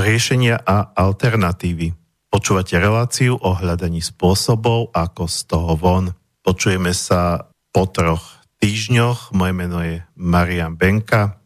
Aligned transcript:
riešenia 0.00 0.56
a 0.64 0.96
alternatívy. 0.96 1.92
Počúvate 2.32 2.80
reláciu 2.80 3.36
o 3.36 3.50
hľadaní 3.52 4.00
spôsobov, 4.00 4.90
ako 4.96 5.28
z 5.28 5.38
toho 5.44 5.72
von. 5.76 6.16
Počujeme 6.40 6.96
sa 6.96 7.52
po 7.70 7.84
troch 7.84 8.40
týždňoch. 8.64 9.36
Moje 9.36 9.52
meno 9.52 9.78
je 9.84 10.00
Marian 10.16 10.74
Benka. 10.74 11.36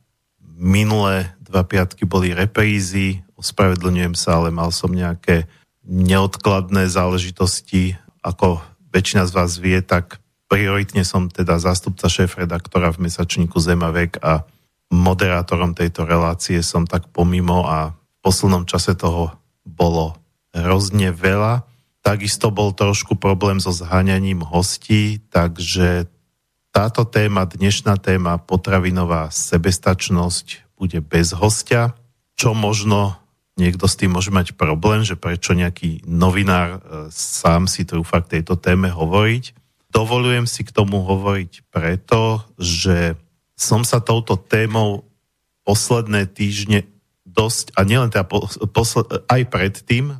Minulé 0.54 1.34
dva 1.42 1.66
piatky 1.66 2.06
boli 2.06 2.30
reprízy, 2.30 3.26
ospravedlňujem 3.34 4.14
sa, 4.14 4.38
ale 4.38 4.54
mal 4.54 4.70
som 4.70 4.94
nejaké 4.94 5.50
neodkladné 5.82 6.86
záležitosti. 6.86 7.98
Ako 8.22 8.62
väčšina 8.94 9.26
z 9.26 9.32
vás 9.34 9.58
vie, 9.58 9.82
tak 9.82 10.22
prioritne 10.46 11.02
som 11.02 11.26
teda 11.26 11.58
zástupca 11.58 12.06
šéf-redaktora 12.06 12.94
v 12.94 13.10
mesačníku 13.10 13.58
Zemavek 13.58 14.22
a 14.22 14.46
moderátorom 14.94 15.74
tejto 15.74 16.06
relácie 16.06 16.62
som 16.62 16.86
tak 16.86 17.10
pomimo 17.10 17.66
a 17.66 17.98
poslednom 18.24 18.64
čase 18.64 18.96
toho 18.96 19.36
bolo 19.68 20.16
hrozne 20.56 21.12
veľa. 21.12 21.68
Takisto 22.00 22.48
bol 22.48 22.72
trošku 22.72 23.20
problém 23.20 23.60
so 23.60 23.68
zháňaním 23.68 24.40
hostí, 24.40 25.20
takže 25.28 26.08
táto 26.72 27.04
téma, 27.04 27.44
dnešná 27.44 28.00
téma 28.00 28.40
potravinová 28.40 29.28
sebestačnosť 29.28 30.74
bude 30.80 31.04
bez 31.04 31.36
hostia, 31.36 31.92
čo 32.34 32.56
možno 32.56 33.20
niekto 33.54 33.86
s 33.86 33.94
tým 33.94 34.16
môže 34.16 34.34
mať 34.34 34.58
problém, 34.58 35.06
že 35.06 35.14
prečo 35.14 35.54
nejaký 35.54 36.02
novinár 36.08 36.68
e, 36.74 36.78
sám 37.14 37.70
si 37.70 37.86
trúfa 37.86 38.24
k 38.26 38.38
tejto 38.38 38.58
téme 38.58 38.90
hovoriť. 38.90 39.54
Dovolujem 39.94 40.50
si 40.50 40.66
k 40.66 40.74
tomu 40.74 41.06
hovoriť 41.06 41.70
preto, 41.70 42.42
že 42.58 43.14
som 43.54 43.86
sa 43.86 44.02
touto 44.02 44.34
témou 44.34 45.06
posledné 45.62 46.26
týždne 46.26 46.82
dosť, 47.34 47.74
a 47.74 47.82
nielen 47.82 48.14
teda 48.14 48.24
posled, 48.70 49.06
aj 49.26 49.42
predtým, 49.50 50.14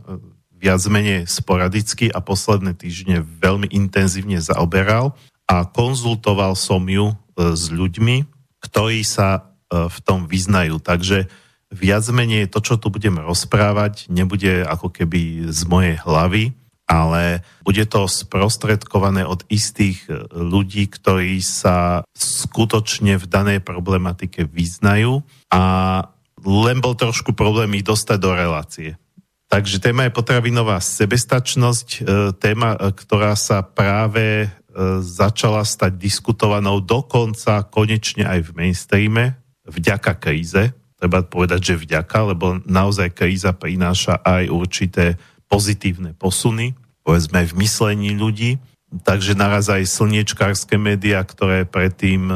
viac 0.65 0.81
menej 0.89 1.29
sporadicky 1.29 2.09
a 2.09 2.25
posledné 2.25 2.73
týždne 2.75 3.21
veľmi 3.21 3.69
intenzívne 3.69 4.41
zaoberal 4.41 5.13
a 5.45 5.69
konzultoval 5.69 6.57
som 6.57 6.81
ju 6.89 7.13
e, 7.13 7.15
s 7.53 7.69
ľuďmi, 7.69 8.25
ktorí 8.65 9.05
sa 9.05 9.29
e, 9.37 9.41
v 9.93 9.99
tom 10.01 10.25
vyznajú. 10.25 10.81
Takže 10.81 11.29
viac 11.69 12.05
menej 12.09 12.49
to, 12.49 12.65
čo 12.65 12.81
tu 12.81 12.89
budem 12.89 13.21
rozprávať, 13.21 14.09
nebude 14.09 14.65
ako 14.65 14.89
keby 14.89 15.53
z 15.53 15.61
mojej 15.69 15.97
hlavy, 16.01 16.57
ale 16.89 17.45
bude 17.65 17.85
to 17.89 18.09
sprostredkované 18.09 19.29
od 19.29 19.45
istých 19.53 20.09
e, 20.09 20.33
ľudí, 20.33 20.89
ktorí 20.89 21.45
sa 21.45 22.09
skutočne 22.17 23.21
v 23.21 23.25
danej 23.29 23.61
problematike 23.61 24.49
vyznajú 24.49 25.21
a 25.53 25.63
len 26.45 26.79
bol 26.85 26.93
trošku 26.93 27.33
problém 27.33 27.81
ich 27.81 27.85
dostať 27.89 28.19
do 28.21 28.31
relácie. 28.37 28.91
Takže 29.49 29.79
téma 29.79 30.09
je 30.09 30.17
potravinová 30.17 30.81
sebestačnosť, 30.81 31.89
e, 31.89 31.99
téma, 32.37 32.75
e, 32.75 32.91
ktorá 32.91 33.37
sa 33.37 33.63
práve 33.63 34.45
e, 34.45 34.49
začala 34.99 35.63
stať 35.63 35.95
diskutovanou 35.95 36.83
dokonca 36.83 37.63
konečne 37.69 38.27
aj 38.27 38.51
v 38.51 38.55
mainstreame, 38.57 39.25
vďaka 39.63 40.19
kríze. 40.19 40.75
Treba 40.99 41.23
povedať, 41.23 41.61
že 41.71 41.83
vďaka, 41.87 42.35
lebo 42.35 42.59
naozaj 42.67 43.15
kríza 43.15 43.55
prináša 43.55 44.19
aj 44.25 44.51
určité 44.51 45.21
pozitívne 45.47 46.17
posuny, 46.17 46.75
povedzme 47.07 47.45
v 47.47 47.55
myslení 47.63 48.17
ľudí. 48.17 48.59
Takže 49.07 49.39
naraz 49.39 49.71
aj 49.71 49.87
slniečkárske 49.87 50.79
médiá, 50.79 51.23
ktoré 51.27 51.67
predtým 51.67 52.31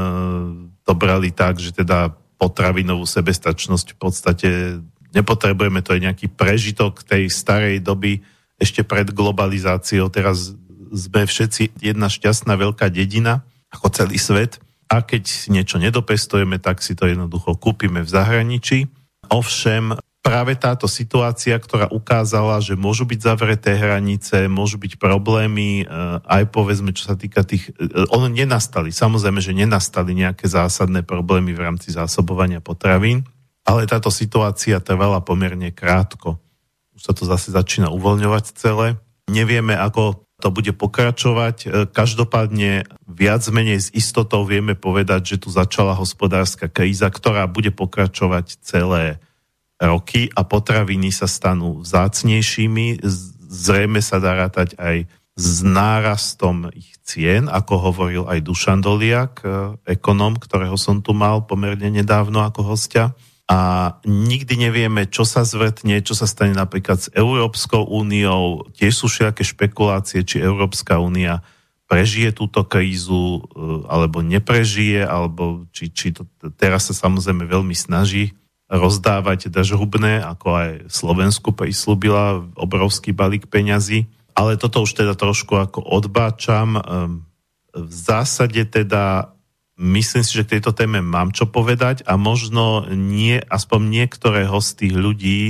to 0.82 0.92
brali 0.98 1.30
tak, 1.30 1.62
že 1.62 1.70
teda 1.70 2.18
potravinovú 2.38 3.04
sebestačnosť 3.04 3.87
v 3.94 3.99
podstate 3.99 4.49
nepotrebujeme, 5.12 5.82
to 5.82 5.99
je 5.99 6.04
nejaký 6.06 6.26
prežitok 6.31 7.03
tej 7.03 7.28
starej 7.28 7.82
doby 7.82 8.22
ešte 8.59 8.87
pred 8.87 9.10
globalizáciou. 9.10 10.09
Teraz 10.09 10.54
sme 10.88 11.26
všetci 11.26 11.82
jedna 11.82 12.09
šťastná 12.09 12.54
veľká 12.56 12.88
dedina, 12.88 13.44
ako 13.69 13.93
celý 13.93 14.16
svet. 14.16 14.62
A 14.88 15.04
keď 15.04 15.53
niečo 15.53 15.76
nedopestujeme, 15.76 16.56
tak 16.56 16.81
si 16.81 16.97
to 16.97 17.04
jednoducho 17.04 17.60
kúpime 17.60 18.00
v 18.00 18.09
zahraničí. 18.09 18.88
Ovšem, 19.28 19.93
práve 20.23 20.59
táto 20.59 20.91
situácia, 20.91 21.56
ktorá 21.56 21.89
ukázala, 21.89 22.61
že 22.61 22.77
môžu 22.77 23.09
byť 23.09 23.21
zavreté 23.23 23.79
hranice, 23.79 24.51
môžu 24.51 24.77
byť 24.77 24.99
problémy, 24.99 25.83
e, 25.83 25.84
aj 26.26 26.53
povedzme, 26.53 26.93
čo 26.93 27.09
sa 27.09 27.17
týka 27.17 27.47
tých... 27.47 27.73
E, 27.79 28.05
ono 28.11 28.29
nenastali, 28.29 28.91
samozrejme, 28.91 29.41
že 29.41 29.56
nenastali 29.56 30.12
nejaké 30.12 30.50
zásadné 30.50 31.06
problémy 31.06 31.55
v 31.55 31.62
rámci 31.65 31.94
zásobovania 31.94 32.59
potravín, 32.59 33.25
ale 33.65 33.88
táto 33.88 34.12
situácia 34.12 34.82
trvala 34.82 35.23
pomerne 35.23 35.70
krátko. 35.70 36.41
Už 36.99 37.03
sa 37.09 37.12
to 37.14 37.23
zase 37.25 37.55
začína 37.55 37.94
uvoľňovať 37.94 38.44
celé. 38.59 38.99
Nevieme, 39.31 39.76
ako 39.76 40.29
to 40.38 40.49
bude 40.55 40.71
pokračovať. 40.79 41.56
E, 41.62 41.69
každopádne 41.91 42.87
viac 43.06 43.43
menej 43.50 43.79
s 43.81 43.88
istotou 43.94 44.47
vieme 44.47 44.79
povedať, 44.79 45.35
že 45.35 45.37
tu 45.47 45.49
začala 45.50 45.99
hospodárska 45.99 46.71
kríza, 46.71 47.11
ktorá 47.11 47.47
bude 47.50 47.75
pokračovať 47.75 48.62
celé 48.62 49.19
roky 49.78 50.26
a 50.34 50.42
potraviny 50.42 51.14
sa 51.14 51.30
stanú 51.30 51.82
vzácnejšími. 51.86 53.02
Zrejme 53.48 54.02
sa 54.02 54.19
dá 54.19 54.34
rátať 54.34 54.75
aj 54.76 55.06
s 55.38 55.62
nárastom 55.62 56.66
ich 56.75 56.98
cien, 57.06 57.46
ako 57.46 57.75
hovoril 57.78 58.25
aj 58.26 58.42
Dušan 58.42 58.82
Doliak, 58.82 59.46
e, 59.46 59.48
ekonom, 59.86 60.34
ktorého 60.34 60.75
som 60.75 60.98
tu 60.98 61.14
mal 61.14 61.46
pomerne 61.46 61.94
nedávno 61.94 62.42
ako 62.42 62.75
hostia 62.75 63.14
a 63.48 63.58
nikdy 64.04 64.69
nevieme, 64.69 65.06
čo 65.08 65.22
sa 65.25 65.46
zvrtne, 65.46 66.02
čo 66.04 66.12
sa 66.12 66.28
stane 66.28 66.52
napríklad 66.52 66.98
s 67.00 67.08
Európskou 67.14 67.86
úniou. 67.86 68.66
Tiež 68.76 68.92
sú 68.92 69.06
všetké 69.08 69.40
špekulácie, 69.46 70.26
či 70.26 70.42
Európska 70.42 71.00
únia 71.00 71.40
prežije 71.88 72.34
túto 72.36 72.66
krízu, 72.66 73.40
e, 73.40 73.86
alebo 73.88 74.20
neprežije, 74.20 75.06
alebo 75.06 75.70
či, 75.70 75.88
či 75.94 76.12
to 76.12 76.26
teraz 76.58 76.90
sa 76.90 76.94
samozrejme 76.98 77.46
veľmi 77.46 77.78
snaží 77.78 78.34
rozdávať 78.69 79.49
dažhubné, 79.49 80.20
ako 80.20 80.47
aj 80.53 80.70
Slovensku 80.93 81.56
prislúbila 81.56 82.44
obrovský 82.53 83.17
balík 83.17 83.49
peňazí. 83.49 84.05
Ale 84.37 84.61
toto 84.61 84.85
už 84.85 84.93
teda 84.94 85.17
trošku 85.17 85.56
ako 85.56 85.82
odbáčam. 85.82 86.79
Ehm, 86.79 87.26
v 87.73 87.93
zásade 87.93 88.61
teda 88.69 89.32
myslím 89.81 90.23
si, 90.23 90.37
že 90.37 90.44
k 90.44 90.59
tejto 90.59 90.76
téme 90.76 91.00
mám 91.00 91.32
čo 91.32 91.49
povedať 91.49 92.05
a 92.05 92.20
možno 92.20 92.87
nie, 92.93 93.41
aspoň 93.41 93.81
niektorého 94.05 94.59
z 94.61 94.71
tých 94.85 94.94
ľudí, 94.94 95.41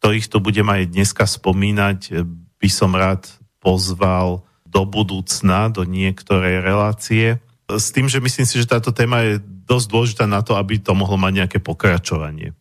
ktorých 0.00 0.26
to 0.32 0.38
budem 0.42 0.66
aj 0.66 0.90
dneska 0.90 1.28
spomínať, 1.28 2.26
by 2.58 2.68
som 2.70 2.94
rád 2.94 3.26
pozval 3.62 4.42
do 4.66 4.82
budúcna, 4.88 5.68
do 5.68 5.84
niektorej 5.84 6.64
relácie. 6.64 7.38
S 7.68 7.92
tým, 7.92 8.08
že 8.08 8.18
myslím 8.18 8.46
si, 8.48 8.58
že 8.58 8.70
táto 8.70 8.90
téma 8.90 9.22
je 9.22 9.42
dosť 9.42 9.86
dôležitá 9.86 10.24
na 10.26 10.40
to, 10.40 10.56
aby 10.56 10.80
to 10.80 10.96
mohlo 10.96 11.20
mať 11.20 11.32
nejaké 11.44 11.58
pokračovanie. 11.60 12.56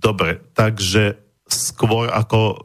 Dobre, 0.00 0.40
takže 0.56 1.20
skôr 1.44 2.08
ako 2.08 2.40
e, 2.40 2.56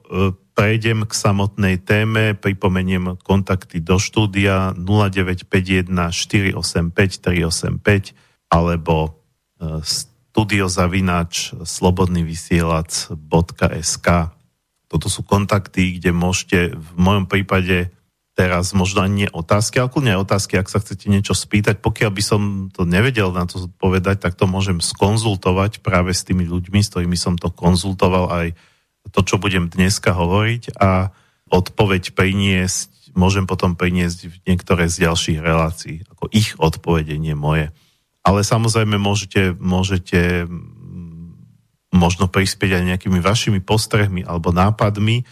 prejdem 0.56 1.04
k 1.04 1.12
samotnej 1.12 1.84
téme, 1.84 2.32
pripomeniem 2.40 3.20
kontakty 3.20 3.84
do 3.84 4.00
štúdia 4.00 4.72
0951 4.80 5.92
485 6.16 6.96
385 6.96 8.16
alebo 8.48 9.20
e, 9.60 9.84
studiozavinač 9.84 11.60
slobodnyvysielac.sk 11.60 14.08
Toto 14.88 15.12
sú 15.12 15.28
kontakty, 15.28 16.00
kde 16.00 16.16
môžete 16.16 16.72
v 16.72 16.90
mojom 16.96 17.28
prípade 17.28 17.92
teraz 18.36 18.76
možno 18.76 19.08
ani 19.08 19.26
nie 19.26 19.30
otázky, 19.32 19.80
ale 19.80 19.88
kľudne 19.88 20.20
otázky, 20.20 20.60
ak 20.60 20.68
sa 20.68 20.84
chcete 20.84 21.08
niečo 21.08 21.32
spýtať. 21.32 21.80
Pokiaľ 21.80 22.12
by 22.12 22.24
som 22.24 22.42
to 22.68 22.84
nevedel 22.84 23.32
na 23.32 23.48
to 23.48 23.72
odpovedať, 23.72 24.28
tak 24.28 24.36
to 24.36 24.44
môžem 24.44 24.84
skonzultovať 24.84 25.80
práve 25.80 26.12
s 26.12 26.28
tými 26.28 26.44
ľuďmi, 26.44 26.84
s 26.84 26.92
ktorými 26.92 27.16
som 27.16 27.40
to 27.40 27.48
konzultoval 27.48 28.28
aj 28.30 28.48
to, 29.16 29.24
čo 29.24 29.40
budem 29.40 29.72
dneska 29.72 30.12
hovoriť 30.12 30.76
a 30.76 31.16
odpoveď 31.48 32.12
priniesť, 32.12 33.16
môžem 33.16 33.48
potom 33.48 33.80
priniesť 33.80 34.28
v 34.28 34.36
niektoré 34.44 34.92
z 34.92 35.08
ďalších 35.08 35.40
relácií, 35.40 36.04
ako 36.12 36.28
ich 36.36 36.60
odpovedenie 36.60 37.40
moje. 37.40 37.72
Ale 38.26 38.44
samozrejme 38.44 39.00
môžete, 39.00 39.56
môžete 39.56 40.44
mm, 40.44 41.96
možno 41.96 42.28
prispieť 42.28 42.82
aj 42.82 42.84
nejakými 42.84 43.24
vašimi 43.24 43.64
postrehmi 43.64 44.28
alebo 44.28 44.52
nápadmi. 44.52 45.24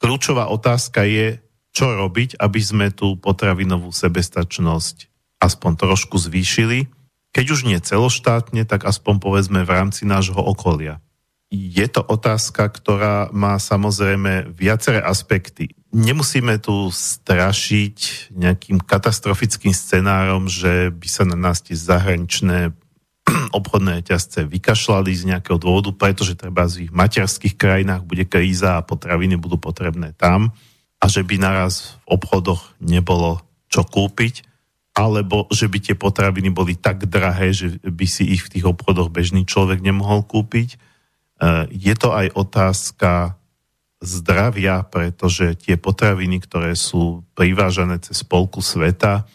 Kľúčová 0.00 0.48
otázka 0.48 1.04
je, 1.04 1.42
čo 1.76 1.92
robiť, 1.92 2.40
aby 2.40 2.60
sme 2.64 2.88
tú 2.88 3.20
potravinovú 3.20 3.92
sebestačnosť 3.92 5.12
aspoň 5.44 5.72
trošku 5.76 6.16
zvýšili. 6.16 6.88
Keď 7.36 7.46
už 7.52 7.68
nie 7.68 7.76
celoštátne, 7.76 8.64
tak 8.64 8.88
aspoň 8.88 9.20
povedzme 9.20 9.60
v 9.60 9.74
rámci 9.76 10.08
nášho 10.08 10.40
okolia 10.40 11.04
je 11.50 11.86
to 11.86 12.02
otázka, 12.02 12.66
ktorá 12.66 13.30
má 13.30 13.54
samozrejme 13.62 14.50
viaceré 14.50 14.98
aspekty. 14.98 15.70
Nemusíme 15.94 16.58
tu 16.58 16.90
strašiť 16.90 18.30
nejakým 18.34 18.82
katastrofickým 18.82 19.70
scenárom, 19.70 20.50
že 20.50 20.90
by 20.90 21.08
sa 21.08 21.22
na 21.22 21.38
nás 21.38 21.62
tie 21.62 21.78
zahraničné 21.78 22.74
obchodné 23.58 24.02
ťazce 24.02 24.42
vykašľali 24.50 25.10
z 25.14 25.22
nejakého 25.34 25.58
dôvodu, 25.62 25.94
pretože 25.94 26.34
treba 26.34 26.66
v 26.66 26.90
ich 26.90 26.92
materských 26.92 27.54
krajinách 27.54 28.02
bude 28.02 28.26
kríza 28.26 28.76
a 28.76 28.86
potraviny 28.86 29.38
budú 29.38 29.56
potrebné 29.62 30.18
tam 30.18 30.50
a 31.06 31.10
že 31.10 31.22
by 31.22 31.38
naraz 31.38 31.94
v 32.02 32.18
obchodoch 32.18 32.74
nebolo 32.82 33.38
čo 33.70 33.86
kúpiť, 33.86 34.42
alebo 34.98 35.46
že 35.54 35.70
by 35.70 35.78
tie 35.78 35.94
potraviny 35.94 36.50
boli 36.50 36.74
tak 36.74 37.06
drahé, 37.06 37.54
že 37.54 37.78
by 37.78 38.06
si 38.10 38.26
ich 38.34 38.42
v 38.42 38.58
tých 38.58 38.66
obchodoch 38.66 39.14
bežný 39.14 39.46
človek 39.46 39.78
nemohol 39.78 40.26
kúpiť. 40.26 40.74
E, 40.74 40.76
je 41.70 41.94
to 41.94 42.10
aj 42.10 42.34
otázka 42.34 43.38
zdravia, 44.02 44.82
pretože 44.82 45.54
tie 45.62 45.78
potraviny, 45.78 46.42
ktoré 46.42 46.74
sú 46.74 47.22
privážané 47.38 48.02
cez 48.02 48.26
polku 48.26 48.58
sveta, 48.58 49.30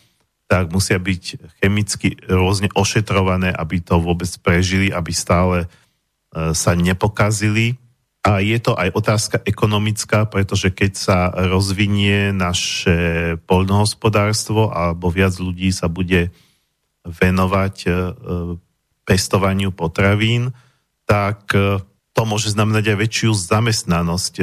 tak 0.52 0.76
musia 0.76 1.00
byť 1.00 1.24
chemicky 1.64 2.20
rôzne 2.28 2.68
ošetrované, 2.76 3.48
aby 3.56 3.80
to 3.80 3.96
vôbec 4.04 4.28
prežili, 4.44 4.92
aby 4.92 5.16
stále 5.16 5.64
e, 5.64 5.68
sa 6.52 6.76
nepokazili. 6.76 7.80
A 8.22 8.38
je 8.38 8.58
to 8.62 8.78
aj 8.78 8.94
otázka 8.94 9.38
ekonomická, 9.42 10.30
pretože 10.30 10.70
keď 10.70 10.92
sa 10.94 11.18
rozvinie 11.34 12.30
naše 12.30 13.34
poľnohospodárstvo 13.50 14.70
alebo 14.70 15.10
viac 15.10 15.34
ľudí 15.42 15.74
sa 15.74 15.90
bude 15.90 16.30
venovať 17.02 17.76
e, 17.82 17.90
pestovaniu 19.10 19.74
potravín, 19.74 20.54
tak 21.10 21.50
e, 21.58 21.82
to 22.14 22.22
môže 22.30 22.54
znamenať 22.54 22.94
aj 22.94 22.98
väčšiu 23.10 23.32
zamestnanosť. 23.34 24.36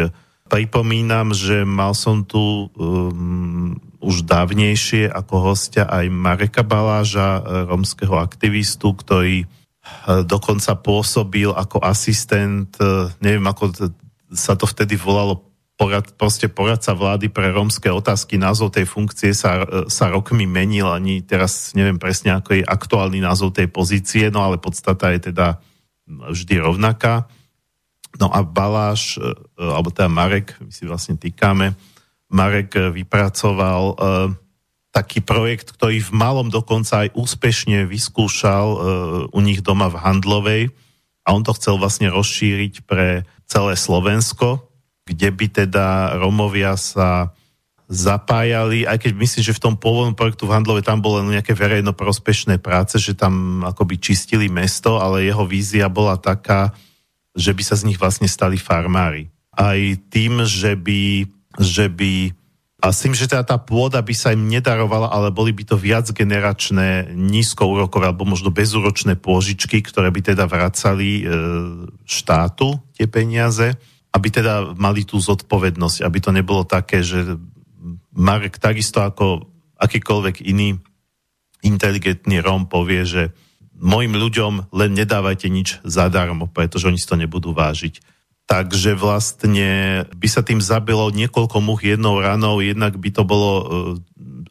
Pripomínam, 0.48 1.36
že 1.36 1.62
mal 1.62 1.92
som 1.92 2.24
tu 2.24 2.72
um, 2.72 3.76
už 4.00 4.24
dávnejšie 4.24 5.10
ako 5.10 5.52
hostia 5.52 5.84
aj 5.84 6.08
Mareka 6.08 6.64
Baláža, 6.64 7.38
e, 7.38 7.68
romského 7.68 8.16
aktivistu, 8.16 8.94
ktorý 8.96 9.44
e, 9.44 9.46
dokonca 10.24 10.72
pôsobil 10.80 11.52
ako 11.52 11.84
asistent, 11.84 12.72
e, 12.80 13.12
neviem 13.20 13.44
ako 13.44 13.72
sa 14.32 14.56
to 14.56 14.64
vtedy 14.64 14.96
volalo, 14.96 15.48
porad, 15.78 16.10
proste 16.18 16.50
poradca 16.50 16.90
vlády 16.90 17.30
pre 17.30 17.54
rómske 17.54 17.86
otázky. 17.86 18.34
Názov 18.34 18.74
tej 18.74 18.84
funkcie 18.84 19.30
sa, 19.30 19.62
sa 19.86 20.10
rokmi 20.10 20.42
menil, 20.44 20.90
ani 20.90 21.22
teraz 21.22 21.70
neviem 21.78 22.02
presne, 22.02 22.34
ako 22.34 22.58
je 22.58 22.66
aktuálny 22.66 23.22
názov 23.22 23.54
tej 23.54 23.70
pozície, 23.70 24.26
no 24.28 24.42
ale 24.42 24.58
podstata 24.58 25.14
je 25.14 25.30
teda 25.30 25.62
vždy 26.08 26.58
rovnaká. 26.58 27.30
No 28.18 28.26
a 28.32 28.42
Baláš, 28.42 29.22
alebo 29.54 29.94
teda 29.94 30.10
Marek, 30.10 30.58
my 30.58 30.72
si 30.74 30.82
vlastne 30.82 31.14
týkame, 31.14 31.78
Marek 32.28 32.74
vypracoval 32.74 33.94
taký 34.90 35.20
projekt, 35.20 35.76
ktorý 35.76 36.00
v 36.00 36.12
malom 36.16 36.48
dokonca 36.48 37.06
aj 37.06 37.14
úspešne 37.14 37.84
vyskúšal 37.84 38.66
uh, 38.66 38.80
u 39.28 39.40
nich 39.44 39.60
doma 39.60 39.92
v 39.92 40.00
Handlovej 40.00 40.62
a 41.28 41.36
on 41.36 41.44
to 41.44 41.52
chcel 41.56 41.76
vlastne 41.76 42.08
rozšíriť 42.08 42.88
pre 42.88 43.28
celé 43.44 43.76
Slovensko, 43.76 44.64
kde 45.04 45.28
by 45.28 45.46
teda 45.64 46.16
Romovia 46.16 46.76
sa 46.76 47.36
zapájali, 47.88 48.84
aj 48.84 49.00
keď 49.00 49.12
myslím, 49.16 49.42
že 49.48 49.56
v 49.56 49.64
tom 49.64 49.74
pôvodnom 49.80 50.12
projektu 50.12 50.44
v 50.44 50.52
Handlove 50.52 50.84
tam 50.84 51.00
bolo 51.00 51.24
nejaké 51.24 51.56
verejnoprospešné 51.56 52.60
práce, 52.60 53.00
že 53.00 53.16
tam 53.16 53.64
akoby 53.64 53.96
čistili 53.96 54.52
mesto, 54.52 55.00
ale 55.00 55.24
jeho 55.24 55.48
vízia 55.48 55.88
bola 55.88 56.20
taká, 56.20 56.76
že 57.32 57.56
by 57.56 57.62
sa 57.64 57.80
z 57.80 57.88
nich 57.88 57.96
vlastne 57.96 58.28
stali 58.28 58.60
farmári. 58.60 59.32
Aj 59.56 59.80
tým, 60.12 60.44
že 60.44 60.76
by 60.76 61.32
že 61.58 61.90
by 61.90 62.37
a 62.78 62.94
s 62.94 63.02
tým, 63.02 63.10
že 63.10 63.26
teda 63.26 63.42
tá 63.42 63.58
pôda 63.58 63.98
by 63.98 64.14
sa 64.14 64.30
im 64.30 64.46
nedarovala, 64.46 65.10
ale 65.10 65.34
boli 65.34 65.50
by 65.50 65.66
to 65.66 65.74
viac 65.74 66.06
generačné 66.14 67.10
nízkoúrokové 67.10 68.06
alebo 68.06 68.22
možno 68.22 68.54
bezúročné 68.54 69.18
pôžičky, 69.18 69.82
ktoré 69.82 70.14
by 70.14 70.20
teda 70.22 70.46
vracali 70.46 71.20
e, 71.20 71.22
štátu 72.06 72.78
tie 72.94 73.10
peniaze, 73.10 73.74
aby 74.14 74.28
teda 74.30 74.78
mali 74.78 75.02
tú 75.02 75.18
zodpovednosť, 75.18 76.06
aby 76.06 76.18
to 76.22 76.30
nebolo 76.30 76.62
také, 76.62 77.02
že 77.02 77.34
Marek 78.14 78.62
takisto 78.62 79.02
ako 79.02 79.50
akýkoľvek 79.74 80.46
iný 80.46 80.78
inteligentný 81.66 82.38
Rom 82.38 82.70
povie, 82.70 83.02
že 83.02 83.22
mojim 83.74 84.14
ľuďom 84.14 84.70
len 84.70 84.90
nedávajte 84.94 85.50
nič 85.50 85.82
zadarmo, 85.82 86.46
pretože 86.46 86.86
oni 86.86 86.98
si 86.98 87.10
to 87.10 87.18
nebudú 87.18 87.50
vážiť 87.50 88.17
Takže 88.48 88.96
vlastne 88.96 90.08
by 90.08 90.28
sa 90.28 90.40
tým 90.40 90.64
zabilo 90.64 91.12
niekoľko 91.12 91.60
much 91.60 91.84
jednou 91.84 92.16
ranou, 92.16 92.64
jednak 92.64 92.96
by 92.96 93.12
to 93.12 93.20
bolo 93.28 93.50
e, 93.60 93.64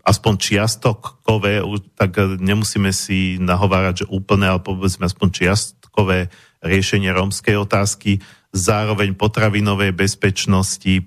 aspoň 0.06 0.34
čiastkové, 0.38 1.66
tak 1.98 2.14
nemusíme 2.38 2.94
si 2.94 3.42
nahovárať, 3.42 4.06
že 4.06 4.12
úplne, 4.14 4.54
ale 4.54 4.62
povedzme 4.62 5.10
aspoň 5.10 5.28
čiastkové 5.34 6.30
riešenie 6.62 7.10
rómskej 7.10 7.58
otázky, 7.58 8.22
zároveň 8.54 9.18
potravinovej 9.18 9.98
bezpečnosti, 9.98 11.02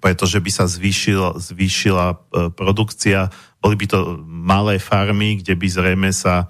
pretože 0.00 0.40
by 0.40 0.50
sa 0.50 0.64
zvýšila, 0.64 1.36
zvýšila 1.36 2.06
e, 2.08 2.16
produkcia, 2.56 3.28
boli 3.60 3.76
by 3.76 3.84
to 3.84 3.98
malé 4.24 4.80
farmy, 4.80 5.44
kde 5.44 5.60
by 5.60 5.66
zrejme 5.68 6.08
sa 6.08 6.48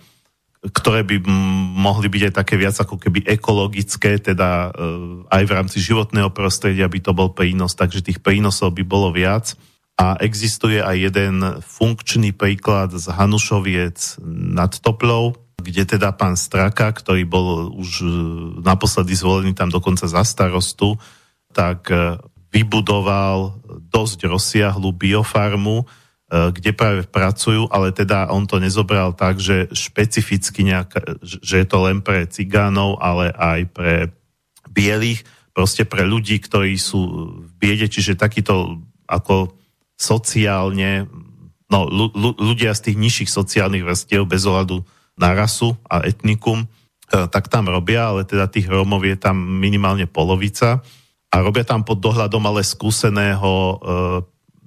ktoré 0.64 1.04
by 1.04 1.20
mohli 1.76 2.08
byť 2.08 2.22
aj 2.30 2.34
také 2.40 2.56
viac 2.56 2.72
ako 2.80 2.96
keby 2.96 3.28
ekologické, 3.28 4.16
teda 4.16 4.72
e, 4.72 5.28
aj 5.28 5.42
v 5.44 5.54
rámci 5.54 5.78
životného 5.84 6.32
prostredia 6.32 6.88
by 6.88 7.00
to 7.04 7.12
bol 7.12 7.36
prínos, 7.36 7.76
takže 7.76 8.00
tých 8.00 8.24
prínosov 8.24 8.72
by 8.72 8.84
bolo 8.86 9.12
viac. 9.12 9.52
A 9.94 10.18
existuje 10.18 10.82
aj 10.82 10.96
jeden 11.12 11.36
funkčný 11.62 12.34
príklad 12.34 12.90
z 12.96 13.06
Hanušoviec 13.12 14.18
nad 14.26 14.72
Toplou, 14.80 15.38
kde 15.60 15.86
teda 15.86 16.10
pán 16.16 16.34
Straka, 16.34 16.90
ktorý 16.90 17.28
bol 17.28 17.68
už 17.76 17.90
e, 18.00 18.06
naposledy 18.64 19.12
zvolený 19.12 19.52
tam 19.52 19.68
dokonca 19.68 20.08
za 20.08 20.24
starostu, 20.24 20.96
tak 21.52 21.92
e, 21.92 22.16
vybudoval 22.54 23.60
dosť 23.92 24.32
rozsiahlu 24.32 24.96
biofarmu, 24.96 25.84
kde 26.30 26.70
práve 26.72 27.04
pracujú, 27.04 27.68
ale 27.68 27.92
teda 27.92 28.32
on 28.32 28.48
to 28.48 28.56
nezobral 28.58 29.12
tak, 29.12 29.38
že 29.38 29.68
špecificky 29.70 30.64
nejak, 30.64 31.20
že 31.22 31.62
je 31.62 31.66
to 31.68 31.78
len 31.84 32.00
pre 32.00 32.24
cigánov, 32.26 32.98
ale 32.98 33.30
aj 33.30 33.60
pre 33.70 33.94
bielých, 34.66 35.22
proste 35.54 35.86
pre 35.86 36.02
ľudí, 36.02 36.42
ktorí 36.42 36.74
sú 36.74 37.00
v 37.44 37.50
biede, 37.60 37.86
čiže 37.86 38.18
takýto 38.18 38.82
ako 39.06 39.54
sociálne, 39.94 41.06
no 41.70 41.86
ľudia 42.18 42.74
z 42.74 42.90
tých 42.90 42.96
nižších 42.98 43.30
sociálnych 43.30 43.86
vrstiev 43.86 44.26
bez 44.26 44.42
ohľadu 44.48 44.82
na 45.14 45.30
rasu 45.38 45.78
a 45.86 46.02
etnikum, 46.02 46.66
e, 46.66 46.66
tak 47.30 47.46
tam 47.46 47.70
robia, 47.70 48.10
ale 48.10 48.26
teda 48.26 48.50
tých 48.50 48.66
Rómov 48.66 49.06
je 49.06 49.14
tam 49.14 49.38
minimálne 49.38 50.10
polovica. 50.10 50.82
A 51.30 51.34
robia 51.42 51.62
tam 51.62 51.86
pod 51.86 52.02
dohľadom 52.02 52.42
ale 52.50 52.66
skúseného 52.66 53.52
e, 53.54 53.74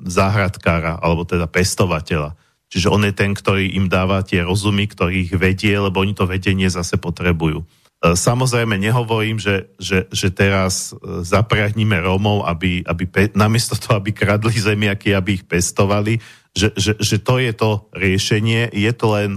záhradkára, 0.01 1.01
alebo 1.01 1.25
teda 1.25 1.49
pestovateľa. 1.49 2.37
Čiže 2.67 2.91
on 2.91 3.07
je 3.07 3.15
ten, 3.15 3.31
ktorý 3.31 3.79
im 3.79 3.87
dáva 3.87 4.21
tie 4.21 4.43
rozumy, 4.43 4.91
ktorý 4.91 5.27
ich 5.27 5.33
vedie, 5.33 5.73
lebo 5.79 6.03
oni 6.03 6.11
to 6.11 6.27
vedenie 6.27 6.67
zase 6.67 6.99
potrebujú. 6.99 7.63
E, 7.63 8.13
samozrejme 8.13 8.75
nehovorím, 8.77 9.39
že, 9.39 9.71
že, 9.79 10.05
že 10.11 10.29
teraz 10.29 10.91
e, 10.91 11.23
zapriahníme 11.23 11.97
Rómov, 12.03 12.45
aby, 12.45 12.83
aby 12.83 13.03
pe, 13.07 13.31
namiesto 13.33 13.79
toho, 13.79 14.03
aby 14.03 14.11
kradli 14.11 14.53
zemiaky, 14.53 15.15
aby 15.15 15.41
ich 15.41 15.45
pestovali, 15.47 16.19
že, 16.51 16.75
že, 16.75 16.93
že 16.99 17.17
to 17.23 17.39
je 17.39 17.51
to 17.55 17.89
riešenie. 17.95 18.69
Je 18.75 18.91
to 18.91 19.05
len 19.15 19.29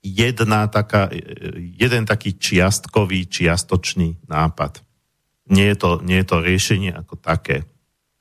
jedna 0.00 0.70
taká, 0.70 1.10
e, 1.10 1.20
jeden 1.76 2.06
taký 2.06 2.38
čiastkový, 2.38 3.26
čiastočný 3.26 4.24
nápad. 4.30 4.80
Nie 5.50 5.74
je 5.74 5.76
to, 5.76 5.90
nie 6.04 6.22
je 6.22 6.26
to 6.28 6.36
riešenie 6.44 6.92
ako 6.94 7.18
také. 7.18 7.66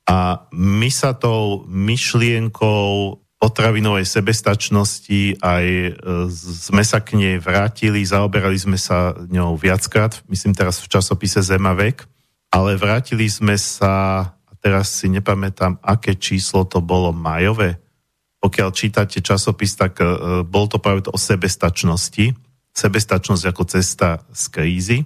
A 0.08 0.48
my 0.56 0.88
sa 0.88 1.12
tou 1.12 1.68
myšlienkou 1.68 3.20
potravinovej 3.38 4.08
sebestačnosti 4.08 5.38
aj 5.46 5.66
e, 5.66 5.92
sme 6.34 6.82
sa 6.82 7.06
k 7.06 7.20
nej 7.22 7.38
vrátili, 7.38 8.02
zaoberali 8.02 8.58
sme 8.58 8.82
sa 8.82 9.14
ňou 9.14 9.54
viackrát, 9.54 10.18
myslím 10.26 10.58
teraz 10.58 10.82
v 10.82 10.90
časopise 10.90 11.46
Zemavek, 11.46 12.10
ale 12.50 12.80
vrátili 12.80 13.30
sme 13.30 13.54
sa, 13.62 14.26
teraz 14.58 14.90
si 14.90 15.12
nepamätám, 15.14 15.78
aké 15.86 16.18
číslo 16.18 16.66
to 16.66 16.82
bolo 16.82 17.14
majové. 17.14 17.78
Pokiaľ 18.42 18.70
čítate 18.74 19.22
časopis, 19.22 19.78
tak 19.78 20.02
e, 20.02 20.42
bol 20.42 20.66
to 20.66 20.82
práve 20.82 21.06
to 21.06 21.14
o 21.14 21.20
sebestačnosti. 21.22 22.34
Sebestačnosť 22.74 23.44
ako 23.54 23.64
cesta 23.70 24.22
z 24.34 24.44
krízy. 24.50 25.00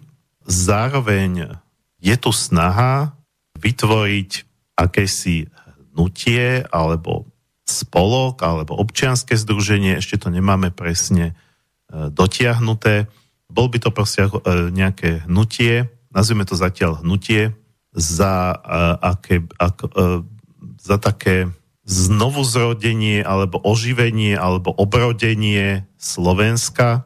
Zároveň 0.48 1.52
je 2.00 2.16
tu 2.16 2.32
snaha 2.32 3.12
vytvoriť 3.60 4.51
akési 4.76 5.52
hnutie 5.92 6.64
alebo 6.72 7.32
spolok 7.72 8.44
alebo 8.44 8.76
občianske 8.76 9.38
združenie, 9.38 10.00
ešte 10.00 10.20
to 10.20 10.28
nemáme 10.28 10.74
presne 10.74 11.32
e, 11.32 11.34
dotiahnuté. 12.12 13.08
Bol 13.48 13.68
by 13.72 13.78
to 13.80 13.90
proste 13.96 14.28
e, 14.28 14.32
nejaké 14.72 15.24
hnutie, 15.28 15.88
nazvime 16.12 16.44
to 16.44 16.60
zatiaľ 16.60 17.00
hnutie, 17.00 17.56
za, 17.92 18.56
e, 18.56 18.78
aké, 19.04 19.36
ako, 19.60 19.86
za 20.80 20.98
také 21.00 21.52
znovuzrodenie 21.84 23.24
alebo 23.26 23.60
oživenie 23.60 24.38
alebo 24.38 24.72
obrodenie 24.72 25.88
Slovenska 25.98 27.04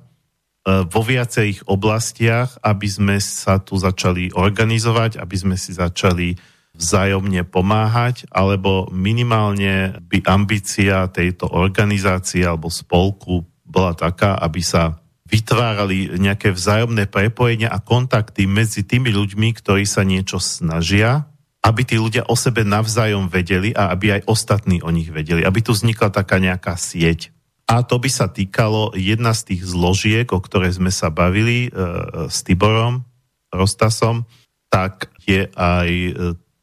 vo 0.65 1.01
viacerých 1.05 1.69
oblastiach, 1.69 2.57
aby 2.65 2.89
sme 2.89 3.15
sa 3.21 3.61
tu 3.61 3.77
začali 3.77 4.33
organizovať, 4.33 5.21
aby 5.21 5.35
sme 5.37 5.55
si 5.61 5.77
začali 5.77 6.33
vzájomne 6.75 7.47
pomáhať, 7.47 8.27
alebo 8.31 8.91
minimálne 8.91 9.95
by 10.05 10.23
ambícia 10.27 11.07
tejto 11.09 11.47
organizácie 11.51 12.43
alebo 12.43 12.67
spolku 12.67 13.47
bola 13.65 13.95
taká, 13.97 14.37
aby 14.39 14.61
sa 14.61 14.99
vytvárali 15.25 16.21
nejaké 16.21 16.53
vzájomné 16.53 17.09
prepojenia 17.09 17.73
a 17.73 17.81
kontakty 17.81 18.45
medzi 18.45 18.85
tými 18.85 19.09
ľuďmi, 19.09 19.57
ktorí 19.57 19.83
sa 19.83 20.05
niečo 20.05 20.37
snažia, 20.37 21.25
aby 21.65 21.81
tí 21.81 21.97
ľudia 21.97 22.29
o 22.29 22.37
sebe 22.37 22.61
navzájom 22.61 23.25
vedeli 23.25 23.73
a 23.73 23.89
aby 23.89 24.21
aj 24.21 24.29
ostatní 24.29 24.85
o 24.85 24.93
nich 24.93 25.09
vedeli, 25.09 25.41
aby 25.41 25.65
tu 25.65 25.73
vznikla 25.73 26.13
taká 26.13 26.37
nejaká 26.37 26.77
sieť. 26.77 27.33
A 27.65 27.81
to 27.81 27.97
by 27.97 28.05
sa 28.05 28.29
týkalo 28.29 28.93
jedna 28.93 29.33
z 29.33 29.49
tých 29.49 29.65
zložiek, 29.65 30.29
o 30.29 30.37
ktorej 30.37 30.77
sme 30.77 30.93
sa 30.93 31.09
bavili 31.09 31.65
e, 31.65 31.69
s 32.29 32.45
Tiborom 32.45 33.01
Rostasom, 33.49 34.29
tak 34.69 35.09
je 35.25 35.49
aj 35.57 35.89
e, 35.89 36.11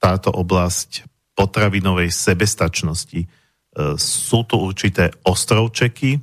táto 0.03 0.35
oblasť 0.35 1.07
potravinovej 1.39 2.11
sebestačnosti. 2.11 3.21
E, 3.23 3.29
sú 3.95 4.43
tu 4.43 4.59
určité 4.59 5.15
ostrovčeky, 5.23 6.19
e, 6.19 6.21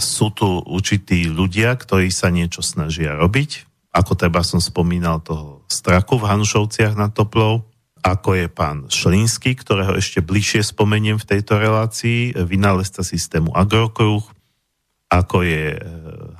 sú 0.00 0.32
tu 0.32 0.48
určití 0.64 1.28
ľudia, 1.28 1.76
ktorí 1.76 2.08
sa 2.08 2.32
niečo 2.32 2.64
snažia 2.64 3.12
robiť, 3.12 3.68
ako 3.92 4.16
treba 4.16 4.40
som 4.40 4.64
spomínal 4.64 5.20
toho 5.20 5.68
straku 5.68 6.16
v 6.16 6.32
Hanušovciach 6.32 6.96
nad 6.96 7.12
Toplou, 7.12 7.68
ako 8.02 8.34
je 8.34 8.46
pán 8.50 8.90
Šlínsky, 8.90 9.54
ktorého 9.54 9.94
ešte 9.94 10.24
bližšie 10.24 10.66
spomeniem 10.66 11.20
v 11.20 11.28
tejto 11.28 11.60
relácii, 11.60 12.34
vynálezca 12.34 13.06
systému 13.06 13.54
Agrokruh, 13.54 14.24
ako 15.12 15.44
je 15.44 15.76
e, 15.76 15.78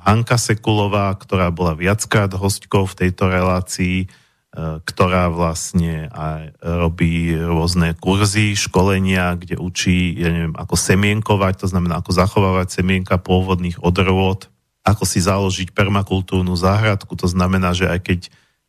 Hanka 0.01 0.41
Sekulová, 0.41 1.13
ktorá 1.15 1.53
bola 1.53 1.77
viackrát 1.77 2.33
hostkou 2.33 2.89
v 2.89 3.05
tejto 3.05 3.29
relácii, 3.29 4.09
ktorá 4.53 5.33
vlastne 5.33 6.13
aj 6.13 6.53
robí 6.61 7.33
rôzne 7.33 7.97
kurzy, 7.97 8.53
školenia, 8.53 9.33
kde 9.33 9.57
učí, 9.57 10.13
ja 10.13 10.29
neviem, 10.29 10.53
ako 10.53 10.77
semienkovať, 10.77 11.65
to 11.65 11.67
znamená 11.73 11.97
ako 11.97 12.13
zachovávať 12.13 12.69
semienka 12.69 13.17
pôvodných 13.17 13.81
odrôd, 13.81 14.45
ako 14.85 15.03
si 15.09 15.25
založiť 15.25 15.73
permakultúrnu 15.73 16.53
záhradku, 16.53 17.17
to 17.17 17.25
znamená, 17.25 17.73
že 17.73 17.89
aj 17.89 17.99
keď 18.05 18.19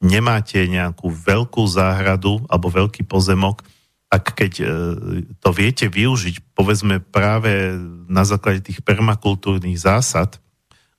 nemáte 0.01 0.57
nejakú 0.65 1.13
veľkú 1.13 1.69
záhradu 1.69 2.41
alebo 2.49 2.73
veľký 2.73 3.05
pozemok, 3.05 3.61
ak 4.09 4.25
keď 4.33 4.53
e, 4.61 4.65
to 5.37 5.51
viete 5.53 5.91
využiť, 5.91 6.57
povedzme 6.57 7.03
práve 7.03 7.77
na 8.09 8.25
základe 8.25 8.65
tých 8.65 8.81
permakultúrnych 8.81 9.77
zásad 9.77 10.41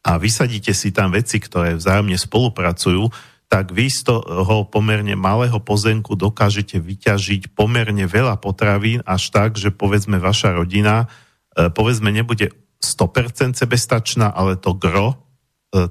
a 0.05 0.21
vysadíte 0.21 0.75
si 0.77 0.93
tam 0.93 1.09
veci, 1.09 1.41
ktoré 1.41 1.73
vzájomne 1.73 2.19
spolupracujú, 2.19 3.07
tak 3.45 3.71
vy 3.71 3.87
z 3.87 4.09
toho 4.09 4.65
pomerne 4.67 5.13
malého 5.13 5.57
pozemku 5.61 6.17
dokážete 6.17 6.81
vyťažiť 6.81 7.53
pomerne 7.53 8.09
veľa 8.09 8.41
potravín 8.41 9.05
až 9.05 9.29
tak, 9.29 9.55
že 9.55 9.69
povedzme 9.69 10.17
vaša 10.17 10.57
rodina 10.57 11.05
e, 11.53 11.69
povedzme 11.69 12.09
nebude 12.09 12.51
100% 12.81 13.57
sebestačná, 13.57 14.33
ale 14.33 14.57
to 14.57 14.73
gro 14.73 15.13
e, 15.13 15.17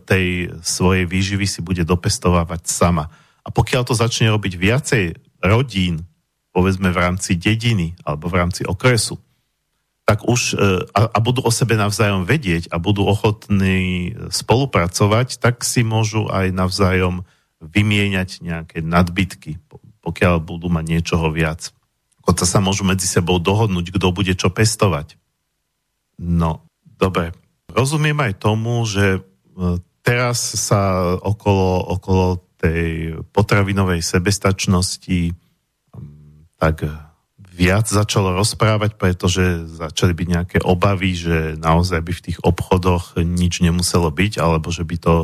tej 0.03 0.27
svojej 0.63 1.07
výživy 1.07 1.47
si 1.47 1.61
bude 1.63 1.87
dopestovávať 1.87 2.67
sama. 2.67 3.11
A 3.45 3.49
pokiaľ 3.55 3.83
to 3.87 3.95
začne 3.95 4.31
robiť 4.35 4.55
viacej 4.59 5.05
rodín, 5.45 6.03
povedzme 6.55 6.91
v 6.91 7.01
rámci 7.01 7.39
dediny 7.39 7.99
alebo 8.03 8.31
v 8.31 8.39
rámci 8.39 8.63
okresu, 8.67 9.19
tak 10.05 10.27
už 10.29 10.41
e, 10.53 10.85
a, 10.91 11.01
a 11.07 11.19
budú 11.23 11.41
o 11.47 11.55
sebe 11.55 11.79
navzájom 11.79 12.29
vedieť 12.29 12.69
a 12.75 12.83
budú 12.83 13.09
ochotní 13.09 14.13
spolupracovať, 14.29 15.41
tak 15.41 15.65
si 15.65 15.81
môžu 15.81 16.29
aj 16.29 16.53
navzájom 16.53 17.25
vymieňať 17.65 18.45
nejaké 18.45 18.79
nadbytky, 18.85 19.61
pokiaľ 20.05 20.45
budú 20.45 20.69
mať 20.69 20.85
niečoho 20.85 21.33
viac. 21.33 21.73
Kota 22.25 22.49
sa 22.49 22.61
môžu 22.61 22.85
medzi 22.85 23.05
sebou 23.05 23.41
dohodnúť, 23.41 23.93
kto 23.93 24.13
bude 24.13 24.33
čo 24.37 24.49
pestovať. 24.49 25.17
No, 26.21 26.65
dobre. 26.97 27.37
Rozumiem 27.73 28.17
aj 28.23 28.33
tomu, 28.41 28.85
že 28.87 29.19
e, 29.19 29.21
teraz 30.01 30.39
sa 30.57 31.15
okolo, 31.21 31.85
okolo 31.99 32.27
tej 32.61 33.21
potravinovej 33.35 34.01
sebestačnosti 34.01 35.37
tak 36.57 36.89
viac 37.55 37.87
začalo 37.87 38.35
rozprávať, 38.35 38.97
pretože 38.99 39.69
začali 39.69 40.17
byť 40.17 40.29
nejaké 40.33 40.59
obavy, 40.65 41.13
že 41.15 41.37
naozaj 41.61 42.01
by 42.01 42.13
v 42.17 42.25
tých 42.31 42.39
obchodoch 42.43 43.21
nič 43.21 43.61
nemuselo 43.61 44.09
byť, 44.11 44.43
alebo 44.43 44.73
že 44.73 44.83
by 44.83 44.97
to 44.99 45.15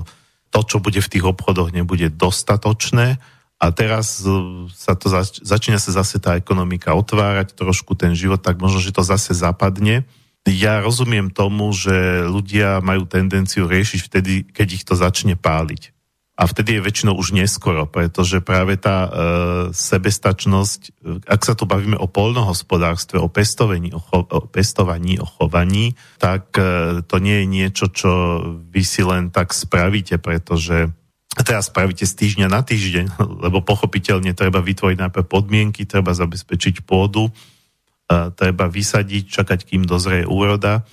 to, 0.51 0.61
čo 0.67 0.77
bude 0.83 0.99
v 0.99 1.11
tých 1.11 1.25
obchodoch, 1.25 1.71
nebude 1.71 2.11
dostatočné. 2.11 3.23
A 3.61 3.67
teraz 3.71 4.25
e, 4.25 4.67
sa 4.73 4.99
to 4.99 5.13
zač- 5.13 5.43
začína 5.45 5.79
sa 5.79 5.93
zase 5.93 6.19
tá 6.19 6.35
ekonomika 6.35 6.97
otvárať, 6.97 7.55
trošku 7.55 7.95
ten 7.95 8.17
život, 8.17 8.41
tak 8.41 8.59
možno, 8.59 8.83
že 8.83 8.95
to 8.95 9.05
zase 9.05 9.37
zapadne. 9.37 10.09
Ja 10.49 10.81
rozumiem 10.81 11.29
tomu, 11.29 11.69
že 11.77 12.25
ľudia 12.25 12.81
majú 12.81 13.05
tendenciu 13.05 13.69
riešiť 13.69 14.01
vtedy, 14.01 14.33
keď 14.49 14.69
ich 14.81 14.85
to 14.89 14.97
začne 14.97 15.37
páliť 15.37 15.93
a 16.41 16.49
vtedy 16.49 16.81
je 16.81 16.87
väčšinou 16.89 17.21
už 17.21 17.37
neskoro, 17.37 17.85
pretože 17.85 18.41
práve 18.41 18.81
tá 18.81 19.05
e, 19.05 19.11
sebestačnosť, 19.77 21.05
ak 21.29 21.41
sa 21.45 21.53
tu 21.53 21.69
bavíme 21.69 22.01
o 22.01 22.09
polnohospodárstve, 22.09 23.21
o 23.21 23.29
pestovaní, 23.29 23.93
o, 23.93 24.01
cho, 24.01 24.25
o 24.25 24.49
pestovaní, 24.49 25.21
o 25.21 25.29
chovaní, 25.29 26.01
tak 26.17 26.57
e, 26.57 27.05
to 27.05 27.21
nie 27.21 27.45
je 27.45 27.47
niečo, 27.47 27.93
čo 27.93 28.11
vy 28.73 28.81
si 28.81 29.05
len 29.05 29.29
tak 29.29 29.53
spravíte, 29.53 30.17
pretože 30.17 30.89
teraz 31.45 31.69
spravíte 31.69 32.09
z 32.09 32.17
týždňa 32.17 32.49
na 32.49 32.65
týždeň, 32.65 33.21
lebo 33.45 33.61
pochopiteľne 33.61 34.33
treba 34.33 34.65
vytvoriť 34.65 34.97
najprv 34.97 35.27
podmienky, 35.29 35.85
treba 35.85 36.17
zabezpečiť 36.17 36.89
pôdu, 36.89 37.29
e, 37.29 37.33
treba 38.33 38.65
vysadiť, 38.65 39.29
čakať, 39.29 39.69
kým 39.69 39.85
dozrie 39.85 40.25
úroda. 40.25 40.89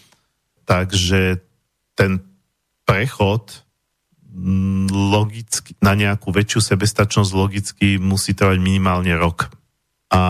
Takže 0.68 1.40
ten 1.96 2.20
prechod 2.84 3.67
logicky, 4.92 5.74
na 5.82 5.98
nejakú 5.98 6.30
väčšiu 6.30 6.60
sebestačnosť 6.74 7.32
logicky 7.34 7.88
musí 7.98 8.38
trvať 8.38 8.58
minimálne 8.62 9.16
rok. 9.18 9.50
A 10.14 10.24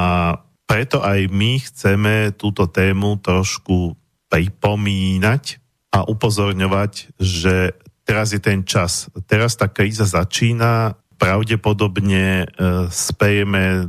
preto 0.67 1.03
aj 1.03 1.31
my 1.31 1.59
chceme 1.63 2.13
túto 2.35 2.67
tému 2.67 3.19
trošku 3.19 3.95
pripomínať 4.27 5.63
a 5.95 6.03
upozorňovať, 6.03 7.15
že 7.19 7.77
teraz 8.03 8.35
je 8.35 8.41
ten 8.43 8.67
čas. 8.67 9.07
Teraz 9.27 9.55
tá 9.55 9.71
kríza 9.71 10.03
začína, 10.03 10.99
pravdepodobne 11.17 12.43
e, 12.43 12.47
spejeme 12.91 13.87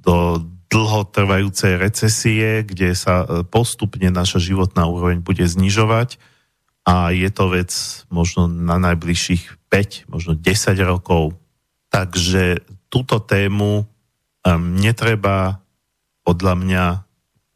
do 0.00 0.40
dlhotrvajúcej 0.66 1.78
recesie, 1.78 2.66
kde 2.66 2.94
sa 2.94 3.22
e, 3.22 3.26
postupne 3.46 4.10
naša 4.10 4.42
životná 4.42 4.86
úroveň 4.86 5.22
bude 5.22 5.44
znižovať 5.46 6.18
a 6.86 7.10
je 7.10 7.26
to 7.34 7.50
vec 7.50 7.70
možno 8.14 8.46
na 8.46 8.78
najbližších 8.78 9.66
5, 9.66 10.06
možno 10.06 10.38
10 10.38 10.78
rokov. 10.86 11.34
Takže 11.90 12.62
túto 12.86 13.18
tému 13.18 13.82
um, 13.82 13.86
netreba 14.78 15.66
podľa 16.22 16.54
mňa 16.54 16.84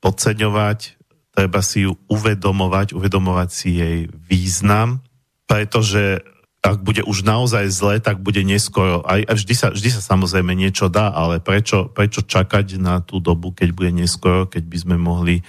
podceňovať, 0.03 0.99
treba 1.31 1.63
si 1.63 1.87
ju 1.87 1.95
uvedomovať, 2.11 2.91
uvedomovať 2.91 3.49
si 3.55 3.79
jej 3.79 3.99
význam, 4.11 4.99
pretože 5.47 6.27
ak 6.61 6.85
bude 6.85 7.01
už 7.07 7.25
naozaj 7.25 7.73
zle, 7.73 7.97
tak 8.05 8.21
bude 8.21 8.45
neskoro. 8.45 9.01
Aj, 9.09 9.25
a 9.25 9.33
vždy, 9.33 9.55
sa, 9.57 9.73
vždy 9.73 9.97
sa 9.97 10.03
samozrejme 10.05 10.53
niečo 10.53 10.93
dá, 10.93 11.09
ale 11.09 11.41
prečo, 11.41 11.89
prečo 11.89 12.21
čakať 12.21 12.77
na 12.77 13.01
tú 13.01 13.17
dobu, 13.17 13.57
keď 13.57 13.69
bude 13.73 13.91
neskoro, 13.97 14.45
keď 14.45 14.69
by 14.69 14.77
sme 14.77 14.97
mohli 15.01 15.41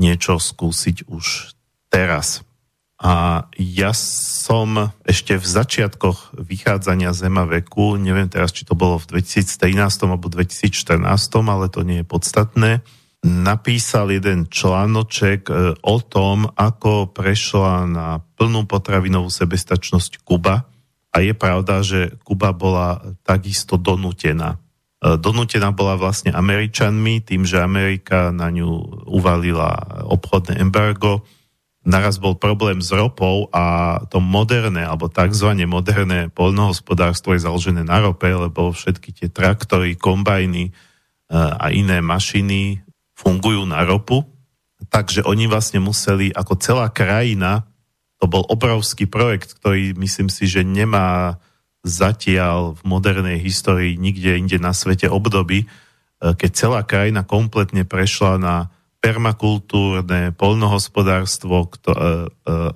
niečo 0.00 0.40
skúsiť 0.40 1.12
už 1.12 1.52
teraz. 1.92 2.40
A 2.96 3.44
ja 3.60 3.92
som 3.92 4.96
ešte 5.04 5.36
v 5.36 5.44
začiatkoch 5.44 6.40
vychádzania 6.40 7.12
Zema 7.12 7.44
veku, 7.44 8.00
neviem 8.00 8.24
teraz, 8.32 8.56
či 8.56 8.64
to 8.64 8.72
bolo 8.72 8.96
v 8.96 9.20
2013 9.20 9.76
alebo 10.08 10.32
2014, 10.32 11.04
ale 11.44 11.68
to 11.68 11.84
nie 11.84 12.00
je 12.00 12.06
podstatné, 12.08 12.70
napísal 13.26 14.14
jeden 14.14 14.46
článoček 14.46 15.50
e, 15.50 15.52
o 15.82 15.96
tom, 15.98 16.46
ako 16.54 17.10
prešla 17.10 17.84
na 17.90 18.06
plnú 18.38 18.70
potravinovú 18.70 19.26
sebestačnosť 19.28 20.22
Kuba. 20.22 20.70
A 21.10 21.16
je 21.24 21.32
pravda, 21.32 21.80
že 21.80 22.14
Kuba 22.22 22.54
bola 22.54 23.02
takisto 23.26 23.74
donútená. 23.80 24.62
E, 25.02 25.18
donútená 25.18 25.74
bola 25.74 25.98
vlastne 25.98 26.30
Američanmi, 26.30 27.24
tým, 27.26 27.42
že 27.42 27.58
Amerika 27.58 28.30
na 28.30 28.52
ňu 28.52 29.04
uvalila 29.10 29.74
obchodné 30.06 30.62
embargo, 30.62 31.26
naraz 31.86 32.18
bol 32.18 32.34
problém 32.34 32.82
s 32.82 32.90
ropou 32.90 33.46
a 33.54 33.96
to 34.10 34.18
moderné, 34.18 34.82
alebo 34.82 35.06
tzv. 35.06 35.54
moderné 35.70 36.26
poľnohospodárstvo 36.34 37.38
je 37.38 37.46
založené 37.46 37.86
na 37.86 38.02
rope, 38.02 38.26
lebo 38.26 38.74
všetky 38.74 39.14
tie 39.14 39.28
traktory, 39.30 39.94
kombajny 39.94 40.68
e, 40.68 40.72
a 41.38 41.70
iné 41.70 42.02
mašiny 42.02 42.82
fungujú 43.14 43.62
na 43.64 43.86
ropu. 43.86 44.26
Takže 44.90 45.24
oni 45.24 45.46
vlastne 45.46 45.78
museli 45.78 46.34
ako 46.34 46.58
celá 46.58 46.90
krajina 46.90 47.64
To 48.16 48.26
bol 48.26 48.48
obrovský 48.48 49.04
projekt, 49.04 49.60
ktorý 49.60 49.92
myslím 50.00 50.32
si, 50.32 50.48
že 50.48 50.64
nemá 50.64 51.36
zatiaľ 51.84 52.74
v 52.74 52.82
modernej 52.82 53.38
histórii 53.38 53.94
nikde 54.00 54.40
inde 54.40 54.58
na 54.58 54.74
svete 54.74 55.06
obdoby, 55.06 55.62
e, 55.62 55.66
keď 56.34 56.50
celá 56.50 56.80
krajina 56.82 57.22
kompletne 57.22 57.86
prešla 57.86 58.42
na 58.42 58.74
permakultúrne, 59.06 60.34
polnohospodárstvo, 60.34 61.70
kto, 61.70 61.90
e, 61.94 61.98
e, 62.02 62.10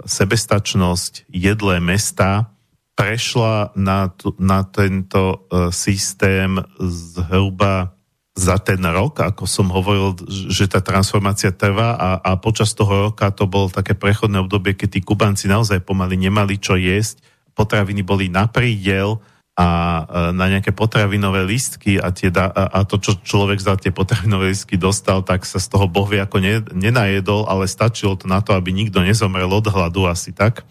sebestačnosť, 0.06 1.26
jedlé 1.26 1.82
mesta, 1.82 2.54
prešla 2.94 3.74
na, 3.74 4.14
na 4.38 4.62
tento 4.62 5.50
e, 5.50 5.74
systém 5.74 6.54
zhruba 6.78 7.98
za 8.30 8.62
ten 8.62 8.78
rok, 8.78 9.26
ako 9.26 9.42
som 9.42 9.74
hovoril, 9.74 10.14
že 10.30 10.70
tá 10.70 10.78
transformácia 10.78 11.50
trvá 11.50 11.98
a, 11.98 12.22
a 12.22 12.30
počas 12.38 12.78
toho 12.78 13.10
roka 13.10 13.26
to 13.34 13.50
bolo 13.50 13.66
také 13.66 13.98
prechodné 13.98 14.38
obdobie, 14.38 14.78
keď 14.78 14.88
tí 14.96 15.00
Kubanci 15.02 15.50
naozaj 15.50 15.82
pomaly 15.82 16.14
nemali 16.14 16.62
čo 16.62 16.78
jesť, 16.78 17.26
potraviny 17.58 18.06
boli 18.06 18.30
na 18.30 18.46
prídel, 18.46 19.18
a 19.60 19.68
e, 19.68 20.02
na 20.32 20.48
nejaké 20.48 20.72
potravinové 20.72 21.44
listky 21.44 22.00
a, 22.00 22.08
tie 22.08 22.32
a 22.32 22.80
to, 22.88 22.96
čo 22.96 23.20
človek 23.20 23.60
za 23.60 23.76
tie 23.76 23.92
potravinové 23.92 24.56
listky 24.56 24.80
dostal, 24.80 25.20
tak 25.20 25.44
sa 25.44 25.60
z 25.60 25.68
toho 25.68 25.84
boh 25.84 26.08
vie 26.08 26.16
ako 26.16 26.40
ne, 26.40 26.64
nenajedol, 26.72 27.44
ale 27.44 27.68
stačilo 27.68 28.16
to 28.16 28.24
na 28.24 28.40
to, 28.40 28.56
aby 28.56 28.72
nikto 28.72 29.04
nezomrel 29.04 29.52
od 29.52 29.68
hladu 29.68 30.08
asi 30.08 30.32
tak. 30.32 30.64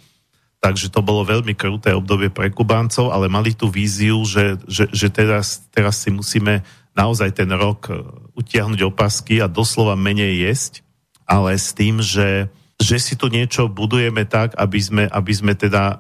Takže 0.59 0.89
to 0.89 1.05
bolo 1.05 1.21
veľmi 1.21 1.53
kruté 1.53 1.93
obdobie 1.93 2.33
pre 2.33 2.49
Kubáncov, 2.49 3.13
ale 3.13 3.31
mali 3.31 3.53
tú 3.53 3.69
víziu, 3.69 4.19
že, 4.25 4.57
že, 4.65 4.89
že 4.89 5.07
teraz, 5.13 5.63
teraz 5.69 6.01
si 6.01 6.09
musíme 6.09 6.65
naozaj 6.97 7.37
ten 7.37 7.53
rok 7.53 7.93
e, 7.93 8.01
utiahnuť 8.41 8.89
opasky 8.89 9.37
a 9.37 9.45
doslova 9.45 9.93
menej 9.93 10.49
jesť, 10.49 10.81
ale 11.29 11.53
s 11.53 11.77
tým, 11.77 12.01
že 12.01 12.49
že 12.89 12.97
si 12.97 13.13
tu 13.13 13.29
niečo 13.29 13.69
budujeme 13.69 14.25
tak, 14.25 14.57
aby 14.57 14.79
sme, 14.81 15.03
aby 15.05 15.29
sme 15.29 15.53
teda 15.53 15.83
e, 15.85 15.95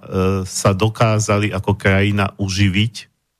sa 0.49 0.73
dokázali 0.73 1.53
ako 1.53 1.77
krajina 1.77 2.33
uživiť, 2.41 2.95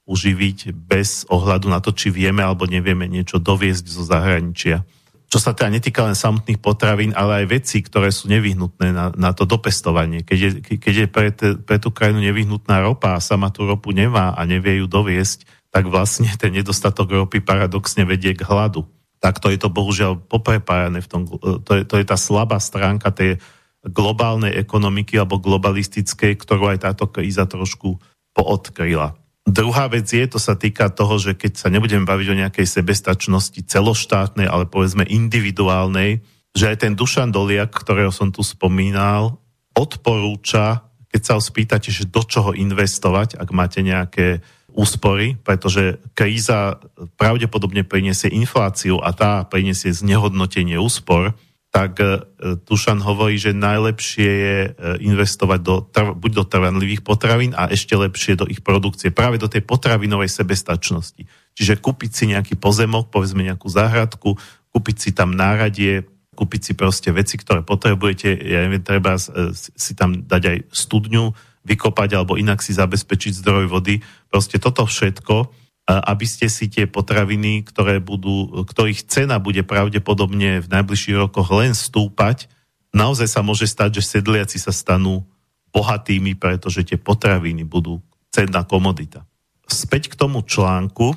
uživiť 0.06 0.78
bez 0.78 1.26
ohľadu 1.26 1.66
na 1.66 1.82
to, 1.82 1.90
či 1.90 2.14
vieme 2.14 2.46
alebo 2.46 2.70
nevieme 2.70 3.10
niečo 3.10 3.42
doviezť 3.42 3.86
zo 3.90 4.06
zahraničia. 4.06 4.86
Čo 5.30 5.38
sa 5.42 5.58
teda 5.58 5.74
netýka 5.74 6.06
len 6.06 6.14
samotných 6.14 6.62
potravín, 6.62 7.14
ale 7.18 7.46
aj 7.46 7.62
veci, 7.62 7.82
ktoré 7.82 8.14
sú 8.14 8.30
nevyhnutné 8.30 8.94
na, 8.94 9.10
na 9.18 9.34
to 9.34 9.50
dopestovanie. 9.50 10.22
Keď 10.22 10.38
je, 10.38 10.50
keď 10.78 10.94
je 10.94 11.08
pre, 11.10 11.30
te, 11.34 11.48
pre 11.58 11.82
tú 11.82 11.90
krajinu 11.90 12.22
nevyhnutná 12.22 12.82
ropa 12.86 13.18
a 13.18 13.22
sama 13.22 13.50
tú 13.50 13.66
ropu 13.66 13.94
nemá 13.94 14.34
a 14.38 14.42
nevie 14.46 14.82
ju 14.82 14.86
doviesť, 14.86 15.46
tak 15.74 15.90
vlastne 15.90 16.30
ten 16.38 16.54
nedostatok 16.54 17.10
ropy 17.10 17.42
paradoxne 17.42 18.06
vedie 18.06 18.34
k 18.38 18.46
hladu 18.46 18.86
tak 19.20 19.44
to 19.44 19.52
je 19.52 19.60
to 19.60 19.68
bohužiaľ 19.68 20.20
poprepájané 20.20 21.04
v 21.04 21.08
tom, 21.08 21.22
e, 21.28 21.60
to 21.64 21.72
je, 21.80 21.84
to 21.84 21.96
je 22.00 22.06
tá 22.08 22.16
slabá 22.16 22.58
stránka 22.60 23.12
tej 23.12 23.40
globálnej 23.84 24.56
ekonomiky 24.60 25.16
alebo 25.16 25.40
globalistickej, 25.40 26.36
ktorú 26.36 26.76
aj 26.76 26.84
táto 26.84 27.08
kríza 27.08 27.48
trošku 27.48 28.00
poodkryla. 28.36 29.16
Druhá 29.50 29.90
vec 29.90 30.06
je, 30.06 30.22
to 30.30 30.38
sa 30.38 30.54
týka 30.54 30.92
toho, 30.94 31.18
že 31.18 31.34
keď 31.34 31.52
sa 31.58 31.68
nebudeme 31.72 32.06
baviť 32.06 32.28
o 32.30 32.40
nejakej 32.46 32.68
sebestačnosti 32.70 33.60
celoštátnej, 33.66 34.46
ale 34.46 34.70
povedzme 34.70 35.08
individuálnej, 35.08 36.22
že 36.54 36.70
aj 36.70 36.78
ten 36.86 36.94
Dušan 36.94 37.34
Doliak, 37.34 37.72
ktorého 37.74 38.14
som 38.14 38.30
tu 38.30 38.46
spomínal, 38.46 39.42
odporúča, 39.74 40.86
keď 41.10 41.22
sa 41.24 41.34
ho 41.40 41.42
spýtate, 41.42 41.90
že 41.90 42.06
do 42.06 42.22
čoho 42.22 42.54
investovať, 42.54 43.42
ak 43.42 43.50
máte 43.50 43.82
nejaké 43.82 44.46
úspory, 44.80 45.36
pretože 45.44 46.00
kríza 46.16 46.80
pravdepodobne 47.20 47.84
priniesie 47.84 48.32
infláciu 48.32 49.04
a 49.04 49.12
tá 49.12 49.44
priniesie 49.44 49.92
znehodnotenie 49.92 50.80
úspor, 50.80 51.36
tak 51.70 52.02
e, 52.02 52.26
Tušan 52.66 53.04
hovorí, 53.04 53.38
že 53.38 53.54
najlepšie 53.54 54.30
je 54.32 54.58
e, 54.66 54.70
investovať 55.06 55.60
do, 55.62 55.86
buď 56.18 56.32
do 56.42 56.44
trvanlivých 56.48 57.06
potravín 57.06 57.54
a 57.54 57.70
ešte 57.70 57.94
lepšie 57.94 58.42
do 58.42 58.50
ich 58.50 58.66
produkcie, 58.66 59.14
práve 59.14 59.38
do 59.38 59.46
tej 59.46 59.62
potravinovej 59.68 60.34
sebestačnosti. 60.34 61.28
Čiže 61.54 61.78
kúpiť 61.78 62.12
si 62.16 62.24
nejaký 62.34 62.58
pozemok, 62.58 63.14
povedzme 63.14 63.46
nejakú 63.46 63.70
záhradku, 63.70 64.34
kúpiť 64.74 64.96
si 64.98 65.10
tam 65.14 65.38
náradie, 65.38 66.10
kúpiť 66.34 66.62
si 66.62 66.74
proste 66.74 67.14
veci, 67.14 67.38
ktoré 67.38 67.62
potrebujete, 67.62 68.34
ja 68.34 68.66
neviem, 68.66 68.82
treba 68.82 69.20
e, 69.20 69.54
si 69.54 69.94
tam 69.94 70.26
dať 70.26 70.42
aj 70.50 70.58
studňu, 70.74 71.38
vykopať 71.66 72.10
alebo 72.16 72.40
inak 72.40 72.64
si 72.64 72.72
zabezpečiť 72.76 73.40
zdroj 73.44 73.68
vody. 73.68 74.00
Proste 74.32 74.60
toto 74.60 74.88
všetko, 74.88 75.52
aby 75.90 76.26
ste 76.30 76.46
si 76.48 76.70
tie 76.70 76.86
potraviny, 76.86 77.66
ktoré 77.66 77.98
budú, 77.98 78.64
ktorých 78.66 79.10
cena 79.10 79.42
bude 79.42 79.66
pravdepodobne 79.66 80.62
v 80.62 80.68
najbližších 80.70 81.18
rokoch 81.18 81.50
len 81.50 81.74
stúpať, 81.74 82.46
naozaj 82.94 83.26
sa 83.26 83.42
môže 83.42 83.66
stať, 83.66 84.02
že 84.02 84.18
sedliaci 84.18 84.62
sa 84.62 84.70
stanú 84.70 85.26
bohatými, 85.74 86.38
pretože 86.38 86.86
tie 86.86 86.98
potraviny 86.98 87.66
budú 87.66 88.02
cenná 88.30 88.66
komodita. 88.66 89.26
Späť 89.70 90.14
k 90.14 90.18
tomu 90.18 90.42
článku. 90.46 91.14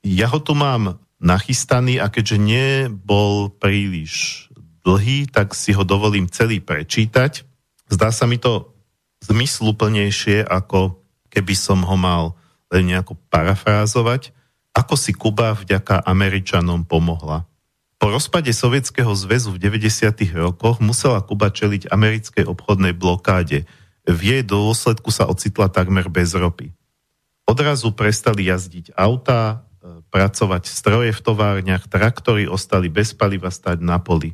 Ja 0.00 0.32
ho 0.32 0.40
tu 0.40 0.56
mám 0.56 0.96
nachystaný 1.20 2.00
a 2.00 2.08
keďže 2.08 2.40
nebol 2.40 3.52
príliš 3.52 4.48
dlhý, 4.80 5.28
tak 5.28 5.52
si 5.52 5.76
ho 5.76 5.84
dovolím 5.84 6.24
celý 6.32 6.64
prečítať. 6.64 7.44
Zdá 7.92 8.08
sa 8.08 8.24
mi 8.24 8.40
to 8.40 8.69
zmysluplnejšie, 9.24 10.48
ako 10.48 11.00
keby 11.30 11.54
som 11.54 11.84
ho 11.84 11.96
mal 11.96 12.34
len 12.70 12.90
nejako 12.90 13.18
parafrázovať, 13.28 14.32
ako 14.72 14.94
si 14.94 15.12
Kuba 15.12 15.54
vďaka 15.58 16.06
Američanom 16.06 16.86
pomohla. 16.86 17.44
Po 18.00 18.08
rozpade 18.08 18.48
Sovietskeho 18.54 19.12
zväzu 19.12 19.52
v 19.52 19.60
90. 19.60 20.08
rokoch 20.32 20.80
musela 20.80 21.20
Kuba 21.20 21.52
čeliť 21.52 21.92
americkej 21.92 22.48
obchodnej 22.48 22.96
blokáde. 22.96 23.68
V 24.08 24.20
jej 24.24 24.40
dôsledku 24.40 25.12
sa 25.12 25.28
ocitla 25.28 25.68
takmer 25.68 26.08
bez 26.08 26.32
ropy. 26.32 26.72
Odrazu 27.44 27.92
prestali 27.92 28.48
jazdiť 28.48 28.96
autá, 28.96 29.66
e, 29.84 30.00
pracovať 30.08 30.70
stroje 30.70 31.12
v 31.12 31.20
továrniach, 31.20 31.90
traktory 31.92 32.48
ostali 32.48 32.88
bez 32.88 33.12
paliva 33.12 33.52
stať 33.52 33.84
na 33.84 34.00
poli. 34.00 34.32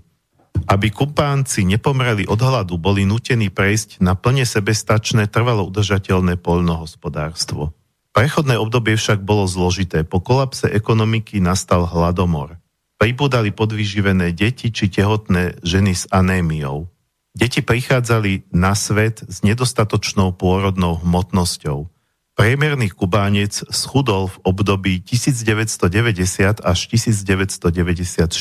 Aby 0.67 0.91
kupánci 0.91 1.63
nepomreli 1.63 2.27
od 2.27 2.43
hladu, 2.43 2.75
boli 2.75 3.07
nutení 3.07 3.55
prejsť 3.55 4.03
na 4.03 4.19
plne 4.19 4.43
sebestačné, 4.43 5.31
trvalo 5.31 5.63
udržateľné 5.71 6.43
poľnohospodárstvo. 6.43 7.71
Prechodné 8.11 8.59
obdobie 8.59 8.99
však 8.99 9.23
bolo 9.23 9.47
zložité. 9.47 10.03
Po 10.03 10.19
kolapse 10.19 10.67
ekonomiky 10.67 11.39
nastal 11.39 11.87
hladomor. 11.87 12.59
Pribudali 12.97 13.53
podvyživené 13.53 14.33
deti 14.33 14.73
či 14.73 14.89
tehotné 14.91 15.61
ženy 15.63 15.93
s 15.93 16.09
anémiou. 16.11 16.91
Deti 17.37 17.61
prichádzali 17.61 18.49
na 18.57 18.73
svet 18.73 19.21
s 19.21 19.45
nedostatočnou 19.45 20.33
pôrodnou 20.33 20.99
hmotnosťou. 21.05 21.93
Priemerný 22.37 22.89
Kubánec 22.89 23.69
schudol 23.69 24.33
v 24.33 24.37
období 24.49 25.05
1990 25.05 26.65
až 26.65 26.79
1994 26.89 28.33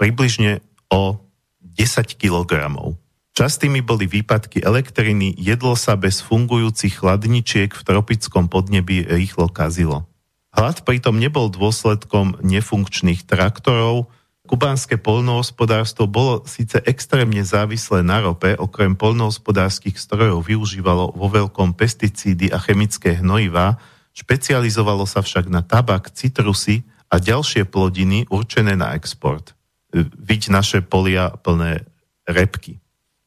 približne 0.00 0.64
o 0.90 1.22
10 1.62 2.18
kg. 2.18 2.68
Častými 3.30 3.80
boli 3.80 4.10
výpadky 4.10 4.60
elektriny, 4.60 5.32
jedlo 5.38 5.78
sa 5.78 5.94
bez 5.96 6.20
fungujúcich 6.20 7.00
chladničiek 7.00 7.70
v 7.72 7.82
tropickom 7.86 8.50
podnebí 8.50 9.06
rýchlo 9.06 9.48
kazilo. 9.48 10.04
Hlad 10.50 10.82
pritom 10.82 11.16
nebol 11.16 11.46
dôsledkom 11.46 12.42
nefunkčných 12.42 13.22
traktorov, 13.22 14.10
kubánske 14.50 14.98
polnohospodárstvo 14.98 16.10
bolo 16.10 16.42
síce 16.42 16.82
extrémne 16.82 17.46
závislé 17.46 18.02
na 18.02 18.18
rope, 18.18 18.58
okrem 18.58 18.98
polnohospodárskych 18.98 19.94
strojov 19.94 20.42
využívalo 20.42 21.14
vo 21.14 21.30
veľkom 21.30 21.78
pesticídy 21.78 22.50
a 22.50 22.58
chemické 22.58 23.14
hnojivá, 23.22 23.78
špecializovalo 24.10 25.06
sa 25.06 25.22
však 25.22 25.46
na 25.46 25.62
tabak, 25.62 26.10
citrusy 26.10 26.82
a 27.06 27.22
ďalšie 27.22 27.62
plodiny 27.70 28.26
určené 28.26 28.74
na 28.74 28.98
export 28.98 29.54
viť 29.98 30.42
naše 30.50 30.78
polia 30.82 31.34
plné 31.34 31.86
repky. 32.26 32.78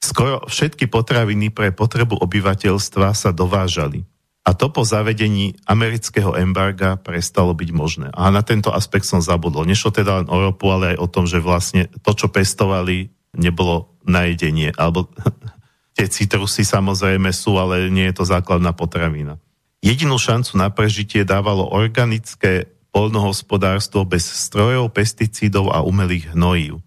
Skoro 0.03 0.43
všetky 0.47 0.91
potraviny 0.91 1.47
pre 1.51 1.71
potrebu 1.71 2.19
obyvateľstva 2.19 3.15
sa 3.15 3.31
dovážali. 3.31 4.03
A 4.43 4.51
to 4.51 4.67
po 4.67 4.83
zavedení 4.83 5.55
amerického 5.63 6.35
embarga 6.35 6.99
prestalo 6.99 7.55
byť 7.55 7.69
možné. 7.71 8.07
A 8.11 8.27
na 8.27 8.43
tento 8.43 8.75
aspekt 8.75 9.07
som 9.07 9.23
zabudol. 9.23 9.63
Nešlo 9.63 9.95
teda 9.95 10.19
len 10.19 10.27
o 10.27 10.35
ropu, 10.35 10.67
ale 10.67 10.95
aj 10.95 10.97
o 10.99 11.07
tom, 11.07 11.23
že 11.23 11.39
vlastne 11.39 11.87
to, 12.03 12.11
čo 12.11 12.27
pestovali, 12.27 13.07
nebolo 13.31 13.95
na 14.03 14.27
jedenie. 14.27 14.75
Alebo 14.75 15.07
tie 15.95 16.11
citrusy 16.11 16.67
samozrejme 16.67 17.31
sú, 17.31 17.55
ale 17.55 17.87
nie 17.87 18.03
je 18.11 18.19
to 18.19 18.27
základná 18.27 18.75
potravina. 18.75 19.39
Jedinú 19.79 20.19
šancu 20.19 20.59
na 20.59 20.67
prežitie 20.67 21.23
dávalo 21.23 21.71
organické 21.71 22.72
polnohospodárstvo 22.93 24.05
bez 24.05 24.29
strojov, 24.29 24.93
pesticídov 24.93 25.73
a 25.73 25.81
umelých 25.81 26.37
hnojív. 26.37 26.79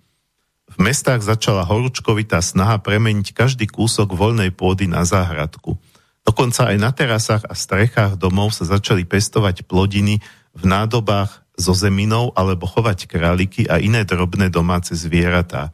V 0.71 0.77
mestách 0.79 1.27
začala 1.27 1.67
horúčkovitá 1.67 2.39
snaha 2.39 2.79
premeniť 2.79 3.35
každý 3.35 3.67
kúsok 3.67 4.15
voľnej 4.15 4.55
pôdy 4.55 4.87
na 4.87 5.03
záhradku. 5.03 5.75
Dokonca 6.23 6.71
aj 6.71 6.77
na 6.79 6.91
terasách 6.95 7.45
a 7.47 7.55
strechách 7.55 8.19
domov 8.19 8.55
sa 8.55 8.67
začali 8.67 9.07
pestovať 9.07 9.67
plodiny 9.67 10.23
v 10.55 10.63
nádobách 10.63 11.43
so 11.57 11.73
zeminou 11.73 12.31
alebo 12.37 12.69
chovať 12.69 13.09
králiky 13.09 13.67
a 13.67 13.81
iné 13.81 14.05
drobné 14.05 14.53
domáce 14.53 14.93
zvieratá. 14.93 15.73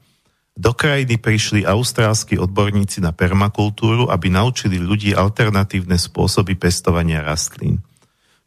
Do 0.52 0.76
krajiny 0.76 1.16
prišli 1.16 1.64
austrálsky 1.64 2.36
odborníci 2.36 3.00
na 3.00 3.10
permakultúru, 3.16 4.12
aby 4.12 4.28
naučili 4.28 4.76
ľudí 4.76 5.16
alternatívne 5.16 5.96
spôsoby 5.96 6.60
pestovania 6.60 7.24
rastlín. 7.24 7.80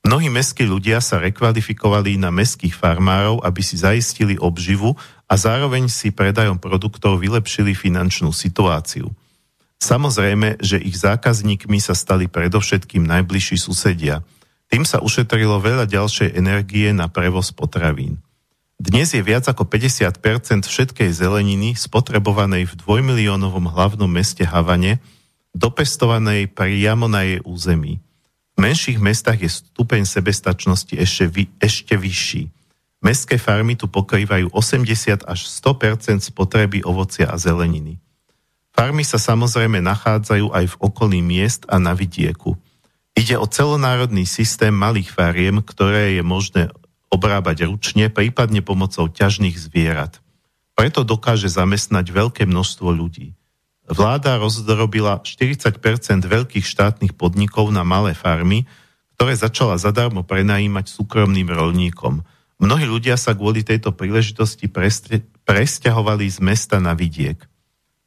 Mnohí 0.05 0.29
mestskí 0.29 0.69
ľudia 0.69 1.01
sa 1.01 1.17
rekvalifikovali 1.17 2.21
na 2.21 2.29
mestských 2.29 2.77
farmárov, 2.77 3.41
aby 3.41 3.61
si 3.65 3.73
zaistili 3.73 4.37
obživu 4.37 4.93
a 5.25 5.33
zároveň 5.33 5.89
si 5.89 6.13
predajom 6.13 6.61
produktov 6.61 7.17
vylepšili 7.17 7.73
finančnú 7.73 8.29
situáciu. 8.29 9.09
Samozrejme, 9.81 10.61
že 10.61 10.77
ich 10.77 10.93
zákazníkmi 11.01 11.81
sa 11.81 11.97
stali 11.97 12.29
predovšetkým 12.29 13.01
najbližší 13.01 13.57
susedia. 13.57 14.21
Tým 14.69 14.85
sa 14.85 15.01
ušetrilo 15.01 15.57
veľa 15.57 15.89
ďalšej 15.89 16.37
energie 16.37 16.93
na 16.93 17.09
prevoz 17.09 17.49
potravín. 17.49 18.21
Dnes 18.77 19.09
je 19.09 19.25
viac 19.25 19.49
ako 19.49 19.65
50% 19.65 20.21
všetkej 20.69 21.09
zeleniny 21.17 21.73
spotrebovanej 21.73 22.69
v 22.69 22.73
dvojmiliónovom 22.77 23.73
hlavnom 23.73 24.09
meste 24.11 24.45
Havane, 24.45 25.01
dopestovanej 25.57 26.53
priamo 26.53 27.09
na 27.09 27.25
jej 27.25 27.41
území. 27.41 28.04
V 28.55 28.63
menších 28.63 28.99
mestách 29.03 29.43
je 29.43 29.51
stupeň 29.51 30.07
sebestačnosti 30.07 30.95
ešte, 30.95 31.27
vy, 31.27 31.43
ešte 31.59 31.99
vyšší. 31.99 32.47
Mestské 33.03 33.35
farmy 33.35 33.75
tu 33.75 33.91
pokrývajú 33.91 34.49
80 34.55 35.27
až 35.27 35.39
100% 35.45 36.23
spotreby 36.23 36.81
ovocia 36.87 37.27
a 37.27 37.35
zeleniny. 37.35 37.99
Farmy 38.71 39.03
sa 39.03 39.19
samozrejme 39.19 39.79
nachádzajú 39.83 40.51
aj 40.51 40.65
v 40.71 40.75
okolí 40.83 41.19
miest 41.23 41.67
a 41.71 41.79
na 41.79 41.95
vidieku. 41.95 42.59
Ide 43.15 43.39
o 43.39 43.47
celonárodný 43.47 44.27
systém 44.27 44.75
malých 44.75 45.15
fariem, 45.15 45.63
ktoré 45.63 46.19
je 46.19 46.23
možné 46.23 46.67
obrábať 47.07 47.71
ručne, 47.71 48.11
prípadne 48.11 48.59
pomocou 48.59 49.07
ťažných 49.07 49.55
zvierat. 49.55 50.19
Preto 50.75 51.07
dokáže 51.07 51.47
zamestnať 51.47 52.11
veľké 52.11 52.43
množstvo 52.43 52.91
ľudí. 52.91 53.31
Vláda 53.85 54.41
rozdrobila 54.41 55.21
40% 55.21 55.77
veľkých 56.25 56.65
štátnych 56.65 57.13
podnikov 57.13 57.69
na 57.69 57.85
malé 57.85 58.17
farmy, 58.17 58.65
ktoré 59.13 59.37
začala 59.37 59.77
zadarmo 59.77 60.25
prenajímať 60.25 60.89
súkromným 60.89 61.47
rolníkom. 61.53 62.25
Mnohí 62.57 62.89
ľudia 62.89 63.13
sa 63.13 63.37
kvôli 63.37 63.61
tejto 63.61 63.93
príležitosti 63.93 64.65
presťahovali 65.45 66.25
z 66.25 66.37
mesta 66.41 66.81
na 66.81 66.97
vidiek. 66.97 67.37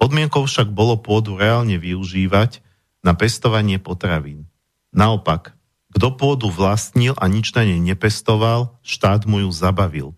Podmienkou 0.03 0.47
však 0.47 0.75
bolo 0.75 0.99
pôdu 0.99 1.39
reálne 1.39 1.79
využívať 1.79 2.59
na 3.07 3.15
pestovanie 3.15 3.79
potravín. 3.79 4.51
Naopak, 4.91 5.55
kto 5.95 6.15
pôdu 6.19 6.51
vlastnil 6.51 7.15
a 7.17 7.25
nič 7.31 7.55
na 7.55 7.63
nej 7.63 7.79
nepestoval, 7.79 8.77
štát 8.83 9.25
mu 9.31 9.47
ju 9.47 9.51
zabavil. 9.55 10.13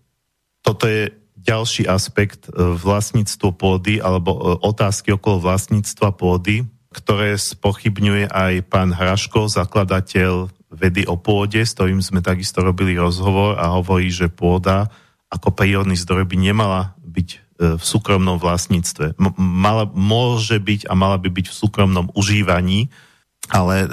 Toto 0.65 0.89
je 0.89 1.20
ďalší 1.41 1.89
aspekt 1.89 2.47
e, 2.47 2.51
vlastníctvo 2.57 3.53
pôdy 3.57 3.97
alebo 3.97 4.31
e, 4.33 4.39
otázky 4.61 5.13
okolo 5.17 5.41
vlastníctva 5.41 6.13
pôdy, 6.13 6.65
ktoré 6.93 7.35
spochybňuje 7.35 8.29
aj 8.29 8.53
pán 8.69 8.93
Hraško, 8.93 9.49
zakladateľ 9.49 10.51
vedy 10.71 11.03
o 11.09 11.19
pôde, 11.19 11.59
s 11.59 11.75
ktorým 11.75 11.99
sme 11.99 12.23
takisto 12.23 12.63
robili 12.63 12.95
rozhovor 12.95 13.59
a 13.59 13.75
hovorí, 13.75 14.07
že 14.07 14.31
pôda 14.31 14.87
ako 15.31 15.55
prírodný 15.55 15.95
zdroj 15.95 16.27
by 16.27 16.37
nemala 16.37 16.95
byť 17.03 17.29
e, 17.31 17.37
v 17.75 17.83
súkromnom 17.83 18.37
vlastníctve. 18.39 19.17
Mala, 19.37 19.89
môže 19.89 20.61
byť 20.61 20.87
a 20.87 20.93
mala 20.93 21.17
by 21.17 21.27
byť 21.27 21.45
v 21.51 21.57
súkromnom 21.57 22.13
užívaní, 22.15 22.87
ale 23.49 23.89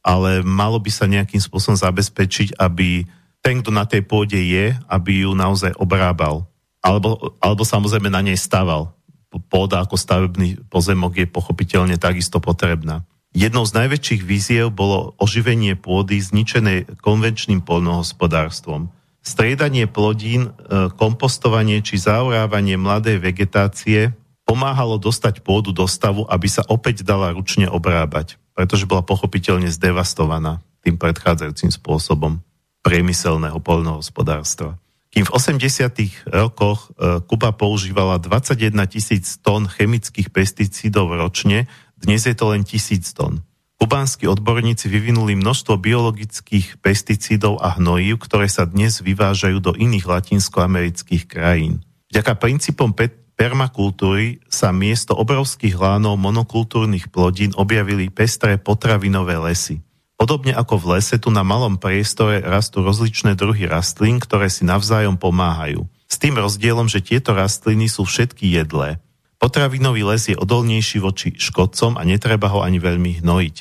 ale 0.00 0.40
malo 0.40 0.80
by 0.80 0.88
sa 0.88 1.04
nejakým 1.04 1.40
spôsobom 1.40 1.76
zabezpečiť, 1.76 2.56
aby 2.56 3.04
ten, 3.40 3.60
kto 3.60 3.72
na 3.72 3.84
tej 3.88 4.04
pôde 4.04 4.36
je, 4.36 4.76
aby 4.88 5.24
ju 5.24 5.32
naozaj 5.32 5.76
obrábal. 5.76 6.44
Alebo, 6.80 7.36
alebo 7.40 7.62
samozrejme 7.62 8.08
na 8.08 8.24
nej 8.24 8.40
stával. 8.40 8.92
Pôda 9.30 9.84
ako 9.84 9.94
stavebný 9.94 10.66
pozemok 10.72 11.22
je 11.22 11.26
pochopiteľne 11.28 12.00
takisto 12.00 12.42
potrebná. 12.42 13.06
Jednou 13.30 13.62
z 13.62 13.78
najväčších 13.78 14.22
víziev 14.26 14.74
bolo 14.74 15.14
oživenie 15.22 15.78
pôdy 15.78 16.18
zničenej 16.18 16.98
konvenčným 16.98 17.62
poľnohospodárstvom. 17.62 18.90
Striedanie 19.22 19.86
plodín, 19.86 20.50
e, 20.50 20.90
kompostovanie 20.98 21.78
či 21.84 22.00
zaorávanie 22.00 22.74
mladej 22.74 23.22
vegetácie 23.22 24.10
pomáhalo 24.42 24.98
dostať 24.98 25.46
pôdu 25.46 25.70
do 25.70 25.86
stavu, 25.86 26.26
aby 26.26 26.50
sa 26.50 26.66
opäť 26.66 27.06
dala 27.06 27.30
ručne 27.30 27.70
obrábať 27.70 28.40
pretože 28.60 28.84
bola 28.84 29.00
pochopiteľne 29.00 29.72
zdevastovaná 29.72 30.60
tým 30.84 31.00
predchádzajúcim 31.00 31.72
spôsobom 31.72 32.44
priemyselného 32.84 33.56
poľnohospodárstva. 33.56 34.76
Kým 35.10 35.26
v 35.26 35.34
80. 35.34 36.30
rokoch 36.30 36.94
e, 36.94 37.18
Kuba 37.26 37.50
používala 37.50 38.22
21 38.22 38.86
tisíc 38.86 39.42
tón 39.42 39.66
chemických 39.66 40.30
pesticídov 40.30 41.10
ročne, 41.10 41.66
dnes 41.98 42.22
je 42.24 42.34
to 42.38 42.54
len 42.54 42.62
tisíc 42.62 43.10
tón. 43.10 43.42
Kubánsky 43.80 44.30
odborníci 44.30 44.86
vyvinuli 44.86 45.34
množstvo 45.34 45.80
biologických 45.80 46.78
pesticídov 46.78 47.58
a 47.58 47.80
hnojív, 47.80 48.22
ktoré 48.22 48.46
sa 48.46 48.68
dnes 48.68 49.02
vyvážajú 49.02 49.58
do 49.58 49.72
iných 49.74 50.06
latinskoamerických 50.06 51.26
krajín. 51.26 51.82
Vďaka 52.12 52.36
princípom 52.38 52.94
permakultúry 53.34 54.44
sa 54.52 54.70
miesto 54.70 55.16
obrovských 55.16 55.74
lánov 55.74 56.20
monokultúrnych 56.20 57.08
plodín 57.08 57.56
objavili 57.56 58.12
pestré 58.12 58.60
potravinové 58.60 59.40
lesy. 59.40 59.80
Podobne 60.20 60.52
ako 60.52 60.76
v 60.76 61.00
lese, 61.00 61.16
tu 61.16 61.32
na 61.32 61.40
malom 61.40 61.80
priestore 61.80 62.44
rastú 62.44 62.84
rozličné 62.84 63.40
druhy 63.40 63.64
rastlín, 63.64 64.20
ktoré 64.20 64.52
si 64.52 64.68
navzájom 64.68 65.16
pomáhajú. 65.16 65.88
S 66.04 66.20
tým 66.20 66.36
rozdielom, 66.36 66.92
že 66.92 67.00
tieto 67.00 67.32
rastliny 67.32 67.88
sú 67.88 68.04
všetky 68.04 68.52
jedlé. 68.52 69.00
Potravinový 69.40 70.04
les 70.04 70.28
je 70.28 70.36
odolnejší 70.36 71.00
voči 71.00 71.32
škodcom 71.32 71.96
a 71.96 72.04
netreba 72.04 72.52
ho 72.52 72.60
ani 72.60 72.76
veľmi 72.76 73.24
hnojiť. 73.24 73.56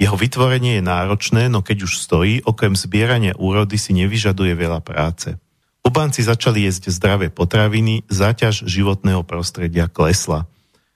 Jeho 0.00 0.16
vytvorenie 0.16 0.80
je 0.80 0.88
náročné, 0.88 1.52
no 1.52 1.60
keď 1.60 1.84
už 1.84 2.00
stojí, 2.00 2.40
okrem 2.48 2.72
zbierania 2.72 3.36
úrody 3.36 3.76
si 3.76 3.92
nevyžaduje 3.92 4.56
veľa 4.56 4.80
práce. 4.80 5.36
Kubánci 5.84 6.24
začali 6.24 6.64
jesť 6.64 6.88
zdravé 6.88 7.28
potraviny, 7.28 8.08
záťaž 8.08 8.64
životného 8.64 9.20
prostredia 9.28 9.84
klesla. 9.92 10.48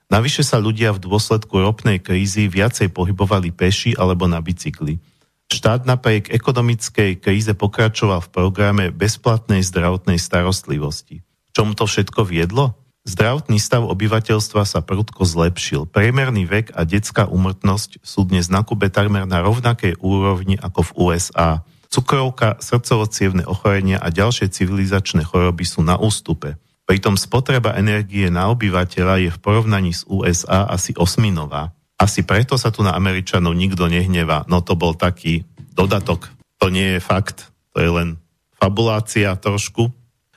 Navyše 0.09 0.45
sa 0.45 0.61
ľudia 0.61 0.93
v 0.93 1.01
dôsledku 1.01 1.61
ropnej 1.61 1.97
krízy 1.97 2.45
viacej 2.45 2.93
pohybovali 2.93 3.49
peši 3.49 3.97
alebo 3.97 4.29
na 4.29 4.37
bicykli. 4.37 5.01
Štát 5.49 5.85
napriek 5.85 6.29
ekonomickej 6.33 7.21
kríze 7.21 7.53
pokračoval 7.53 8.21
v 8.25 8.31
programe 8.33 8.85
bezplatnej 8.89 9.61
zdravotnej 9.65 10.17
starostlivosti. 10.17 11.21
K 11.21 11.49
čomu 11.53 11.77
to 11.77 11.85
všetko 11.85 12.25
viedlo? 12.25 12.77
Zdravotný 13.05 13.61
stav 13.61 13.85
obyvateľstva 13.85 14.65
sa 14.65 14.81
prudko 14.81 15.29
zlepšil. 15.29 15.85
Priemerný 15.85 16.49
vek 16.49 16.73
a 16.73 16.89
detská 16.89 17.29
umrtnosť 17.29 18.01
sú 18.01 18.25
dnes 18.25 18.49
na 18.49 18.65
Kube 18.65 18.89
takmer 18.89 19.29
na 19.29 19.45
rovnakej 19.45 20.01
úrovni 20.01 20.57
ako 20.57 20.79
v 20.81 20.91
USA– 20.97 21.49
Cukrovka, 21.95 22.59
srdcovo 22.59 23.07
ochorenia 23.47 23.95
a 23.95 24.11
ďalšie 24.11 24.51
civilizačné 24.51 25.23
choroby 25.23 25.63
sú 25.63 25.79
na 25.79 25.95
ústupe. 25.95 26.59
Pritom 26.85 27.17
spotreba 27.17 27.73
energie 27.81 28.29
na 28.29 28.53
obyvateľa 28.53 29.25
je 29.25 29.29
v 29.33 29.41
porovnaní 29.41 29.91
s 29.91 30.05
USA 30.05 30.69
asi 30.69 30.93
osminová. 30.93 31.73
Asi 31.97 32.21
preto 32.21 32.61
sa 32.61 32.69
tu 32.69 32.85
na 32.85 32.93
Američanov 32.93 33.57
nikto 33.57 33.89
nehnevá. 33.89 34.45
No 34.45 34.61
to 34.61 34.77
bol 34.77 34.93
taký 34.93 35.41
dodatok. 35.73 36.29
To 36.61 36.69
nie 36.69 36.97
je 36.97 37.01
fakt, 37.01 37.49
to 37.73 37.81
je 37.81 37.89
len 37.89 38.21
fabulácia 38.61 39.33
trošku. 39.33 39.89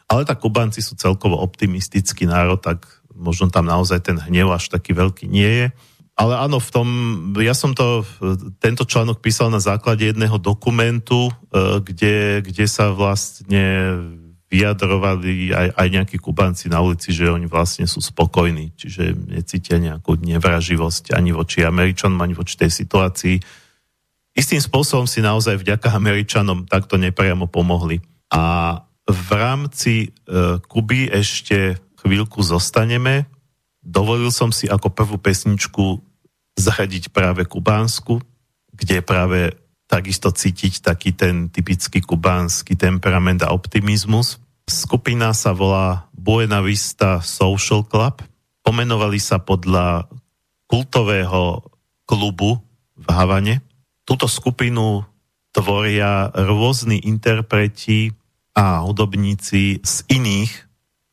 Ale 0.09 0.25
tak 0.25 0.41
Kubanci 0.41 0.81
sú 0.81 0.97
celkovo 0.97 1.37
optimistický 1.37 2.25
národ, 2.25 2.57
tak 2.57 2.89
možno 3.13 3.53
tam 3.53 3.69
naozaj 3.69 4.01
ten 4.01 4.17
hnev 4.17 4.49
až 4.49 4.73
taký 4.73 4.97
veľký 4.97 5.29
nie 5.29 5.67
je. 5.67 5.67
Ale 6.19 6.35
áno, 6.35 6.59
v 6.59 6.71
tom, 6.75 6.89
ja 7.39 7.55
som 7.55 7.77
to, 7.77 8.03
tento 8.59 8.83
článok 8.83 9.23
písal 9.23 9.55
na 9.55 9.63
základe 9.63 10.03
jedného 10.03 10.35
dokumentu, 10.43 11.31
e, 11.31 11.33
kde, 11.79 12.43
kde 12.43 12.67
sa 12.67 12.91
vlastne 12.91 13.95
vyjadrovali 14.49 15.53
aj, 15.53 15.69
aj 15.77 15.89
nejakí 15.93 16.17
Kubanci 16.17 16.73
na 16.73 16.81
ulici, 16.81 17.13
že 17.13 17.29
oni 17.29 17.45
vlastne 17.45 17.85
sú 17.85 18.01
spokojní, 18.01 18.73
čiže 18.75 19.13
necítia 19.29 19.77
nejakú 19.77 20.17
nevraživosť 20.17 21.13
ani 21.13 21.37
voči 21.37 21.69
Američanom, 21.69 22.17
ani 22.25 22.33
voči 22.33 22.57
tej 22.57 22.73
situácii. 22.73 23.37
Istým 24.33 24.63
spôsobom 24.65 25.05
si 25.05 25.21
naozaj 25.21 25.61
vďaka 25.61 25.93
Američanom 25.93 26.65
takto 26.65 26.97
nepriamo 26.97 27.45
pomohli. 27.45 28.01
A 28.33 28.75
v 29.05 29.31
rámci 29.37 29.95
uh, 30.09 30.61
Kuby 30.65 31.13
ešte 31.13 31.77
chvíľku 32.01 32.41
zostaneme. 32.41 33.29
Dovolil 33.85 34.33
som 34.33 34.49
si 34.53 34.69
ako 34.69 34.93
prvú 34.93 35.17
pesničku 35.21 36.01
zahadiť 36.57 37.13
práve 37.13 37.45
Kubánsku, 37.45 38.21
kde 38.73 39.05
práve 39.05 39.57
takisto 39.89 40.29
cítiť 40.29 40.85
taký 40.85 41.17
ten 41.17 41.49
typický 41.49 42.05
kubánsky 42.05 42.77
temperament 42.77 43.41
a 43.41 43.51
optimizmus. 43.57 44.37
Skupina 44.69 45.33
sa 45.33 45.57
volá 45.57 46.13
Buena 46.13 46.61
Vista 46.61 47.25
Social 47.25 47.89
Club. 47.89 48.21
Pomenovali 48.61 49.17
sa 49.17 49.41
podľa 49.41 50.05
kultového 50.69 51.65
klubu 52.05 52.61
v 53.01 53.07
Havane. 53.09 53.65
Túto 54.05 54.29
skupinu 54.29 55.09
tvoria 55.57 56.29
rôzni 56.37 57.01
interpreti 57.09 58.13
a 58.53 58.85
hudobníci 58.85 59.81
z 59.81 59.95
iných 60.13 60.69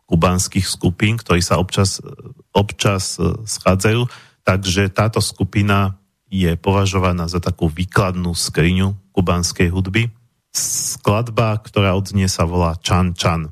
kubanských 0.05 0.67
skupín, 0.67 1.15
ktorí 1.17 1.41
sa 1.41 1.57
občas, 1.57 2.03
občas 2.53 3.17
e, 3.17 3.39
schádzajú, 3.47 4.05
takže 4.45 4.93
táto 4.93 5.17
skupina 5.17 5.97
je 6.29 6.51
považovaná 6.57 7.29
za 7.29 7.39
takú 7.39 7.69
výkladnú 7.69 8.33
skriňu 8.33 9.13
kubanskej 9.13 9.71
hudby. 9.71 10.11
Skladba, 10.55 11.59
ktorá 11.59 11.95
odznie 11.95 12.31
sa 12.31 12.47
volá 12.47 12.75
Chan 12.79 13.15
Chan. 13.15 13.51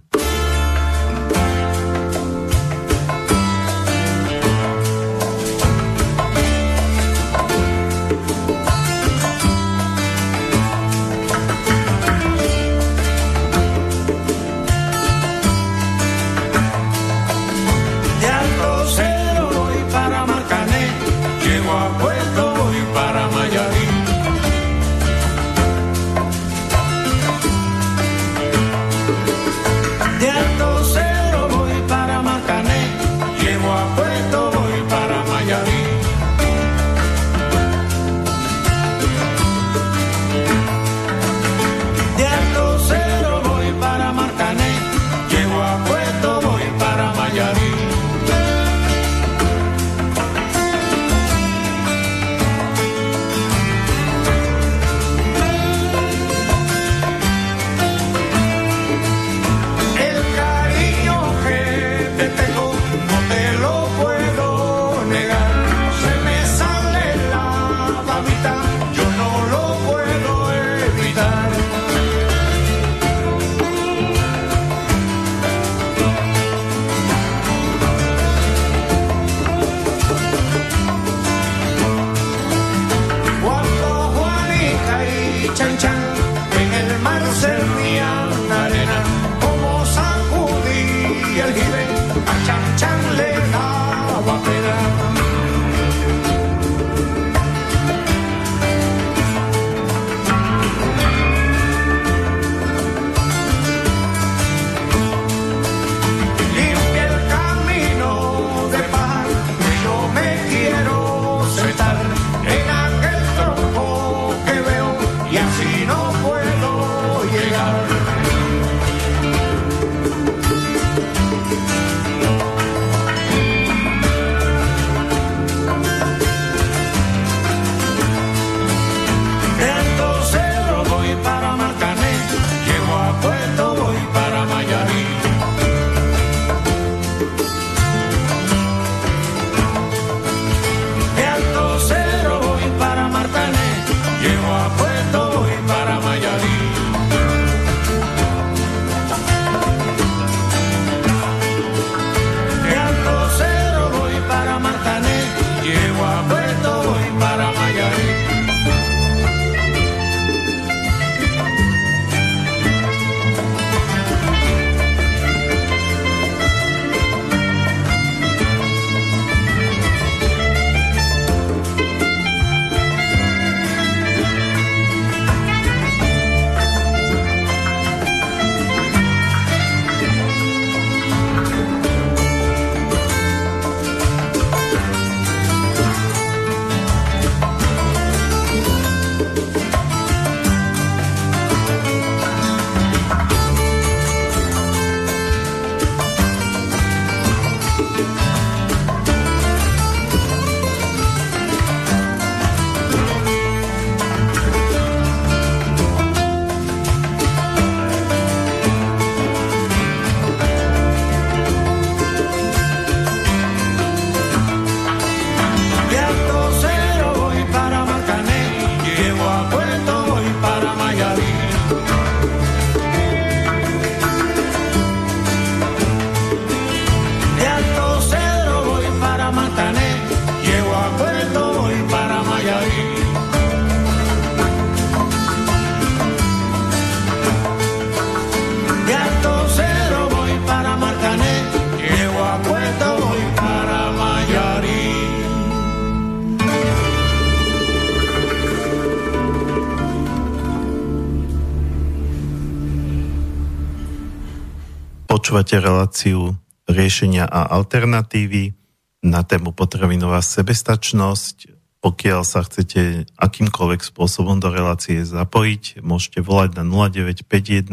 Počúvate 255.34 255.65
reláciu 255.65 256.38
riešenia 256.69 257.26
a 257.26 257.50
alternatívy. 257.58 258.54
Na 259.02 259.26
tému 259.26 259.50
potravinová 259.50 260.22
sebestačnosť. 260.22 261.58
Pokiaľ 261.82 262.22
sa 262.22 262.46
chcete 262.46 263.10
akýmkoľvek 263.17 263.82
spôsobom 263.82 264.38
do 264.38 264.54
relácie 264.54 265.02
zapojiť, 265.02 265.82
môžete 265.82 266.22
volať 266.22 266.62
na 266.62 266.69
0951 266.69 267.65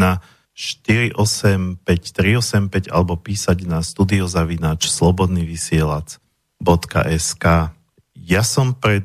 485 0.57 1.85
alebo 2.89 3.21
písať 3.21 3.69
na 3.69 3.85
studiozavináč 3.85 4.89
slobodnyvysielac.sk 4.89 7.45
Ja 8.25 8.41
som 8.41 8.73
pred 8.73 9.05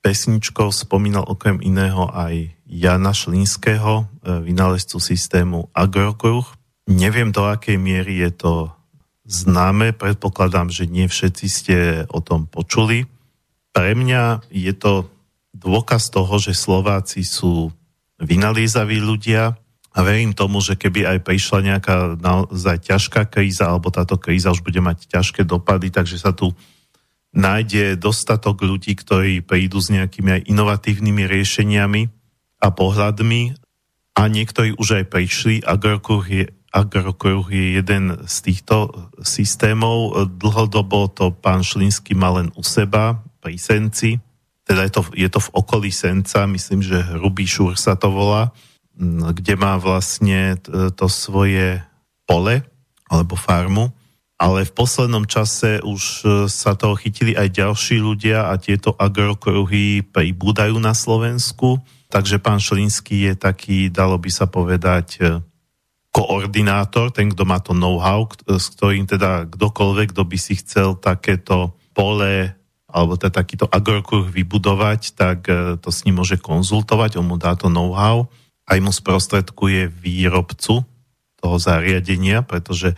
pesničkou 0.00 0.72
spomínal 0.72 1.28
okrem 1.28 1.60
iného 1.60 2.08
aj 2.08 2.56
Jana 2.64 3.12
Šlínského, 3.12 4.08
vynálezcu 4.24 4.96
systému 4.96 5.68
Agrokruh, 5.76 6.55
Neviem, 6.86 7.34
do 7.34 7.50
akej 7.50 7.82
miery 7.82 8.22
je 8.22 8.30
to 8.30 8.52
známe, 9.26 9.90
predpokladám, 9.90 10.70
že 10.70 10.86
nie 10.86 11.10
všetci 11.10 11.46
ste 11.50 11.76
o 12.14 12.22
tom 12.22 12.46
počuli. 12.46 13.10
Pre 13.74 13.90
mňa 13.90 14.46
je 14.54 14.70
to 14.70 15.10
dôkaz 15.50 16.14
toho, 16.14 16.38
že 16.38 16.54
Slováci 16.54 17.26
sú 17.26 17.74
vynaliezaví 18.22 19.02
ľudia 19.02 19.58
a 19.92 19.98
verím 20.04 20.30
tomu, 20.30 20.62
že 20.62 20.78
keby 20.78 21.10
aj 21.10 21.18
prišla 21.26 21.58
nejaká 21.74 21.96
naozaj 22.22 22.86
ťažká 22.86 23.26
kríza, 23.26 23.66
alebo 23.66 23.90
táto 23.90 24.14
kríza 24.20 24.54
už 24.54 24.62
bude 24.62 24.78
mať 24.78 25.10
ťažké 25.10 25.42
dopady, 25.42 25.90
takže 25.90 26.22
sa 26.22 26.30
tu 26.30 26.54
nájde 27.34 27.98
dostatok 27.98 28.62
ľudí, 28.62 28.94
ktorí 28.94 29.42
prídu 29.42 29.82
s 29.82 29.90
nejakými 29.90 30.30
aj 30.38 30.42
inovatívnymi 30.48 31.22
riešeniami 31.26 32.02
a 32.62 32.68
pohľadmi 32.72 33.42
a 34.16 34.22
niektorí 34.30 34.76
už 34.78 35.02
aj 35.02 35.04
prišli. 35.12 35.54
Agrokruh 35.66 36.24
je 36.24 36.44
Agrokruh 36.72 37.46
je 37.50 37.78
jeden 37.78 38.16
z 38.26 38.36
týchto 38.42 38.90
systémov. 39.22 40.28
Dlhodobo 40.40 41.08
to 41.12 41.32
pán 41.32 41.62
Šlínsky 41.62 42.12
má 42.12 42.30
len 42.34 42.50
u 42.58 42.62
seba, 42.66 43.22
pri 43.46 43.62
Senci. 43.62 44.18
Teda 44.66 44.82
je 44.82 44.90
to, 44.90 45.02
je 45.14 45.30
to 45.30 45.38
v 45.38 45.52
okolí 45.54 45.94
Senca, 45.94 46.50
myslím, 46.50 46.82
že 46.82 46.98
Hrubý 46.98 47.46
Šúr 47.46 47.78
sa 47.78 47.94
to 47.94 48.10
volá, 48.10 48.50
kde 49.30 49.54
má 49.54 49.78
vlastne 49.78 50.58
to 50.98 51.06
svoje 51.06 51.78
pole 52.26 52.66
alebo 53.06 53.38
farmu. 53.38 53.94
Ale 54.36 54.68
v 54.68 54.74
poslednom 54.76 55.24
čase 55.24 55.80
už 55.80 56.02
e, 56.20 56.24
sa 56.52 56.76
toho 56.76 56.92
chytili 56.92 57.32
aj 57.32 57.56
ďalší 57.56 57.96
ľudia 58.04 58.52
a 58.52 58.60
tieto 58.60 58.92
agrokruhy 58.92 60.04
pribúdajú 60.04 60.76
na 60.76 60.92
Slovensku. 60.92 61.80
Takže 62.12 62.36
pán 62.36 62.60
Šlínsky 62.60 63.32
je 63.32 63.32
taký, 63.32 63.88
dalo 63.88 64.20
by 64.20 64.28
sa 64.28 64.44
povedať, 64.44 65.06
e, 65.24 65.40
koordinátor, 66.16 67.12
ten, 67.12 67.28
kto 67.28 67.44
má 67.44 67.60
to 67.60 67.76
know-how, 67.76 68.24
s 68.48 68.72
ktorým 68.72 69.04
teda 69.04 69.44
kdokoľvek, 69.52 70.16
kto 70.16 70.22
by 70.24 70.38
si 70.40 70.56
chcel 70.56 70.96
takéto 70.96 71.76
pole 71.92 72.56
alebo 72.88 73.20
teda 73.20 73.44
takýto 73.44 73.68
agrokruh 73.68 74.24
vybudovať, 74.24 75.12
tak 75.12 75.38
e, 75.52 75.76
to 75.76 75.92
s 75.92 76.08
ním 76.08 76.24
môže 76.24 76.40
konzultovať, 76.40 77.20
on 77.20 77.28
mu 77.28 77.36
dá 77.36 77.52
to 77.52 77.68
know-how, 77.68 78.24
aj 78.64 78.78
mu 78.80 78.88
sprostredkuje 78.88 79.92
výrobcu 79.92 80.80
toho 81.36 81.56
zariadenia, 81.60 82.40
pretože 82.40 82.96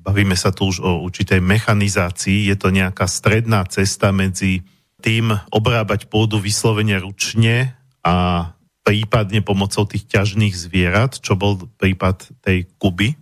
bavíme 0.00 0.32
sa 0.32 0.48
tu 0.48 0.72
už 0.72 0.80
o 0.80 1.04
určitej 1.04 1.44
mechanizácii, 1.44 2.48
je 2.48 2.56
to 2.56 2.72
nejaká 2.72 3.04
stredná 3.04 3.68
cesta 3.68 4.08
medzi 4.16 4.64
tým 5.04 5.36
obrábať 5.52 6.08
pôdu 6.08 6.40
vyslovene 6.40 6.96
ručne 6.96 7.76
a 8.00 8.48
prípadne 8.84 9.40
pomocou 9.40 9.88
tých 9.88 10.04
ťažných 10.06 10.52
zvierat, 10.52 11.16
čo 11.18 11.34
bol 11.34 11.56
prípad 11.80 12.44
tej 12.44 12.68
Kuby. 12.76 13.16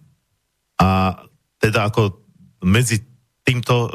A 0.83 1.23
teda 1.63 1.87
ako 1.87 2.19
medzi 2.67 3.07
týmto 3.47 3.91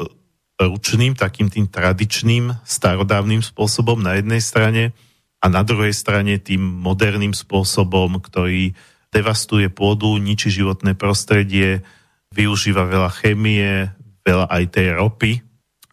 ručným, 0.58 1.14
takým 1.14 1.52
tým 1.52 1.68
tradičným, 1.68 2.64
starodávnym 2.64 3.44
spôsobom 3.44 4.00
na 4.00 4.18
jednej 4.18 4.42
strane 4.42 4.96
a 5.38 5.46
na 5.46 5.62
druhej 5.62 5.94
strane 5.94 6.40
tým 6.42 6.58
moderným 6.58 7.36
spôsobom, 7.36 8.18
ktorý 8.18 8.74
devastuje 9.14 9.70
pôdu, 9.70 10.18
ničí 10.18 10.50
životné 10.50 10.98
prostredie, 10.98 11.84
využíva 12.34 12.88
veľa 12.88 13.12
chemie, 13.22 13.92
veľa 14.26 14.50
aj 14.50 14.64
tej 14.72 14.88
ropy 14.98 15.32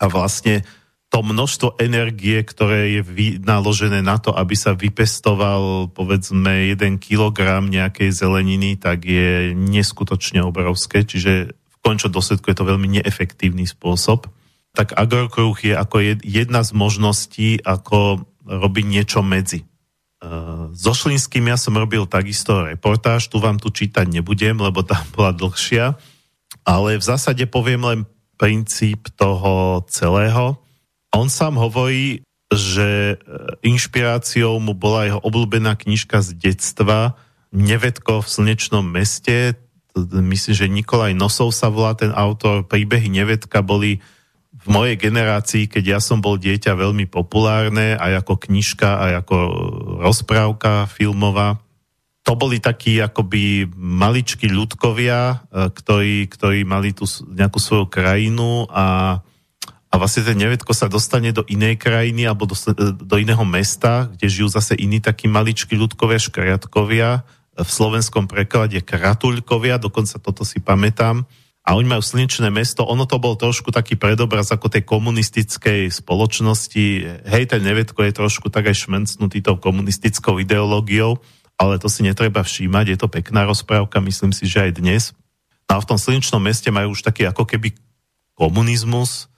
a 0.02 0.12
vlastne 0.12 0.66
to 1.16 1.24
množstvo 1.24 1.80
energie, 1.80 2.44
ktoré 2.44 3.00
je 3.00 3.40
naložené 3.40 4.04
na 4.04 4.20
to, 4.20 4.36
aby 4.36 4.52
sa 4.52 4.76
vypestoval 4.76 5.88
povedzme 5.96 6.76
1 6.76 7.00
kg 7.00 7.64
nejakej 7.64 8.12
zeleniny, 8.12 8.76
tak 8.76 9.08
je 9.08 9.56
neskutočne 9.56 10.44
obrovské, 10.44 11.08
čiže 11.08 11.56
v 11.56 11.76
končnom 11.80 12.12
dôsledku 12.12 12.52
je 12.52 12.60
to 12.60 12.68
veľmi 12.68 13.00
neefektívny 13.00 13.64
spôsob. 13.64 14.28
Tak 14.76 14.92
agrokruh 14.92 15.56
je 15.64 15.72
ako 15.72 16.20
jedna 16.20 16.68
z 16.68 16.76
možností, 16.76 17.64
ako 17.64 18.28
robiť 18.44 18.84
niečo 18.84 19.24
medzi. 19.24 19.64
E, 19.64 19.66
so 20.76 20.92
Šlinským 20.92 21.48
ja 21.48 21.56
som 21.56 21.80
robil 21.80 22.04
takisto 22.12 22.68
reportáž, 22.68 23.32
tu 23.32 23.40
vám 23.40 23.56
tu 23.56 23.72
čítať 23.72 24.04
nebudem, 24.04 24.60
lebo 24.60 24.84
tam 24.84 25.00
bola 25.16 25.32
dlhšia, 25.32 25.96
ale 26.68 27.00
v 27.00 27.08
zásade 27.08 27.48
poviem 27.48 27.88
len 27.88 28.00
princíp 28.36 29.08
toho 29.16 29.80
celého 29.88 30.65
on 31.16 31.32
sám 31.32 31.56
hovorí, 31.56 32.22
že 32.52 33.16
e, 33.16 33.66
inšpiráciou 33.66 34.60
mu 34.62 34.78
bola 34.78 35.08
jeho 35.10 35.20
obľúbená 35.24 35.74
knižka 35.80 36.22
z 36.22 36.38
detstva 36.38 37.18
Nevedko 37.56 38.20
v 38.20 38.28
slnečnom 38.28 38.84
meste. 38.84 39.56
Myslím, 40.12 40.56
že 40.56 40.68
Nikolaj 40.68 41.16
Nosov 41.16 41.56
sa 41.56 41.72
volá 41.72 41.96
ten 41.96 42.12
autor. 42.12 42.68
Príbehy 42.68 43.08
Nevedka 43.08 43.64
boli 43.64 44.04
v 44.56 44.66
mojej 44.68 44.98
generácii, 45.00 45.72
keď 45.72 45.98
ja 45.98 46.00
som 46.04 46.20
bol 46.20 46.36
dieťa, 46.36 46.76
veľmi 46.76 47.08
populárne, 47.08 47.96
aj 47.96 48.26
ako 48.26 48.34
knižka, 48.50 48.90
aj 48.98 49.12
ako 49.24 49.36
rozprávka 50.04 50.90
filmová. 50.92 51.62
To 52.26 52.34
boli 52.34 52.58
takí 52.58 52.98
akoby 52.98 53.70
maličkí 53.78 54.50
ľudkovia, 54.50 55.20
e, 55.32 55.36
ktorí, 55.72 56.28
ktorí 56.28 56.68
mali 56.68 56.92
tu 56.92 57.08
nejakú 57.10 57.58
svoju 57.62 57.86
krajinu 57.88 58.68
a 58.68 59.18
a 59.96 60.02
vlastne 60.02 60.28
ten 60.28 60.36
nevedko 60.36 60.76
sa 60.76 60.92
dostane 60.92 61.32
do 61.32 61.48
inej 61.48 61.80
krajiny 61.80 62.28
alebo 62.28 62.44
do, 62.44 62.56
do 63.00 63.16
iného 63.16 63.48
mesta, 63.48 64.12
kde 64.12 64.28
žijú 64.28 64.52
zase 64.52 64.76
iní 64.76 65.00
takí 65.00 65.32
maličkí 65.32 65.72
ľudkovia, 65.72 66.20
škriatkovia, 66.20 67.24
v 67.56 67.70
slovenskom 67.72 68.28
preklade 68.28 68.84
kratuľkovia, 68.84 69.80
dokonca 69.80 70.20
toto 70.20 70.44
si 70.44 70.60
pamätám. 70.60 71.24
A 71.64 71.80
oni 71.80 71.88
majú 71.88 72.04
slnečné 72.04 72.52
mesto, 72.52 72.84
ono 72.84 73.08
to 73.08 73.16
bol 73.24 73.40
trošku 73.40 73.72
taký 73.72 73.96
predobraz 73.96 74.52
ako 74.52 74.68
tej 74.68 74.84
komunistickej 74.84 75.88
spoločnosti. 75.88 76.86
Hej, 77.26 77.56
ten 77.56 77.64
nevedko 77.64 78.04
je 78.04 78.12
trošku 78.12 78.52
tak 78.52 78.68
aj 78.68 78.86
šmencnutý 78.86 79.40
tou 79.40 79.56
komunistickou 79.56 80.44
ideológiou, 80.44 81.24
ale 81.56 81.80
to 81.80 81.88
si 81.88 82.04
netreba 82.04 82.44
všímať, 82.44 82.86
je 82.92 82.98
to 83.00 83.08
pekná 83.08 83.48
rozprávka, 83.48 84.04
myslím 84.04 84.36
si, 84.36 84.44
že 84.44 84.68
aj 84.68 84.72
dnes. 84.76 85.04
No 85.72 85.80
a 85.80 85.82
v 85.82 85.88
tom 85.88 85.98
slnečnom 85.98 86.44
meste 86.44 86.68
majú 86.68 86.92
už 86.92 87.02
taký 87.02 87.24
ako 87.32 87.48
keby 87.48 87.72
komunizmus, 88.36 89.32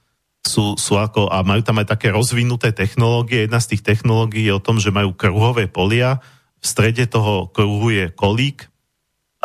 sú, 0.45 0.77
sú 0.79 0.95
ako, 0.95 1.29
a 1.31 1.43
majú 1.43 1.61
tam 1.61 1.79
aj 1.81 1.97
také 1.97 2.13
rozvinuté 2.13 2.71
technológie. 2.71 3.45
Jedna 3.45 3.59
z 3.61 3.75
tých 3.75 3.85
technológií 3.85 4.47
je 4.47 4.55
o 4.55 4.63
tom, 4.63 4.77
že 4.79 4.93
majú 4.93 5.13
kruhové 5.13 5.67
polia, 5.67 6.23
v 6.57 6.65
strede 6.65 7.05
toho 7.05 7.49
kruhu 7.53 7.93
je 7.93 8.09
kolík 8.09 8.65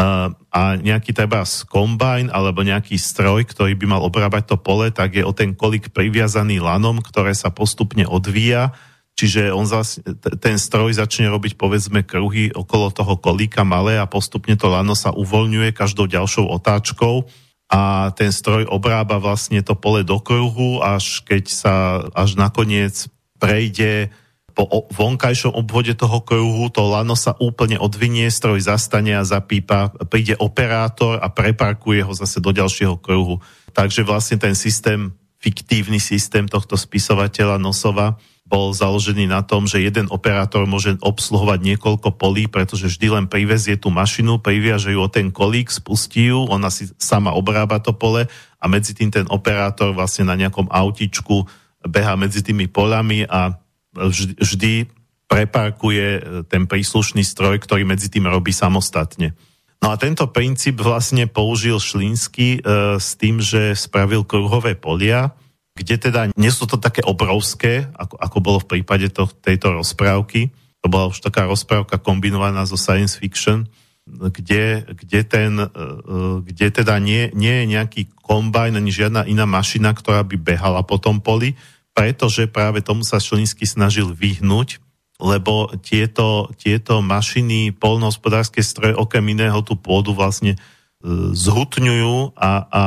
a, 0.01 0.32
a 0.49 0.61
nejaký 0.80 1.12
treba 1.12 1.45
kombajn 1.45 2.32
alebo 2.32 2.64
nejaký 2.64 2.97
stroj, 2.97 3.45
ktorý 3.45 3.76
by 3.76 3.86
mal 3.86 4.03
obrábať 4.03 4.49
to 4.49 4.57
pole, 4.57 4.88
tak 4.88 5.20
je 5.20 5.24
o 5.24 5.36
ten 5.36 5.53
kolík 5.53 5.93
priviazaný 5.93 6.64
lanom, 6.64 7.05
ktoré 7.05 7.36
sa 7.36 7.53
postupne 7.53 8.09
odvíja, 8.09 8.72
čiže 9.12 9.53
on 9.53 9.68
zas, 9.68 10.01
ten 10.40 10.57
stroj 10.57 10.97
začne 10.97 11.28
robiť 11.28 11.61
povedzme 11.61 12.01
kruhy 12.09 12.49
okolo 12.57 12.88
toho 12.88 13.20
kolíka 13.20 13.68
malé 13.68 14.01
a 14.01 14.09
postupne 14.09 14.57
to 14.57 14.72
lano 14.72 14.97
sa 14.97 15.12
uvoľňuje 15.12 15.76
každou 15.76 16.09
ďalšou 16.09 16.49
otáčkou 16.49 17.28
a 17.72 18.12
ten 18.12 18.28
stroj 18.28 18.68
obrába 18.68 19.16
vlastne 19.16 19.64
to 19.64 19.72
pole 19.72 20.04
do 20.04 20.20
kruhu, 20.20 20.84
až 20.84 21.24
keď 21.24 21.44
sa 21.48 21.74
až 22.12 22.36
nakoniec 22.36 23.08
prejde 23.40 24.12
po 24.52 24.68
vonkajšom 24.92 25.56
obvode 25.56 25.96
toho 25.96 26.20
kruhu, 26.20 26.68
to 26.68 26.84
lano 26.84 27.16
sa 27.16 27.32
úplne 27.40 27.80
odvinie, 27.80 28.28
stroj 28.28 28.60
zastane 28.60 29.16
a 29.16 29.24
zapípa, 29.24 29.88
príde 30.12 30.36
operátor 30.36 31.16
a 31.24 31.32
preparkuje 31.32 32.04
ho 32.04 32.12
zase 32.12 32.44
do 32.44 32.52
ďalšieho 32.52 33.00
kruhu. 33.00 33.40
Takže 33.72 34.04
vlastne 34.04 34.36
ten 34.36 34.52
systém, 34.52 35.08
fiktívny 35.40 35.96
systém 35.96 36.44
tohto 36.44 36.76
spisovateľa 36.76 37.56
Nosova 37.56 38.20
bol 38.53 38.76
založený 38.76 39.32
na 39.32 39.40
tom, 39.40 39.64
že 39.64 39.80
jeden 39.80 40.12
operátor 40.12 40.68
môže 40.68 41.00
obsluhovať 41.00 41.72
niekoľko 41.72 42.20
polí, 42.20 42.53
pretože 42.53 42.92
vždy 42.92 43.07
len 43.09 43.24
privezie 43.24 43.80
tú 43.80 43.88
mašinu, 43.88 44.44
priviaže 44.44 44.92
ju 44.92 45.00
o 45.00 45.09
ten 45.09 45.32
kolík, 45.32 45.72
spustí 45.72 46.28
ju, 46.28 46.44
ona 46.53 46.68
si 46.68 46.92
sama 47.00 47.32
obrába 47.32 47.80
to 47.80 47.96
pole 47.96 48.28
a 48.61 48.64
medzi 48.68 48.92
tým 48.92 49.09
ten 49.09 49.24
operátor 49.32 49.96
vlastne 49.96 50.28
na 50.28 50.36
nejakom 50.36 50.68
autičku 50.68 51.48
beha 51.88 52.12
medzi 52.20 52.44
tými 52.44 52.68
polami 52.68 53.24
a 53.24 53.57
vždy, 53.96 54.36
vždy 54.36 54.72
preparkuje 55.32 56.07
e, 56.12 56.20
ten 56.44 56.68
príslušný 56.68 57.24
stroj, 57.24 57.57
ktorý 57.57 57.88
medzi 57.88 58.12
tým 58.12 58.28
robí 58.28 58.53
samostatne. 58.53 59.32
No 59.80 59.90
a 59.90 59.96
tento 59.96 60.28
princíp 60.28 60.78
vlastne 60.78 61.24
použil 61.24 61.80
Šlínsky 61.80 62.61
e, 62.61 63.00
s 63.00 63.16
tým, 63.16 63.40
že 63.40 63.72
spravil 63.72 64.28
kruhové 64.28 64.76
polia, 64.76 65.32
kde 65.72 65.96
teda 65.96 66.20
nie 66.36 66.52
sú 66.52 66.68
to 66.68 66.76
také 66.76 67.00
obrovské, 67.00 67.88
ako, 67.96 68.14
ako 68.20 68.38
bolo 68.44 68.58
v 68.60 68.78
prípade 68.78 69.08
to, 69.08 69.24
tejto 69.40 69.80
rozprávky. 69.80 70.52
To 70.84 70.86
bola 70.90 71.08
už 71.08 71.24
taká 71.24 71.48
rozprávka 71.48 71.96
kombinovaná 71.96 72.68
so 72.68 72.76
science 72.76 73.16
fiction, 73.16 73.64
kde, 74.04 74.82
kde, 74.84 75.20
ten, 75.24 75.52
e, 75.62 75.68
kde 76.44 76.66
teda 76.74 76.98
nie, 76.98 77.30
nie 77.32 77.62
je 77.62 77.64
nejaký 77.78 78.02
kombajn 78.20 78.76
ani 78.76 78.90
žiadna 78.92 79.24
iná 79.30 79.46
mašina, 79.48 79.94
ktorá 79.94 80.26
by 80.26 80.36
behala 80.36 80.82
po 80.84 80.98
tom 80.98 81.22
poli, 81.22 81.54
pretože 81.96 82.50
práve 82.50 82.82
tomu 82.84 83.06
sa 83.06 83.22
Šlinsky 83.22 83.64
snažil 83.64 84.10
vyhnúť, 84.12 84.82
lebo 85.22 85.70
tieto, 85.80 86.50
tieto 86.58 86.98
mašiny, 86.98 87.70
polnohospodárske 87.78 88.60
stroje, 88.60 88.98
okrem 88.98 89.22
iného 89.32 89.62
tú 89.62 89.78
pôdu 89.78 90.12
vlastne 90.12 90.58
zhutňujú 91.32 92.38
a, 92.38 92.52
a 92.70 92.84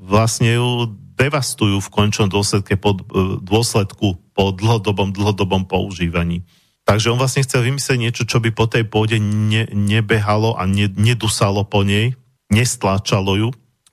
vlastne 0.00 0.56
ju 0.56 0.96
devastujú 1.16 1.80
v 1.80 1.92
končnom 1.92 2.28
dôsledku 2.28 2.76
po, 2.76 2.92
dôsledku 3.40 4.20
po 4.36 4.44
dlhodobom, 4.52 5.16
dlhodobom 5.16 5.64
používaní. 5.64 6.44
Takže 6.86 7.10
on 7.10 7.18
vlastne 7.18 7.42
chcel 7.42 7.66
vymyslieť 7.66 7.98
niečo, 7.98 8.22
čo 8.28 8.38
by 8.38 8.54
po 8.54 8.70
tej 8.70 8.86
pôde 8.86 9.18
ne, 9.18 9.66
nebehalo 9.74 10.54
a 10.54 10.68
ne, 10.70 10.86
nedusalo 10.86 11.66
po 11.66 11.82
nej, 11.82 12.14
nestláčalo 12.52 13.34
ju 13.34 13.48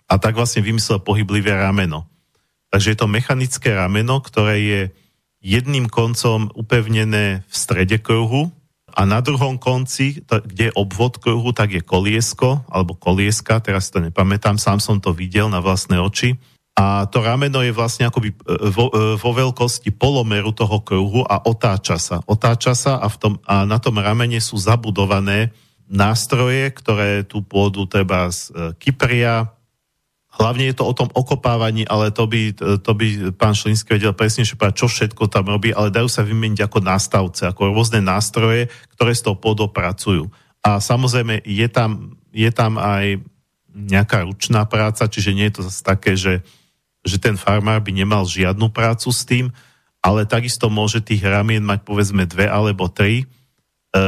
a 0.05 0.21
tak 0.21 0.37
vlastne 0.37 0.61
vymyslel 0.61 1.01
pohyblivé 1.01 1.57
rameno. 1.57 2.05
Takže 2.69 2.93
je 2.93 2.97
to 2.99 3.09
mechanické 3.09 3.73
rameno, 3.73 4.21
ktoré 4.21 4.55
je 4.61 4.81
jedným 5.41 5.89
koncom 5.89 6.53
upevnené 6.53 7.41
v 7.49 7.53
strede 7.53 7.97
kruhu 7.97 8.53
a 8.93 9.09
na 9.09 9.25
druhom 9.25 9.57
konci, 9.57 10.21
kde 10.25 10.69
je 10.69 10.77
obvod 10.77 11.17
kruhu, 11.17 11.49
tak 11.49 11.73
je 11.73 11.81
koliesko 11.81 12.61
alebo 12.69 12.93
kolieska, 12.93 13.57
teraz 13.57 13.89
to 13.89 13.97
nepamätám, 13.97 14.61
sám 14.61 14.77
som 14.77 15.01
to 15.01 15.17
videl 15.17 15.49
na 15.49 15.65
vlastné 15.65 15.97
oči. 15.97 16.37
A 16.73 17.05
to 17.05 17.21
rameno 17.21 17.61
je 17.61 17.69
vlastne 17.69 18.09
akoby 18.09 18.33
e, 18.33 18.35
vo, 18.73 18.89
e, 18.89 19.13
vo 19.13 19.31
veľkosti 19.31 19.93
polomeru 19.93 20.49
toho 20.57 20.81
kruhu 20.81 21.21
a 21.21 21.45
otáča 21.45 22.01
sa. 22.01 22.17
Otáča 22.25 22.73
sa 22.73 22.97
a, 22.97 23.05
v 23.05 23.17
tom, 23.21 23.33
a 23.45 23.61
na 23.69 23.77
tom 23.77 24.01
ramene 24.01 24.41
sú 24.41 24.57
zabudované 24.57 25.53
nástroje, 25.85 26.73
ktoré 26.73 27.29
tu 27.29 27.45
pôjdu 27.45 27.85
treba 27.85 28.33
z 28.33 28.49
e, 28.49 28.73
Kypria, 28.81 29.53
Hlavne 30.33 30.65
je 30.65 30.73
to 30.73 30.89
o 30.89 30.97
tom 30.97 31.13
okopávaní, 31.13 31.85
ale 31.85 32.09
to 32.09 32.25
by, 32.25 32.57
to 32.57 32.91
by 32.97 33.29
pán 33.37 33.53
Šlínsky 33.53 34.01
vedel 34.01 34.17
presne, 34.17 34.41
čo 34.49 34.89
všetko 34.89 35.29
tam 35.29 35.45
robí, 35.45 35.69
ale 35.69 35.93
dajú 35.93 36.09
sa 36.09 36.25
vymeniť 36.25 36.65
ako 36.65 36.81
nástavce, 36.81 37.45
ako 37.45 37.69
rôzne 37.69 38.01
nástroje, 38.01 38.65
ktoré 38.97 39.13
s 39.13 39.21
tou 39.21 39.37
pôdou 39.37 39.69
pracujú. 39.69 40.33
A 40.65 40.81
samozrejme 40.81 41.45
je 41.45 41.67
tam, 41.69 42.17
je 42.33 42.49
tam 42.49 42.81
aj 42.81 43.21
nejaká 43.77 44.25
ručná 44.25 44.65
práca, 44.65 45.05
čiže 45.05 45.37
nie 45.37 45.45
je 45.53 45.61
to 45.61 45.61
zase 45.69 45.81
také, 45.85 46.17
že, 46.17 46.41
že 47.03 47.19
ten 47.19 47.35
farmár 47.35 47.83
by 47.83 47.91
nemal 47.91 48.23
žiadnu 48.23 48.71
prácu 48.71 49.11
s 49.11 49.27
tým, 49.27 49.51
ale 50.03 50.27
takisto 50.27 50.67
môže 50.67 51.03
tých 51.03 51.23
ramien 51.23 51.63
mať 51.63 51.83
povedzme 51.83 52.27
dve 52.27 52.47
alebo 52.47 52.91
tri. 52.91 53.23
E, 53.23 53.25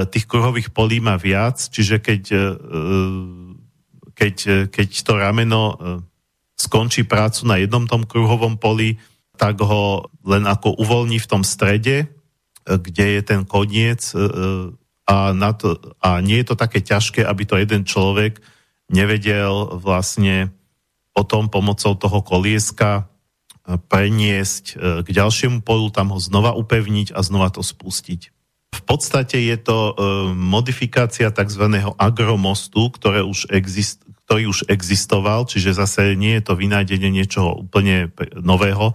tých 0.08 0.28
kruhových 0.28 0.72
polí 0.72 1.00
má 1.00 1.16
viac, 1.16 1.60
čiže 1.60 2.04
keď, 2.04 2.24
e, 2.32 2.44
keď, 4.12 4.36
keď 4.72 4.90
to 5.04 5.14
rameno 5.16 5.64
e, 5.72 5.76
skončí 6.56 7.04
prácu 7.04 7.48
na 7.48 7.60
jednom 7.60 7.84
tom 7.84 8.08
kruhovom 8.08 8.56
poli, 8.56 8.96
tak 9.36 9.60
ho 9.60 10.08
len 10.24 10.48
ako 10.48 10.80
uvoľní 10.80 11.20
v 11.20 11.30
tom 11.30 11.44
strede, 11.44 11.96
e, 12.04 12.08
kde 12.66 13.20
je 13.20 13.22
ten 13.22 13.42
koniec 13.44 14.02
e, 14.16 14.18
e, 14.18 14.24
a, 15.06 15.36
na 15.36 15.52
to, 15.54 15.78
a 16.02 16.24
nie 16.24 16.42
je 16.42 16.48
to 16.50 16.56
také 16.58 16.82
ťažké, 16.82 17.22
aby 17.22 17.44
to 17.46 17.60
jeden 17.60 17.86
človek 17.86 18.42
nevedel 18.90 19.78
vlastne 19.78 20.50
potom 21.16 21.48
pomocou 21.48 21.96
toho 21.96 22.20
kolieska 22.20 23.08
preniesť 23.66 24.78
k 25.02 25.08
ďalšiemu 25.08 25.64
polu, 25.64 25.90
tam 25.90 26.14
ho 26.14 26.20
znova 26.20 26.54
upevniť 26.54 27.16
a 27.16 27.24
znova 27.24 27.50
to 27.50 27.64
spustiť. 27.64 28.30
V 28.76 28.82
podstate 28.84 29.40
je 29.40 29.58
to 29.58 29.96
modifikácia 30.36 31.32
tzv. 31.32 31.64
agromostu, 31.96 32.92
ktoré 32.92 33.24
už 33.24 33.48
exist, 33.50 34.04
ktorý 34.28 34.52
už 34.52 34.68
existoval, 34.68 35.48
čiže 35.48 35.80
zase 35.80 36.14
nie 36.20 36.36
je 36.38 36.44
to 36.46 36.60
vynájdenie 36.60 37.10
niečoho 37.10 37.64
úplne 37.64 38.12
nového. 38.36 38.92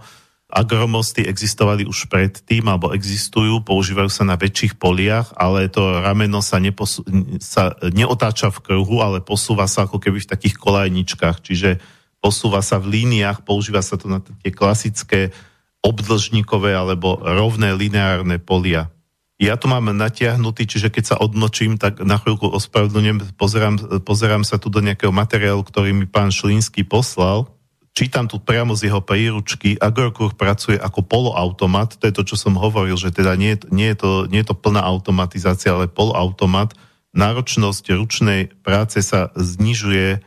Agromosty 0.51 1.23
existovali 1.23 1.87
už 1.87 2.11
predtým, 2.11 2.67
alebo 2.67 2.91
existujú, 2.91 3.63
používajú 3.63 4.11
sa 4.11 4.27
na 4.27 4.35
väčších 4.35 4.75
poliach, 4.75 5.31
ale 5.39 5.71
to 5.71 6.03
rameno 6.03 6.43
sa, 6.43 6.59
neposu- 6.59 7.07
sa 7.39 7.71
neotáča 7.79 8.51
v 8.51 8.59
kruhu, 8.59 8.99
ale 8.99 9.23
posúva 9.23 9.65
sa 9.71 9.87
ako 9.87 9.97
keby 10.03 10.19
v 10.19 10.31
takých 10.31 10.55
kolajničkách, 10.59 11.39
čiže 11.39 11.79
posúva 12.21 12.61
sa 12.61 12.77
v 12.77 13.01
líniách, 13.01 13.43
používa 13.43 13.81
sa 13.81 13.97
to 13.97 14.07
na 14.07 14.21
tie 14.21 14.53
klasické 14.53 15.33
obdlžníkové 15.81 16.77
alebo 16.77 17.17
rovné 17.17 17.73
lineárne 17.73 18.37
polia. 18.37 18.93
Ja 19.41 19.57
to 19.57 19.65
mám 19.65 19.89
natiahnutý, 19.89 20.69
čiže 20.69 20.93
keď 20.93 21.03
sa 21.03 21.15
odnočím, 21.17 21.81
tak 21.81 21.97
na 22.05 22.21
chvíľku 22.21 22.45
ospravedlňujem, 22.45 23.33
pozerám, 23.33 23.75
pozerám 24.05 24.45
sa 24.45 24.61
tu 24.61 24.69
do 24.69 24.85
nejakého 24.85 25.09
materiálu, 25.09 25.65
ktorý 25.65 25.97
mi 25.97 26.05
pán 26.05 26.29
Šlínsky 26.29 26.85
poslal. 26.85 27.49
Čítam 27.97 28.29
tu 28.29 28.37
priamo 28.37 28.77
z 28.77 28.87
jeho 28.93 29.01
príručky. 29.01 29.81
Agrokruh 29.81 30.37
pracuje 30.37 30.77
ako 30.77 31.01
poloautomat, 31.01 31.97
to 31.97 32.05
je 32.05 32.13
to, 32.13 32.23
čo 32.23 32.37
som 32.37 32.53
hovoril, 32.53 32.93
že 32.93 33.09
teda 33.09 33.33
nie, 33.33 33.57
nie, 33.73 33.89
je, 33.91 33.97
to, 33.97 34.11
nie 34.29 34.45
je 34.45 34.53
to 34.53 34.61
plná 34.61 34.85
automatizácia, 34.85 35.73
ale 35.73 35.89
poloautomat. 35.89 36.77
Náročnosť 37.17 37.97
ručnej 37.97 38.53
práce 38.61 39.01
sa 39.01 39.33
znižuje 39.33 40.21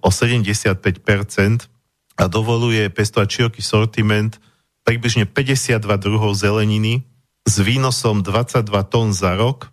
o 0.00 0.08
75% 0.08 1.68
a 2.16 2.24
dovoluje 2.28 2.88
pestovať 2.88 3.28
široký 3.28 3.62
sortiment 3.64 4.40
približne 4.82 5.28
52 5.28 5.78
druhov 5.98 6.34
zeleniny, 6.34 7.06
s 7.42 7.58
výnosom 7.58 8.22
22 8.22 8.70
tón 8.86 9.10
za 9.10 9.34
rok. 9.34 9.70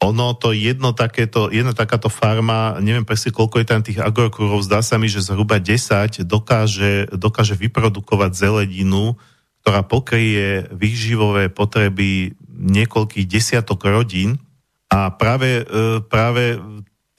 Ono 0.00 0.32
to 0.32 0.56
jedno 0.56 0.96
takéto, 0.96 1.52
jedna 1.52 1.76
takáto 1.76 2.08
farma, 2.08 2.80
neviem 2.80 3.04
presne 3.04 3.36
koľko 3.36 3.60
je 3.60 3.66
tam 3.68 3.84
tých 3.84 4.00
agrokurov, 4.00 4.64
zdá 4.64 4.80
sa 4.80 4.96
mi, 4.96 5.12
že 5.12 5.20
zhruba 5.20 5.60
10 5.60 6.24
dokáže, 6.24 7.12
dokáže 7.12 7.52
vyprodukovať 7.60 8.32
zeleninu, 8.32 9.20
ktorá 9.60 9.84
pokrie 9.84 10.64
výživové 10.72 11.52
potreby 11.52 12.32
niekoľkých 12.48 13.28
desiatok 13.28 13.84
rodín 13.92 14.40
a 14.88 15.12
práve, 15.12 15.68
e, 15.68 16.00
práve 16.08 16.56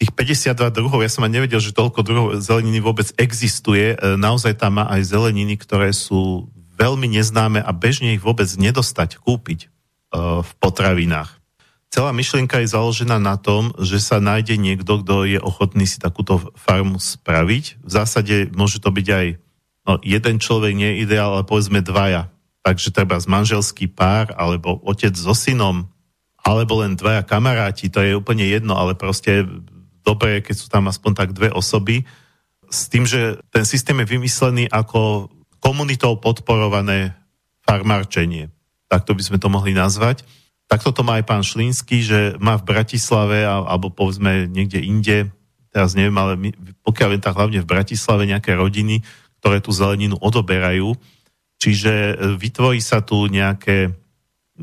tých 0.01 0.11
52 0.17 0.57
druhov, 0.73 1.05
ja 1.05 1.11
som 1.13 1.21
aj 1.21 1.31
nevedel, 1.31 1.61
že 1.61 1.77
toľko 1.77 2.01
druhov 2.01 2.27
zeleniny 2.41 2.81
vôbec 2.81 3.13
existuje, 3.21 3.93
e, 3.93 4.17
naozaj 4.17 4.57
tam 4.57 4.81
má 4.81 4.89
aj 4.89 5.13
zeleniny, 5.13 5.61
ktoré 5.61 5.93
sú 5.93 6.49
veľmi 6.81 7.05
neznáme 7.05 7.61
a 7.61 7.69
bežne 7.69 8.17
ich 8.17 8.23
vôbec 8.25 8.49
nedostať, 8.49 9.21
kúpiť. 9.21 9.69
Eh, 10.11 10.43
v 10.43 10.51
potravinách. 10.59 11.39
Celá 11.87 12.11
myšlienka 12.11 12.59
je 12.59 12.75
založená 12.75 13.15
na 13.15 13.39
tom, 13.39 13.71
že 13.79 14.03
sa 14.03 14.19
nájde 14.19 14.59
niekto, 14.59 14.99
kto 14.99 15.23
je 15.23 15.39
ochotný 15.39 15.87
si 15.87 16.03
takúto 16.03 16.51
farmu 16.59 16.99
spraviť. 16.99 17.79
V 17.79 17.89
zásade 17.91 18.51
môže 18.51 18.83
to 18.83 18.91
byť 18.91 19.07
aj 19.07 19.27
no, 19.87 19.93
jeden 20.03 20.35
človek, 20.43 20.75
nie 20.75 20.99
ideál, 20.99 21.39
ale 21.39 21.47
povedzme 21.47 21.79
dvaja. 21.79 22.27
Takže 22.59 22.91
treba 22.91 23.23
z 23.23 23.27
manželský 23.31 23.87
pár, 23.87 24.35
alebo 24.35 24.83
otec 24.83 25.15
so 25.15 25.31
synom, 25.31 25.87
alebo 26.43 26.83
len 26.83 26.99
dvaja 26.99 27.23
kamaráti, 27.23 27.87
to 27.87 28.03
je 28.03 28.19
úplne 28.19 28.43
jedno, 28.43 28.75
ale 28.75 28.99
proste 28.99 29.47
dobre, 30.01 30.41
keď 30.41 30.55
sú 30.57 30.67
tam 30.67 30.89
aspoň 30.89 31.11
tak 31.13 31.29
dve 31.31 31.53
osoby, 31.53 32.03
s 32.71 32.87
tým, 32.87 33.03
že 33.03 33.39
ten 33.51 33.67
systém 33.67 33.97
je 33.99 34.15
vymyslený 34.15 34.71
ako 34.71 35.27
komunitou 35.59 36.15
podporované 36.17 37.13
farmárčenie 37.67 38.49
takto 38.91 39.15
by 39.15 39.23
sme 39.23 39.39
to 39.39 39.47
mohli 39.47 39.71
nazvať. 39.71 40.27
Takto 40.67 40.91
to 40.91 41.07
má 41.07 41.23
aj 41.23 41.25
pán 41.27 41.43
Šlínsky, 41.47 42.03
že 42.03 42.35
má 42.43 42.59
v 42.59 42.67
Bratislave 42.67 43.47
alebo 43.47 43.87
povedzme 43.87 44.51
niekde 44.51 44.83
inde, 44.83 45.31
teraz 45.71 45.95
neviem, 45.95 46.15
ale 46.19 46.35
my, 46.35 46.49
pokiaľ 46.83 47.07
viem, 47.15 47.23
tak 47.23 47.39
hlavne 47.39 47.63
v 47.63 47.71
Bratislave 47.71 48.27
nejaké 48.27 48.51
rodiny, 48.59 48.99
ktoré 49.39 49.63
tú 49.63 49.71
zeleninu 49.71 50.19
odoberajú. 50.19 50.91
Čiže 51.55 51.93
e, 51.95 52.13
vytvorí 52.35 52.83
sa 52.83 52.99
tu 52.99 53.23
nejaké... 53.31 53.95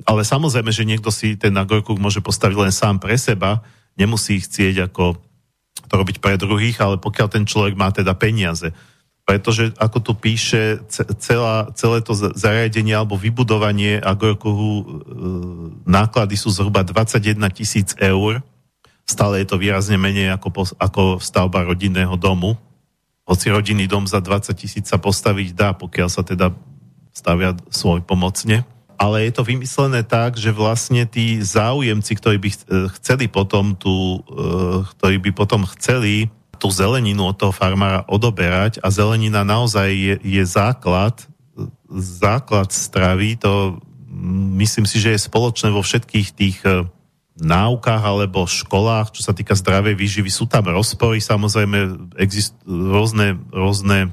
Ale 0.05 0.23
samozrejme, 0.23 0.69
že 0.69 0.85
niekto 0.85 1.09
si 1.09 1.41
ten 1.41 1.57
agrokuk 1.57 1.97
môže 1.97 2.21
postaviť 2.21 2.57
len 2.69 2.73
sám 2.73 3.01
pre 3.01 3.17
seba, 3.17 3.65
nemusí 3.97 4.39
ich 4.39 4.47
chcieť 4.47 4.93
ako 4.93 5.17
to 5.87 5.95
robiť 5.95 6.19
pre 6.19 6.35
druhých, 6.35 6.83
ale 6.83 6.97
pokiaľ 6.99 7.29
ten 7.31 7.45
človek 7.47 7.79
má 7.79 7.95
teda 7.95 8.17
peniaze 8.19 8.75
pretože 9.29 9.77
ako 9.77 9.99
tu 10.01 10.13
píše, 10.17 10.81
celá, 11.21 11.69
celé 11.77 12.01
to 12.01 12.17
zariadenie 12.17 12.97
alebo 12.97 13.13
vybudovanie 13.13 14.01
Agrokruhu 14.01 14.73
e, 14.73 14.85
náklady 15.85 16.41
sú 16.41 16.49
zhruba 16.49 16.81
21 16.81 17.37
tisíc 17.53 17.93
eur. 18.01 18.41
Stále 19.05 19.45
je 19.45 19.53
to 19.53 19.61
výrazne 19.61 20.01
menej 20.01 20.33
ako, 20.33 20.73
ako 20.81 21.03
stavba 21.21 21.69
rodinného 21.69 22.17
domu. 22.17 22.57
Hoci 23.29 23.53
rodinný 23.53 23.85
dom 23.85 24.09
za 24.09 24.25
20 24.25 24.49
tisíc 24.57 24.89
sa 24.89 24.97
postaviť 24.97 25.53
dá, 25.53 25.77
pokiaľ 25.77 26.09
sa 26.09 26.25
teda 26.25 26.57
stavia 27.13 27.53
svoj 27.69 28.01
pomocne. 28.09 28.65
Ale 28.99 29.31
je 29.31 29.33
to 29.39 29.47
vymyslené 29.47 30.03
tak, 30.03 30.35
že 30.35 30.51
vlastne 30.51 31.07
tí 31.07 31.39
záujemci, 31.39 32.13
ktorí 32.19 32.37
by 32.43 32.51
chceli 32.99 33.31
potom 33.31 33.79
tu, 33.79 34.19
e, 34.27 34.83
ktorí 34.99 35.23
by 35.23 35.31
potom 35.39 35.63
chceli 35.79 36.27
tú 36.59 36.67
zeleninu 36.75 37.31
od 37.31 37.39
toho 37.39 37.55
farmára 37.55 38.03
odoberať 38.11 38.83
a 38.83 38.91
zelenina 38.91 39.47
naozaj 39.47 39.89
je, 39.95 40.15
je 40.19 40.43
základ, 40.43 41.15
základ 41.95 42.75
stravy, 42.75 43.39
to 43.39 43.79
myslím 44.59 44.83
si, 44.83 44.99
že 44.99 45.15
je 45.15 45.27
spoločné 45.31 45.71
vo 45.71 45.87
všetkých 45.87 46.29
tých 46.35 46.59
e, 46.67 46.83
náukách 47.39 48.03
alebo 48.03 48.51
školách, 48.51 49.15
čo 49.15 49.23
sa 49.23 49.31
týka 49.31 49.55
zdravej 49.55 49.95
výživy. 49.95 50.27
Sú 50.27 50.51
tam 50.51 50.67
rozpory, 50.67 51.23
samozrejme 51.23 52.11
existujú 52.19 52.67
rôzne, 52.67 53.39
rôzne 53.55 54.11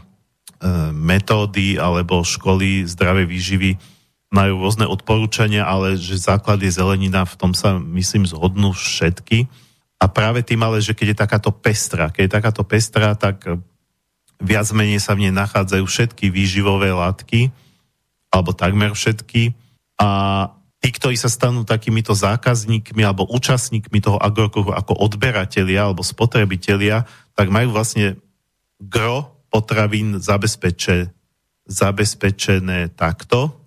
metódy 0.93 1.77
alebo 1.77 2.25
školy 2.25 2.87
zdravej 2.87 3.25
výživy 3.27 3.71
majú 4.33 4.61
rôzne 4.61 4.89
odporúčania, 4.89 5.63
ale 5.63 5.95
že 5.95 6.17
základ 6.17 6.59
je 6.61 6.73
zelenina, 6.73 7.23
v 7.23 7.35
tom 7.37 7.51
sa 7.53 7.77
myslím 7.77 8.25
zhodnú 8.25 8.73
všetky. 8.73 9.47
A 10.01 10.05
práve 10.11 10.43
tým 10.43 10.59
ale, 10.65 10.83
že 10.83 10.91
keď 10.91 11.07
je 11.13 11.21
takáto 11.23 11.51
pestra, 11.55 12.11
keď 12.11 12.21
je 12.27 12.35
takáto 12.35 12.63
pestra, 12.67 13.15
tak 13.15 13.47
viac 14.41 14.67
menej 14.75 14.99
sa 14.99 15.15
v 15.15 15.27
nej 15.27 15.33
nachádzajú 15.33 15.85
všetky 15.87 16.27
výživové 16.27 16.91
látky, 16.91 17.53
alebo 18.33 18.51
takmer 18.51 18.91
všetky. 18.91 19.55
A 19.95 20.07
tí, 20.83 20.91
ktorí 20.91 21.15
sa 21.15 21.31
stanú 21.31 21.63
takýmito 21.63 22.11
zákazníkmi 22.11 23.01
alebo 23.07 23.23
účastníkmi 23.31 24.03
toho 24.03 24.19
agrokruhu 24.19 24.75
ako 24.75 24.99
odberatelia 24.99 25.87
alebo 25.87 26.03
spotrebitelia, 26.03 27.07
tak 27.31 27.47
majú 27.47 27.71
vlastne 27.71 28.19
gro 28.83 29.31
potravín 29.47 30.19
zabezpeče, 30.19 31.15
zabezpečené 31.65 32.91
takto, 32.91 33.64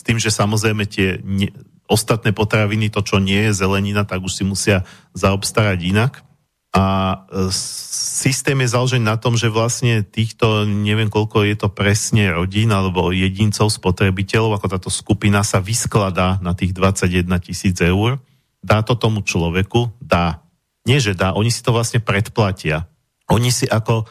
s 0.00 0.02
tým, 0.02 0.16
že 0.16 0.32
samozrejme 0.32 0.88
tie 0.88 1.20
ne, 1.20 1.52
ostatné 1.84 2.32
potraviny, 2.32 2.88
to, 2.88 3.04
čo 3.04 3.20
nie 3.20 3.52
je 3.52 3.60
zelenina, 3.60 4.08
tak 4.08 4.24
už 4.24 4.32
si 4.32 4.44
musia 4.48 4.88
zaobstarať 5.12 5.78
inak. 5.84 6.24
A 6.72 6.84
e, 7.28 7.50
systém 7.52 8.56
je 8.64 8.72
založený 8.72 9.04
na 9.04 9.20
tom, 9.20 9.36
že 9.36 9.52
vlastne 9.52 10.00
týchto, 10.00 10.64
neviem 10.64 11.12
koľko 11.12 11.44
je 11.44 11.56
to 11.60 11.68
presne 11.68 12.32
rodín 12.32 12.72
alebo 12.72 13.12
jedincov, 13.12 13.68
spotrebiteľov, 13.68 14.56
ako 14.56 14.66
táto 14.72 14.88
skupina 14.88 15.44
sa 15.44 15.60
vyskladá 15.60 16.40
na 16.40 16.56
tých 16.56 16.72
21 16.72 17.28
tisíc 17.44 17.76
eur. 17.84 18.22
Dá 18.64 18.80
to 18.80 18.96
tomu 18.96 19.20
človeku? 19.20 19.92
Dá. 20.00 20.40
Nie, 20.88 20.96
že 20.96 21.12
dá, 21.12 21.36
oni 21.36 21.52
si 21.52 21.60
to 21.60 21.76
vlastne 21.76 22.00
predplatia. 22.00 22.88
Oni 23.28 23.52
si 23.52 23.68
ako, 23.68 24.08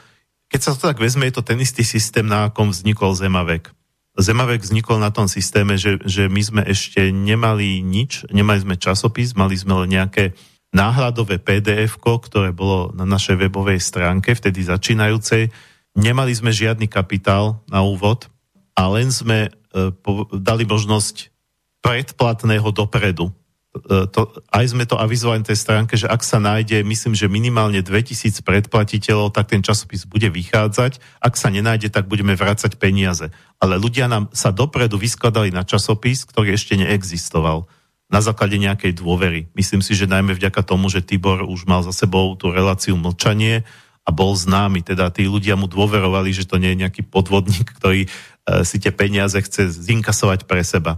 keď 0.52 0.60
sa 0.62 0.72
to 0.78 0.86
tak 0.86 1.02
vezme, 1.02 1.26
je 1.26 1.34
to 1.40 1.48
ten 1.48 1.58
istý 1.58 1.82
systém, 1.82 2.28
na 2.28 2.52
akom 2.52 2.70
vznikol 2.70 3.16
Zemavek. 3.18 3.74
Zemavek 4.18 4.66
vznikol 4.66 4.98
na 4.98 5.14
tom 5.14 5.30
systéme, 5.30 5.78
že, 5.78 6.02
že 6.02 6.26
my 6.26 6.42
sme 6.42 6.62
ešte 6.66 7.14
nemali 7.14 7.80
nič, 7.86 8.26
nemali 8.34 8.60
sme 8.66 8.76
časopis, 8.76 9.38
mali 9.38 9.54
sme 9.54 9.86
len 9.86 9.96
nejaké 9.96 10.34
náhľadové 10.74 11.42
pdf 11.42 11.98
ktoré 11.98 12.54
bolo 12.54 12.94
na 12.94 13.06
našej 13.06 13.42
webovej 13.48 13.82
stránke, 13.82 14.34
vtedy 14.38 14.66
začínajúcej. 14.66 15.50
Nemali 15.98 16.34
sme 16.34 16.54
žiadny 16.54 16.86
kapitál 16.86 17.66
na 17.66 17.82
úvod 17.82 18.30
a 18.78 18.86
len 18.94 19.10
sme 19.10 19.50
e, 19.50 19.90
po, 19.92 20.30
dali 20.30 20.70
možnosť 20.70 21.34
predplatného 21.82 22.70
dopredu. 22.70 23.34
E, 23.70 24.10
to, 24.10 24.34
aj 24.50 24.66
sme 24.74 24.90
to 24.90 24.98
avizovali 24.98 25.46
na 25.46 25.50
tej 25.54 25.60
stránke, 25.62 25.94
že 25.94 26.10
ak 26.10 26.26
sa 26.26 26.42
nájde, 26.42 26.82
myslím, 26.82 27.14
že 27.14 27.30
minimálne 27.30 27.86
2000 27.86 28.42
predplatiteľov, 28.42 29.30
tak 29.30 29.54
ten 29.54 29.62
časopis 29.62 30.10
bude 30.10 30.26
vychádzať. 30.26 31.22
Ak 31.22 31.38
sa 31.38 31.54
nenájde, 31.54 31.94
tak 31.94 32.10
budeme 32.10 32.34
vrácať 32.34 32.82
peniaze. 32.82 33.30
Ale 33.62 33.78
ľudia 33.78 34.10
nám 34.10 34.34
sa 34.34 34.50
dopredu 34.50 34.98
vyskladali 34.98 35.54
na 35.54 35.62
časopis, 35.62 36.26
ktorý 36.26 36.58
ešte 36.58 36.74
neexistoval 36.82 37.70
na 38.10 38.26
základe 38.26 38.58
nejakej 38.58 38.98
dôvery. 38.98 39.54
Myslím 39.54 39.86
si, 39.86 39.94
že 39.94 40.10
najmä 40.10 40.34
vďaka 40.34 40.66
tomu, 40.66 40.90
že 40.90 41.06
Tibor 41.06 41.46
už 41.46 41.70
mal 41.70 41.86
za 41.86 41.94
sebou 41.94 42.34
tú 42.34 42.50
reláciu 42.50 42.98
mlčanie 42.98 43.62
a 44.02 44.10
bol 44.10 44.34
známy, 44.34 44.82
teda 44.82 45.14
tí 45.14 45.30
ľudia 45.30 45.54
mu 45.54 45.70
dôverovali, 45.70 46.34
že 46.34 46.50
to 46.50 46.58
nie 46.58 46.74
je 46.74 46.82
nejaký 46.82 47.06
podvodník, 47.06 47.70
ktorý 47.78 48.10
e, 48.10 48.66
si 48.66 48.82
tie 48.82 48.90
peniaze 48.90 49.38
chce 49.38 49.70
zinkasovať 49.70 50.50
pre 50.50 50.66
seba. 50.66 50.98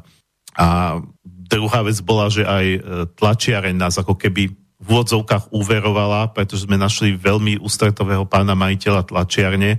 A 0.56 1.00
druhá 1.52 1.84
vec 1.84 2.00
bola, 2.00 2.32
že 2.32 2.48
aj 2.48 2.66
e, 2.66 2.80
tlačiareň 3.20 3.76
nás 3.76 4.00
ako 4.00 4.16
keby 4.16 4.56
v 4.82 4.88
úvodzovkách 4.88 5.54
uverovala, 5.54 6.34
pretože 6.34 6.66
sme 6.66 6.80
našli 6.80 7.14
veľmi 7.14 7.62
ústretového 7.62 8.26
pána 8.26 8.58
majiteľa 8.58 9.06
tlačiarne. 9.06 9.78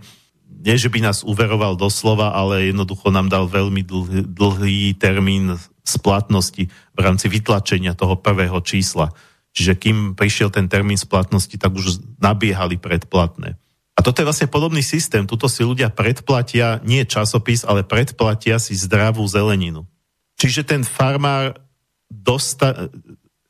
Nie, 0.63 0.77
že 0.79 0.93
by 0.93 1.03
nás 1.03 1.27
uveroval 1.27 1.75
doslova, 1.75 2.31
ale 2.39 2.71
jednoducho 2.71 3.11
nám 3.11 3.27
dal 3.27 3.51
veľmi 3.51 3.83
dlhý, 3.83 4.21
dlhý 4.31 4.95
termín 4.95 5.59
splatnosti 5.83 6.71
v 6.71 6.99
rámci 7.03 7.27
vytlačenia 7.27 7.99
toho 7.99 8.15
prvého 8.15 8.63
čísla. 8.63 9.11
Čiže 9.53 9.75
kým 9.75 9.97
prišiel 10.15 10.55
ten 10.55 10.71
termín 10.71 10.97
splatnosti, 10.97 11.59
tak 11.59 11.75
už 11.75 11.99
nabiehali 12.23 12.79
predplatné. 12.79 13.59
A 13.93 14.01
toto 14.01 14.23
je 14.23 14.29
vlastne 14.31 14.49
podobný 14.49 14.81
systém. 14.81 15.29
Tuto 15.29 15.51
si 15.51 15.67
ľudia 15.67 15.93
predplatia 15.93 16.81
nie 16.87 17.05
časopis, 17.05 17.67
ale 17.67 17.85
predplatia 17.85 18.57
si 18.57 18.73
zdravú 18.73 19.27
zeleninu. 19.29 19.85
Čiže 20.43 20.67
ten 20.67 20.83
farmár 20.83 21.55
dosta... 22.11 22.91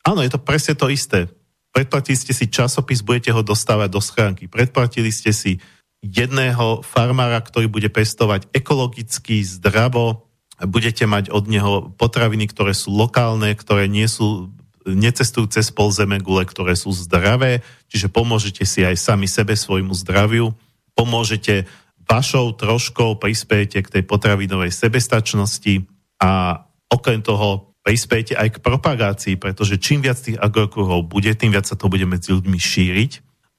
Áno, 0.05 0.21
je 0.21 0.29
to 0.29 0.37
presne 0.37 0.77
to 0.77 0.93
isté. 0.93 1.25
Predplatili 1.73 2.13
ste 2.13 2.37
si 2.37 2.53
časopis, 2.53 3.01
budete 3.01 3.33
ho 3.33 3.41
dostávať 3.41 3.89
do 3.89 3.97
schránky. 3.97 4.45
Predplatili 4.45 5.09
ste 5.09 5.33
si 5.33 5.57
jedného 6.05 6.85
farmára, 6.85 7.41
ktorý 7.41 7.65
bude 7.65 7.89
pestovať 7.89 8.45
ekologicky, 8.53 9.41
zdravo, 9.41 10.29
budete 10.61 11.09
mať 11.09 11.33
od 11.33 11.49
neho 11.49 11.73
potraviny, 11.97 12.45
ktoré 12.45 12.77
sú 12.77 12.93
lokálne, 12.93 13.57
ktoré 13.57 13.89
nie 13.89 14.05
sú 14.05 14.53
necestujú 14.85 15.49
cez 15.49 15.73
pol 15.73 15.89
zeme 15.89 16.21
gule, 16.21 16.45
ktoré 16.45 16.77
sú 16.77 16.93
zdravé, 16.93 17.65
čiže 17.89 18.11
pomôžete 18.11 18.67
si 18.69 18.85
aj 18.85 18.99
sami 18.99 19.25
sebe, 19.25 19.57
svojmu 19.57 19.97
zdraviu, 19.97 20.53
pomôžete 20.93 21.65
vašou 22.05 22.53
troškou, 22.53 23.17
prispiejete 23.17 23.81
k 23.81 23.91
tej 23.97 24.03
potravinovej 24.05 24.69
sebestačnosti 24.75 25.87
a 26.19 26.61
okrem 26.93 27.25
toho 27.25 27.73
prispiejete 27.83 28.37
aj 28.37 28.57
k 28.57 28.63
propagácii, 28.63 29.35
pretože 29.35 29.81
čím 29.81 30.05
viac 30.05 30.21
tých 30.21 30.39
agrokruhov 30.39 31.09
bude, 31.09 31.33
tým 31.35 31.51
viac 31.51 31.67
sa 31.67 31.75
to 31.75 31.91
bude 31.91 32.05
medzi 32.05 32.31
ľuďmi 32.31 32.55
šíriť. 32.55 33.11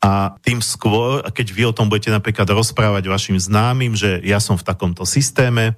A 0.05 0.37
tým 0.41 0.61
skôr, 0.61 1.25
keď 1.33 1.47
vy 1.53 1.63
o 1.69 1.77
tom 1.77 1.89
budete 1.89 2.13
napríklad 2.13 2.49
rozprávať 2.49 3.09
vašim 3.09 3.37
známym, 3.41 3.97
že 3.97 4.21
ja 4.25 4.41
som 4.41 4.57
v 4.57 4.65
takomto 4.65 5.05
systéme, 5.09 5.77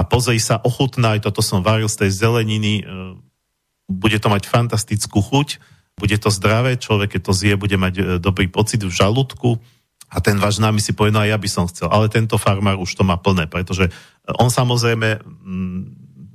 a 0.00 0.02
pozri 0.02 0.40
sa, 0.40 0.56
ochutnaj, 0.64 1.20
toto 1.20 1.44
som 1.44 1.60
varil 1.60 1.84
z 1.84 2.06
tej 2.06 2.24
zeleniny, 2.24 2.80
e, 2.80 2.82
bude 3.84 4.16
to 4.16 4.32
mať 4.32 4.48
fantastickú 4.48 5.20
chuť, 5.20 5.60
bude 6.00 6.16
to 6.16 6.32
zdravé, 6.32 6.80
človek, 6.80 7.20
keď 7.20 7.22
to 7.28 7.32
zje, 7.36 7.60
bude 7.60 7.76
mať 7.76 7.94
e, 8.00 8.02
dobrý 8.16 8.48
pocit 8.48 8.80
v 8.80 8.88
žalúdku. 8.88 9.60
A 10.08 10.18
ten 10.24 10.40
váš 10.40 10.56
námi 10.56 10.80
si 10.80 10.96
povie, 10.96 11.12
no 11.12 11.20
ja 11.20 11.36
by 11.36 11.46
som 11.46 11.68
chcel, 11.68 11.92
ale 11.92 12.08
tento 12.08 12.40
farmár 12.40 12.80
už 12.80 12.96
to 12.96 13.04
má 13.04 13.20
plné, 13.20 13.44
pretože 13.44 13.92
on 14.40 14.48
samozrejme 14.48 15.20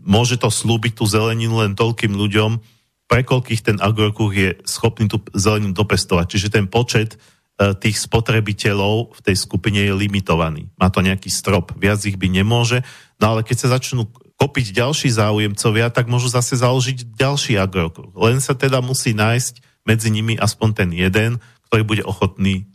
môže 0.05 0.37
to 0.37 0.53
slúbiť 0.53 1.01
tú 1.01 1.09
zeleninu 1.09 1.65
len 1.65 1.73
toľkým 1.73 2.13
ľuďom, 2.13 2.61
pre 3.05 3.21
koľkých 3.21 3.61
ten 3.61 3.77
agrokruh 3.77 4.33
je 4.33 4.49
schopný 4.65 5.05
tú 5.05 5.21
zeleninu 5.33 5.77
dopestovať. 5.77 6.25
Čiže 6.25 6.49
ten 6.57 6.65
počet 6.65 7.17
e, 7.57 7.77
tých 7.77 8.01
spotrebiteľov 8.01 9.13
v 9.13 9.19
tej 9.21 9.35
skupine 9.37 9.77
je 9.77 9.93
limitovaný. 9.93 10.73
Má 10.77 10.89
to 10.89 11.05
nejaký 11.05 11.29
strop, 11.29 11.73
viac 11.77 12.01
ich 12.01 12.17
by 12.17 12.29
nemôže. 12.33 12.81
No 13.21 13.37
ale 13.37 13.45
keď 13.45 13.57
sa 13.61 13.77
začnú 13.77 14.09
kopiť 14.41 14.73
ďalší 14.73 15.09
záujemcovia, 15.13 15.93
tak 15.93 16.09
môžu 16.09 16.33
zase 16.33 16.57
založiť 16.57 17.13
ďalší 17.13 17.61
agrokruh. 17.61 18.11
Len 18.17 18.41
sa 18.41 18.57
teda 18.57 18.81
musí 18.81 19.13
nájsť 19.13 19.85
medzi 19.85 20.09
nimi 20.09 20.33
aspoň 20.35 20.69
ten 20.73 20.89
jeden, 20.89 21.37
ktorý 21.69 21.85
bude 21.85 22.03
ochotný 22.03 22.65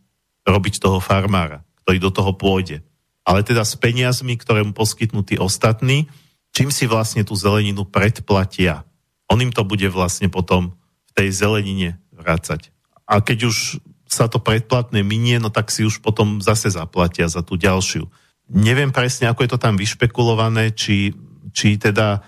robiť 0.47 0.79
toho 0.79 1.03
farmára, 1.03 1.67
ktorý 1.85 1.99
do 1.99 2.11
toho 2.15 2.33
pôjde. 2.39 2.87
Ale 3.27 3.45
teda 3.45 3.67
s 3.67 3.77
peniazmi, 3.77 4.39
ktoré 4.39 4.65
mu 4.65 4.73
poskytnú 4.73 5.27
tí 5.27 5.37
ostatní, 5.37 6.09
čím 6.55 6.69
si 6.75 6.85
vlastne 6.87 7.23
tú 7.23 7.35
zeleninu 7.39 7.87
predplatia. 7.87 8.87
On 9.31 9.39
im 9.39 9.55
to 9.55 9.63
bude 9.63 9.87
vlastne 9.91 10.27
potom 10.27 10.75
v 11.09 11.13
tej 11.15 11.29
zelenine 11.31 11.99
vrácať. 12.11 12.71
A 13.07 13.19
keď 13.23 13.51
už 13.51 13.83
sa 14.11 14.27
to 14.27 14.43
predplatné 14.43 15.07
minie, 15.07 15.39
no 15.39 15.55
tak 15.55 15.71
si 15.71 15.87
už 15.87 16.03
potom 16.03 16.43
zase 16.43 16.71
zaplatia 16.75 17.31
za 17.31 17.47
tú 17.47 17.55
ďalšiu. 17.55 18.11
Neviem 18.51 18.91
presne, 18.91 19.31
ako 19.31 19.47
je 19.47 19.51
to 19.55 19.63
tam 19.63 19.79
vyšpekulované, 19.79 20.75
či, 20.75 21.15
či 21.55 21.79
teda 21.79 22.23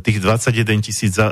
tých 0.00 0.20
21 0.20 0.80
tisíc 0.84 1.14
e, 1.16 1.24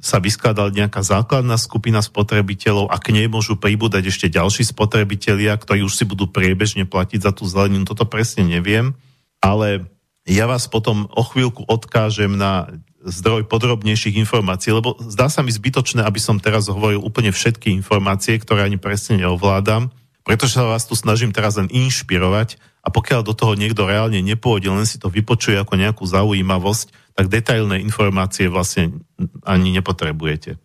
sa 0.00 0.18
vyskladala 0.20 0.72
nejaká 0.72 1.00
základná 1.04 1.56
skupina 1.56 2.00
spotrebiteľov 2.00 2.92
a 2.92 2.96
k 3.00 3.12
nej 3.12 3.26
môžu 3.28 3.56
pribúdať 3.56 4.08
ešte 4.08 4.32
ďalší 4.32 4.68
spotrebitelia, 4.68 5.56
ktorí 5.56 5.84
už 5.84 5.96
si 5.96 6.04
budú 6.08 6.28
priebežne 6.28 6.84
platiť 6.88 7.20
za 7.24 7.32
tú 7.32 7.48
zeleninu. 7.48 7.88
Toto 7.88 8.04
presne 8.08 8.46
neviem, 8.46 8.96
ale 9.40 9.88
ja 10.26 10.50
vás 10.50 10.66
potom 10.66 11.06
o 11.14 11.22
chvíľku 11.22 11.62
odkážem 11.70 12.34
na 12.34 12.66
zdroj 13.06 13.46
podrobnejších 13.46 14.18
informácií, 14.18 14.74
lebo 14.74 14.98
zdá 15.06 15.30
sa 15.30 15.46
mi 15.46 15.54
zbytočné, 15.54 16.02
aby 16.02 16.18
som 16.18 16.42
teraz 16.42 16.66
hovoril 16.66 16.98
úplne 16.98 17.30
všetky 17.30 17.70
informácie, 17.70 18.34
ktoré 18.42 18.66
ani 18.66 18.82
presne 18.82 19.22
neovládam, 19.22 19.94
pretože 20.26 20.58
sa 20.58 20.66
vás 20.66 20.82
tu 20.90 20.98
snažím 20.98 21.30
teraz 21.30 21.54
len 21.54 21.70
inšpirovať 21.70 22.58
a 22.82 22.90
pokiaľ 22.90 23.22
do 23.22 23.34
toho 23.38 23.54
niekto 23.54 23.86
reálne 23.86 24.18
nepôjde, 24.18 24.66
len 24.74 24.82
si 24.82 24.98
to 24.98 25.06
vypočuje 25.06 25.54
ako 25.54 25.78
nejakú 25.78 26.02
zaujímavosť, 26.02 27.14
tak 27.14 27.30
detailné 27.30 27.78
informácie 27.86 28.50
vlastne 28.50 28.98
ani 29.46 29.70
nepotrebujete. 29.78 30.58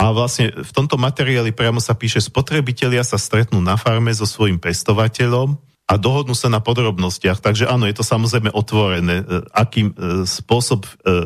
A 0.00 0.10
vlastne 0.10 0.50
v 0.50 0.72
tomto 0.74 0.98
materiáli 0.98 1.54
priamo 1.54 1.78
sa 1.78 1.94
píše, 1.94 2.24
spotrebitelia 2.24 3.06
sa 3.06 3.20
stretnú 3.20 3.62
na 3.62 3.78
farme 3.78 4.10
so 4.10 4.26
svojím 4.26 4.58
pestovateľom 4.58 5.69
a 5.90 5.98
dohodnú 5.98 6.38
sa 6.38 6.46
na 6.46 6.62
podrobnostiach. 6.62 7.42
Takže 7.42 7.66
áno, 7.66 7.90
je 7.90 7.98
to 7.98 8.06
samozrejme 8.06 8.54
otvorené, 8.54 9.26
e, 9.26 9.42
akým 9.50 9.90
e, 9.90 10.22
spôsob, 10.22 10.86
e, 10.86 11.18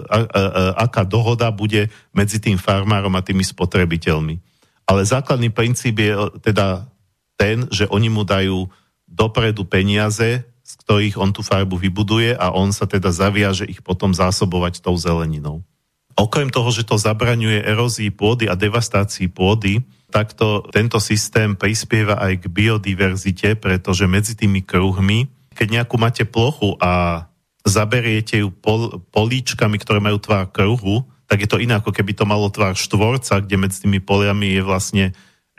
aká 0.80 1.04
dohoda 1.04 1.52
bude 1.52 1.92
medzi 2.16 2.40
tým 2.40 2.56
farmárom 2.56 3.12
a 3.12 3.20
tými 3.20 3.44
spotrebiteľmi. 3.44 4.40
Ale 4.88 5.04
základný 5.04 5.52
princíp 5.52 6.00
je 6.00 6.16
teda 6.40 6.88
ten, 7.36 7.68
že 7.68 7.84
oni 7.92 8.08
mu 8.08 8.24
dajú 8.24 8.64
dopredu 9.04 9.68
peniaze, 9.68 10.48
z 10.64 10.72
ktorých 10.80 11.20
on 11.20 11.28
tú 11.28 11.44
farbu 11.44 11.76
vybuduje 11.76 12.32
a 12.32 12.48
on 12.56 12.72
sa 12.72 12.88
teda 12.88 13.12
zaviaže 13.12 13.68
ich 13.68 13.84
potom 13.84 14.16
zásobovať 14.16 14.80
tou 14.80 14.96
zeleninou. 14.96 15.60
Okrem 16.14 16.46
toho, 16.50 16.70
že 16.70 16.86
to 16.86 16.94
zabraňuje 16.94 17.66
erózii 17.66 18.14
pôdy 18.14 18.46
a 18.46 18.54
devastácii 18.54 19.26
pôdy, 19.30 19.82
takto 20.14 20.62
tento 20.70 21.02
systém 21.02 21.58
prispieva 21.58 22.22
aj 22.22 22.38
k 22.38 22.44
biodiverzite, 22.46 23.58
pretože 23.58 24.06
medzi 24.06 24.38
tými 24.38 24.62
kruhmi, 24.62 25.26
keď 25.58 25.82
nejakú 25.82 25.98
máte 25.98 26.22
plochu 26.22 26.78
a 26.78 27.26
zaberiete 27.66 28.46
ju 28.46 28.54
pol, 28.54 29.02
políčkami, 29.10 29.74
ktoré 29.82 29.98
majú 29.98 30.22
tvár 30.22 30.54
kruhu, 30.54 31.02
tak 31.26 31.42
je 31.42 31.48
to 31.50 31.58
iné, 31.58 31.80
ako 31.80 31.90
keby 31.90 32.14
to 32.14 32.28
malo 32.28 32.46
tvár 32.46 32.78
štvorca, 32.78 33.42
kde 33.42 33.56
medzi 33.58 33.82
tými 33.82 33.98
poliami 33.98 34.54
je 34.54 34.62
vlastne 34.62 35.04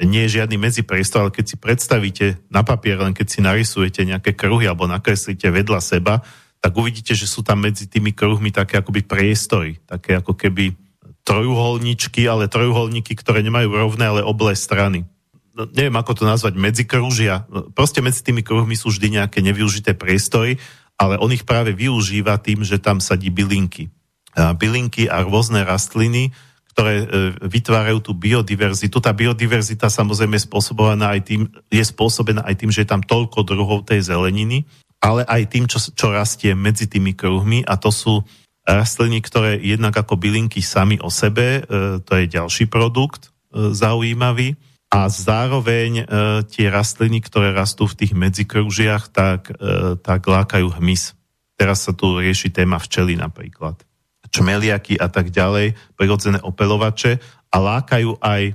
nie 0.03 0.27
je 0.27 0.39
žiadny 0.39 0.59
medzipriestor, 0.59 1.27
ale 1.27 1.35
keď 1.35 1.45
si 1.47 1.55
predstavíte 1.55 2.25
na 2.51 2.67
papier, 2.67 2.99
len 2.99 3.15
keď 3.15 3.27
si 3.31 3.39
narysujete 3.39 4.03
nejaké 4.03 4.35
kruhy 4.35 4.67
alebo 4.67 4.91
nakreslíte 4.91 5.47
vedľa 5.47 5.79
seba, 5.79 6.19
tak 6.65 6.73
uvidíte, 6.73 7.13
že 7.13 7.29
sú 7.29 7.45
tam 7.45 7.61
medzi 7.61 7.85
tými 7.85 8.09
kruhmi 8.09 8.49
také 8.49 8.81
akoby 8.81 9.05
priestory, 9.05 9.77
také 9.85 10.17
ako 10.17 10.33
keby 10.33 10.73
trojuholníčky, 11.21 12.25
ale 12.25 12.49
trojuholníky, 12.49 13.13
ktoré 13.13 13.45
nemajú 13.45 13.69
rovné, 13.69 14.09
ale 14.09 14.25
oblé 14.25 14.57
strany. 14.57 15.05
No, 15.53 15.69
neviem, 15.69 15.93
ako 15.93 16.17
to 16.17 16.23
nazvať, 16.25 16.57
medzikružia. 16.57 17.45
Proste 17.77 18.01
medzi 18.01 18.25
tými 18.25 18.41
kruhmi 18.41 18.73
sú 18.73 18.89
vždy 18.89 19.21
nejaké 19.21 19.45
nevyužité 19.45 19.93
priestory, 19.93 20.57
ale 20.97 21.21
on 21.21 21.29
ich 21.29 21.45
práve 21.45 21.69
využíva 21.69 22.41
tým, 22.41 22.65
že 22.65 22.81
tam 22.81 22.97
sadí 22.97 23.29
bylinky 23.29 23.93
bylinky 24.35 25.07
a 25.07 25.23
rôzne 25.23 25.63
rastliny, 25.63 26.35
ktoré 26.75 26.93
e, 26.99 27.05
vytvárajú 27.39 28.03
tú 28.03 28.11
biodiverzitu. 28.11 28.99
Tá 28.99 29.15
biodiverzita 29.15 29.87
samozrejme 29.87 30.35
je 30.35 30.43
spôsobená 30.43 31.15
aj 31.15 31.21
tým, 31.23 31.41
je 31.71 31.83
spôsobená 31.83 32.43
aj 32.43 32.55
tým, 32.59 32.71
že 32.71 32.83
je 32.83 32.89
tam 32.91 32.99
toľko 32.99 33.47
druhov 33.47 33.87
tej 33.87 34.03
zeleniny, 34.03 34.67
ale 35.05 35.21
aj 35.29 35.41
tým, 35.53 35.69
čo, 35.69 35.77
čo 35.77 36.09
rastie 36.09 36.57
medzi 36.57 36.89
tými 36.89 37.13
kruhmi 37.13 37.61
a 37.61 37.77
to 37.77 37.93
sú 37.93 38.25
rastliny, 38.65 39.21
ktoré 39.21 39.61
jednak 39.61 39.93
ako 39.93 40.17
bylinky 40.17 40.65
sami 40.65 40.97
o 40.97 41.13
sebe, 41.13 41.61
e, 41.61 42.01
to 42.01 42.11
je 42.17 42.25
ďalší 42.25 42.65
produkt 42.65 43.29
e, 43.53 43.69
zaujímavý, 43.69 44.57
a 44.95 45.11
zároveň 45.11 46.07
tie 46.47 46.71
rastliny, 46.71 47.19
ktoré 47.19 47.51
rastú 47.51 47.83
v 47.83 47.99
tých 47.99 48.13
medzikružiach, 48.15 49.11
tak, 49.11 49.51
tak 49.99 50.21
lákajú 50.23 50.71
hmyz. 50.71 51.17
Teraz 51.55 51.87
sa 51.87 51.91
tu 51.95 52.19
rieši 52.19 52.51
téma 52.51 52.79
včely 52.79 53.15
napríklad. 53.15 53.79
Čmeliaky 54.27 54.99
a 54.99 55.07
tak 55.07 55.31
ďalej, 55.31 55.75
prirodzené 55.95 56.39
opelovače. 56.43 57.19
A 57.51 57.57
lákajú 57.59 58.19
aj 58.19 58.51
e, 58.51 58.53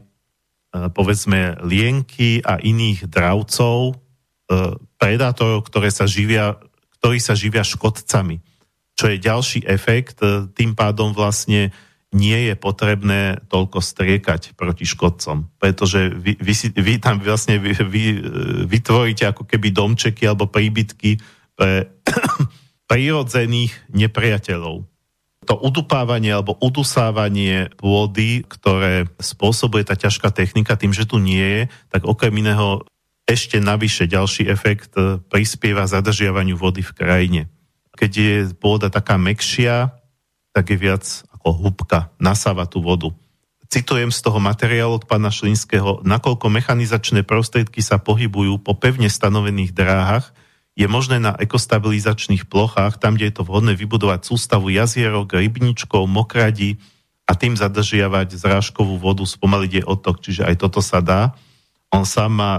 povedzme 0.93 1.57
lienky 1.65 2.45
a 2.45 2.61
iných 2.61 3.09
dravcov, 3.09 3.93
e, 3.93 3.95
predátorov, 5.01 5.65
ktoré 5.65 5.89
sa 5.89 6.05
živia, 6.05 6.61
ktorí 7.01 7.17
sa 7.17 7.33
živia 7.33 7.65
škodcami. 7.65 8.45
Čo 8.93 9.09
je 9.09 9.17
ďalší 9.17 9.65
efekt, 9.65 10.21
e, 10.21 10.53
tým 10.53 10.77
pádom 10.77 11.17
vlastne 11.17 11.73
nie 12.13 12.51
je 12.51 12.55
potrebné 12.59 13.41
toľko 13.49 13.81
striekať 13.81 14.53
proti 14.59 14.85
škodcom, 14.85 15.49
pretože 15.57 16.11
vy, 16.13 16.37
vy, 16.37 16.55
vy 16.75 16.95
tam 17.01 17.23
vlastne 17.23 17.57
vy, 17.63 17.73
vy, 17.87 18.05
vytvoríte 18.67 19.31
ako 19.31 19.47
keby 19.47 19.73
domčeky 19.73 20.27
alebo 20.27 20.51
príbytky 20.51 21.23
pre 21.55 21.89
prírodzených 22.91 23.73
nepriateľov 23.95 24.91
to 25.49 25.57
udupávanie 25.57 26.31
alebo 26.31 26.55
udusávanie 26.61 27.73
pôdy, 27.81 28.45
ktoré 28.45 29.09
spôsobuje 29.19 29.89
tá 29.89 29.97
ťažká 29.97 30.31
technika 30.31 30.77
tým, 30.77 30.93
že 30.93 31.09
tu 31.09 31.17
nie 31.17 31.41
je, 31.41 31.63
tak 31.89 32.05
okrem 32.05 32.31
iného 32.39 32.85
ešte 33.31 33.63
navyše 33.63 34.11
ďalší 34.11 34.51
efekt 34.51 34.99
e, 34.99 35.23
prispieva 35.23 35.87
zadržiavaniu 35.87 36.59
vody 36.59 36.83
v 36.83 36.93
krajine. 36.99 37.43
Keď 37.95 38.11
je 38.11 38.35
pôda 38.59 38.91
taká 38.91 39.15
mekšia, 39.15 39.95
tak 40.51 40.75
je 40.75 40.79
viac 40.79 41.07
ako 41.31 41.49
hubka, 41.55 42.11
nasáva 42.19 42.67
tú 42.67 42.83
vodu. 42.83 43.15
Citujem 43.71 44.11
z 44.11 44.19
toho 44.19 44.43
materiálu 44.43 44.99
od 44.99 45.07
pána 45.07 45.31
Šlinského, 45.31 46.03
nakoľko 46.03 46.51
mechanizačné 46.51 47.23
prostriedky 47.23 47.79
sa 47.79 48.03
pohybujú 48.03 48.59
po 48.59 48.75
pevne 48.75 49.07
stanovených 49.07 49.71
dráhach, 49.71 50.35
je 50.75 50.91
možné 50.91 51.23
na 51.23 51.39
ekostabilizačných 51.39 52.51
plochách, 52.51 52.99
tam, 52.99 53.15
kde 53.15 53.31
je 53.31 53.35
to 53.39 53.47
vhodné, 53.47 53.79
vybudovať 53.79 54.27
sústavu 54.27 54.75
jazierok, 54.75 55.39
rybničkov, 55.39 56.03
mokradí 56.11 56.83
a 57.31 57.39
tým 57.39 57.55
zadržiavať 57.55 58.35
zrážkovú 58.35 58.99
vodu, 58.99 59.23
spomaliť 59.23 59.71
jej 59.71 59.85
otok, 59.87 60.19
čiže 60.19 60.43
aj 60.43 60.67
toto 60.67 60.83
sa 60.83 60.99
dá. 60.99 61.39
On 61.95 62.03
sám 62.03 62.33
má 62.33 62.55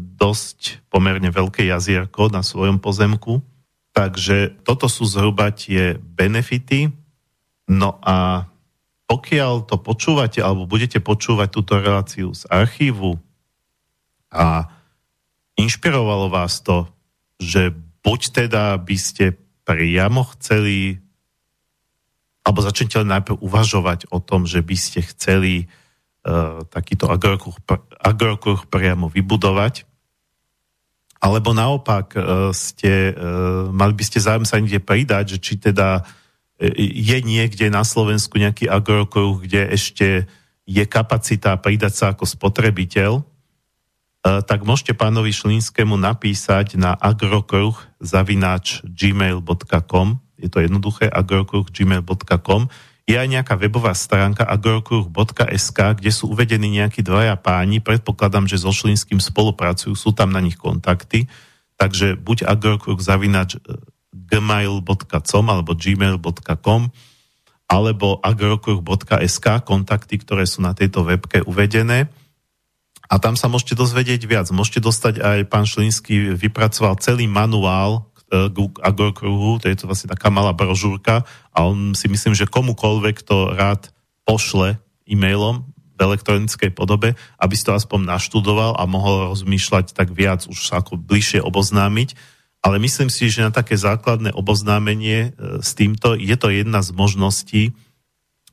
dosť 0.00 0.84
pomerne 0.92 1.32
veľké 1.32 1.64
jazierko 1.64 2.28
na 2.28 2.44
svojom 2.44 2.76
pozemku, 2.76 3.40
takže 3.96 4.60
toto 4.62 4.86
sú 4.86 5.08
zhruba 5.08 5.48
tie 5.50 5.96
benefity. 5.96 6.92
No 7.70 7.96
a 8.04 8.46
pokiaľ 9.08 9.66
to 9.66 9.80
počúvate, 9.80 10.38
alebo 10.38 10.70
budete 10.70 11.02
počúvať 11.02 11.48
túto 11.50 11.80
reláciu 11.80 12.30
z 12.30 12.46
archívu 12.46 13.18
a 14.30 14.70
inšpirovalo 15.58 16.30
vás 16.30 16.62
to, 16.62 16.86
že 17.40 17.74
buď 18.04 18.20
teda 18.46 18.78
by 18.78 18.96
ste 18.96 19.34
priamo 19.66 20.22
chceli 20.36 21.02
alebo 22.40 22.64
začnete 22.64 23.04
najprv 23.04 23.36
uvažovať 23.44 24.08
o 24.10 24.18
tom, 24.18 24.48
že 24.48 24.64
by 24.64 24.76
ste 24.78 25.04
chceli 25.04 25.68
takýto 26.68 27.08
agrokruh, 27.08 27.56
agrokruh 27.96 28.68
priamo 28.68 29.08
vybudovať, 29.08 29.88
alebo 31.20 31.52
naopak 31.52 32.16
uh, 32.16 32.22
ste, 32.52 33.12
uh, 33.12 33.68
mali 33.72 33.92
by 33.92 34.04
ste 34.04 34.24
zájem 34.24 34.44
sa 34.48 34.56
niekde 34.60 34.80
pridať, 34.80 35.36
že 35.36 35.38
či 35.40 35.54
teda 35.60 36.04
je 36.76 37.18
niekde 37.24 37.72
na 37.72 37.88
Slovensku 37.88 38.36
nejaký 38.36 38.68
agrokruh, 38.68 39.40
kde 39.40 39.72
ešte 39.72 40.28
je 40.68 40.84
kapacita 40.84 41.56
pridať 41.56 41.92
sa 41.96 42.06
ako 42.12 42.28
spotrebiteľ, 42.28 43.24
E, 44.20 44.44
tak 44.44 44.68
môžete 44.68 44.92
pánovi 44.92 45.32
Šlínskému 45.32 45.96
napísať 45.96 46.76
na 46.76 46.92
agrokruh 46.92 47.72
zavináč 48.04 48.84
gmail.com 48.84 50.20
je 50.40 50.48
to 50.48 50.60
jednoduché, 50.60 51.08
agrokruh 51.08 51.68
gmail.com 51.68 52.68
je 53.10 53.16
aj 53.18 53.26
nejaká 53.26 53.58
webová 53.58 53.90
stránka 53.90 54.46
agrokruh.sk, 54.46 55.78
kde 55.98 56.10
sú 56.14 56.30
uvedení 56.30 56.78
nejakí 56.78 57.02
dvaja 57.02 57.34
páni, 57.34 57.82
predpokladám, 57.82 58.46
že 58.46 58.62
so 58.62 58.70
Šlínským 58.70 59.18
spolupracujú, 59.18 59.98
sú 59.98 60.14
tam 60.14 60.30
na 60.30 60.38
nich 60.38 60.54
kontakty, 60.54 61.26
takže 61.74 62.14
buď 62.14 62.46
agrokruh 62.46 63.02
zavinač 63.02 63.58
e, 63.58 63.82
gmail.com 64.14 65.44
alebo 65.50 65.74
gmail.com 65.74 66.82
alebo 67.70 68.18
agrokruh.sk, 68.22 69.46
kontakty, 69.62 70.18
ktoré 70.18 70.42
sú 70.46 70.62
na 70.62 70.74
tejto 70.74 71.06
webke 71.06 71.42
uvedené. 71.46 72.10
A 73.10 73.18
tam 73.18 73.34
sa 73.34 73.46
môžete 73.50 73.78
dozvedieť 73.78 74.22
viac. 74.26 74.50
Môžete 74.54 74.82
dostať 74.82 75.22
aj, 75.22 75.38
pán 75.50 75.66
Šlínsky 75.66 76.34
vypracoval 76.34 76.98
celý 77.02 77.30
manuál 77.30 78.09
agrokruhu, 78.80 79.58
to 79.58 79.66
je 79.66 79.76
to 79.76 79.88
vlastne 79.90 80.10
taká 80.10 80.30
malá 80.30 80.54
brožúrka 80.54 81.26
a 81.50 81.58
on 81.66 81.92
si 81.98 82.06
myslím, 82.06 82.32
že 82.32 82.50
komukoľvek 82.50 83.26
to 83.26 83.52
rád 83.52 83.90
pošle 84.22 84.78
e-mailom 85.10 85.66
v 85.98 85.98
elektronickej 86.00 86.70
podobe, 86.72 87.18
aby 87.36 87.54
si 87.58 87.66
to 87.66 87.74
aspoň 87.74 88.16
naštudoval 88.16 88.78
a 88.78 88.88
mohol 88.88 89.34
rozmýšľať 89.34 89.92
tak 89.92 90.14
viac, 90.14 90.46
už 90.46 90.56
sa 90.56 90.80
ako 90.80 90.96
bližšie 90.96 91.42
oboznámiť. 91.44 92.16
Ale 92.60 92.76
myslím 92.80 93.08
si, 93.08 93.32
že 93.32 93.44
na 93.44 93.52
také 93.52 93.76
základné 93.76 94.36
oboznámenie 94.36 95.32
e, 95.32 95.60
s 95.64 95.72
týmto 95.72 96.12
je 96.12 96.36
to 96.36 96.52
jedna 96.52 96.84
z 96.84 96.92
možností 96.92 97.62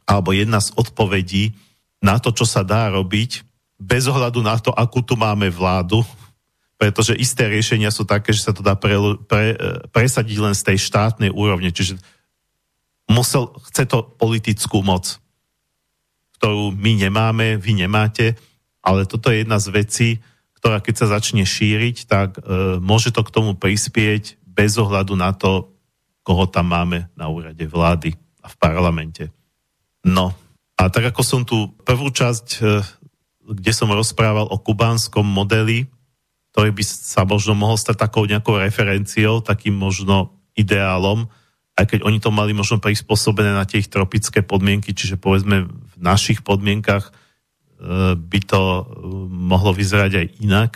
alebo 0.07 0.32
jedna 0.32 0.63
z 0.63 0.71
odpovedí 0.80 1.55
na 1.99 2.15
to, 2.15 2.32
čo 2.32 2.47
sa 2.47 2.63
dá 2.63 2.88
robiť 2.88 3.43
bez 3.78 4.09
ohľadu 4.09 4.39
na 4.41 4.57
to, 4.57 4.73
akú 4.73 5.05
tu 5.05 5.13
máme 5.19 5.51
vládu, 5.53 6.01
pretože 6.78 7.17
isté 7.17 7.49
riešenia 7.49 7.89
sú 7.89 8.05
také, 8.05 8.32
že 8.32 8.45
sa 8.45 8.53
to 8.53 8.61
dá 8.61 8.78
pre, 8.78 8.93
pre, 9.25 9.57
presadiť 9.89 10.38
len 10.38 10.53
z 10.53 10.73
tej 10.73 10.78
štátnej 10.78 11.34
úrovne. 11.34 11.73
Čiže 11.73 11.97
musel, 13.09 13.49
chce 13.73 13.89
to 13.89 14.05
politickú 14.05 14.86
moc, 14.86 15.17
ktorú 16.38 16.71
my 16.78 17.09
nemáme, 17.09 17.57
vy 17.57 17.82
nemáte, 17.82 18.38
ale 18.86 19.09
toto 19.09 19.34
je 19.34 19.41
jedna 19.41 19.57
z 19.57 19.67
vecí, 19.73 20.09
ktorá 20.61 20.78
keď 20.80 20.95
sa 20.95 21.17
začne 21.17 21.43
šíriť, 21.43 22.05
tak 22.05 22.38
e, 22.38 22.78
môže 22.78 23.09
to 23.09 23.25
k 23.25 23.34
tomu 23.34 23.57
prispieť 23.57 24.38
bez 24.45 24.78
ohľadu 24.78 25.17
na 25.17 25.34
to, 25.34 25.73
koho 26.21 26.45
tam 26.45 26.69
máme 26.73 27.09
na 27.17 27.25
úrade 27.25 27.65
vlády 27.65 28.13
a 28.45 28.47
v 28.53 28.55
parlamente. 28.61 29.34
No, 30.05 30.34
a 30.78 30.93
tak 30.93 31.09
ako 31.09 31.21
som 31.25 31.41
tu 31.41 31.73
prvú 31.82 32.13
časť 32.13 32.47
e, 32.61 32.86
kde 33.47 33.71
som 33.71 33.88
rozprával 33.88 34.51
o 34.51 34.57
kubánskom 34.59 35.23
modeli, 35.23 35.88
ktorý 36.58 36.74
by 36.74 36.82
sa 36.89 37.22
možno 37.22 37.53
mohol 37.53 37.78
stať 37.78 38.01
takou 38.01 38.26
nejakou 38.26 38.58
referenciou, 38.58 39.45
takým 39.45 39.78
možno 39.78 40.34
ideálom, 40.58 41.30
aj 41.78 41.86
keď 41.86 41.99
oni 42.01 42.18
to 42.18 42.34
mali 42.34 42.49
možno 42.58 42.82
prispôsobené 42.82 43.53
na 43.53 43.62
tie 43.62 43.86
ich 43.86 43.93
tropické 43.93 44.41
podmienky, 44.41 44.97
čiže 44.97 45.22
povedzme 45.22 45.70
v 45.70 45.95
našich 46.01 46.41
podmienkach 46.41 47.14
e, 47.14 48.18
by 48.18 48.39
to 48.41 48.58
e, 48.58 48.84
mohlo 49.30 49.70
vyzerať 49.70 50.12
aj 50.18 50.28
inak. 50.41 50.72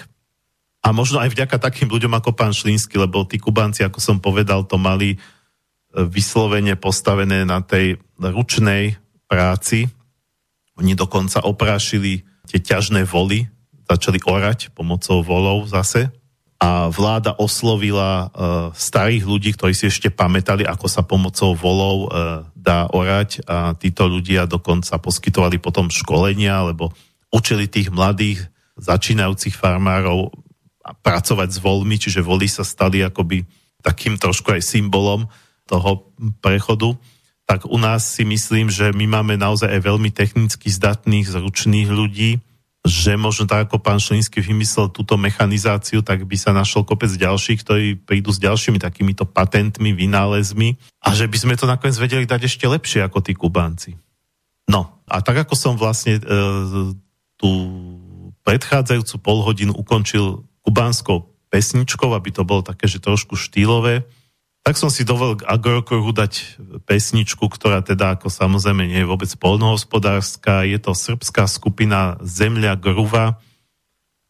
A 0.85 0.93
možno 0.93 1.17
aj 1.17 1.33
vďaka 1.33 1.57
takým 1.57 1.89
ľuďom 1.89 2.13
ako 2.13 2.37
pán 2.37 2.53
Šlínsky, 2.53 3.01
lebo 3.01 3.25
tí 3.25 3.41
Kubánci, 3.41 3.81
ako 3.81 3.97
som 3.97 4.21
povedal, 4.21 4.69
to 4.69 4.77
mali 4.77 5.17
e, 5.17 5.17
vyslovene 5.97 6.77
postavené 6.77 7.41
na 7.41 7.65
tej 7.65 7.97
ručnej 8.21 9.01
práci. 9.25 9.89
Oni 10.77 10.93
dokonca 10.93 11.41
oprášili 11.41 12.21
tie 12.45 12.61
ťažné 12.61 13.01
voly, 13.09 13.49
začali 13.91 14.23
orať 14.23 14.71
pomocou 14.71 15.19
volov 15.19 15.67
zase 15.67 16.07
a 16.61 16.93
vláda 16.93 17.33
oslovila 17.41 18.29
uh, 18.29 18.29
starých 18.71 19.25
ľudí, 19.25 19.49
ktorí 19.57 19.73
si 19.73 19.89
ešte 19.89 20.13
pamätali, 20.13 20.61
ako 20.61 20.85
sa 20.85 21.01
pomocou 21.01 21.57
volov 21.57 21.97
uh, 22.05 22.45
dá 22.53 22.85
orať. 22.93 23.41
A 23.49 23.73
títo 23.73 24.05
ľudia 24.05 24.45
dokonca 24.45 25.01
poskytovali 25.01 25.57
potom 25.57 25.89
školenia, 25.89 26.61
alebo 26.61 26.93
učili 27.33 27.65
tých 27.65 27.89
mladých 27.89 28.45
začínajúcich 28.77 29.57
farmárov 29.57 30.29
pracovať 31.01 31.49
s 31.49 31.57
volmi, 31.57 31.97
čiže 31.97 32.21
voly 32.21 32.45
sa 32.45 32.61
stali 32.61 33.01
akoby 33.01 33.41
takým 33.81 34.21
trošku 34.21 34.53
aj 34.53 34.61
symbolom 34.61 35.25
toho 35.65 36.13
prechodu, 36.45 36.93
tak 37.49 37.65
u 37.65 37.81
nás 37.81 38.05
si 38.05 38.21
myslím, 38.21 38.69
že 38.69 38.93
my 38.93 39.09
máme 39.09 39.33
naozaj 39.35 39.65
aj 39.65 39.81
veľmi 39.81 40.13
technicky 40.13 40.69
zdatných, 40.69 41.25
zručných 41.25 41.89
ľudí, 41.89 42.37
že 42.81 43.13
možno 43.13 43.45
tak 43.45 43.69
ako 43.69 43.77
pán 43.77 44.01
Šlínsky 44.01 44.41
vymyslel 44.41 44.89
túto 44.89 45.13
mechanizáciu, 45.13 46.01
tak 46.01 46.25
by 46.25 46.33
sa 46.33 46.49
našol 46.49 46.81
kopec 46.81 47.13
ďalších, 47.13 47.61
ktorí 47.61 47.87
prídu 48.01 48.33
s 48.33 48.41
ďalšími 48.41 48.81
takýmito 48.81 49.29
patentmi, 49.29 49.93
vynálezmi 49.93 50.81
a 51.05 51.13
že 51.13 51.29
by 51.29 51.37
sme 51.37 51.53
to 51.53 51.69
nakoniec 51.69 51.93
vedeli 52.01 52.25
dať 52.25 52.49
ešte 52.49 52.65
lepšie 52.65 53.05
ako 53.05 53.21
tí 53.21 53.37
Kubánci. 53.37 54.01
No 54.65 55.05
a 55.05 55.21
tak 55.21 55.45
ako 55.45 55.53
som 55.53 55.73
vlastne 55.77 56.17
e, 56.17 56.21
tú 57.37 57.49
predchádzajúcu 58.41 59.15
polhodinu 59.21 59.73
ukončil 59.77 60.41
kubánskou 60.65 61.29
pesničkou, 61.53 62.15
aby 62.17 62.29
to 62.33 62.47
bolo 62.47 62.65
také, 62.65 62.87
že 62.87 63.03
trošku 63.03 63.37
štýlové, 63.37 64.07
tak 64.61 64.77
som 64.77 64.93
si 64.93 65.01
dovolil 65.01 65.41
Agrokruhu 65.41 66.13
dať 66.13 66.61
pesničku, 66.85 67.49
ktorá 67.49 67.81
teda 67.81 68.13
ako 68.13 68.29
samozrejme 68.29 68.85
nie 68.85 69.01
je 69.01 69.09
vôbec 69.09 69.29
polnohospodárska. 69.41 70.69
Je 70.69 70.77
to 70.77 70.93
srbská 70.93 71.49
skupina 71.49 72.21
Zemľa 72.21 72.77
Gruva, 72.77 73.41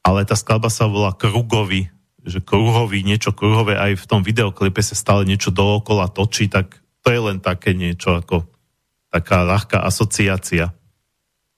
ale 0.01 0.23
tá 0.23 0.39
skladba 0.39 0.71
sa 0.71 0.87
volá 0.87 1.11
Krugovi, 1.11 1.91
že 2.23 2.39
kruhový, 2.39 3.03
niečo 3.03 3.35
kruhové, 3.35 3.75
aj 3.75 3.99
v 3.99 4.07
tom 4.07 4.21
videoklipe 4.23 4.79
sa 4.79 4.95
stále 4.95 5.27
niečo 5.27 5.51
dookola 5.51 6.07
točí, 6.07 6.47
tak 6.47 6.79
to 7.01 7.11
je 7.11 7.19
len 7.19 7.41
také 7.41 7.73
niečo 7.73 8.15
ako 8.15 8.45
taká 9.11 9.43
ľahká 9.43 9.83
asociácia. 9.83 10.71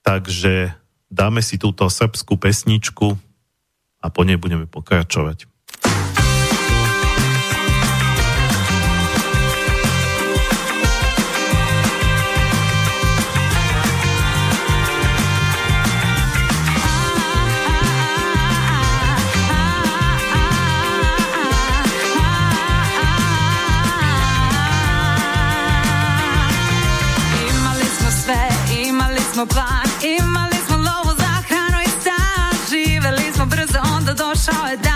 Takže 0.01 0.73
dáme 1.13 1.45
si 1.45 1.61
túto 1.61 1.85
srbskú 1.87 2.41
pesničku 2.41 3.15
a 4.01 4.07
po 4.09 4.25
nej 4.25 4.41
budeme 4.41 4.65
pokračovať. 4.65 5.52
Smo 29.33 29.45
plan, 29.45 29.87
imali 30.19 30.57
smo 30.67 30.77
lovu 30.77 31.17
za 31.17 31.33
hranu 31.47 31.81
i 31.85 31.89
stan 32.01 32.53
Živeli 32.69 33.33
smo 33.35 33.45
brzo, 33.45 33.79
onda 33.97 34.13
došao 34.13 34.65
je 34.71 34.77
dan 34.77 34.92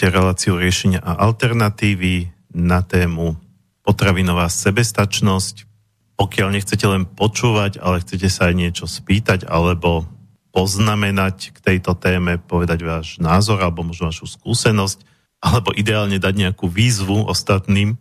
Počúvate 0.00 0.16
reláciu 0.16 0.56
riešenia 0.56 1.04
a 1.04 1.12
alternatívy 1.28 2.32
na 2.56 2.80
tému 2.80 3.36
potravinová 3.84 4.48
sebestačnosť. 4.48 5.68
Pokiaľ 6.16 6.56
nechcete 6.56 6.88
len 6.88 7.04
počúvať, 7.04 7.76
ale 7.84 8.00
chcete 8.00 8.32
sa 8.32 8.48
aj 8.48 8.54
niečo 8.56 8.88
spýtať 8.88 9.44
alebo 9.44 10.08
poznamenať 10.56 11.52
k 11.52 11.58
tejto 11.60 12.00
téme, 12.00 12.40
povedať 12.40 12.80
váš 12.80 13.20
názor 13.20 13.60
alebo 13.60 13.84
možno 13.84 14.08
vašu 14.08 14.24
skúsenosť, 14.24 15.04
alebo 15.44 15.76
ideálne 15.76 16.16
dať 16.16 16.48
nejakú 16.48 16.64
výzvu 16.64 17.28
ostatným, 17.28 17.92
e, 17.92 17.96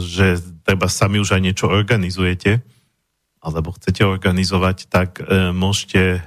že 0.00 0.40
treba 0.64 0.88
sami 0.88 1.20
už 1.20 1.36
aj 1.36 1.44
niečo 1.44 1.68
organizujete, 1.68 2.64
alebo 3.44 3.76
chcete 3.76 4.00
organizovať, 4.00 4.88
tak 4.88 5.20
e, 5.20 5.52
môžete 5.52 6.24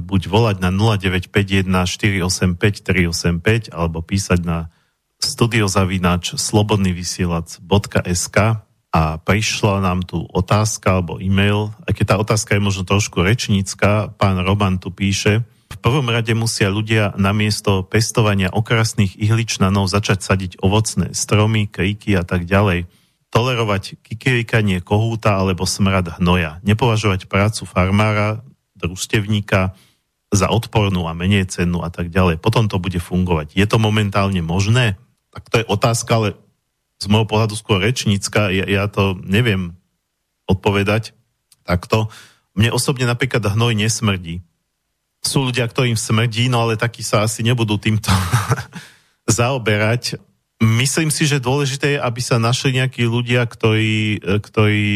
buď 0.00 0.22
volať 0.32 0.56
na 0.64 0.72
0951 0.72 1.68
485 1.68 2.56
385 2.56 3.76
alebo 3.76 4.00
písať 4.00 4.40
na 4.40 4.72
studiozavinač 5.20 6.36
slobodnyvysielac.sk 6.40 8.36
a 8.96 9.20
prišla 9.20 9.84
nám 9.84 10.08
tu 10.08 10.24
otázka 10.24 11.00
alebo 11.00 11.20
e-mail, 11.20 11.76
aj 11.84 11.92
keď 12.00 12.04
tá 12.08 12.16
otázka 12.16 12.56
je 12.56 12.64
možno 12.64 12.88
trošku 12.88 13.20
rečnícka, 13.20 14.16
pán 14.16 14.40
Roman 14.40 14.80
tu 14.80 14.88
píše, 14.88 15.44
v 15.66 15.76
prvom 15.82 16.08
rade 16.08 16.32
musia 16.32 16.72
ľudia 16.72 17.12
namiesto 17.18 17.82
pestovania 17.84 18.48
okrasných 18.48 19.18
ihličnanov 19.18 19.90
začať 19.90 20.22
sadiť 20.22 20.52
ovocné 20.62 21.12
stromy, 21.12 21.66
kríky 21.68 22.16
a 22.16 22.24
tak 22.24 22.46
ďalej. 22.48 22.86
Tolerovať 23.34 24.00
kikirikanie 24.00 24.80
kohúta 24.80 25.36
alebo 25.36 25.66
smrad 25.66 26.16
hnoja. 26.16 26.62
Nepovažovať 26.64 27.26
prácu 27.28 27.66
farmára, 27.68 28.46
družstevníka 28.76 29.74
za 30.30 30.52
odpornú 30.52 31.08
a 31.08 31.16
menej 31.16 31.48
cennú 31.48 31.80
a 31.82 31.90
tak 31.90 32.12
ďalej. 32.12 32.38
Potom 32.38 32.68
to 32.68 32.76
bude 32.76 32.98
fungovať. 32.98 33.56
Je 33.56 33.66
to 33.66 33.80
momentálne 33.80 34.40
možné? 34.44 35.00
Tak 35.32 35.48
to 35.48 35.56
je 35.62 35.70
otázka, 35.70 36.12
ale 36.12 36.28
z 37.00 37.06
môjho 37.08 37.28
pohľadu 37.28 37.54
skôr 37.56 37.80
rečnícka. 37.80 38.52
Ja, 38.52 38.64
ja 38.68 38.84
to 38.88 39.16
neviem 39.24 39.76
odpovedať 40.46 41.16
takto. 41.64 42.08
Mne 42.56 42.72
osobne 42.72 43.04
napríklad 43.04 43.42
hnoj 43.42 43.76
nesmrdí 43.76 44.46
sú 45.26 45.50
ľudia, 45.50 45.66
ktorým 45.66 45.98
smrdí, 45.98 46.46
no 46.46 46.62
ale 46.62 46.78
takí 46.78 47.02
sa 47.02 47.26
asi 47.26 47.42
nebudú 47.42 47.76
týmto 47.76 48.08
zaoberať. 49.26 50.22
Myslím 50.62 51.12
si, 51.12 51.28
že 51.28 51.42
dôležité 51.42 51.98
je, 51.98 52.00
aby 52.00 52.20
sa 52.22 52.40
našli 52.40 52.80
nejakí 52.80 53.04
ľudia, 53.04 53.44
ktorí, 53.44 54.22
ktorí 54.22 54.86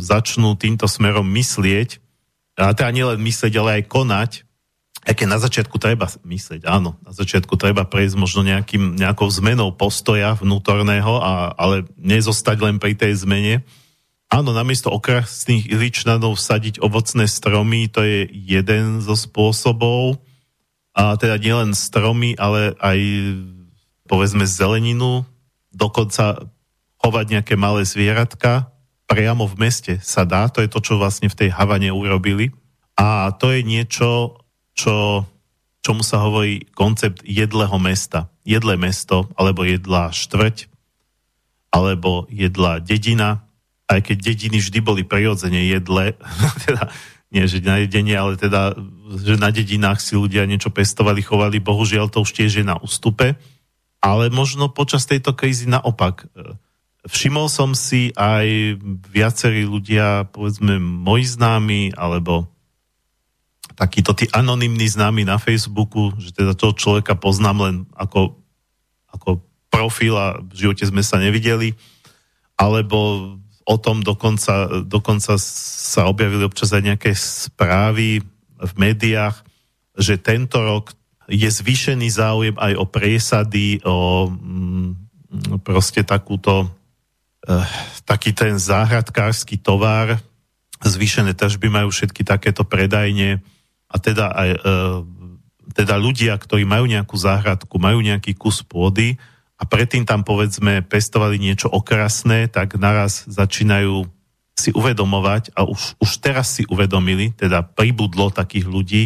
začnú 0.00 0.56
týmto 0.56 0.88
smerom 0.88 1.28
myslieť, 1.28 2.00
a 2.54 2.70
teda 2.74 2.90
nielen 2.94 3.18
myslieť, 3.18 3.52
ale 3.58 3.70
aj 3.82 3.90
konať, 3.90 4.30
keď 5.04 5.26
na 5.28 5.36
začiatku 5.36 5.76
treba 5.76 6.08
myslieť, 6.08 6.64
áno, 6.64 6.96
na 7.04 7.12
začiatku 7.12 7.60
treba 7.60 7.84
prejsť 7.84 8.16
možno 8.16 8.40
nejakým, 8.40 8.96
nejakou 8.96 9.28
zmenou 9.28 9.68
postoja 9.76 10.32
vnútorného, 10.32 11.20
a, 11.20 11.52
ale 11.52 11.84
nezostať 12.00 12.56
len 12.64 12.76
pri 12.80 12.96
tej 12.96 13.20
zmene. 13.28 13.60
Áno, 14.32 14.56
namiesto 14.56 14.88
okrasných 14.88 15.68
iličnanov 15.68 16.40
sadiť 16.40 16.80
ovocné 16.80 17.28
stromy, 17.28 17.92
to 17.92 18.00
je 18.00 18.24
jeden 18.32 19.04
zo 19.04 19.12
spôsobov. 19.12 20.24
A 20.96 21.20
teda 21.20 21.36
nielen 21.36 21.76
stromy, 21.76 22.32
ale 22.40 22.72
aj 22.80 22.98
povedzme 24.08 24.48
zeleninu, 24.48 25.28
dokonca 25.68 26.48
chovať 27.02 27.26
nejaké 27.28 27.54
malé 27.60 27.84
zvieratka 27.84 28.73
priamo 29.14 29.46
v 29.46 29.54
meste 29.62 30.02
sa 30.02 30.26
dá. 30.26 30.50
To 30.50 30.58
je 30.58 30.66
to, 30.66 30.82
čo 30.82 30.98
vlastne 30.98 31.30
v 31.30 31.38
tej 31.38 31.54
Havane 31.54 31.94
urobili. 31.94 32.50
A 32.98 33.30
to 33.38 33.54
je 33.54 33.62
niečo, 33.62 34.42
čo, 34.74 35.22
čomu 35.86 36.02
sa 36.02 36.18
hovorí 36.26 36.66
koncept 36.74 37.22
jedleho 37.22 37.78
mesta. 37.78 38.26
Jedle 38.42 38.74
mesto, 38.74 39.30
alebo 39.38 39.62
jedlá 39.62 40.10
štvrť, 40.10 40.66
alebo 41.70 42.26
jedlá 42.26 42.82
dedina, 42.82 43.46
aj 43.86 44.02
keď 44.02 44.34
dediny 44.34 44.58
vždy 44.58 44.78
boli 44.82 45.02
prirodzene 45.06 45.62
jedle, 45.70 46.18
teda 46.66 46.90
nie, 47.34 47.46
že 47.50 47.62
na 47.66 47.82
jedenie, 47.82 48.14
ale 48.14 48.38
teda, 48.38 48.78
že 49.18 49.34
na 49.38 49.50
dedinách 49.50 49.98
si 49.98 50.14
ľudia 50.14 50.46
niečo 50.46 50.70
pestovali, 50.70 51.18
chovali, 51.18 51.58
bohužiaľ 51.58 52.06
to 52.10 52.22
už 52.22 52.30
tiež 52.30 52.62
je 52.62 52.64
na 52.66 52.78
ústupe, 52.78 53.34
ale 53.98 54.30
možno 54.30 54.70
počas 54.70 55.02
tejto 55.02 55.34
krízy 55.34 55.66
naopak. 55.66 56.30
Všimol 57.04 57.52
som 57.52 57.76
si 57.76 58.16
aj 58.16 58.80
viacerí 59.12 59.68
ľudia, 59.68 60.24
povedzme, 60.32 60.80
moji 60.80 61.28
známi, 61.28 61.92
alebo 61.92 62.48
takíto 63.76 64.16
tí 64.16 64.24
anonimní 64.32 64.88
známi 64.88 65.26
na 65.28 65.36
Facebooku, 65.36 66.16
že 66.16 66.32
teda 66.32 66.56
toho 66.56 66.72
človeka 66.72 67.18
poznám 67.18 67.58
len 67.60 67.76
ako, 67.92 68.40
ako 69.12 69.44
profil 69.68 70.14
a 70.16 70.38
v 70.40 70.54
živote 70.54 70.86
sme 70.86 71.04
sa 71.04 71.20
nevideli, 71.20 71.76
alebo 72.54 73.34
o 73.64 73.76
tom 73.80 74.00
dokonca, 74.00 74.84
dokonca 74.86 75.36
sa 75.40 76.06
objavili 76.06 76.44
občas 76.46 76.70
aj 76.70 76.82
nejaké 76.84 77.10
správy 77.16 78.22
v 78.60 78.72
médiách, 78.76 79.44
že 79.98 80.20
tento 80.20 80.62
rok 80.62 80.94
je 81.28 81.48
zvýšený 81.48 82.08
záujem 82.12 82.56
aj 82.60 82.72
o 82.76 82.84
priesady, 82.84 83.80
o 83.82 84.28
mm, 84.28 84.88
proste 85.64 86.04
takúto 86.04 86.68
taký 88.08 88.32
ten 88.32 88.56
záhradkársky 88.56 89.60
tovar, 89.60 90.20
zvýšené 90.80 91.36
tržby 91.36 91.68
majú 91.68 91.92
všetky 91.92 92.24
takéto 92.24 92.64
predajne 92.64 93.44
a 93.88 93.96
teda 94.00 94.32
aj 94.32 94.48
eh, 94.52 94.60
teda 95.74 95.96
ľudia, 95.96 96.36
ktorí 96.36 96.68
majú 96.68 96.84
nejakú 96.84 97.16
záhradku, 97.16 97.80
majú 97.80 98.04
nejaký 98.04 98.36
kus 98.36 98.60
pôdy, 98.60 99.16
a 99.54 99.62
predtým 99.64 100.02
tam 100.02 100.26
povedzme 100.26 100.82
pestovali 100.82 101.38
niečo 101.38 101.70
okrasné, 101.70 102.50
tak 102.50 102.74
naraz 102.74 103.22
začínajú 103.30 104.04
si 104.54 104.70
uvedomovať 104.70 105.54
a 105.54 105.66
už, 105.66 105.98
už 105.98 106.10
teraz 106.22 106.58
si 106.58 106.62
uvedomili, 106.66 107.34
teda 107.34 107.62
pribudlo 107.62 108.30
takých 108.30 108.66
ľudí, 108.66 109.04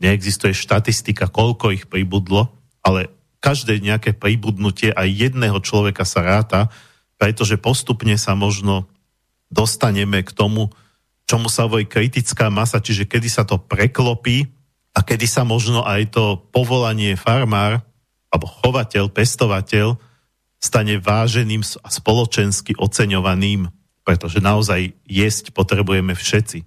neexistuje 0.00 0.52
štatistika, 0.56 1.28
koľko 1.28 1.72
ich 1.72 1.84
pribudlo, 1.88 2.52
ale 2.84 3.12
každé 3.40 3.80
nejaké 3.80 4.16
pribudnutie 4.16 4.92
aj 4.92 5.08
jedného 5.08 5.60
človeka 5.60 6.08
sa 6.08 6.24
ráta, 6.24 6.72
pretože 7.24 7.56
postupne 7.56 8.20
sa 8.20 8.36
možno 8.36 8.84
dostaneme 9.48 10.20
k 10.20 10.28
tomu, 10.28 10.68
čomu 11.24 11.48
sa 11.48 11.64
hovorí 11.64 11.88
kritická 11.88 12.52
masa, 12.52 12.84
čiže 12.84 13.08
kedy 13.08 13.32
sa 13.32 13.48
to 13.48 13.56
preklopí 13.56 14.52
a 14.92 15.00
kedy 15.00 15.24
sa 15.24 15.40
možno 15.40 15.88
aj 15.88 16.12
to 16.12 16.36
povolanie 16.52 17.16
farmár 17.16 17.80
alebo 18.28 18.44
chovateľ, 18.44 19.08
pestovateľ 19.08 19.96
stane 20.60 21.00
váženým 21.00 21.64
a 21.80 21.88
spoločensky 21.88 22.76
oceňovaným, 22.76 23.72
pretože 24.04 24.44
naozaj 24.44 24.92
jesť 25.08 25.56
potrebujeme 25.56 26.12
všetci. 26.12 26.60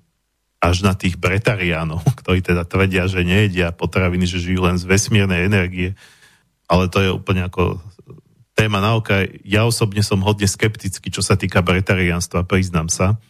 Až 0.58 0.82
na 0.82 0.98
tých 0.98 1.22
bretariánov, 1.22 2.02
ktorí 2.26 2.42
teda 2.42 2.66
tvrdia, 2.66 3.06
že 3.06 3.22
nejedia 3.22 3.70
potraviny, 3.70 4.26
že 4.26 4.42
žijú 4.42 4.66
len 4.66 4.82
z 4.82 4.90
vesmírnej 4.90 5.46
energie. 5.46 5.94
Ale 6.66 6.90
to 6.90 6.98
je 7.06 7.14
úplne 7.14 7.46
ako 7.46 7.78
téma 8.58 8.82
nauka. 8.82 9.30
Ja 9.46 9.70
osobne 9.70 10.02
som 10.02 10.26
hodne 10.26 10.50
skeptický, 10.50 11.14
čo 11.14 11.22
sa 11.22 11.38
týka 11.38 11.62
bretariánstva, 11.62 12.50
priznám 12.50 12.90
sa. 12.90 13.22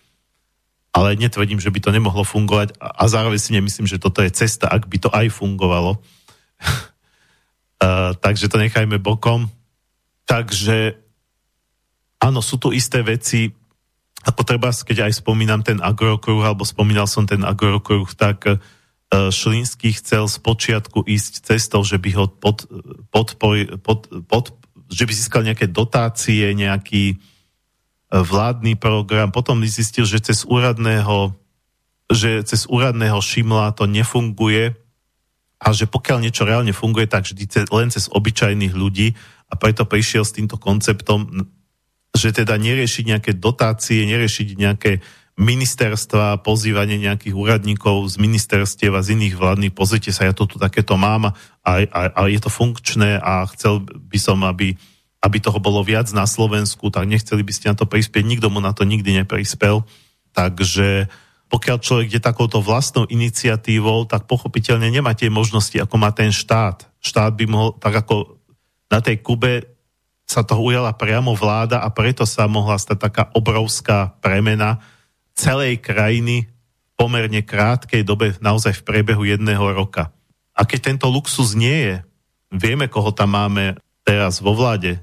Ale 0.95 1.19
netvrdím, 1.19 1.59
že 1.59 1.67
by 1.67 1.83
to 1.83 1.91
nemohlo 1.91 2.23
fungovať 2.23 2.79
a 2.79 3.03
zároveň 3.11 3.37
si 3.37 3.51
nemyslím, 3.51 3.85
že 3.91 3.99
toto 3.99 4.23
je 4.23 4.31
cesta, 4.31 4.71
ak 4.71 4.87
by 4.87 4.97
to 5.03 5.09
aj 5.11 5.27
fungovalo. 5.27 5.99
Uh, 7.77 8.17
takže 8.17 8.49
to 8.49 8.57
nechajme 8.57 8.97
bokom. 8.97 9.53
Takže 10.25 10.97
áno, 12.17 12.41
sú 12.41 12.57
tu 12.57 12.73
isté 12.73 13.05
veci, 13.05 13.53
ako 14.25 14.41
treba, 14.41 14.73
keď 14.73 15.05
aj 15.05 15.21
spomínam 15.21 15.61
ten 15.61 15.77
agrokruh, 15.77 16.41
alebo 16.41 16.65
spomínal 16.65 17.05
som 17.05 17.29
ten 17.29 17.45
agrokruh, 17.45 18.09
tak 18.17 18.49
uh, 18.49 18.57
Šlínsky 19.29 19.93
chcel 19.93 20.25
z 20.25 20.41
počiatku 20.41 21.05
ísť 21.05 21.53
cestou, 21.53 21.85
že 21.85 22.01
by 22.01 22.09
ho 22.17 22.25
pod, 22.27 22.65
pod, 23.13 23.37
pod, 23.37 23.99
pod, 24.25 24.45
že 24.87 25.03
by 25.05 25.13
získal 25.13 25.41
nejaké 25.43 25.67
dotácie, 25.69 26.51
nejaký 26.55 27.15
uh, 27.15 28.23
vládny 28.23 28.79
program, 28.79 29.31
potom 29.31 29.63
zistil, 29.63 30.07
že 30.07 30.23
cez 30.23 30.47
úradného 30.47 31.35
že 32.07 32.39
cez 32.47 32.63
úradného 32.71 33.19
Šimla 33.19 33.75
to 33.75 33.83
nefunguje, 33.83 34.71
a 35.57 35.73
že 35.73 35.89
pokiaľ 35.89 36.21
niečo 36.21 36.45
reálne 36.45 36.73
funguje, 36.73 37.09
tak 37.09 37.25
vždy 37.25 37.65
len 37.73 37.89
cez 37.89 38.05
obyčajných 38.13 38.73
ľudí. 38.77 39.17
A 39.49 39.57
preto 39.57 39.89
prišiel 39.89 40.21
s 40.21 40.35
týmto 40.35 40.61
konceptom, 40.61 41.49
že 42.13 42.29
teda 42.35 42.59
neriešiť 42.61 43.03
nejaké 43.09 43.31
dotácie, 43.33 44.05
neriešiť 44.05 44.47
nejaké 44.53 45.01
ministerstva, 45.37 46.41
pozývanie 46.41 46.97
nejakých 46.97 47.37
úradníkov 47.37 48.09
z 48.09 48.17
ministerstiev 48.17 48.97
a 48.97 49.05
z 49.05 49.13
iných 49.13 49.37
vládnych, 49.37 49.73
pozrite 49.73 50.09
sa, 50.09 50.25
ja 50.25 50.33
to 50.33 50.49
tu 50.49 50.57
takéto 50.57 50.97
mám 50.97 51.29
a, 51.29 51.31
a, 51.61 52.01
a 52.09 52.21
je 52.25 52.41
to 52.41 52.49
funkčné 52.49 53.21
a 53.21 53.45
chcel 53.53 53.85
by 53.85 54.17
som, 54.17 54.41
aby, 54.41 54.73
aby 55.21 55.37
toho 55.37 55.61
bolo 55.61 55.85
viac 55.85 56.09
na 56.09 56.25
Slovensku, 56.25 56.89
tak 56.89 57.05
nechceli 57.05 57.45
by 57.45 57.53
ste 57.53 57.69
na 57.69 57.77
to 57.77 57.85
prispieť, 57.85 58.25
nikto 58.25 58.49
mu 58.49 58.57
na 58.57 58.73
to 58.73 58.81
nikdy 58.81 59.13
neprispel. 59.13 59.85
Takže 60.33 61.05
pokiaľ 61.53 61.77
človek 61.79 62.09
je 62.17 62.21
takouto 62.21 62.57
vlastnou 62.57 63.05
iniciatívou, 63.05 64.09
tak 64.09 64.25
pochopiteľne 64.25 64.89
nemá 64.89 65.13
tie 65.13 65.29
možnosti, 65.29 65.77
ako 65.77 65.95
má 66.01 66.09
ten 66.17 66.33
štát. 66.33 66.89
Štát 66.97 67.37
by 67.37 67.45
mohol, 67.45 67.77
tak 67.77 67.93
ako 67.93 68.41
na 68.89 69.05
tej 69.05 69.21
Kube 69.21 69.77
sa 70.27 70.41
toho 70.43 70.65
ujala 70.65 70.97
priamo 70.97 71.31
vláda 71.37 71.85
a 71.85 71.93
preto 71.93 72.25
sa 72.25 72.49
mohla 72.49 72.75
stať 72.75 72.97
taká 72.99 73.23
obrovská 73.37 74.17
premena 74.19 74.81
celej 75.37 75.77
krajiny 75.79 76.49
pomerne 76.97 77.45
krátkej 77.45 78.01
dobe, 78.01 78.33
naozaj 78.41 78.81
v 78.81 78.85
priebehu 78.89 79.21
jedného 79.21 79.69
roka. 79.69 80.09
A 80.57 80.65
keď 80.65 80.91
tento 80.91 81.07
luxus 81.13 81.53
nie 81.53 81.77
je, 81.77 81.95
vieme, 82.49 82.89
koho 82.89 83.13
tam 83.13 83.37
máme 83.37 83.77
teraz 84.01 84.41
vo 84.41 84.57
vláde, 84.57 84.97
e, 84.97 84.99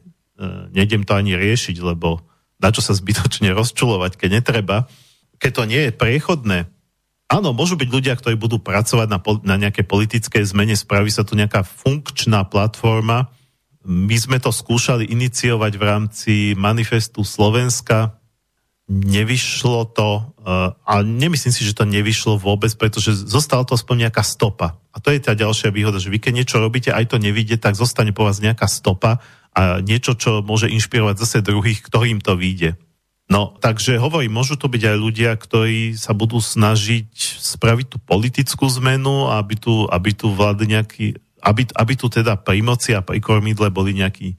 nejdem 0.74 1.07
to 1.07 1.14
ani 1.14 1.39
riešiť, 1.39 1.78
lebo 1.78 2.26
na 2.59 2.74
čo 2.74 2.82
sa 2.82 2.99
zbytočne 2.99 3.55
rozčulovať, 3.55 4.18
keď 4.18 4.43
netreba, 4.43 4.91
keď 5.39 5.51
to 5.55 5.62
nie 5.70 5.80
je 5.87 5.93
priechodné, 5.95 6.59
Áno, 7.24 7.57
môžu 7.57 7.80
byť 7.80 7.89
ľudia, 7.89 8.14
ktorí 8.14 8.37
budú 8.37 8.61
pracovať 8.61 9.09
na, 9.09 9.18
na 9.43 9.57
nejaké 9.57 9.80
politické 9.80 10.45
zmene, 10.45 10.76
spraví 10.76 11.09
sa 11.09 11.24
tu 11.24 11.32
nejaká 11.32 11.64
funkčná 11.64 12.45
platforma. 12.45 13.32
My 13.82 14.16
sme 14.20 14.37
to 14.37 14.53
skúšali 14.53 15.09
iniciovať 15.09 15.72
v 15.74 15.82
rámci 15.82 16.35
manifestu 16.53 17.24
Slovenska, 17.24 18.20
nevyšlo 18.85 19.89
to 19.97 20.09
uh, 20.45 20.76
a 20.85 21.01
nemyslím 21.01 21.53
si, 21.57 21.64
že 21.64 21.72
to 21.72 21.89
nevyšlo 21.89 22.37
vôbec, 22.37 22.68
pretože 22.76 23.16
zostala 23.24 23.64
to 23.64 23.72
aspoň 23.72 24.09
nejaká 24.09 24.20
stopa. 24.20 24.76
A 24.93 25.01
to 25.01 25.09
je 25.09 25.24
tá 25.24 25.32
ďalšia 25.32 25.72
výhoda, 25.72 25.97
že 25.97 26.12
vy 26.12 26.20
keď 26.20 26.32
niečo 26.37 26.57
robíte, 26.61 26.93
aj 26.93 27.09
to 27.09 27.16
nevidie, 27.16 27.57
tak 27.57 27.80
zostane 27.80 28.12
po 28.12 28.28
vás 28.28 28.45
nejaká 28.45 28.68
stopa 28.68 29.24
a 29.57 29.80
niečo, 29.80 30.12
čo 30.12 30.45
môže 30.45 30.68
inšpirovať 30.68 31.16
zase 31.16 31.41
druhých, 31.41 31.80
ktorým 31.80 32.20
to 32.20 32.37
vyjde. 32.37 32.76
No, 33.24 33.57
takže 33.57 33.97
hovorím, 33.97 34.37
môžu 34.37 34.61
to 34.61 34.68
byť 34.68 34.82
aj 34.85 34.97
ľudia, 35.01 35.30
ktorí 35.32 35.97
sa 35.97 36.12
budú 36.12 36.45
snažiť 36.45 37.41
spraviť 37.41 37.97
tú 37.97 37.99
politickú 38.05 38.68
zmenu, 38.68 39.32
aby 39.32 39.57
tu, 39.57 39.89
aby 39.89 40.12
tu 40.12 40.28
vládli 40.28 40.76
nejaký, 40.76 41.07
aby, 41.41 41.64
aby 41.72 41.93
tu 41.97 42.12
teda 42.12 42.37
pri 42.37 42.61
moci 42.61 42.93
a 42.93 43.01
pri 43.01 43.24
kormidle 43.24 43.72
boli 43.72 43.97
nejakí 43.97 44.37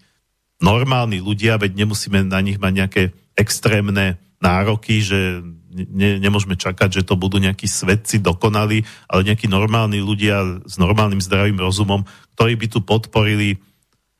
normálni 0.61 1.17
ľudia, 1.17 1.57
veď 1.57 1.81
nemusíme 1.81 2.29
na 2.29 2.37
nich 2.45 2.61
mať 2.61 2.73
nejaké 2.77 3.03
extrémne 3.33 4.21
nároky, 4.39 4.99
že 5.01 5.43
ne, 5.75 6.19
nemôžeme 6.19 6.55
čakať, 6.55 7.01
že 7.01 7.07
to 7.07 7.19
budú 7.19 7.39
nejakí 7.39 7.67
svedci 7.67 8.23
dokonali, 8.23 8.87
ale 9.11 9.27
nejakí 9.27 9.51
normálni 9.51 9.99
ľudia 9.99 10.63
s 10.63 10.75
normálnym 10.79 11.19
zdravým 11.19 11.59
rozumom, 11.59 12.07
ktorí 12.35 12.55
by 12.55 12.67
tu 12.71 12.79
podporili 12.83 13.59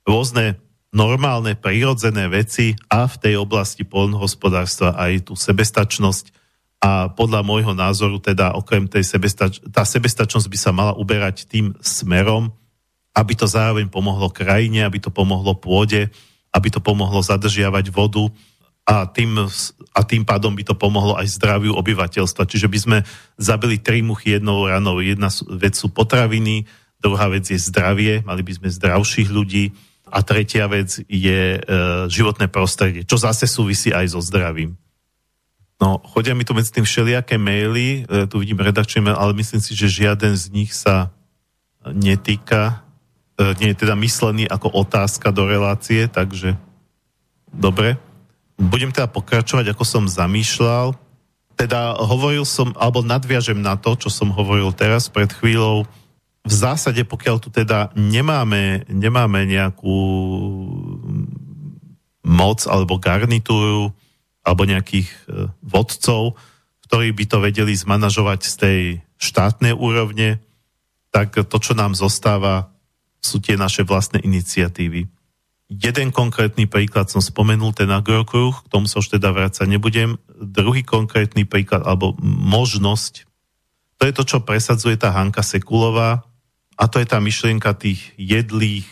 rôzne 0.04 0.60
normálne, 0.96 1.60
prírodzené 1.60 2.32
veci 2.32 2.72
a 2.88 3.04
v 3.04 3.16
tej 3.20 3.36
oblasti 3.36 3.84
polnohospodárstva 3.84 4.96
aj 4.96 5.28
tú 5.28 5.34
sebestačnosť. 5.36 6.32
A 6.80 7.12
podľa 7.12 7.44
môjho 7.44 7.76
názoru 7.76 8.16
teda 8.24 8.56
okrem 8.56 8.88
tej 8.88 9.04
sebestač- 9.04 9.60
tá 9.68 9.84
sebestačnosť 9.84 10.48
by 10.48 10.58
sa 10.60 10.72
mala 10.72 10.96
uberať 10.96 11.52
tým 11.52 11.76
smerom, 11.84 12.56
aby 13.12 13.34
to 13.36 13.44
zároveň 13.44 13.92
pomohlo 13.92 14.32
krajine, 14.32 14.88
aby 14.88 15.04
to 15.04 15.12
pomohlo 15.12 15.52
pôde, 15.56 16.08
aby 16.56 16.68
to 16.72 16.80
pomohlo 16.80 17.20
zadržiavať 17.20 17.92
vodu 17.92 18.32
a 18.86 19.10
tým, 19.10 19.50
a 19.98 20.02
tým 20.06 20.22
pádom 20.22 20.54
by 20.54 20.62
to 20.62 20.78
pomohlo 20.78 21.18
aj 21.18 21.26
zdraviu 21.26 21.74
obyvateľstva. 21.74 22.46
Čiže 22.46 22.70
by 22.70 22.78
sme 22.78 22.98
zabili 23.42 23.82
tri 23.82 24.06
muchy 24.06 24.38
jednou 24.38 24.70
ranou. 24.70 25.02
Jedna 25.02 25.34
vec 25.58 25.74
sú 25.74 25.90
potraviny, 25.90 26.70
druhá 27.02 27.26
vec 27.34 27.50
je 27.50 27.58
zdravie, 27.58 28.22
mali 28.22 28.46
by 28.46 28.54
sme 28.62 28.70
zdravších 28.70 29.30
ľudí, 29.34 29.74
a 30.16 30.22
tretia 30.22 30.70
vec 30.70 31.02
je 31.10 31.58
e, 31.58 31.60
životné 32.08 32.48
prostredie, 32.48 33.04
čo 33.04 33.18
zase 33.18 33.50
súvisí 33.50 33.90
aj 33.90 34.14
so 34.14 34.22
zdravím. 34.22 34.78
No, 35.76 36.00
chodia 36.00 36.32
mi 36.32 36.48
tu 36.48 36.56
medzi 36.56 36.72
tým 36.72 36.88
všelijaké 36.88 37.36
maily, 37.36 38.08
e, 38.08 38.30
tu 38.30 38.40
vidím 38.40 38.62
redakčný 38.62 39.02
mail, 39.02 39.18
ale 39.18 39.36
myslím 39.36 39.60
si, 39.60 39.76
že 39.76 39.92
žiaden 39.92 40.38
z 40.38 40.46
nich 40.54 40.72
sa 40.72 41.12
netýka, 41.84 42.86
e, 43.36 43.52
nie 43.60 43.74
je 43.74 43.82
teda 43.82 43.98
myslený 43.98 44.46
ako 44.48 44.72
otázka 44.72 45.34
do 45.36 45.50
relácie, 45.50 46.08
takže 46.08 46.56
dobre. 47.52 48.00
Budem 48.56 48.92
teda 48.92 49.12
pokračovať, 49.12 49.76
ako 49.76 49.84
som 49.84 50.04
zamýšľal. 50.08 50.96
Teda 51.56 51.96
hovoril 52.00 52.44
som, 52.48 52.76
alebo 52.76 53.04
nadviažem 53.04 53.60
na 53.60 53.76
to, 53.80 53.96
čo 53.96 54.12
som 54.12 54.32
hovoril 54.32 54.76
teraz 54.76 55.08
pred 55.12 55.32
chvíľou, 55.32 55.88
v 56.46 56.54
zásade, 56.54 57.02
pokiaľ 57.02 57.42
tu 57.42 57.50
teda 57.50 57.90
nemáme, 57.98 58.86
nemáme 58.86 59.50
nejakú 59.50 59.98
moc 62.22 62.60
alebo 62.70 63.02
garnitúru 63.02 63.90
alebo 64.46 64.62
nejakých 64.70 65.10
e, 65.10 65.50
vodcov, 65.66 66.38
ktorí 66.86 67.18
by 67.18 67.26
to 67.26 67.38
vedeli 67.42 67.74
zmanažovať 67.74 68.40
z 68.46 68.54
tej 68.62 68.80
štátnej 69.18 69.74
úrovne, 69.74 70.38
tak 71.10 71.34
to, 71.34 71.58
čo 71.58 71.74
nám 71.74 71.98
zostáva, 71.98 72.70
sú 73.18 73.42
tie 73.42 73.58
naše 73.58 73.82
vlastné 73.82 74.22
iniciatívy. 74.22 75.10
Jeden 75.66 76.14
konkrétny 76.14 76.70
príklad 76.70 77.10
som 77.10 77.26
spomenul, 77.26 77.74
ten 77.74 77.90
agrokruh, 77.90 78.54
k 78.54 78.70
tomu 78.70 78.86
sa 78.86 79.02
už 79.02 79.18
teda 79.18 79.34
vrácať 79.34 79.66
nebudem. 79.66 80.22
Druhý 80.38 80.86
konkrétny 80.86 81.50
príklad, 81.50 81.82
alebo 81.82 82.14
možnosť, 82.22 83.26
to 83.98 84.04
je 84.06 84.14
to, 84.14 84.24
čo 84.30 84.46
presadzuje 84.46 84.94
tá 85.02 85.10
Hanka 85.10 85.42
Sekulová, 85.42 86.22
a 86.76 86.84
to 86.92 87.00
je 87.00 87.08
tá 87.08 87.24
myšlienka 87.24 87.72
tých 87.74 88.14
jedlých, 88.20 88.86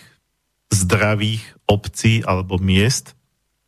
zdravých 0.73 1.43
obcí 1.69 2.25
alebo 2.25 2.57
miest, 2.57 3.13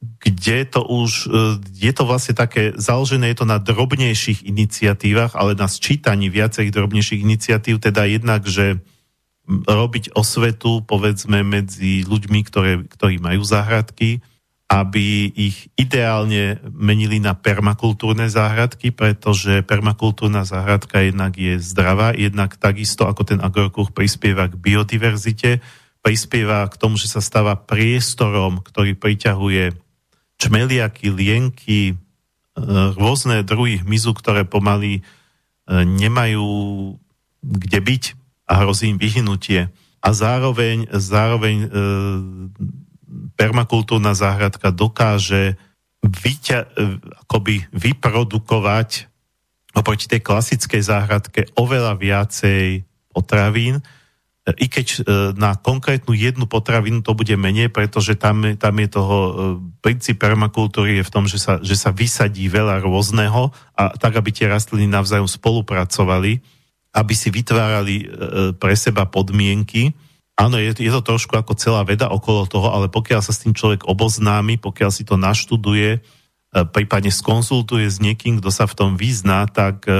kde 0.02 0.66
to 0.66 0.82
už, 0.82 1.12
e, 1.26 1.30
je 1.78 1.94
to 1.94 2.04
vlastne 2.06 2.34
také, 2.34 2.74
založené 2.74 3.34
je 3.34 3.38
to 3.42 3.48
na 3.48 3.62
drobnejších 3.62 4.46
iniciatívach, 4.46 5.38
ale 5.38 5.54
na 5.54 5.70
sčítaní 5.70 6.30
viacerých 6.34 6.74
drobnejších 6.74 7.22
iniciatív, 7.22 7.82
teda 7.82 8.06
jednak, 8.10 8.46
že 8.46 8.82
robiť 9.48 10.18
osvetu, 10.18 10.82
povedzme, 10.82 11.46
medzi 11.46 12.02
ľuďmi, 12.02 12.40
ktoré, 12.46 12.82
ktorí 12.86 13.22
majú 13.22 13.46
záhradky, 13.46 14.22
aby 14.66 15.30
ich 15.30 15.70
ideálne 15.78 16.58
menili 16.74 17.22
na 17.22 17.38
permakultúrne 17.38 18.26
záhradky, 18.26 18.90
pretože 18.90 19.62
permakultúrna 19.62 20.42
záhradka 20.42 21.06
jednak 21.06 21.38
je 21.38 21.62
zdravá, 21.62 22.18
jednak 22.18 22.58
takisto 22.58 23.06
ako 23.06 23.22
ten 23.22 23.40
agrokruh 23.46 23.94
prispieva 23.94 24.50
k 24.50 24.58
biodiverzite, 24.58 25.62
prispieva 26.02 26.66
k 26.66 26.76
tomu, 26.82 26.98
že 26.98 27.06
sa 27.06 27.22
stáva 27.22 27.54
priestorom, 27.54 28.66
ktorý 28.66 28.98
priťahuje 28.98 29.78
čmeliaky, 30.42 31.14
lienky, 31.14 31.94
e, 31.94 31.96
rôzne 32.98 33.46
druhy 33.46 33.86
hmyzu, 33.86 34.18
ktoré 34.18 34.50
pomaly 34.50 35.00
e, 35.00 35.02
nemajú 35.86 36.46
kde 37.46 37.80
byť 37.80 38.04
a 38.46 38.54
hrozí 38.62 38.94
im 38.94 39.02
vyhnutie. 39.02 39.70
A 40.02 40.10
zároveň, 40.14 40.86
zároveň 40.94 41.58
e, 41.66 41.68
permakultúrna 43.34 44.14
záhradka 44.14 44.70
dokáže 44.70 45.58
vyťa, 46.06 46.58
akoby 47.26 47.66
vyprodukovať 47.74 49.10
oproti 49.76 50.06
tej 50.08 50.22
klasickej 50.22 50.82
záhradke 50.86 51.42
oveľa 51.58 51.98
viacej 51.98 52.86
potravín, 53.12 53.82
i 54.46 54.70
keď 54.70 54.88
e, 54.94 54.98
na 55.34 55.58
konkrétnu 55.58 56.14
jednu 56.14 56.46
potravinu 56.46 57.02
to 57.02 57.18
bude 57.18 57.34
menej, 57.34 57.74
pretože 57.74 58.14
tam, 58.14 58.46
tam 58.62 58.76
je 58.78 58.90
toho, 58.94 59.18
e, 59.18 59.32
princíp 59.82 60.22
permakultúry 60.22 61.02
je 61.02 61.08
v 61.10 61.14
tom, 61.14 61.26
že 61.26 61.42
sa, 61.42 61.58
že 61.66 61.74
sa 61.74 61.90
vysadí 61.90 62.46
veľa 62.46 62.86
rôzneho 62.86 63.50
a 63.74 63.98
tak, 63.98 64.14
aby 64.22 64.30
tie 64.30 64.46
rastliny 64.46 64.86
navzájom 64.86 65.26
spolupracovali, 65.26 66.46
aby 66.96 67.14
si 67.14 67.28
vytvárali 67.28 67.96
e, 68.00 68.06
pre 68.56 68.74
seba 68.80 69.04
podmienky, 69.04 69.92
Áno, 70.36 70.60
je, 70.60 70.76
je 70.76 70.92
to 70.92 71.00
trošku 71.00 71.32
ako 71.40 71.56
celá 71.56 71.88
veda 71.88 72.12
okolo 72.12 72.44
toho, 72.44 72.68
ale 72.68 72.92
pokiaľ 72.92 73.24
sa 73.24 73.32
s 73.32 73.40
tým 73.48 73.56
človek 73.56 73.88
oboznámi, 73.88 74.60
pokiaľ 74.60 74.92
si 74.92 75.08
to 75.08 75.16
naštuduje, 75.16 75.90
e, 75.96 76.00
prípadne 76.76 77.08
skonsultuje 77.08 77.88
s 77.88 78.04
niekým, 78.04 78.44
kto 78.44 78.52
sa 78.52 78.68
v 78.68 78.76
tom 78.76 78.92
vyzná, 79.00 79.48
tak 79.48 79.88
e, 79.88 79.96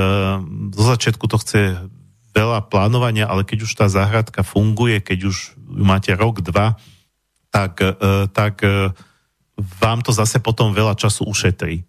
do 0.76 0.82
začiatku 0.84 1.24
to 1.32 1.40
chce 1.40 1.80
veľa 2.36 2.68
plánovania, 2.68 3.32
ale 3.32 3.48
keď 3.48 3.64
už 3.64 3.72
tá 3.80 3.88
záhradka 3.88 4.44
funguje, 4.44 5.00
keď 5.00 5.32
už 5.32 5.56
máte 5.72 6.12
rok, 6.12 6.44
dva, 6.44 6.76
tak, 7.48 7.80
e, 7.80 8.28
tak 8.28 8.60
vám 9.56 10.04
to 10.04 10.12
zase 10.12 10.44
potom 10.44 10.76
veľa 10.76 11.00
času 11.00 11.24
ušetrí. 11.32 11.88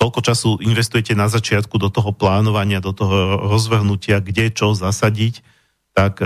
Koľko 0.00 0.20
času 0.24 0.50
investujete 0.64 1.12
na 1.14 1.30
začiatku 1.30 1.78
do 1.78 1.92
toho 1.92 2.10
plánovania, 2.10 2.82
do 2.82 2.90
toho 2.96 3.38
rozvrhnutia, 3.50 4.24
kde 4.24 4.50
čo 4.50 4.74
zasadiť, 4.74 5.44
tak 5.92 6.24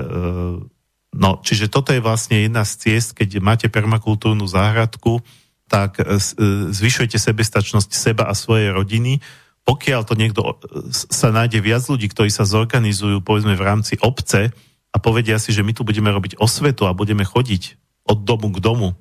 No, 1.17 1.41
čiže 1.41 1.73
toto 1.73 1.97
je 1.97 2.05
vlastne 2.05 2.45
jedna 2.45 2.69
z 2.69 2.73
ciest, 2.77 3.17
keď 3.17 3.41
máte 3.41 3.67
permakultúrnu 3.73 4.45
záhradku, 4.45 5.25
tak 5.67 5.99
e, 5.99 6.05
e, 6.05 6.17
zvyšujete 6.71 7.17
sebestačnosť 7.17 7.91
seba 7.91 8.29
a 8.29 8.37
svojej 8.37 8.71
rodiny. 8.71 9.25
Pokiaľ 9.65 10.01
to 10.05 10.15
niekto 10.15 10.45
e, 10.45 10.55
sa 10.93 11.33
nájde 11.33 11.65
viac 11.65 11.83
ľudí, 11.89 12.13
ktorí 12.13 12.29
sa 12.29 12.45
zorganizujú 12.45 13.25
povedzme 13.25 13.57
v 13.57 13.65
rámci 13.65 13.97
obce 14.05 14.53
a 14.93 14.97
povedia 15.01 15.41
si, 15.41 15.57
že 15.57 15.65
my 15.65 15.73
tu 15.73 15.89
budeme 15.89 16.13
robiť 16.13 16.37
osvetu 16.37 16.85
a 16.85 16.95
budeme 16.95 17.25
chodiť 17.25 17.81
od 18.07 18.23
domu 18.23 18.53
k 18.53 18.63
domu, 18.63 18.93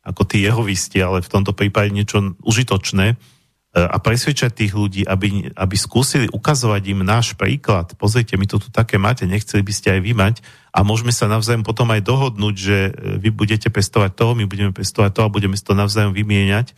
ako 0.00 0.24
tí 0.26 0.42
jehovisti, 0.42 0.98
ale 1.04 1.20
v 1.20 1.30
tomto 1.30 1.52
prípade 1.52 1.92
niečo 1.92 2.34
užitočné, 2.40 3.20
a 3.70 4.02
presvedčať 4.02 4.50
tých 4.50 4.72
ľudí, 4.74 5.06
aby, 5.06 5.54
aby 5.54 5.76
skúsili 5.78 6.26
ukazovať 6.26 6.90
im 6.90 7.06
náš 7.06 7.38
príklad. 7.38 7.94
Pozrite, 7.94 8.34
my 8.34 8.42
to 8.50 8.58
tu 8.58 8.66
také 8.66 8.98
máte, 8.98 9.30
nechceli 9.30 9.62
by 9.62 9.70
ste 9.70 9.88
aj 9.94 10.00
vy 10.02 10.10
mať 10.10 10.42
a 10.74 10.82
môžeme 10.82 11.14
sa 11.14 11.30
navzájom 11.30 11.62
potom 11.62 11.86
aj 11.94 12.02
dohodnúť, 12.02 12.54
že 12.58 12.78
e, 12.90 12.92
vy 13.22 13.30
budete 13.30 13.70
pestovať 13.70 14.18
toho, 14.18 14.34
my 14.34 14.50
budeme 14.50 14.74
pestovať 14.74 15.14
to 15.14 15.20
a 15.22 15.30
budeme 15.30 15.54
si 15.54 15.62
to 15.62 15.78
navzájom 15.78 16.10
vymieňať. 16.10 16.74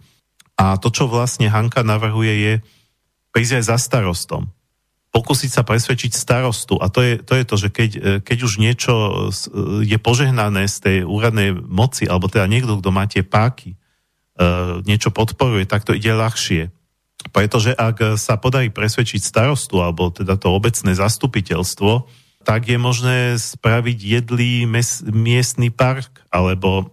A 0.60 0.76
to, 0.76 0.92
čo 0.92 1.08
vlastne 1.08 1.48
Hanka 1.48 1.80
navrhuje, 1.80 2.32
je 2.36 2.52
prísť 3.32 3.64
aj 3.64 3.64
za 3.72 3.76
starostom. 3.80 4.52
pokúsiť 5.16 5.48
sa 5.48 5.64
presvedčiť 5.64 6.12
starostu. 6.12 6.76
A 6.76 6.92
to 6.92 7.00
je 7.00 7.24
to, 7.24 7.32
je 7.40 7.44
to 7.48 7.56
že 7.56 7.68
keď, 7.72 7.90
keď 8.20 8.38
už 8.44 8.60
niečo 8.60 8.92
je 9.80 9.96
požehnané 9.96 10.68
z 10.68 10.76
tej 10.76 10.98
úradnej 11.08 11.56
moci, 11.56 12.04
alebo 12.04 12.28
teda 12.28 12.44
niekto, 12.48 12.80
kto 12.80 12.90
má 12.92 13.08
tie 13.08 13.24
páky, 13.24 13.76
niečo 14.88 15.12
podporuje, 15.12 15.68
tak 15.68 15.84
to 15.84 15.96
ide 15.96 16.12
ľahšie. 16.12 16.81
Pretože 17.30 17.76
ak 17.76 18.18
sa 18.18 18.34
podarí 18.40 18.74
presvedčiť 18.74 19.22
starostu, 19.22 19.78
alebo 19.78 20.10
teda 20.10 20.34
to 20.34 20.50
obecné 20.50 20.96
zastupiteľstvo, 20.96 22.08
tak 22.42 22.66
je 22.66 22.78
možné 22.80 23.38
spraviť 23.38 23.98
jedlý 24.02 24.66
mes, 24.66 25.06
miestny 25.06 25.70
park, 25.70 26.26
alebo 26.34 26.90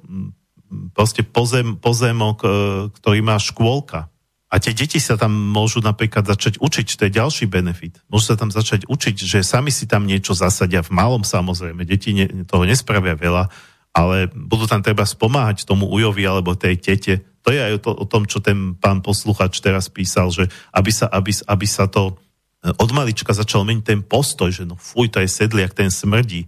proste 0.94 1.26
pozem, 1.26 1.74
pozemok, 1.82 2.46
ktorý 2.94 3.20
má 3.26 3.42
škôlka 3.42 4.14
a 4.50 4.58
tie 4.58 4.74
deti 4.74 4.98
sa 4.98 5.14
tam 5.14 5.30
môžu 5.30 5.78
napríklad 5.78 6.26
začať 6.26 6.58
učiť, 6.58 6.88
to 6.98 7.06
je 7.06 7.18
ďalší 7.22 7.46
benefit. 7.46 8.02
Môžu 8.10 8.34
sa 8.34 8.38
tam 8.38 8.50
začať 8.50 8.90
učiť, 8.90 9.16
že 9.22 9.40
sami 9.46 9.70
si 9.70 9.86
tam 9.86 10.10
niečo 10.10 10.34
zasadia 10.34 10.82
v 10.82 10.90
malom 10.90 11.22
samozrejme. 11.22 11.86
Deti 11.86 12.18
ne, 12.18 12.26
toho 12.50 12.66
nespravia 12.66 13.14
veľa, 13.14 13.46
ale 13.94 14.26
budú 14.34 14.66
tam 14.66 14.82
treba 14.82 15.06
spomáhať 15.06 15.70
tomu 15.70 15.86
ujovi 15.86 16.26
alebo 16.26 16.58
tej 16.58 16.82
tete. 16.82 17.22
To 17.50 17.58
je 17.58 17.66
aj 17.66 17.82
to, 17.82 17.98
o 17.98 18.06
tom, 18.06 18.30
čo 18.30 18.46
ten 18.46 18.78
pán 18.78 19.02
posluchač 19.02 19.58
teraz 19.58 19.90
písal, 19.90 20.30
že 20.30 20.54
aby 20.70 20.94
sa, 20.94 21.10
aby, 21.10 21.34
aby 21.34 21.66
sa 21.66 21.90
to 21.90 22.14
e, 22.62 22.70
od 22.78 22.94
malička 22.94 23.34
začal 23.34 23.66
meniť 23.66 23.82
ten 23.82 24.06
postoj, 24.06 24.54
že 24.54 24.70
no 24.70 24.78
fuj, 24.78 25.10
to 25.10 25.18
je 25.18 25.26
sedliak, 25.26 25.74
ten 25.74 25.90
smrdí, 25.90 26.46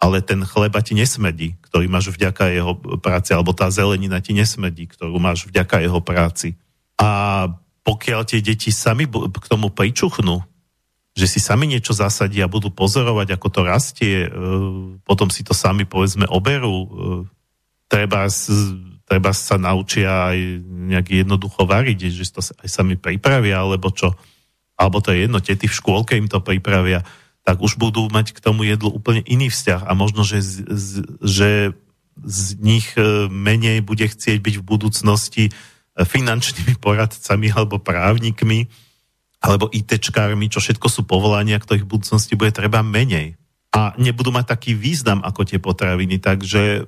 ale 0.00 0.24
ten 0.24 0.40
chleba 0.48 0.80
ti 0.80 0.96
nesmrdí, 0.96 1.60
ktorý 1.60 1.92
máš 1.92 2.16
vďaka 2.16 2.56
jeho 2.56 2.72
práci, 3.04 3.36
alebo 3.36 3.52
tá 3.52 3.68
zelenina 3.68 4.24
ti 4.24 4.32
nesmrdí, 4.32 4.88
ktorú 4.88 5.20
máš 5.20 5.44
vďaka 5.44 5.84
jeho 5.84 6.00
práci. 6.00 6.56
A 6.96 7.44
pokiaľ 7.84 8.24
tie 8.24 8.40
deti 8.40 8.72
sami 8.72 9.04
k 9.12 9.44
tomu 9.44 9.68
pričuchnú, 9.68 10.40
že 11.12 11.28
si 11.28 11.36
sami 11.36 11.68
niečo 11.68 11.92
zasadia 11.92 12.48
budú 12.48 12.72
pozorovať, 12.72 13.36
ako 13.36 13.48
to 13.52 13.60
rastie, 13.68 14.24
e, 14.24 14.28
potom 15.04 15.28
si 15.28 15.44
to 15.44 15.52
sami 15.52 15.84
povedzme 15.84 16.24
oberú, 16.32 16.76
e, 16.80 16.88
treba, 17.92 18.24
treba 19.10 19.34
sa 19.34 19.58
naučia 19.58 20.30
aj 20.30 20.38
nejak 20.62 21.26
jednoducho 21.26 21.66
variť, 21.66 22.14
že 22.14 22.30
to 22.30 22.38
aj 22.38 22.68
sami 22.70 22.94
pripravia, 22.94 23.58
alebo 23.58 23.90
čo, 23.90 24.14
alebo 24.78 25.02
to 25.02 25.10
je 25.10 25.26
jedno, 25.26 25.42
tety 25.42 25.66
v 25.66 25.74
škôlke 25.74 26.14
im 26.14 26.30
to 26.30 26.38
pripravia, 26.38 27.02
tak 27.42 27.58
už 27.58 27.74
budú 27.74 28.06
mať 28.06 28.30
k 28.30 28.38
tomu 28.38 28.62
jedlu 28.62 28.94
úplne 28.94 29.26
iný 29.26 29.50
vzťah 29.50 29.90
a 29.90 29.92
možno, 29.98 30.22
že, 30.22 30.38
že 31.26 31.74
z 32.22 32.46
nich 32.62 32.94
e, 32.94 33.26
menej 33.26 33.82
bude 33.82 34.06
chcieť 34.06 34.38
byť 34.38 34.54
v 34.62 34.66
budúcnosti 34.66 35.44
finančnými 35.98 36.78
poradcami 36.78 37.50
alebo 37.50 37.82
právnikmi 37.82 38.70
alebo 39.40 39.72
ITčkármi, 39.72 40.52
čo 40.52 40.60
všetko 40.60 40.86
sú 40.86 41.02
povolania, 41.08 41.56
ktorých 41.56 41.88
v 41.88 41.92
budúcnosti 41.96 42.36
bude 42.36 42.52
treba 42.52 42.84
menej. 42.84 43.40
A 43.72 43.96
nebudú 43.96 44.28
mať 44.30 44.52
taký 44.52 44.76
význam 44.76 45.24
ako 45.24 45.48
tie 45.48 45.56
potraviny, 45.56 46.20
takže 46.20 46.84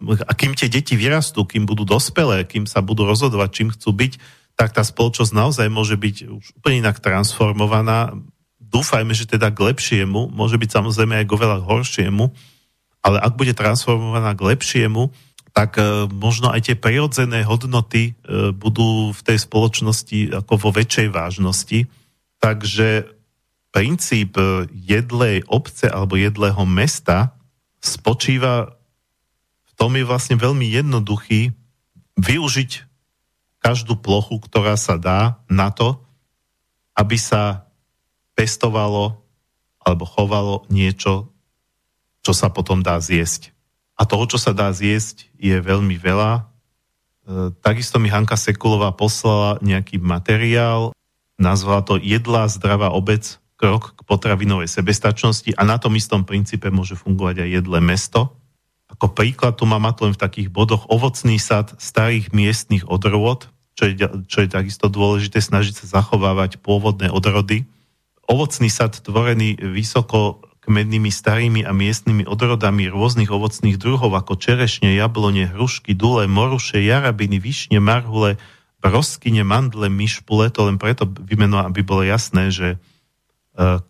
a 0.00 0.32
kým 0.32 0.56
tie 0.56 0.72
deti 0.72 0.96
vyrastú, 0.96 1.44
kým 1.44 1.68
budú 1.68 1.84
dospelé, 1.84 2.48
kým 2.48 2.64
sa 2.64 2.80
budú 2.80 3.04
rozhodovať, 3.04 3.48
čím 3.52 3.68
chcú 3.68 3.92
byť, 3.92 4.12
tak 4.56 4.72
tá 4.72 4.84
spoločnosť 4.84 5.32
naozaj 5.32 5.66
môže 5.68 5.96
byť 5.96 6.16
už 6.28 6.46
úplne 6.60 6.84
inak 6.84 7.00
transformovaná. 7.00 8.16
Dúfajme, 8.60 9.12
že 9.12 9.28
teda 9.28 9.52
k 9.52 9.72
lepšiemu, 9.72 10.32
môže 10.32 10.56
byť 10.56 10.70
samozrejme 10.72 11.20
aj 11.20 11.26
k 11.28 11.34
oveľa 11.36 11.58
horšiemu, 11.64 12.24
ale 13.00 13.16
ak 13.20 13.32
bude 13.36 13.52
transformovaná 13.56 14.36
k 14.36 14.56
lepšiemu, 14.56 15.12
tak 15.50 15.76
e, 15.80 16.06
možno 16.08 16.52
aj 16.52 16.70
tie 16.70 16.76
prirodzené 16.78 17.42
hodnoty 17.42 18.12
e, 18.12 18.52
budú 18.54 19.10
v 19.10 19.20
tej 19.24 19.38
spoločnosti 19.42 20.44
ako 20.44 20.52
vo 20.56 20.70
väčšej 20.70 21.08
vážnosti. 21.10 21.90
Takže 22.38 23.10
princíp 23.74 24.38
e, 24.38 24.70
jedlej 24.70 25.42
obce 25.50 25.90
alebo 25.90 26.14
jedlého 26.14 26.62
mesta 26.68 27.34
spočíva 27.82 28.79
tom 29.80 29.96
je 29.96 30.04
vlastne 30.04 30.36
veľmi 30.36 30.68
jednoduchý 30.76 31.56
využiť 32.20 32.70
každú 33.64 33.96
plochu, 33.96 34.36
ktorá 34.36 34.76
sa 34.76 35.00
dá 35.00 35.40
na 35.48 35.72
to, 35.72 35.96
aby 36.92 37.16
sa 37.16 37.64
pestovalo 38.36 39.24
alebo 39.80 40.04
chovalo 40.04 40.68
niečo, 40.68 41.32
čo 42.20 42.36
sa 42.36 42.52
potom 42.52 42.84
dá 42.84 43.00
zjesť. 43.00 43.56
A 43.96 44.04
toho, 44.04 44.28
čo 44.28 44.36
sa 44.36 44.52
dá 44.52 44.68
zjesť, 44.68 45.32
je 45.40 45.56
veľmi 45.56 45.96
veľa. 45.96 46.32
E, 46.36 46.42
takisto 47.64 47.96
mi 47.96 48.12
Hanka 48.12 48.36
Sekulová 48.36 48.92
poslala 48.92 49.56
nejaký 49.64 49.96
materiál, 49.96 50.92
nazvala 51.40 51.80
to 51.80 51.96
Jedlá 51.96 52.48
zdravá 52.52 52.92
obec, 52.92 53.40
krok 53.60 53.92
k 53.92 54.00
potravinovej 54.08 54.72
sebestačnosti 54.72 55.52
a 55.52 55.62
na 55.68 55.76
tom 55.76 55.92
istom 55.92 56.24
princípe 56.24 56.72
môže 56.72 56.96
fungovať 56.96 57.44
aj 57.44 57.48
jedle 57.60 57.78
mesto. 57.84 58.39
Ako 59.00 59.16
príklad 59.16 59.56
tu 59.56 59.64
mám 59.64 59.88
len 59.88 60.12
v 60.12 60.20
takých 60.20 60.52
bodoch 60.52 60.84
ovocný 60.92 61.40
sad 61.40 61.72
starých 61.80 62.36
miestnych 62.36 62.84
odrôd, 62.84 63.48
čo 63.72 63.88
je, 63.88 63.96
čo 64.28 64.44
je 64.44 64.48
takisto 64.52 64.92
dôležité, 64.92 65.40
snažiť 65.40 65.72
sa 65.72 66.04
zachovávať 66.04 66.60
pôvodné 66.60 67.08
odrody. 67.08 67.64
Ovocný 68.28 68.68
sad 68.68 69.00
tvorený 69.00 69.56
vysoko 69.56 70.44
kmennými 70.60 71.08
starými 71.08 71.64
a 71.64 71.72
miestnymi 71.72 72.28
odrodami 72.28 72.92
rôznych 72.92 73.32
ovocných 73.32 73.80
druhov 73.80 74.12
ako 74.12 74.36
čerešne, 74.36 74.92
jablone, 74.92 75.48
hrušky, 75.48 75.96
dule, 75.96 76.28
moruše, 76.28 76.84
jarabiny, 76.84 77.40
višne, 77.40 77.80
marhule, 77.80 78.36
broskyne, 78.84 79.48
mandle, 79.48 79.88
myšpule, 79.88 80.52
to 80.52 80.68
len 80.68 80.76
preto 80.76 81.08
vymeno, 81.08 81.64
aby 81.64 81.80
bolo 81.80 82.04
jasné, 82.04 82.52
že 82.52 82.76
e, 82.76 82.78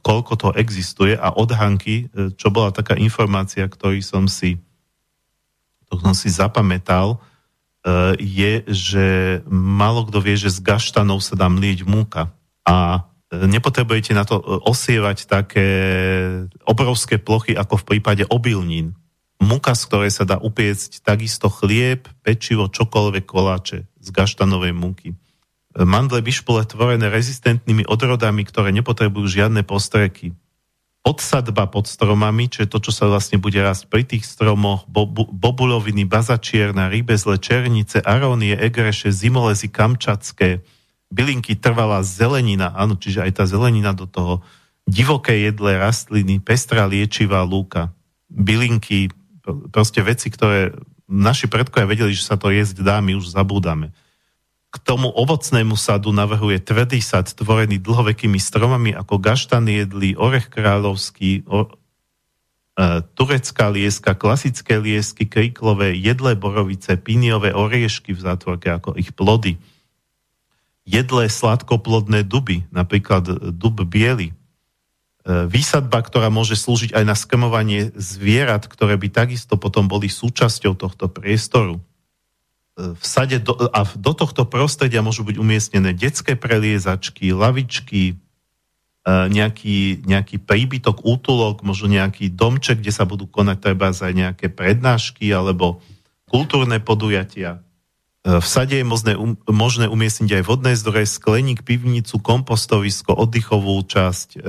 koľko 0.06 0.38
to 0.38 0.48
existuje 0.54 1.18
a 1.18 1.34
odhanky, 1.34 2.06
e, 2.06 2.30
čo 2.38 2.54
bola 2.54 2.70
taká 2.70 2.94
informácia, 2.94 3.66
ktorý 3.66 3.98
som 4.06 4.30
si, 4.30 4.62
to 5.90 5.98
som 5.98 6.14
si 6.14 6.30
zapamätal, 6.30 7.18
e, 7.82 8.14
je, 8.22 8.52
že 8.70 9.06
málo 9.50 10.06
kto 10.06 10.22
vie, 10.22 10.38
že 10.38 10.54
z 10.54 10.62
gaštanov 10.62 11.18
sa 11.20 11.34
dá 11.34 11.50
mlieť 11.50 11.82
múka. 11.82 12.30
A 12.62 13.10
nepotrebujete 13.34 14.14
na 14.14 14.22
to 14.22 14.38
e, 14.38 14.44
osievať 14.70 15.26
také 15.26 15.68
obrovské 16.62 17.18
plochy 17.18 17.58
ako 17.58 17.82
v 17.82 17.86
prípade 17.96 18.22
obilnín. 18.30 18.94
Muka, 19.40 19.72
z 19.74 19.82
ktorej 19.88 20.12
sa 20.14 20.28
dá 20.28 20.36
upiecť 20.36 21.02
takisto 21.02 21.50
chlieb, 21.50 22.06
pečivo, 22.22 22.68
čokoľvek 22.70 23.24
koláče 23.24 23.88
z 23.98 24.08
gaštanovej 24.12 24.76
múky. 24.76 25.16
Mandle 25.74 26.20
bišpule 26.20 26.66
tvorené 26.66 27.08
rezistentnými 27.08 27.86
odrodami, 27.86 28.42
ktoré 28.42 28.74
nepotrebujú 28.74 29.26
žiadne 29.30 29.62
postreky. 29.62 30.34
Podsadba 31.00 31.64
pod 31.64 31.88
stromami, 31.88 32.52
čo 32.52 32.60
je 32.62 32.68
to, 32.68 32.78
čo 32.78 32.92
sa 32.92 33.08
vlastne 33.08 33.40
bude 33.40 33.56
rásť 33.56 33.88
pri 33.88 34.04
tých 34.04 34.28
stromoch, 34.28 34.84
bobu, 34.84 35.24
bobuloviny, 35.32 36.04
bazačierna, 36.04 36.92
rybezle, 36.92 37.40
černice, 37.40 38.04
arónie, 38.04 38.52
egreše, 38.52 39.08
zimolezy, 39.08 39.72
kamčatské, 39.72 40.60
bylinky 41.08 41.56
trvalá 41.56 42.04
zelenina, 42.04 42.76
áno, 42.76 43.00
čiže 43.00 43.24
aj 43.24 43.32
tá 43.32 43.44
zelenina 43.48 43.96
do 43.96 44.04
toho, 44.04 44.44
divoké 44.84 45.40
jedle, 45.40 45.80
rastliny, 45.80 46.36
pestrá 46.38 46.84
liečivá 46.84 47.42
lúka, 47.48 47.90
bylinky, 48.28 49.08
proste 49.72 50.04
veci, 50.04 50.28
ktoré 50.28 50.76
naši 51.10 51.50
predkovia 51.50 51.90
vedeli, 51.90 52.12
že 52.14 52.28
sa 52.28 52.38
to 52.38 52.54
jesť 52.54 52.86
dá, 52.86 53.02
my 53.02 53.18
už 53.18 53.34
zabúdame. 53.34 53.90
K 54.70 54.76
tomu 54.86 55.10
ovocnému 55.10 55.74
sadu 55.74 56.14
navrhuje 56.14 56.62
tvrdý 56.62 57.02
sad, 57.02 57.26
tvorený 57.34 57.82
dlhovekými 57.82 58.38
stromami 58.38 58.94
ako 58.94 59.18
gaštany 59.18 59.82
jedli, 59.82 60.14
orech 60.14 60.46
kráľovský, 60.46 61.42
o, 61.50 61.66
e, 61.66 61.68
turecká 63.18 63.66
lieska, 63.66 64.14
klasické 64.14 64.78
liesky, 64.78 65.26
kríklové, 65.26 65.98
jedlé 65.98 66.38
borovice, 66.38 66.94
píniové 66.94 67.50
oriešky 67.50 68.14
v 68.14 68.22
zátvorke 68.22 68.70
ako 68.70 68.94
ich 68.94 69.10
plody– 69.10 69.58
jedlé 70.90 71.30
sladkoplodné 71.30 72.26
duby, 72.26 72.66
napríklad 72.74 73.54
dub 73.54 73.78
biely. 73.86 74.32
E, 74.32 74.34
výsadba, 75.46 76.02
ktorá 76.02 76.32
môže 76.34 76.58
slúžiť 76.58 76.96
aj 76.96 77.04
na 77.06 77.14
skrmovanie 77.14 77.94
zvierat, 77.94 78.66
ktoré 78.66 78.98
by 78.98 79.08
takisto 79.12 79.54
potom 79.54 79.86
boli 79.86 80.10
súčasťou 80.10 80.74
tohto 80.74 81.06
priestoru. 81.06 81.78
V 82.78 83.04
sade 83.04 83.42
do, 83.42 83.56
a 83.70 83.84
do 83.98 84.12
tohto 84.14 84.46
prostredia 84.46 85.04
môžu 85.04 85.26
byť 85.26 85.36
umiestnené 85.36 85.90
detské 85.92 86.38
preliezačky, 86.38 87.34
lavičky, 87.34 88.14
e, 88.14 88.14
nejaký, 89.08 90.06
nejaký 90.06 90.40
príbytok, 90.40 91.04
útulok, 91.04 91.60
možno 91.66 91.92
nejaký 91.92 92.32
domček, 92.32 92.80
kde 92.80 92.92
sa 92.94 93.04
budú 93.04 93.28
konať 93.28 93.58
treba 93.60 93.92
aj 93.92 94.14
nejaké 94.14 94.46
prednášky 94.48 95.28
alebo 95.34 95.84
kultúrne 96.30 96.78
podujatia. 96.78 97.60
E, 98.22 98.38
v 98.40 98.46
sade 98.46 98.76
je 98.78 98.86
možné, 98.86 99.16
um, 99.16 99.34
možné 99.48 99.88
umiestniť 99.88 100.40
aj 100.40 100.42
vodné 100.46 100.72
zdroje, 100.76 101.08
skleník, 101.08 101.64
pivnicu, 101.64 102.20
kompostovisko, 102.20 103.16
oddychovú 103.16 103.80
časť. 103.82 104.28
E, 104.36 104.40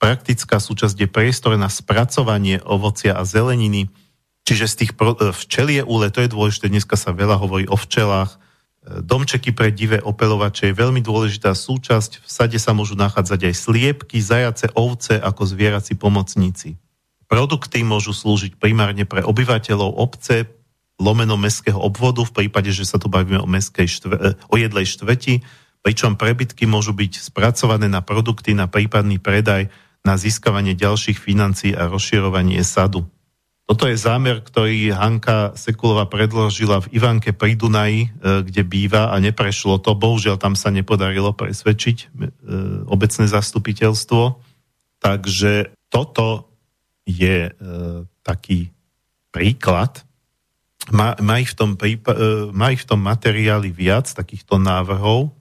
praktická 0.00 0.60
súčasť 0.60 0.96
je 1.04 1.08
priestor 1.08 1.56
na 1.60 1.68
spracovanie 1.68 2.60
ovocia 2.64 3.16
a 3.16 3.22
zeleniny. 3.24 3.88
Čiže 4.44 4.64
z 4.68 4.74
tých 4.84 4.92
e, 4.92 5.32
včelie 5.32 5.80
úle, 5.80 6.12
to 6.12 6.20
je 6.20 6.32
dôležité, 6.32 6.68
dneska 6.68 7.00
sa 7.00 7.16
veľa 7.16 7.40
hovorí 7.40 7.64
o 7.64 7.76
včelách. 7.80 8.36
domčeky 8.84 9.56
pre 9.56 9.72
divé 9.72 9.98
opelovače 10.04 10.70
je 10.70 10.76
veľmi 10.76 11.00
dôležitá 11.00 11.56
súčasť. 11.56 12.20
V 12.20 12.28
sade 12.28 12.58
sa 12.60 12.76
môžu 12.76 12.92
nachádzať 12.94 13.48
aj 13.48 13.54
sliepky, 13.56 14.20
zajace, 14.20 14.68
ovce 14.76 15.16
ako 15.16 15.48
zvierací 15.48 15.96
pomocníci. 15.96 16.76
Produkty 17.24 17.80
môžu 17.80 18.12
slúžiť 18.12 18.60
primárne 18.60 19.08
pre 19.08 19.24
obyvateľov 19.24 19.96
obce, 19.96 20.44
lomeno 21.00 21.34
mestského 21.34 21.80
obvodu, 21.80 22.22
v 22.22 22.44
prípade, 22.44 22.70
že 22.70 22.86
sa 22.86 23.00
tu 23.00 23.10
bavíme 23.10 23.42
o, 23.42 23.48
meskej 23.48 23.88
štve, 23.88 24.14
e, 24.14 24.30
o 24.36 24.54
jedlej 24.54 24.86
štveti, 24.86 25.42
pričom 25.80 26.16
prebytky 26.16 26.68
môžu 26.68 26.92
byť 26.92 27.32
spracované 27.32 27.90
na 27.90 28.00
produkty 28.00 28.52
na 28.52 28.68
prípadný 28.70 29.18
predaj, 29.20 29.68
na 30.04 30.20
získavanie 30.20 30.76
ďalších 30.76 31.16
financií 31.16 31.72
a 31.72 31.88
rozširovanie 31.88 32.60
sadu. 32.60 33.08
Toto 33.64 33.88
je 33.88 33.96
zámer, 33.96 34.44
ktorý 34.44 34.92
Hanka 34.92 35.56
Sekulová 35.56 36.04
predložila 36.04 36.84
v 36.84 37.00
Ivanke 37.00 37.32
pri 37.32 37.56
Dunaji, 37.56 38.00
e, 38.04 38.08
kde 38.44 38.62
býva 38.64 39.08
a 39.08 39.16
neprešlo 39.16 39.80
to. 39.80 39.96
Bohužiaľ 39.96 40.36
tam 40.36 40.52
sa 40.52 40.68
nepodarilo 40.68 41.32
presvedčiť 41.32 41.96
e, 42.00 42.06
obecné 42.84 43.24
zastupiteľstvo. 43.24 44.36
Takže 45.00 45.72
toto 45.92 46.48
je 47.04 47.52
taký 48.24 48.72
príklad 49.28 50.00
má, 50.92 51.16
má, 51.22 51.40
ich 51.40 51.54
v 51.54 51.56
tom, 51.56 51.70
prípa, 51.80 52.12
e, 52.12 52.52
má 52.52 52.74
ich 52.74 52.84
v 52.84 52.88
tom 52.92 53.00
materiáli 53.00 53.72
viac 53.72 54.10
takýchto 54.12 54.60
návrhov. 54.60 55.32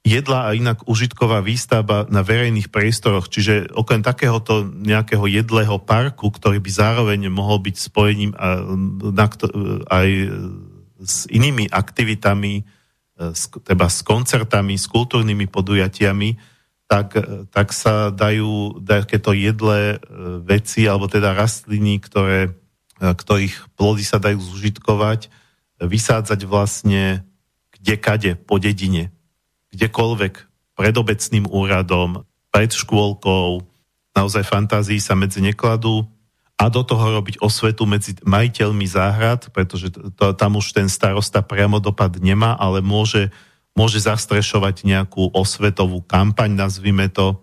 Jedla 0.00 0.48
a 0.48 0.56
inak 0.56 0.88
užitková 0.88 1.44
výstavba 1.44 2.08
na 2.08 2.24
verejných 2.24 2.72
priestoroch, 2.72 3.28
čiže 3.28 3.68
okrem 3.76 4.00
takéhoto 4.00 4.64
nejakého 4.64 5.28
jedlého 5.28 5.76
parku, 5.76 6.32
ktorý 6.32 6.56
by 6.56 6.70
zároveň 6.72 7.20
mohol 7.28 7.60
byť 7.60 7.76
spojením 7.76 8.32
na, 9.12 9.26
aj 9.92 10.08
s 11.04 11.28
inými 11.28 11.68
aktivitami, 11.68 12.54
e, 12.60 13.32
teda 13.60 13.86
s 13.92 14.00
koncertami, 14.00 14.80
s 14.80 14.88
kultúrnymi 14.88 15.44
podujatiami, 15.52 16.40
tak, 16.88 17.20
tak 17.52 17.68
sa 17.70 18.08
dajú 18.08 18.80
takéto 18.80 19.36
jedlé 19.36 19.96
e, 19.96 19.98
veci, 20.40 20.88
alebo 20.88 21.12
teda 21.12 21.36
rastliny, 21.36 22.00
ktoré 22.00 22.56
ktorých 23.00 23.72
plody 23.80 24.04
sa 24.04 24.20
dajú 24.20 24.38
zužitkovať, 24.44 25.32
vysádzať 25.80 26.40
vlastne 26.44 27.24
kdekade 27.80 28.36
po 28.44 28.60
dedine, 28.60 29.08
kdekoľvek, 29.74 30.34
pred 30.78 30.94
obecným 30.96 31.44
úradom, 31.50 32.24
pred 32.48 32.70
škôlkou, 32.72 33.62
naozaj 34.16 34.48
fantázii 34.48 34.98
sa 34.98 35.14
medzi 35.14 35.44
nekladú 35.44 36.08
a 36.60 36.68
do 36.68 36.82
toho 36.84 37.20
robiť 37.20 37.40
osvetu 37.40 37.84
medzi 37.88 38.16
majiteľmi 38.20 38.84
záhrad, 38.84 39.48
pretože 39.52 39.92
to, 39.92 40.32
tam 40.36 40.60
už 40.60 40.76
ten 40.76 40.88
starosta 40.88 41.40
priamo 41.40 41.80
dopad 41.80 42.16
nemá, 42.20 42.56
ale 42.56 42.84
môže, 42.84 43.32
môže 43.72 44.02
zastrešovať 44.02 44.84
nejakú 44.84 45.32
osvetovú 45.32 46.04
kampaň, 46.04 46.52
nazvime 46.52 47.08
to, 47.08 47.40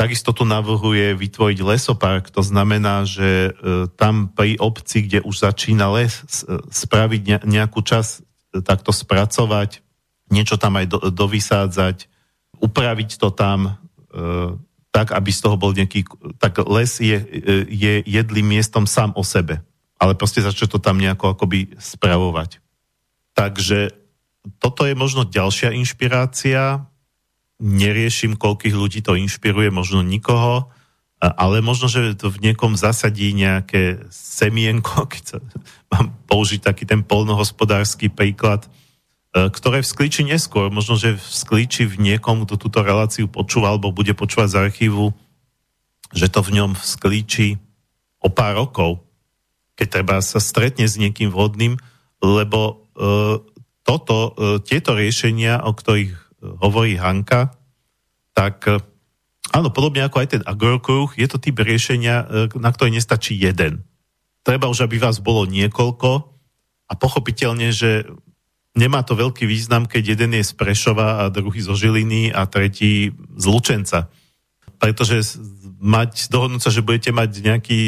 Takisto 0.00 0.32
tu 0.32 0.48
navrhuje 0.48 1.12
vytvoriť 1.12 1.60
lesopark, 1.60 2.32
to 2.32 2.40
znamená, 2.40 3.04
že 3.04 3.52
e, 3.52 3.84
tam 4.00 4.32
pri 4.32 4.56
obci, 4.56 5.04
kde 5.04 5.20
už 5.20 5.44
začína 5.44 5.92
les, 5.92 6.24
e, 6.40 6.56
spraviť 6.72 7.44
nejakú 7.44 7.84
čas, 7.84 8.24
e, 8.48 8.64
takto 8.64 8.96
spracovať, 8.96 9.84
niečo 10.30 10.56
tam 10.56 10.78
aj 10.78 10.86
do, 10.86 10.98
dovysádzať, 11.10 12.06
upraviť 12.62 13.10
to 13.18 13.28
tam 13.34 13.78
tak, 14.90 15.14
aby 15.14 15.30
z 15.30 15.40
toho 15.40 15.54
bol 15.54 15.70
nejaký... 15.70 16.02
Tak 16.42 16.66
les 16.66 16.98
je, 16.98 17.18
je 17.70 17.92
jedlým 18.02 18.58
miestom 18.58 18.90
sám 18.90 19.14
o 19.14 19.22
sebe, 19.22 19.62
ale 20.02 20.18
proste 20.18 20.42
začne 20.42 20.66
to 20.66 20.82
tam 20.82 20.98
nejako 20.98 21.38
akoby 21.38 21.78
spravovať. 21.78 22.58
Takže 23.38 23.94
toto 24.58 24.82
je 24.82 24.98
možno 24.98 25.22
ďalšia 25.22 25.70
inšpirácia, 25.78 26.90
neriešim, 27.62 28.34
koľkých 28.34 28.74
ľudí 28.74 29.00
to 29.04 29.14
inšpiruje, 29.14 29.70
možno 29.70 30.02
nikoho, 30.02 30.72
ale 31.20 31.60
možno, 31.60 31.86
že 31.86 32.16
to 32.16 32.32
v 32.32 32.50
niekom 32.50 32.74
zasadí 32.74 33.36
nejaké 33.36 34.08
semienko, 34.10 35.04
keď 35.12 35.22
sa, 35.22 35.38
mám 35.92 36.16
použiť 36.26 36.66
taký 36.66 36.88
ten 36.88 37.04
polnohospodársky 37.06 38.10
príklad, 38.10 38.66
e, 38.66 38.68
ktoré 39.30 39.86
vzklíči 39.86 40.26
neskôr. 40.26 40.74
Možno, 40.74 40.98
že 40.98 41.14
vzklíči 41.14 41.86
v 41.86 42.02
niekom, 42.02 42.42
kto 42.42 42.58
túto 42.58 42.82
reláciu 42.82 43.30
počúva 43.30 43.70
alebo 43.70 43.94
bude 43.94 44.10
počúvať 44.10 44.48
z 44.50 44.58
archívu, 44.58 45.14
že 46.10 46.26
to 46.26 46.42
v 46.42 46.58
ňom 46.58 46.74
vzklíči 46.74 47.62
o 48.20 48.28
pár 48.28 48.58
rokov, 48.58 49.06
keď 49.78 49.86
treba 49.88 50.16
sa 50.20 50.42
stretne 50.42 50.84
s 50.84 50.98
niekým 50.98 51.30
vhodným, 51.30 51.78
lebo 52.20 52.60
e, 52.68 52.74
toto, 53.86 54.16
e, 54.36 54.60
tieto 54.60 54.92
riešenia, 54.92 55.64
o 55.64 55.72
ktorých 55.72 56.42
hovorí 56.60 57.00
Hanka, 57.00 57.54
tak 58.36 58.66
e, 58.68 58.76
áno, 59.54 59.72
podobne 59.72 60.04
ako 60.04 60.16
aj 60.20 60.28
ten 60.36 60.42
agrokruh, 60.44 61.16
je 61.16 61.26
to 61.30 61.40
typ 61.40 61.56
riešenia, 61.62 62.26
e, 62.26 62.26
na 62.60 62.70
ktoré 62.74 62.92
nestačí 62.92 63.38
jeden. 63.38 63.86
Treba 64.44 64.68
už, 64.68 64.84
aby 64.84 65.00
vás 65.00 65.22
bolo 65.22 65.48
niekoľko 65.48 66.10
a 66.90 66.92
pochopiteľne, 66.98 67.72
že 67.72 68.04
nemá 68.74 69.02
to 69.02 69.18
veľký 69.18 69.46
význam, 69.46 69.86
keď 69.86 70.14
jeden 70.14 70.36
je 70.38 70.44
z 70.46 70.52
Prešova 70.54 71.26
a 71.26 71.32
druhý 71.32 71.60
zo 71.62 71.74
Žiliny 71.74 72.30
a 72.30 72.46
tretí 72.46 73.10
z 73.34 73.44
Lučenca. 73.46 74.06
Pretože 74.80 75.38
mať, 75.80 76.30
dohodnúť 76.30 76.62
sa, 76.62 76.70
že 76.70 76.84
budete 76.84 77.10
mať 77.10 77.30
nejaký, 77.42 77.82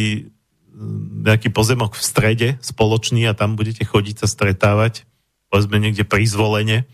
nejaký 1.22 1.48
pozemok 1.54 1.94
v 1.94 2.02
strede 2.02 2.48
spoločný 2.64 3.28
a 3.28 3.36
tam 3.36 3.54
budete 3.54 3.86
chodiť 3.86 4.24
sa 4.24 4.26
stretávať, 4.26 5.06
povedzme 5.52 5.78
niekde 5.78 6.08
pri 6.08 6.24
zvolenie, 6.24 6.88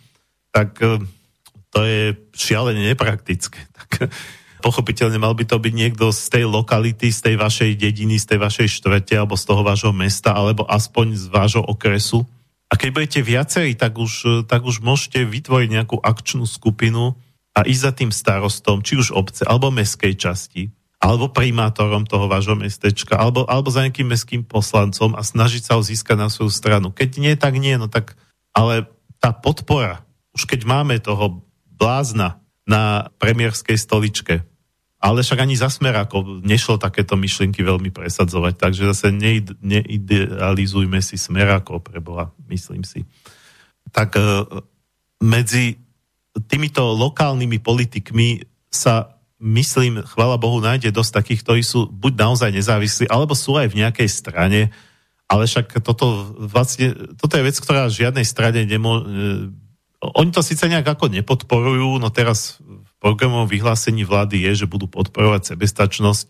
tak 0.51 0.77
e, 0.83 0.99
to 1.71 1.81
je 1.87 2.03
šialene 2.35 2.83
nepraktické. 2.93 3.59
Tak 3.89 4.13
pochopiteľne 4.61 5.17
mal 5.23 5.33
by 5.33 5.47
to 5.47 5.57
byť 5.57 5.73
niekto 5.73 6.11
z 6.11 6.29
tej 6.29 6.45
lokality, 6.45 7.09
z 7.09 7.31
tej 7.31 7.35
vašej 7.39 7.71
dediny, 7.79 8.19
z 8.19 8.35
tej 8.35 8.39
vašej 8.43 8.69
štvrte 8.83 9.15
alebo 9.17 9.39
z 9.39 9.45
toho 9.47 9.63
vášho 9.63 9.95
mesta, 9.95 10.35
alebo 10.35 10.67
aspoň 10.67 11.15
z 11.15 11.25
vášho 11.31 11.63
okresu. 11.63 12.27
A 12.69 12.77
keď 12.77 12.89
budete 12.93 13.21
viacerí, 13.25 13.73
tak 13.73 13.97
už, 13.97 14.45
tak 14.45 14.61
už 14.65 14.85
môžete 14.85 15.25
vytvoriť 15.25 15.69
nejakú 15.73 15.97
akčnú 16.05 16.45
skupinu 16.45 17.17
a 17.57 17.65
ísť 17.65 17.83
za 17.83 17.93
tým 17.97 18.11
starostom, 18.13 18.85
či 18.85 19.01
už 19.01 19.17
obce, 19.17 19.43
alebo 19.49 19.73
meskej 19.73 20.13
časti, 20.15 20.69
alebo 21.01 21.33
primátorom 21.33 22.05
toho 22.05 22.29
vášho 22.29 22.59
mestečka, 22.59 23.17
alebo, 23.17 23.49
alebo 23.49 23.71
za 23.71 23.87
nejakým 23.87 24.11
mestským 24.11 24.43
poslancom 24.45 25.17
a 25.17 25.23
snažiť 25.25 25.63
sa 25.65 25.73
ho 25.79 25.83
získať 25.83 26.17
na 26.19 26.29
svoju 26.29 26.53
stranu. 26.53 26.93
Keď 26.93 27.09
nie, 27.23 27.35
tak 27.39 27.57
nie, 27.57 27.79
no 27.81 27.89
tak, 27.89 28.19
ale 28.53 28.85
tá 29.23 29.33
podpora, 29.33 30.05
už 30.35 30.45
keď 30.45 30.67
máme 30.69 31.01
toho 31.01 31.43
blázna 31.79 32.43
na 32.69 33.09
premiérskej 33.17 33.79
stoličke. 33.79 34.45
Ale 34.99 35.23
však 35.23 35.47
ani 35.47 35.55
za 35.55 35.71
Smerákov 35.71 36.43
nešlo 36.43 36.75
takéto 36.75 37.15
myšlienky 37.15 37.63
veľmi 37.63 37.95
presadzovať, 37.95 38.59
takže 38.59 38.91
zase 38.91 39.15
neidealizujme 39.63 40.99
si 40.99 41.15
Smerákov 41.15 41.87
pre 41.87 42.03
Boha, 42.03 42.35
myslím 42.51 42.83
si. 42.83 43.07
Tak 43.95 44.19
e, 44.19 44.43
medzi 45.23 45.79
týmito 46.51 46.83
lokálnymi 46.83 47.63
politikmi 47.63 48.43
sa 48.69 49.19
myslím, 49.39 50.03
chvala 50.03 50.35
Bohu, 50.35 50.59
nájde 50.59 50.91
dosť 50.91 51.23
takých, 51.23 51.41
ktorí 51.47 51.63
sú 51.63 51.87
buď 51.87 52.13
naozaj 52.19 52.51
nezávislí, 52.51 53.07
alebo 53.07 53.39
sú 53.39 53.55
aj 53.55 53.71
v 53.71 53.87
nejakej 53.87 54.09
strane, 54.11 54.75
ale 55.31 55.47
však 55.47 55.79
toto 55.85 56.35
vlastne, 56.43 57.15
toto 57.15 57.39
je 57.39 57.47
vec, 57.47 57.57
ktorá 57.61 57.87
v 57.87 57.99
žiadnej 58.03 58.27
strane 58.27 58.67
nemô, 58.67 59.07
oni 60.03 60.31
to 60.35 60.43
síce 60.43 60.63
nejak 60.67 60.99
ako 60.99 61.11
nepodporujú, 61.11 62.03
no 62.03 62.09
teraz 62.11 62.59
programovom 62.99 63.47
vyhlásení 63.47 64.03
vlády 64.03 64.47
je, 64.51 64.65
že 64.65 64.71
budú 64.71 64.91
podporovať 64.91 65.55
sebestačnosť, 65.55 66.27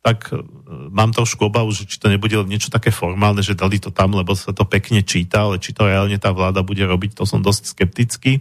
tak 0.00 0.32
e, 0.32 0.40
mám 0.88 1.12
trošku 1.12 1.48
obavu, 1.48 1.74
že 1.74 1.84
či 1.84 2.00
to 2.00 2.08
nebude 2.08 2.34
niečo 2.48 2.72
také 2.72 2.88
formálne, 2.88 3.44
že 3.44 3.58
dali 3.58 3.76
to 3.76 3.92
tam, 3.92 4.16
lebo 4.16 4.32
sa 4.32 4.56
to 4.56 4.64
pekne 4.64 5.04
číta, 5.04 5.44
ale 5.44 5.60
či 5.60 5.76
to 5.76 5.84
reálne 5.84 6.16
tá 6.16 6.32
vláda 6.32 6.64
bude 6.64 6.80
robiť, 6.80 7.18
to 7.18 7.28
som 7.28 7.44
dosť 7.44 7.76
skeptický. 7.76 8.40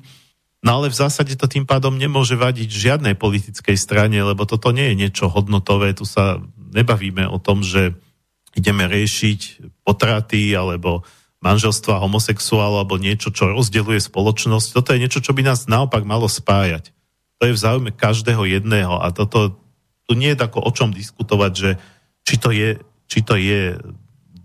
No 0.66 0.82
ale 0.82 0.90
v 0.90 0.98
zásade 0.98 1.38
to 1.38 1.46
tým 1.46 1.70
pádom 1.70 1.94
nemôže 1.96 2.34
vadiť 2.34 2.70
žiadnej 2.70 3.14
politickej 3.14 3.78
strane, 3.78 4.18
lebo 4.18 4.48
toto 4.50 4.74
nie 4.74 4.94
je 4.94 5.00
niečo 5.06 5.30
hodnotové, 5.30 5.94
tu 5.94 6.08
sa 6.08 6.42
nebavíme 6.74 7.30
o 7.30 7.38
tom, 7.38 7.62
že 7.62 7.94
ideme 8.58 8.90
riešiť 8.90 9.62
potraty 9.86 10.58
alebo 10.58 11.06
manželstva 11.46 12.02
homosexuálov 12.02 12.82
alebo 12.82 12.98
niečo, 12.98 13.30
čo 13.30 13.54
rozdeluje 13.54 14.02
spoločnosť. 14.02 14.68
Toto 14.74 14.90
je 14.98 15.02
niečo, 15.06 15.22
čo 15.22 15.38
by 15.38 15.46
nás 15.46 15.70
naopak 15.70 16.02
malo 16.02 16.26
spájať. 16.26 16.97
To 17.38 17.44
je 17.46 17.54
v 17.54 17.64
záujme 17.64 17.92
každého 17.94 18.50
jedného 18.50 18.98
a 18.98 19.14
toto 19.14 19.58
tu 20.08 20.16
nie 20.16 20.34
je 20.34 20.42
tako 20.42 20.64
o 20.64 20.72
čom 20.72 20.96
diskutovať, 20.96 21.52
že 21.54 21.70
či 22.24 22.36
to 22.40 22.50
je, 22.56 22.80
či 23.12 23.20
to 23.22 23.36
je 23.36 23.76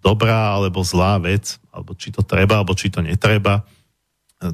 dobrá 0.02 0.58
alebo 0.58 0.82
zlá 0.82 1.22
vec, 1.22 1.62
alebo 1.70 1.94
či 1.94 2.10
to 2.10 2.26
treba, 2.26 2.58
alebo 2.58 2.74
či 2.74 2.90
to 2.90 2.98
netreba. 3.00 3.62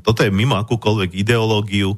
Toto 0.05 0.21
je 0.21 0.29
mimo 0.29 0.61
akúkoľvek 0.61 1.17
ideológiu. 1.17 1.97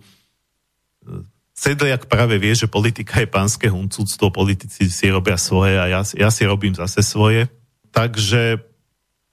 Sedliak 1.51 2.07
práve 2.07 2.39
vie, 2.39 2.55
že 2.55 2.71
politika 2.71 3.19
je 3.19 3.27
pánske 3.27 3.67
huncúctvo, 3.67 4.31
politici 4.31 4.87
si 4.87 5.11
robia 5.11 5.35
svoje 5.35 5.77
a 5.77 5.91
ja, 5.91 6.01
ja 6.15 6.31
si 6.31 6.47
robím 6.47 6.73
zase 6.73 7.03
svoje. 7.03 7.51
Takže 7.91 8.63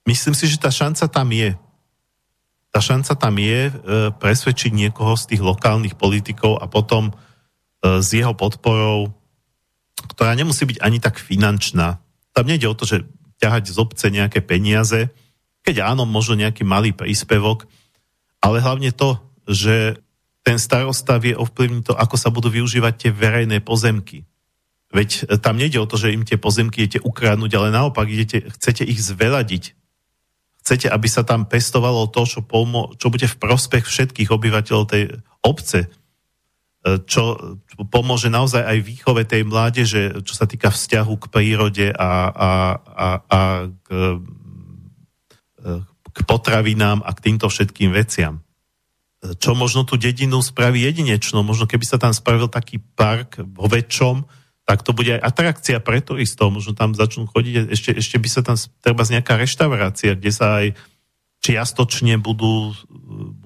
myslím 0.10 0.34
si, 0.34 0.50
že 0.50 0.58
tá 0.58 0.74
šanca 0.74 1.06
tam 1.06 1.30
je. 1.30 1.54
Tá 2.78 2.86
šanca 2.86 3.18
tam 3.18 3.42
je 3.42 3.62
e, 3.66 3.72
presvedčiť 4.22 4.70
niekoho 4.70 5.18
z 5.18 5.34
tých 5.34 5.42
lokálnych 5.42 5.98
politikov 5.98 6.62
a 6.62 6.70
potom 6.70 7.10
e, 7.10 7.14
s 8.06 8.14
jeho 8.14 8.38
podporou, 8.38 9.10
ktorá 10.14 10.38
nemusí 10.38 10.62
byť 10.62 10.86
ani 10.86 11.02
tak 11.02 11.18
finančná. 11.18 11.98
Tam 12.38 12.46
nejde 12.46 12.70
o 12.70 12.78
to, 12.78 12.86
že 12.86 13.02
ťahať 13.42 13.74
z 13.74 13.82
obce 13.82 14.06
nejaké 14.14 14.46
peniaze, 14.46 15.10
keď 15.66 15.90
áno, 15.90 16.06
možno 16.06 16.38
nejaký 16.38 16.62
malý 16.70 16.94
príspevok, 16.94 17.66
ale 18.46 18.62
hlavne 18.62 18.94
to, 18.94 19.18
že 19.50 19.98
ten 20.46 20.62
starosta 20.62 21.18
vie 21.18 21.34
ovplyvniť 21.34 21.82
to, 21.82 21.94
ako 21.98 22.14
sa 22.14 22.30
budú 22.30 22.54
využívať 22.54 22.94
tie 22.94 23.10
verejné 23.10 23.58
pozemky. 23.66 24.30
Veď 24.94 25.26
e, 25.26 25.42
tam 25.42 25.58
nejde 25.58 25.82
o 25.82 25.90
to, 25.90 25.98
že 25.98 26.14
im 26.14 26.30
tie 26.30 26.38
pozemky 26.38 26.86
idete 26.86 27.02
ukradnúť, 27.02 27.58
ale 27.58 27.74
naopak 27.74 28.06
idete, 28.06 28.46
chcete 28.54 28.86
ich 28.86 29.02
zveladiť 29.02 29.74
chcete, 30.68 30.92
aby 30.92 31.08
sa 31.08 31.24
tam 31.24 31.48
pestovalo 31.48 32.12
to, 32.12 32.28
čo, 32.28 32.44
pomo- 32.44 32.92
čo 33.00 33.08
bude 33.08 33.24
v 33.24 33.40
prospech 33.40 33.88
všetkých 33.88 34.28
obyvateľov 34.28 34.92
tej 34.92 35.16
obce, 35.40 35.88
e, 35.88 37.00
čo 37.08 37.56
pomôže 37.88 38.28
naozaj 38.28 38.68
aj 38.68 38.78
výchove 38.84 39.24
tej 39.24 39.48
mládeže, 39.48 40.28
čo 40.28 40.36
sa 40.36 40.44
týka 40.44 40.68
vzťahu 40.68 41.14
k 41.24 41.26
prírode 41.32 41.88
a, 41.96 42.12
a, 42.28 42.52
a, 42.84 43.08
a 43.32 43.40
k, 43.72 43.88
e, 45.64 45.72
k 45.88 46.18
potravinám 46.28 47.00
a 47.00 47.16
k 47.16 47.24
týmto 47.32 47.48
všetkým 47.48 47.96
veciam. 47.96 48.44
E, 49.24 49.40
čo 49.40 49.56
možno 49.56 49.88
tú 49.88 49.96
dedinu 49.96 50.44
spraví 50.44 50.84
jedinečnou, 50.84 51.48
možno 51.48 51.64
keby 51.64 51.88
sa 51.88 51.96
tam 51.96 52.12
spravil 52.12 52.52
taký 52.52 52.84
park 53.00 53.40
vo 53.40 53.72
väčšom, 53.72 54.28
tak 54.68 54.84
to 54.84 54.92
bude 54.92 55.08
aj 55.08 55.24
atrakcia 55.24 55.80
pre 55.80 56.04
turistov. 56.04 56.52
Možno 56.52 56.76
tam 56.76 56.92
začnú 56.92 57.24
chodiť, 57.32 57.72
ešte, 57.72 57.96
ešte 57.96 58.20
by 58.20 58.28
sa 58.28 58.42
tam 58.44 58.60
treba 58.84 59.08
z 59.08 59.16
nejaká 59.16 59.40
reštaurácia, 59.40 60.20
kde 60.20 60.32
sa 60.36 60.60
aj 60.60 60.76
čiastočne 61.40 62.20
budú, 62.20 62.76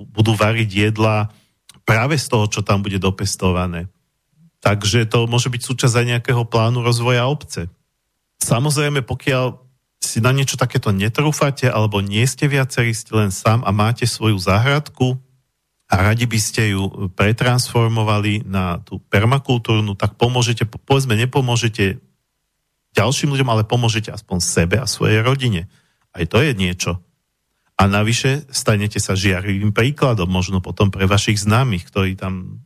budú 0.10 0.34
variť 0.34 0.90
jedla 0.90 1.30
práve 1.86 2.18
z 2.18 2.26
toho, 2.26 2.50
čo 2.50 2.66
tam 2.66 2.82
bude 2.82 2.98
dopestované. 2.98 3.86
Takže 4.66 5.06
to 5.06 5.30
môže 5.30 5.54
byť 5.54 5.62
súčasť 5.62 5.96
aj 6.02 6.10
nejakého 6.18 6.44
plánu 6.50 6.82
rozvoja 6.82 7.30
obce. 7.30 7.70
Samozrejme, 8.42 9.06
pokiaľ 9.06 9.62
si 10.02 10.18
na 10.26 10.34
niečo 10.34 10.58
takéto 10.58 10.90
netrúfate, 10.90 11.70
alebo 11.70 12.02
nie 12.02 12.26
ste 12.26 12.50
viacerí, 12.50 12.98
ste 12.98 13.14
len 13.14 13.30
sám 13.30 13.62
a 13.62 13.70
máte 13.70 14.10
svoju 14.10 14.42
záhradku, 14.42 15.22
a 15.92 15.96
radi 16.00 16.24
by 16.24 16.40
ste 16.40 16.72
ju 16.72 17.12
pretransformovali 17.12 18.48
na 18.48 18.80
tú 18.80 19.04
permakultúrnu, 19.12 20.00
tak 20.00 20.16
pomôžete, 20.16 20.64
povedzme, 20.64 21.20
nepomôžete 21.20 22.00
ďalším 22.96 23.36
ľuďom, 23.36 23.52
ale 23.52 23.68
pomôžete 23.68 24.08
aspoň 24.08 24.40
sebe 24.40 24.80
a 24.80 24.88
svojej 24.88 25.20
rodine. 25.20 25.68
Aj 26.16 26.24
to 26.24 26.40
je 26.40 26.56
niečo. 26.56 27.04
A 27.76 27.92
navyše 27.92 28.48
stanete 28.56 29.04
sa 29.04 29.20
žiarivým 29.20 29.76
príkladom, 29.76 30.32
možno 30.32 30.64
potom 30.64 30.96
pre 30.96 31.04
vašich 31.12 31.44
známych, 31.44 31.84
ktorí 31.92 32.16
tam 32.16 32.64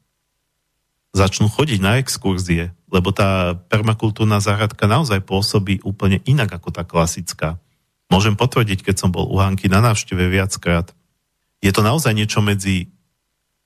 začnú 1.16 1.50
chodiť 1.50 1.80
na 1.82 1.98
exkurzie, 1.98 2.78
lebo 2.94 3.10
tá 3.10 3.58
permakultúrna 3.58 4.38
záhradka 4.38 4.86
naozaj 4.86 5.26
pôsobí 5.26 5.82
úplne 5.82 6.22
inak 6.30 6.62
ako 6.62 6.70
tá 6.70 6.84
klasická. 6.86 7.58
Môžem 8.12 8.38
potvrdiť, 8.38 8.86
keď 8.86 8.96
som 9.02 9.10
bol 9.10 9.26
u 9.26 9.42
Hanky 9.42 9.66
na 9.66 9.82
návšteve 9.82 10.30
viackrát. 10.30 10.94
Je 11.64 11.74
to 11.74 11.82
naozaj 11.82 12.14
niečo 12.14 12.44
medzi 12.46 12.94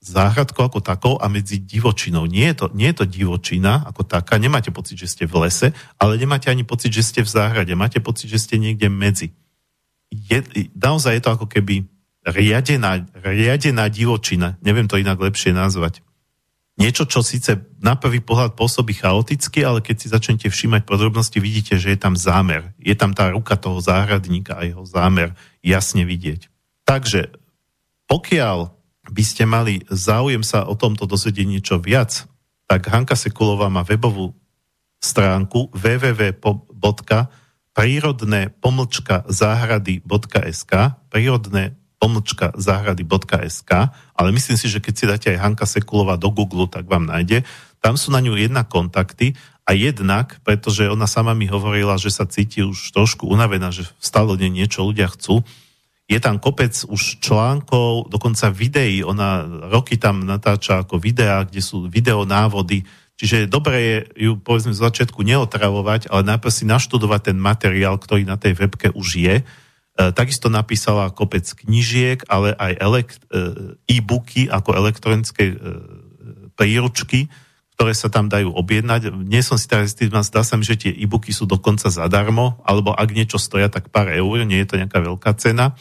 záhradkou 0.00 0.64
ako 0.64 0.80
takou 0.80 1.14
a 1.20 1.28
medzi 1.28 1.60
divočinou. 1.60 2.24
Nie 2.24 2.56
je, 2.56 2.64
to, 2.64 2.66
nie 2.72 2.88
je 2.88 3.04
to 3.04 3.06
divočina 3.06 3.84
ako 3.84 4.08
taká, 4.08 4.40
nemáte 4.40 4.72
pocit, 4.72 4.96
že 4.96 5.12
ste 5.12 5.24
v 5.28 5.44
lese, 5.44 5.68
ale 6.00 6.16
nemáte 6.16 6.48
ani 6.48 6.64
pocit, 6.64 6.88
že 6.88 7.04
ste 7.04 7.20
v 7.20 7.28
záhrade, 7.28 7.76
máte 7.76 8.00
pocit, 8.00 8.32
že 8.32 8.40
ste 8.40 8.56
niekde 8.56 8.88
medzi. 8.88 9.36
Je, 10.08 10.40
naozaj 10.72 11.20
je 11.20 11.22
to 11.22 11.30
ako 11.36 11.46
keby 11.46 11.84
riadená, 12.24 13.04
riadená 13.12 13.92
divočina, 13.92 14.56
neviem 14.64 14.88
to 14.88 14.96
inak 14.96 15.20
lepšie 15.20 15.52
nazvať. 15.52 16.00
Niečo, 16.80 17.04
čo 17.04 17.20
síce 17.20 17.60
na 17.76 17.92
prvý 17.92 18.24
pohľad 18.24 18.56
pôsobí 18.56 18.96
chaoticky, 18.96 19.60
ale 19.60 19.84
keď 19.84 19.96
si 20.00 20.08
začnete 20.08 20.48
všímať 20.48 20.88
podrobnosti, 20.88 21.36
vidíte, 21.36 21.76
že 21.76 21.92
je 21.92 22.00
tam 22.00 22.16
zámer. 22.16 22.72
Je 22.80 22.96
tam 22.96 23.12
tá 23.12 23.28
ruka 23.28 23.52
toho 23.60 23.84
záhradníka 23.84 24.56
a 24.56 24.64
jeho 24.64 24.80
zámer 24.88 25.36
jasne 25.60 26.08
vidieť. 26.08 26.48
Takže 26.88 27.36
pokiaľ 28.08 28.79
by 29.10 29.24
ste 29.26 29.44
mali 29.44 29.82
záujem 29.90 30.46
sa 30.46 30.64
o 30.70 30.78
tomto 30.78 31.04
dozvedieť 31.06 31.46
niečo 31.46 31.76
viac, 31.82 32.24
tak 32.70 32.86
Hanka 32.86 33.18
Sekulová 33.18 33.66
má 33.66 33.82
webovú 33.82 34.32
stránku 35.02 35.74
www.prírodné 35.74 36.40
pomlčka 38.62 39.24
záhrady.sk 39.26 40.72
prírodné 41.10 41.74
pomlčka 41.98 42.52
záhrady.sk 42.54 43.70
ale 44.14 44.28
myslím 44.30 44.56
si, 44.56 44.66
že 44.70 44.78
keď 44.78 44.94
si 44.94 45.04
dáte 45.08 45.28
aj 45.34 45.42
Hanka 45.42 45.66
Sekulová 45.66 46.14
do 46.14 46.30
Google, 46.30 46.70
tak 46.70 46.86
vám 46.86 47.10
nájde. 47.10 47.42
Tam 47.80 47.96
sú 47.96 48.12
na 48.12 48.20
ňu 48.20 48.36
jedna 48.36 48.62
kontakty 48.62 49.34
a 49.64 49.72
jednak, 49.72 50.40
pretože 50.44 50.88
ona 50.88 51.08
sama 51.08 51.32
mi 51.32 51.48
hovorila, 51.48 51.96
že 51.96 52.12
sa 52.12 52.28
cíti 52.28 52.60
už 52.60 52.92
trošku 52.92 53.24
unavená, 53.28 53.72
že 53.72 53.88
stále 54.02 54.36
niečo 54.36 54.84
ľudia 54.84 55.08
chcú, 55.08 55.44
je 56.10 56.18
tam 56.18 56.42
kopec 56.42 56.74
už 56.90 57.22
článkov, 57.22 58.10
dokonca 58.10 58.50
videí, 58.50 59.06
ona 59.06 59.46
roky 59.70 59.94
tam 59.94 60.26
natáča 60.26 60.82
ako 60.82 60.98
videá, 60.98 61.46
kde 61.46 61.62
sú 61.62 61.86
videonávody, 61.86 62.82
čiže 63.14 63.46
je 63.46 63.46
dobré 63.46 63.78
je 63.78 63.96
ju 64.26 64.32
povedzme 64.42 64.74
z 64.74 64.82
začiatku 64.82 65.22
neotravovať, 65.22 66.10
ale 66.10 66.26
najprv 66.34 66.50
si 66.50 66.66
naštudovať 66.66 67.30
ten 67.30 67.38
materiál, 67.38 67.94
ktorý 67.94 68.26
na 68.26 68.34
tej 68.34 68.58
webke 68.58 68.90
už 68.90 69.08
je. 69.22 69.36
E, 69.38 69.44
takisto 70.10 70.50
napísala 70.50 71.14
kopec 71.14 71.46
knižiek, 71.46 72.26
ale 72.26 72.58
aj 72.58 72.72
elekt, 72.82 73.20
e, 73.30 73.78
e-booky 73.86 74.50
ako 74.50 74.74
elektronické 74.74 75.54
e, 75.54 75.56
príručky, 76.58 77.30
ktoré 77.78 77.94
sa 77.94 78.10
tam 78.10 78.26
dajú 78.26 78.50
objednať. 78.50 79.14
Nie 79.30 79.46
som 79.46 79.54
si 79.54 79.70
teraz 79.70 79.94
istý, 79.94 80.10
zdá 80.10 80.42
sa 80.42 80.58
mi, 80.58 80.66
že 80.66 80.74
tie 80.74 80.90
e-booky 80.90 81.30
sú 81.30 81.46
dokonca 81.46 81.86
zadarmo, 81.86 82.58
alebo 82.66 82.90
ak 82.98 83.14
niečo 83.14 83.38
stoja, 83.38 83.70
tak 83.70 83.94
pár 83.94 84.10
eur, 84.10 84.42
nie 84.42 84.58
je 84.58 84.74
to 84.74 84.80
nejaká 84.80 84.98
veľká 84.98 85.38
cena. 85.38 85.78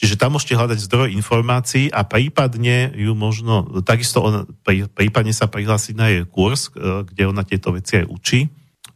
Čiže 0.00 0.16
tam 0.16 0.32
môžete 0.32 0.56
hľadať 0.56 0.80
zdroj 0.88 1.12
informácií 1.12 1.92
a 1.92 2.08
prípadne 2.08 2.88
ju 2.96 3.12
možno, 3.12 3.84
takisto 3.84 4.24
on, 4.24 4.48
prípadne 4.96 5.36
sa 5.36 5.44
prihlásiť 5.44 5.92
na 5.92 6.08
jej 6.08 6.24
kurz, 6.24 6.72
e, 6.72 7.04
kde 7.04 7.28
ona 7.28 7.44
tieto 7.44 7.68
veci 7.76 8.00
aj 8.00 8.08
učí. 8.08 8.48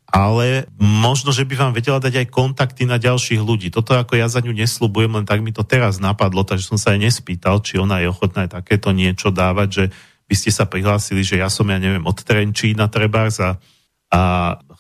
Ale 0.09 0.65
možno, 0.81 1.29
že 1.29 1.45
by 1.45 1.61
vám 1.61 1.73
vedela 1.77 2.01
dať 2.01 2.25
aj 2.25 2.33
kontakty 2.33 2.89
na 2.89 2.97
ďalších 2.97 3.43
ľudí. 3.43 3.69
Toto 3.69 3.93
ako 3.93 4.17
ja 4.17 4.33
za 4.33 4.41
ňu 4.41 4.57
nesľubujem, 4.57 5.13
len 5.13 5.27
tak 5.29 5.45
mi 5.45 5.53
to 5.53 5.61
teraz 5.61 6.01
napadlo, 6.01 6.41
takže 6.41 6.73
som 6.73 6.81
sa 6.81 6.97
aj 6.97 7.05
nespýtal, 7.05 7.61
či 7.61 7.77
ona 7.77 8.01
je 8.01 8.09
ochotná 8.09 8.49
aj 8.49 8.63
takéto 8.63 8.89
niečo 8.95 9.29
dávať, 9.29 9.69
že 9.69 9.85
by 10.25 10.35
ste 10.41 10.51
sa 10.57 10.65
prihlásili, 10.65 11.21
že 11.21 11.37
ja 11.37 11.53
som, 11.53 11.69
ja 11.69 11.77
neviem, 11.77 12.07
od 12.09 12.17
Trenčína 12.17 12.89
trebárs 12.89 13.45
a, 13.45 13.61
a 14.09 14.21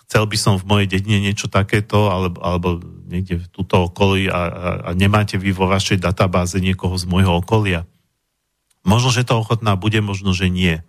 chcel 0.05 0.25
by 0.29 0.37
som 0.37 0.55
v 0.61 0.69
mojej 0.69 0.89
dedine 0.89 1.19
niečo 1.21 1.49
takéto, 1.49 2.13
alebo, 2.13 2.39
alebo 2.45 2.69
niekde 3.09 3.41
v 3.41 3.47
túto 3.49 3.89
okolí 3.89 4.29
a, 4.29 4.33
a, 4.33 4.41
a 4.87 4.91
nemáte 4.93 5.41
vy 5.41 5.51
vo 5.51 5.69
vašej 5.69 6.01
databáze 6.01 6.61
niekoho 6.61 6.95
z 7.01 7.09
môjho 7.09 7.41
okolia. 7.41 7.89
Možno, 8.85 9.09
že 9.09 9.25
to 9.25 9.41
ochotná 9.41 9.81
bude, 9.81 9.97
možno, 10.05 10.37
že 10.37 10.53
nie. 10.53 10.85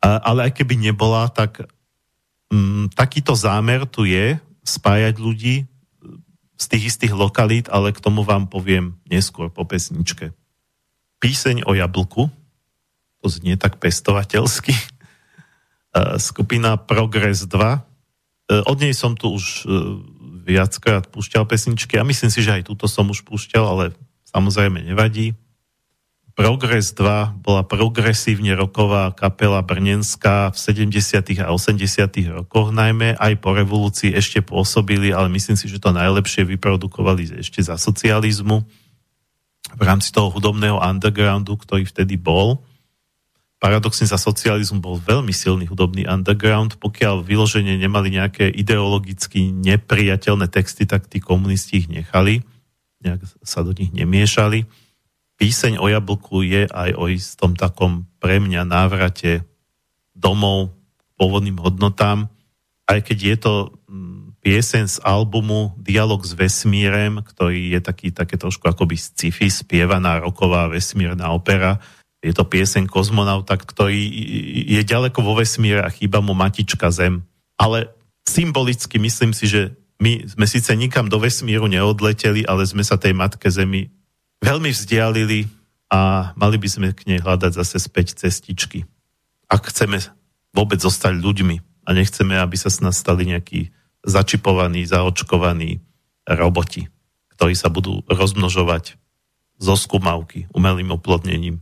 A, 0.00 0.16
ale 0.24 0.48
aj 0.48 0.56
keby 0.56 0.80
nebola, 0.80 1.28
tak 1.28 1.68
mm, 2.48 2.96
takýto 2.96 3.36
zámer 3.36 3.84
tu 3.84 4.08
je 4.08 4.40
spájať 4.64 5.20
ľudí 5.20 5.68
z 6.60 6.64
tých 6.68 6.96
istých 6.96 7.12
lokalít, 7.16 7.68
ale 7.72 7.92
k 7.92 8.00
tomu 8.00 8.24
vám 8.24 8.48
poviem 8.48 8.96
neskôr 9.08 9.52
po 9.52 9.64
pesničke. 9.64 10.32
Píseň 11.20 11.68
o 11.68 11.76
jablku, 11.76 12.32
to 13.20 13.26
znie 13.28 13.60
tak 13.60 13.76
pestovateľsky, 13.76 14.72
skupina 16.16 16.80
Progress 16.80 17.44
2, 17.44 17.54
E, 17.54 17.89
od 18.50 18.76
nej 18.82 18.90
som 18.90 19.14
tu 19.14 19.30
už 19.30 19.62
e, 19.62 20.02
viackrát 20.50 21.06
púšťal 21.06 21.46
pesničky 21.46 21.94
a 21.94 22.06
myslím 22.06 22.30
si, 22.34 22.42
že 22.42 22.58
aj 22.58 22.66
túto 22.66 22.90
som 22.90 23.06
už 23.06 23.22
púšťal, 23.22 23.62
ale 23.62 23.84
samozrejme 24.26 24.82
nevadí. 24.82 25.38
Progress 26.34 26.96
2 26.96 27.42
bola 27.44 27.62
progresívne 27.66 28.56
roková 28.56 29.12
kapela 29.12 29.60
brnenská 29.60 30.54
v 30.54 30.56
70. 30.56 31.42
a 31.42 31.52
80. 31.52 31.84
rokoch 32.32 32.72
najmä, 32.72 33.18
aj 33.18 33.34
po 33.38 33.52
revolúcii 33.52 34.14
ešte 34.16 34.40
pôsobili, 34.40 35.12
ale 35.12 35.28
myslím 35.30 35.58
si, 35.58 35.68
že 35.68 35.82
to 35.82 35.92
najlepšie 35.92 36.48
vyprodukovali 36.48 37.44
ešte 37.44 37.60
za 37.60 37.76
socializmu 37.76 38.62
v 39.76 39.82
rámci 39.84 40.10
toho 40.10 40.32
hudobného 40.32 40.80
undergroundu, 40.80 41.54
ktorý 41.60 41.84
vtedy 41.86 42.16
bol 42.16 42.64
paradoxne 43.60 44.08
za 44.08 44.16
socializmu 44.16 44.80
bol 44.80 44.96
veľmi 44.96 45.30
silný 45.36 45.68
hudobný 45.68 46.08
underground. 46.08 46.80
Pokiaľ 46.80 47.20
vyloženie 47.20 47.76
nemali 47.76 48.16
nejaké 48.16 48.48
ideologicky 48.48 49.52
nepriateľné 49.52 50.48
texty, 50.48 50.88
tak 50.88 51.06
tí 51.06 51.20
komunisti 51.20 51.84
ich 51.84 51.88
nechali, 51.92 52.40
nejak 53.04 53.20
sa 53.44 53.60
do 53.60 53.76
nich 53.76 53.92
nemiešali. 53.92 54.64
Píseň 55.36 55.76
o 55.76 55.92
jablku 55.92 56.40
je 56.40 56.64
aj 56.72 56.90
o 56.96 57.12
istom 57.12 57.52
takom 57.52 58.08
pre 58.16 58.40
mňa 58.40 58.64
návrate 58.64 59.44
domov 60.16 60.72
k 60.96 61.00
pôvodným 61.20 61.60
hodnotám, 61.60 62.28
aj 62.88 62.98
keď 63.06 63.18
je 63.20 63.36
to 63.40 63.54
mm, 63.88 64.36
piesen 64.40 64.88
z 64.88 65.00
albumu 65.04 65.76
Dialog 65.80 66.24
s 66.24 66.32
vesmírem, 66.32 67.20
ktorý 67.20 67.76
je 67.76 67.80
taký, 67.80 68.08
také 68.12 68.40
trošku 68.40 68.68
akoby 68.68 68.96
sci-fi, 68.96 69.52
spievaná 69.52 70.20
roková 70.20 70.68
vesmírna 70.68 71.32
opera. 71.32 71.80
Je 72.20 72.36
to 72.36 72.44
piesen 72.44 72.84
kozmonauta, 72.84 73.56
ktorý 73.56 73.96
je 74.68 74.82
ďaleko 74.84 75.24
vo 75.24 75.40
vesmíre 75.40 75.80
a 75.80 75.88
chýba 75.88 76.20
mu 76.20 76.36
matička 76.36 76.92
Zem. 76.92 77.24
Ale 77.56 77.92
symbolicky 78.28 79.00
myslím 79.00 79.32
si, 79.32 79.48
že 79.48 79.72
my 80.00 80.28
sme 80.28 80.46
síce 80.48 80.72
nikam 80.76 81.08
do 81.08 81.20
vesmíru 81.20 81.68
neodleteli, 81.68 82.44
ale 82.44 82.64
sme 82.64 82.84
sa 82.84 82.96
tej 82.96 83.12
matke 83.12 83.48
Zemi 83.52 83.92
veľmi 84.40 84.72
vzdialili 84.72 85.48
a 85.92 86.32
mali 86.36 86.56
by 86.56 86.68
sme 86.68 86.88
k 86.96 87.04
nej 87.08 87.20
hľadať 87.20 87.52
zase 87.56 87.76
späť 87.80 88.16
cestičky. 88.16 88.88
Ak 89.50 89.68
chceme 89.68 90.00
vôbec 90.56 90.80
zostať 90.80 91.20
ľuďmi 91.20 91.56
a 91.84 91.90
nechceme, 91.92 92.36
aby 92.36 92.56
sa 92.56 92.72
s 92.72 92.80
nás 92.80 92.96
stali 92.96 93.28
nejakí 93.28 93.72
začipovaní, 94.04 94.88
zaočkovaní 94.88 95.84
roboti, 96.24 96.88
ktorí 97.36 97.52
sa 97.52 97.68
budú 97.68 98.00
rozmnožovať 98.08 98.96
zo 99.60 99.74
skúmavky 99.76 100.48
umelým 100.56 100.96
oplodnením. 100.96 101.60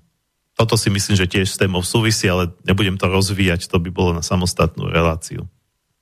Toto 0.58 0.74
si 0.74 0.90
myslím, 0.90 1.14
že 1.14 1.30
tiež 1.30 1.54
s 1.54 1.60
témou 1.60 1.86
súvisí, 1.86 2.26
ale 2.26 2.50
nebudem 2.66 2.98
to 2.98 3.06
rozvíjať, 3.06 3.70
to 3.70 3.78
by 3.78 3.94
bolo 3.94 4.10
na 4.18 4.26
samostatnú 4.26 4.90
reláciu. 4.90 5.46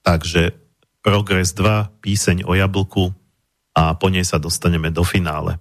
Takže 0.00 0.56
Progres 1.04 1.52
2, 1.52 2.00
píseň 2.00 2.48
o 2.48 2.56
jablku 2.56 3.12
a 3.76 3.92
po 4.00 4.08
nej 4.08 4.24
sa 4.24 4.40
dostaneme 4.40 4.88
do 4.88 5.04
finále. 5.04 5.60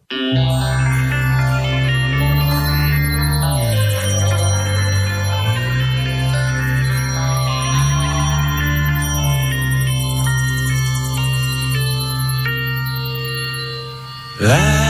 Léto, 14.39 14.84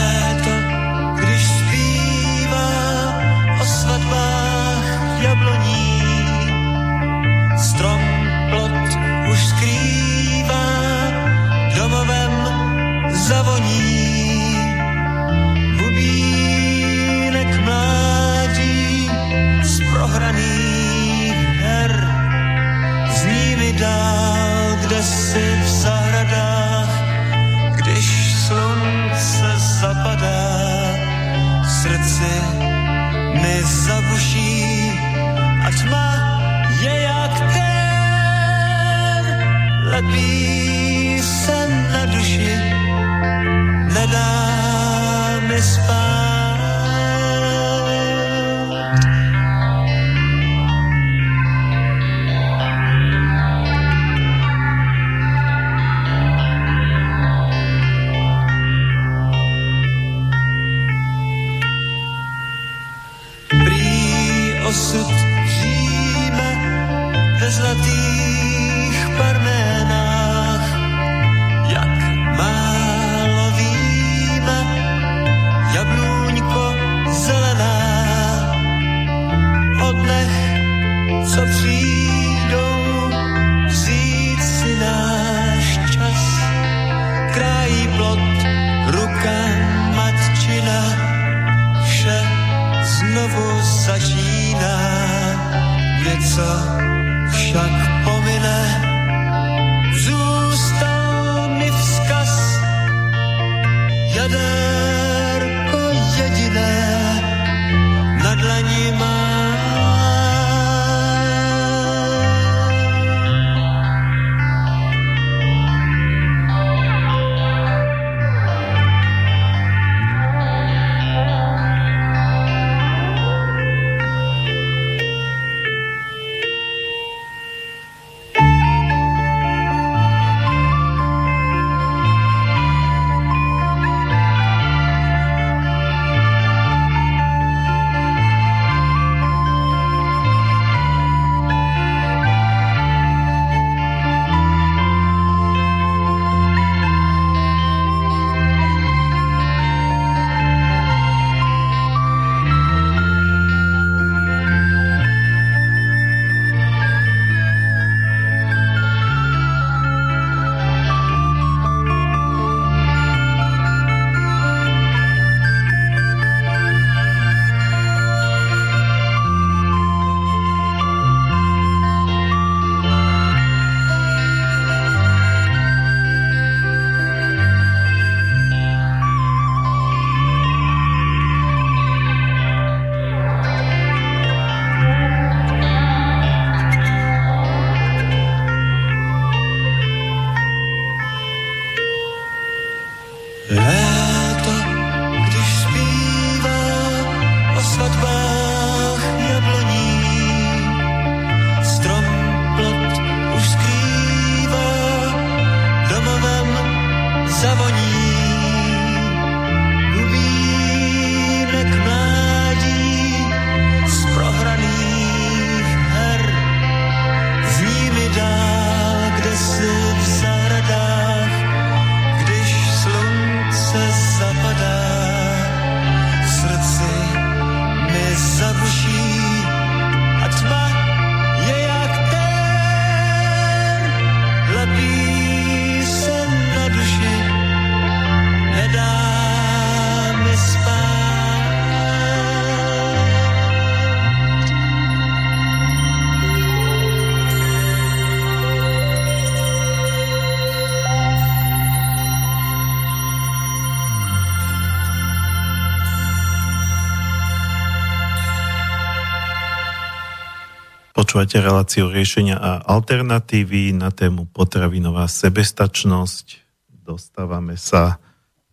Počúvate 260.96 261.44
reláciu 261.44 261.92
riešenia 261.92 262.40
a 262.40 262.64
alternatívy 262.72 263.76
na 263.76 263.92
tému 263.92 264.24
potravinová 264.32 265.04
sebestačnosť. 265.12 266.40
Dostávame 266.72 267.60
sa 267.60 268.00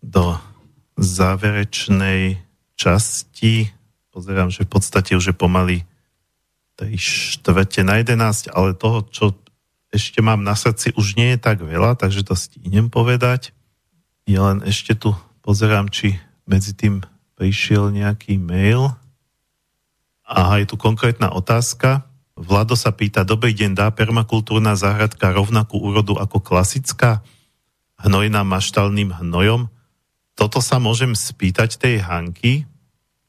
do 0.03 0.35
záverečnej 0.99 2.43
časti. 2.75 3.71
Pozerám, 4.11 4.51
že 4.51 4.67
v 4.67 4.75
podstate 4.75 5.15
už 5.15 5.31
je 5.31 5.35
pomaly 5.39 5.87
tej 6.75 6.99
štvrte 6.99 7.87
na 7.87 8.03
11, 8.03 8.51
ale 8.51 8.75
toho, 8.75 9.07
čo 9.07 9.39
ešte 9.95 10.19
mám 10.19 10.43
na 10.43 10.59
srdci, 10.59 10.91
už 10.99 11.15
nie 11.15 11.39
je 11.39 11.39
tak 11.39 11.63
veľa, 11.63 11.95
takže 11.95 12.27
to 12.27 12.35
stínem 12.35 12.91
povedať. 12.91 13.55
Ja 14.27 14.51
len 14.51 14.67
ešte 14.67 14.99
tu 14.99 15.15
pozerám, 15.47 15.87
či 15.87 16.19
medzi 16.43 16.75
tým 16.75 17.07
prišiel 17.39 17.87
nejaký 17.95 18.35
mail. 18.35 18.91
Aha, 20.27 20.59
je 20.59 20.67
tu 20.67 20.75
konkrétna 20.75 21.31
otázka. 21.31 22.03
Vlado 22.33 22.73
sa 22.73 22.89
pýta, 22.89 23.21
dobrý 23.21 23.53
deň, 23.53 23.77
dá 23.77 23.87
permakultúrna 23.93 24.73
záhradka 24.73 25.29
rovnakú 25.33 25.77
úrodu 25.77 26.17
ako 26.17 26.41
klasická 26.41 27.21
hnojná 28.01 28.41
maštalným 28.41 29.13
hnojom? 29.13 29.69
Toto 30.33 30.59
sa 30.59 30.81
môžem 30.81 31.13
spýtať 31.13 31.77
tej 31.77 32.01
Hanky, 32.01 32.65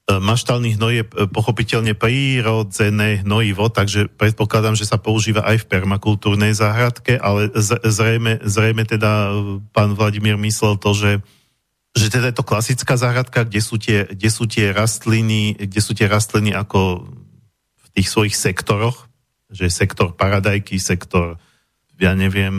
E, 0.05 0.21
maštálny 0.21 0.77
hnoj 0.77 0.93
je 1.01 1.05
e, 1.09 1.11
pochopiteľne 1.33 1.97
prírodzené 1.97 3.25
hnojivo, 3.25 3.73
takže 3.73 4.13
predpokladám, 4.13 4.77
že 4.77 4.85
sa 4.85 5.01
používa 5.01 5.41
aj 5.49 5.65
v 5.65 5.69
permakultúrnej 5.73 6.53
záhradke, 6.53 7.17
ale 7.17 7.49
zrejme, 7.57 8.45
zrejme 8.45 8.85
teda 8.85 9.33
e, 9.33 9.65
pán 9.73 9.97
Vladimír 9.97 10.37
myslel 10.37 10.77
to, 10.77 10.93
že 10.93 11.13
že 11.95 12.11
teda 12.11 12.35
je 12.35 12.43
to 12.43 12.43
klasická 12.43 12.99
záhradka, 12.99 13.47
kde 13.47 13.63
sú, 13.63 13.79
tie, 13.79 14.03
kde 14.03 14.27
sú 14.27 14.51
tie 14.51 14.75
rastliny, 14.75 15.55
kde 15.55 15.79
sú 15.79 15.95
tie 15.95 16.11
rastliny 16.11 16.51
ako 16.51 17.07
tých 17.95 18.11
svojich 18.11 18.35
sektoroch, 18.35 19.07
že 19.49 19.71
sektor 19.71 20.13
paradajky, 20.13 20.83
sektor, 20.83 21.39
ja 21.97 22.13
neviem, 22.19 22.55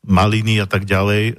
maliny 0.00 0.58
a 0.60 0.66
tak 0.66 0.88
ďalej. 0.88 1.36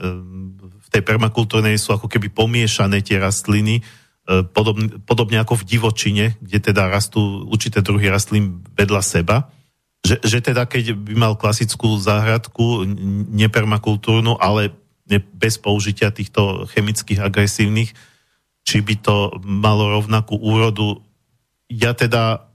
V 0.79 0.87
tej 0.93 1.01
permakultúrnej 1.01 1.77
sú 1.81 1.97
ako 1.97 2.05
keby 2.05 2.29
pomiešané 2.29 3.01
tie 3.01 3.17
rastliny, 3.17 3.81
E, 4.25 4.41
podobne, 4.41 4.97
podobne 5.05 5.37
ako 5.37 5.61
v 5.61 5.67
divočine, 5.77 6.25
kde 6.41 6.73
teda 6.73 6.89
rastú 6.89 7.45
určité 7.45 7.85
druhy 7.85 8.09
rastlín 8.09 8.65
vedľa 8.73 9.01
seba, 9.05 9.53
že, 10.01 10.17
že 10.25 10.41
teda 10.41 10.65
keď 10.65 10.97
by 10.97 11.13
mal 11.13 11.33
klasickú 11.37 11.93
záhradku, 12.01 12.89
nepermakultúrnu, 13.37 14.41
ale 14.41 14.73
bez 15.37 15.61
použitia 15.61 16.09
týchto 16.09 16.65
chemických 16.73 17.21
agresívnych, 17.21 17.93
či 18.65 18.81
by 18.81 18.97
to 18.97 19.37
malo 19.45 19.93
rovnakú 19.93 20.41
úrodu. 20.41 21.05
Ja 21.69 21.93
teda 21.93 22.49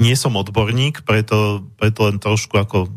nie 0.00 0.16
som 0.16 0.40
odborník, 0.40 1.04
preto, 1.04 1.68
preto 1.76 2.08
len 2.08 2.16
trošku 2.16 2.56
ako 2.56 2.88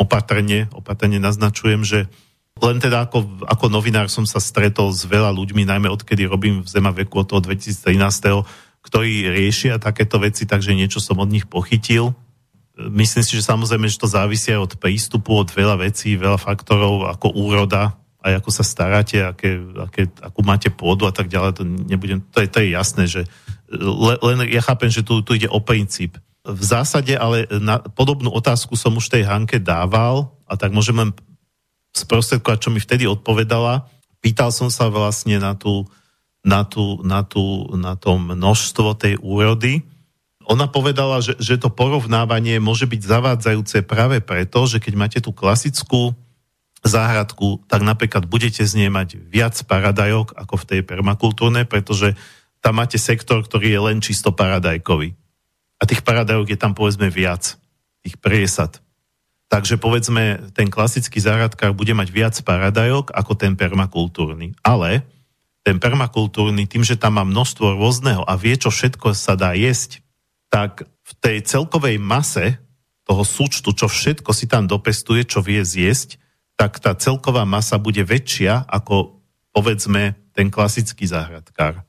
opatrne, 0.00 0.72
opatrne 0.72 1.20
naznačujem, 1.20 1.84
že 1.84 2.08
len 2.60 2.76
teda 2.76 3.08
ako, 3.08 3.44
ako 3.48 3.72
novinár 3.72 4.08
som 4.12 4.28
sa 4.28 4.40
stretol 4.40 4.92
s 4.92 5.08
veľa 5.08 5.32
ľuďmi, 5.32 5.64
najmä 5.64 5.88
odkedy 5.92 6.28
robím 6.28 6.60
v 6.64 6.68
Zema 6.68 6.92
veku 6.92 7.24
od 7.24 7.28
toho 7.28 7.40
2013, 7.40 8.44
ktorí 8.80 9.28
riešia 9.28 9.80
takéto 9.80 10.20
veci, 10.20 10.44
takže 10.48 10.76
niečo 10.76 11.00
som 11.00 11.20
od 11.20 11.28
nich 11.28 11.48
pochytil. 11.48 12.16
Myslím 12.76 13.24
si, 13.24 13.36
že 13.36 13.44
samozrejme, 13.44 13.88
že 13.88 14.00
to 14.00 14.08
závisí 14.08 14.52
aj 14.52 14.60
od 14.60 14.72
prístupu, 14.80 15.36
od 15.36 15.52
veľa 15.52 15.84
vecí, 15.84 16.16
veľa 16.16 16.40
faktorov, 16.40 17.12
ako 17.12 17.36
úroda, 17.36 17.96
aj 18.20 18.40
ako 18.40 18.50
sa 18.52 18.64
staráte, 18.64 19.20
aké, 19.24 19.60
aké, 19.80 20.08
akú 20.20 20.40
máte 20.44 20.68
pôdu 20.68 21.08
a 21.08 21.12
tak 21.12 21.28
ďalej, 21.28 21.60
to, 21.60 21.62
nebudem, 21.64 22.20
to, 22.32 22.44
je, 22.44 22.48
to 22.48 22.58
je 22.60 22.68
jasné, 22.72 23.04
že 23.08 23.24
len 23.70 24.50
ja 24.50 24.62
chápem, 24.62 24.90
že 24.90 25.06
tu, 25.06 25.22
tu 25.22 25.38
ide 25.38 25.46
o 25.46 25.62
princíp. 25.62 26.18
V 26.42 26.62
zásade 26.64 27.14
ale 27.14 27.46
na 27.62 27.78
podobnú 27.78 28.32
otázku 28.34 28.74
som 28.74 28.96
už 28.98 29.12
tej 29.12 29.28
Hanke 29.28 29.62
dával 29.62 30.34
a 30.48 30.58
tak 30.58 30.74
môžem 30.74 30.98
len 30.98 31.10
sprostredkovať, 31.94 32.58
čo 32.58 32.70
mi 32.74 32.82
vtedy 32.82 33.06
odpovedala. 33.06 33.86
Pýtal 34.18 34.50
som 34.50 34.72
sa 34.72 34.90
vlastne 34.90 35.38
na, 35.38 35.54
tú, 35.54 35.86
na, 36.42 36.66
tú, 36.66 36.98
na, 37.06 37.22
tú, 37.22 37.70
na 37.76 37.94
to 37.94 38.18
množstvo 38.18 38.98
tej 38.98 39.14
úrody. 39.22 39.86
Ona 40.50 40.66
povedala, 40.66 41.22
že, 41.22 41.38
že 41.38 41.60
to 41.60 41.70
porovnávanie 41.70 42.58
môže 42.58 42.88
byť 42.90 43.00
zavádzajúce 43.06 43.86
práve 43.86 44.18
preto, 44.18 44.66
že 44.66 44.82
keď 44.82 44.94
máte 44.98 45.18
tú 45.22 45.30
klasickú 45.30 46.16
záhradku, 46.80 47.60
tak 47.68 47.84
napríklad 47.84 48.24
budete 48.24 48.64
z 48.64 48.72
nej 48.80 48.90
mať 48.90 49.20
viac 49.20 49.52
paradajok 49.68 50.32
ako 50.32 50.54
v 50.64 50.66
tej 50.66 50.80
permakultúrnej, 50.80 51.68
pretože 51.68 52.16
tam 52.60 52.80
máte 52.80 53.00
sektor, 53.00 53.40
ktorý 53.40 53.72
je 53.72 53.80
len 53.80 53.98
čisto 54.04 54.32
paradajkový. 54.32 55.16
A 55.80 55.88
tých 55.88 56.04
paradajok 56.04 56.52
je 56.52 56.58
tam 56.60 56.76
povedzme 56.76 57.08
viac, 57.08 57.56
tých 58.04 58.20
priesad. 58.20 58.80
Takže 59.50 59.80
povedzme, 59.82 60.52
ten 60.54 60.70
klasický 60.70 61.18
záhradkár 61.18 61.74
bude 61.74 61.90
mať 61.96 62.08
viac 62.14 62.34
paradajok 62.44 63.10
ako 63.10 63.32
ten 63.34 63.58
permakultúrny. 63.58 64.54
Ale 64.62 65.02
ten 65.66 65.82
permakultúrny, 65.82 66.70
tým, 66.70 66.86
že 66.86 67.00
tam 67.00 67.18
má 67.18 67.24
množstvo 67.26 67.80
rôzneho 67.80 68.22
a 68.24 68.38
vie, 68.38 68.54
čo 68.54 68.70
všetko 68.70 69.10
sa 69.16 69.34
dá 69.34 69.56
jesť, 69.58 70.04
tak 70.52 70.86
v 70.86 71.12
tej 71.18 71.42
celkovej 71.42 71.98
mase 71.98 72.62
toho 73.02 73.26
súčtu, 73.26 73.74
čo 73.74 73.90
všetko 73.90 74.30
si 74.30 74.46
tam 74.46 74.70
dopestuje, 74.70 75.26
čo 75.26 75.42
vie 75.42 75.58
zjesť, 75.66 76.22
tak 76.54 76.78
tá 76.78 76.94
celková 76.94 77.42
masa 77.42 77.80
bude 77.80 78.06
väčšia 78.06 78.70
ako 78.70 79.18
povedzme 79.50 80.14
ten 80.30 80.46
klasický 80.46 81.10
záhradkár. 81.10 81.82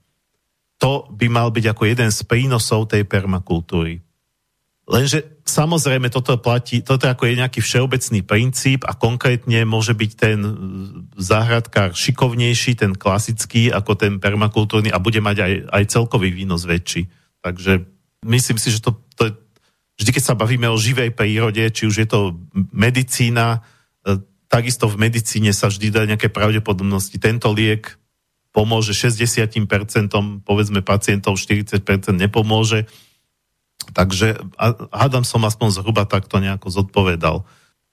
To 0.81 1.05
by 1.13 1.29
mal 1.29 1.53
byť 1.53 1.65
ako 1.71 1.83
jeden 1.85 2.09
z 2.09 2.19
prínosov 2.25 2.89
tej 2.89 3.05
permakultúry. 3.05 4.01
Lenže 4.91 5.39
samozrejme 5.47 6.11
toto 6.11 6.35
platí, 6.41 6.83
toto 6.83 7.07
ako 7.07 7.29
je 7.29 7.39
nejaký 7.39 7.63
všeobecný 7.63 8.27
princíp 8.27 8.83
a 8.83 8.97
konkrétne 8.97 9.63
môže 9.63 9.93
byť 9.95 10.11
ten 10.17 10.37
záhradkár 11.15 11.95
šikovnejší, 11.95 12.75
ten 12.75 12.97
klasický, 12.97 13.69
ako 13.71 13.95
ten 13.95 14.17
permakultúrny 14.17 14.91
a 14.91 14.99
bude 14.99 15.21
mať 15.23 15.37
aj, 15.37 15.53
aj 15.69 15.83
celkový 15.85 16.33
výnos 16.33 16.67
väčší. 16.67 17.07
Takže 17.45 17.87
myslím 18.25 18.57
si, 18.57 18.73
že 18.73 18.81
to, 18.81 18.97
to 19.13 19.29
je, 19.29 19.31
vždy 20.01 20.11
keď 20.17 20.23
sa 20.27 20.35
bavíme 20.35 20.65
o 20.67 20.81
živej 20.81 21.13
prírode, 21.13 21.61
či 21.71 21.85
už 21.85 21.95
je 22.01 22.07
to 22.09 22.41
medicína, 22.73 23.61
e, 24.03 24.17
takisto 24.49 24.89
v 24.89 25.07
medicíne 25.07 25.53
sa 25.53 25.69
vždy 25.69 25.87
dá 25.93 26.09
nejaké 26.09 26.27
pravdepodobnosti. 26.33 27.15
Tento 27.21 27.53
liek 27.53 28.00
pomôže 28.51 28.91
60%, 28.91 29.57
povedzme 30.43 30.83
pacientov 30.83 31.39
40% 31.39 31.81
nepomôže 32.15 32.87
Takže 33.89 34.37
hádam 34.93 35.25
som 35.25 35.41
aspoň 35.41 35.81
zhruba 35.81 36.05
takto 36.05 36.37
nejako 36.37 36.69
zodpovedal. 36.69 37.43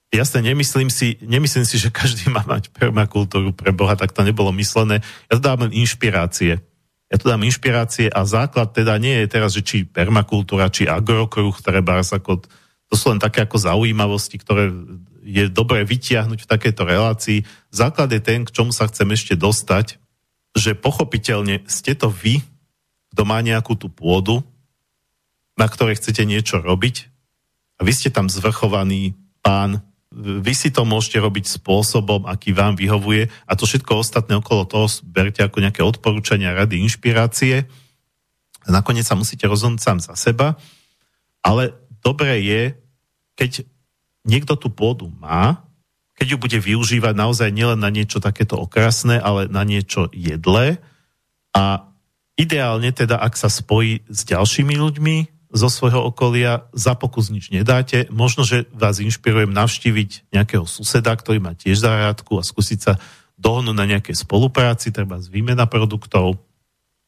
Jasne, 0.09 0.41
nemyslím 0.41 0.89
si, 0.89 1.21
nemyslím 1.21 1.65
si, 1.65 1.77
že 1.77 1.93
každý 1.93 2.29
má 2.33 2.41
mať 2.45 2.73
permakultúru 2.73 3.53
pre 3.53 3.73
Boha, 3.73 3.93
tak 3.93 4.13
to 4.13 4.25
nebolo 4.25 4.49
myslené. 4.57 5.05
Ja 5.29 5.37
to 5.37 5.41
dám 5.41 5.69
len 5.69 5.73
inšpirácie. 5.73 6.61
Ja 7.09 7.15
tu 7.17 7.25
dám 7.29 7.41
inšpirácie 7.41 8.09
a 8.09 8.21
základ 8.25 8.73
teda 8.73 8.97
nie 9.01 9.25
je 9.25 9.27
teraz, 9.29 9.53
že 9.53 9.65
či 9.65 9.85
permakultúra, 9.85 10.69
či 10.69 10.85
agrokruh, 10.85 11.57
treba 11.61 12.01
ako, 12.01 12.45
to 12.89 12.93
sú 12.93 13.13
len 13.13 13.21
také 13.21 13.45
ako 13.45 13.57
zaujímavosti, 13.57 14.37
ktoré 14.37 14.69
je 15.25 15.45
dobré 15.49 15.85
vytiahnuť 15.85 16.45
v 16.45 16.51
takejto 16.57 16.83
relácii. 16.85 17.39
Základ 17.69 18.09
je 18.13 18.21
ten, 18.21 18.45
k 18.45 18.53
čomu 18.53 18.73
sa 18.73 18.89
chcem 18.89 19.09
ešte 19.13 19.33
dostať, 19.37 19.97
že 20.57 20.77
pochopiteľne 20.77 21.65
ste 21.69 21.93
to 21.93 22.09
vy, 22.09 22.41
kto 23.13 23.21
má 23.25 23.41
nejakú 23.41 23.73
tú 23.77 23.89
pôdu, 23.89 24.41
na 25.59 25.67
ktorej 25.67 25.99
chcete 25.99 26.23
niečo 26.23 26.63
robiť 26.63 27.09
a 27.79 27.83
vy 27.83 27.91
ste 27.91 28.09
tam 28.11 28.31
zvrchovaný 28.31 29.15
pán, 29.43 29.83
vy 30.15 30.53
si 30.57 30.73
to 30.73 30.83
môžete 30.83 31.21
robiť 31.21 31.45
spôsobom, 31.45 32.25
aký 32.25 32.55
vám 32.55 32.73
vyhovuje 32.79 33.29
a 33.45 33.51
to 33.53 33.69
všetko 33.69 34.01
ostatné 34.01 34.39
okolo 34.39 34.65
toho 34.65 34.87
berte 35.05 35.43
ako 35.45 35.61
nejaké 35.61 35.85
odporúčania, 35.85 36.57
rady, 36.57 36.81
inšpirácie. 36.81 37.69
A 38.65 38.69
nakoniec 38.73 39.05
sa 39.05 39.15
musíte 39.15 39.45
rozhodnúť 39.45 39.81
sám 39.81 39.99
za 40.01 40.13
seba, 40.17 40.57
ale 41.45 41.77
dobré 42.01 42.41
je, 42.43 42.61
keď 43.37 43.63
niekto 44.27 44.59
tú 44.59 44.67
pôdu 44.73 45.07
má, 45.07 45.68
keď 46.19 46.35
ju 46.35 46.37
bude 46.37 46.59
využívať 46.59 47.15
naozaj 47.15 47.49
nielen 47.55 47.79
na 47.79 47.87
niečo 47.87 48.19
takéto 48.19 48.59
okrasné, 48.59 49.17
ale 49.23 49.47
na 49.47 49.63
niečo 49.63 50.11
jedlé 50.11 50.83
a 51.55 51.87
ideálne 52.35 52.91
teda, 52.91 53.23
ak 53.23 53.39
sa 53.39 53.47
spojí 53.47 54.03
s 54.11 54.27
ďalšími 54.27 54.75
ľuďmi, 54.75 55.17
zo 55.49 55.65
svojho 55.65 56.05
okolia, 56.13 56.69
za 56.77 56.93
pokus 56.93 57.33
nič 57.33 57.49
nedáte. 57.49 58.05
Možno, 58.13 58.45
že 58.45 58.69
vás 58.69 59.01
inšpirujem 59.01 59.49
navštíviť 59.49 60.29
nejakého 60.29 60.61
suseda, 60.69 61.09
ktorý 61.17 61.41
má 61.41 61.57
tiež 61.57 61.81
záhradku 61.81 62.37
a 62.37 62.45
skúsiť 62.45 62.79
sa 62.79 62.93
dohnúť 63.33 63.73
na 63.73 63.89
nejakej 63.89 64.13
spolupráci, 64.13 64.93
treba 64.93 65.17
z 65.17 65.33
výmena 65.33 65.65
produktov. 65.65 66.37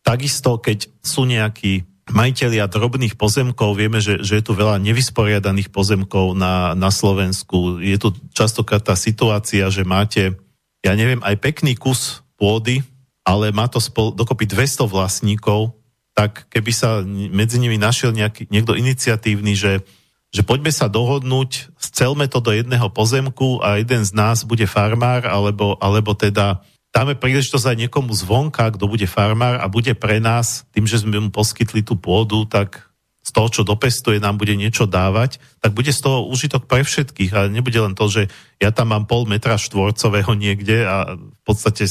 Takisto, 0.02 0.58
keď 0.58 0.90
sú 1.06 1.30
nejakí 1.30 1.86
majiteľia 2.10 2.66
drobných 2.66 3.14
pozemkov, 3.14 3.78
vieme, 3.78 4.02
že, 4.02 4.26
že 4.26 4.42
je 4.42 4.44
tu 4.44 4.58
veľa 4.58 4.82
nevysporiadaných 4.82 5.70
pozemkov 5.70 6.34
na, 6.34 6.74
na 6.74 6.90
Slovensku. 6.90 7.78
Je 7.78 7.98
tu 8.02 8.16
častokrát 8.34 8.82
tá 8.82 8.98
situácia, 8.98 9.70
že 9.70 9.86
máte, 9.86 10.34
ja 10.82 10.98
neviem, 10.98 11.22
aj 11.22 11.38
pekný 11.38 11.78
kus 11.78 12.26
pôdy, 12.42 12.82
ale 13.22 13.54
má 13.54 13.70
to 13.70 13.78
spol, 13.78 14.10
dokopy 14.10 14.50
200 14.50 14.90
vlastníkov, 14.90 15.78
tak 16.18 16.50
keby 16.50 16.72
sa 16.74 17.06
medzi 17.06 17.62
nimi 17.62 17.78
našiel 17.78 18.12
nejaký, 18.12 18.50
niekto 18.50 18.74
iniciatívny, 18.74 19.54
že 19.54 19.86
že 20.32 20.48
poďme 20.48 20.72
sa 20.72 20.88
dohodnúť, 20.88 21.76
scelme 21.76 22.24
to 22.32 22.40
do 22.40 22.56
jedného 22.56 22.88
pozemku 22.88 23.60
a 23.60 23.84
jeden 23.84 24.08
z 24.08 24.16
nás 24.16 24.48
bude 24.48 24.64
farmár, 24.64 25.28
alebo, 25.28 25.76
alebo 25.84 26.16
teda 26.16 26.64
dáme 26.92 27.16
príležitosť 27.16 27.66
aj 27.72 27.78
niekomu 27.88 28.12
zvonka, 28.12 28.76
kto 28.76 28.86
bude 28.88 29.08
farmár 29.08 29.64
a 29.64 29.72
bude 29.72 29.96
pre 29.96 30.20
nás, 30.20 30.68
tým, 30.76 30.84
že 30.86 31.02
sme 31.02 31.18
mu 31.18 31.32
poskytli 31.32 31.82
tú 31.82 31.96
pôdu, 31.96 32.44
tak 32.46 32.92
z 33.22 33.32
toho, 33.32 33.48
čo 33.54 33.62
dopestuje, 33.62 34.18
nám 34.18 34.42
bude 34.42 34.58
niečo 34.58 34.90
dávať, 34.90 35.38
tak 35.62 35.78
bude 35.78 35.94
z 35.94 36.02
toho 36.02 36.26
užitok 36.28 36.66
pre 36.66 36.82
všetkých. 36.82 37.32
A 37.38 37.40
nebude 37.48 37.78
len 37.78 37.94
to, 37.94 38.10
že 38.10 38.34
ja 38.58 38.74
tam 38.74 38.92
mám 38.92 39.06
pol 39.06 39.30
metra 39.30 39.62
štvorcového 39.62 40.34
niekde 40.34 40.84
a 40.84 41.16
v 41.16 41.42
podstate 41.46 41.86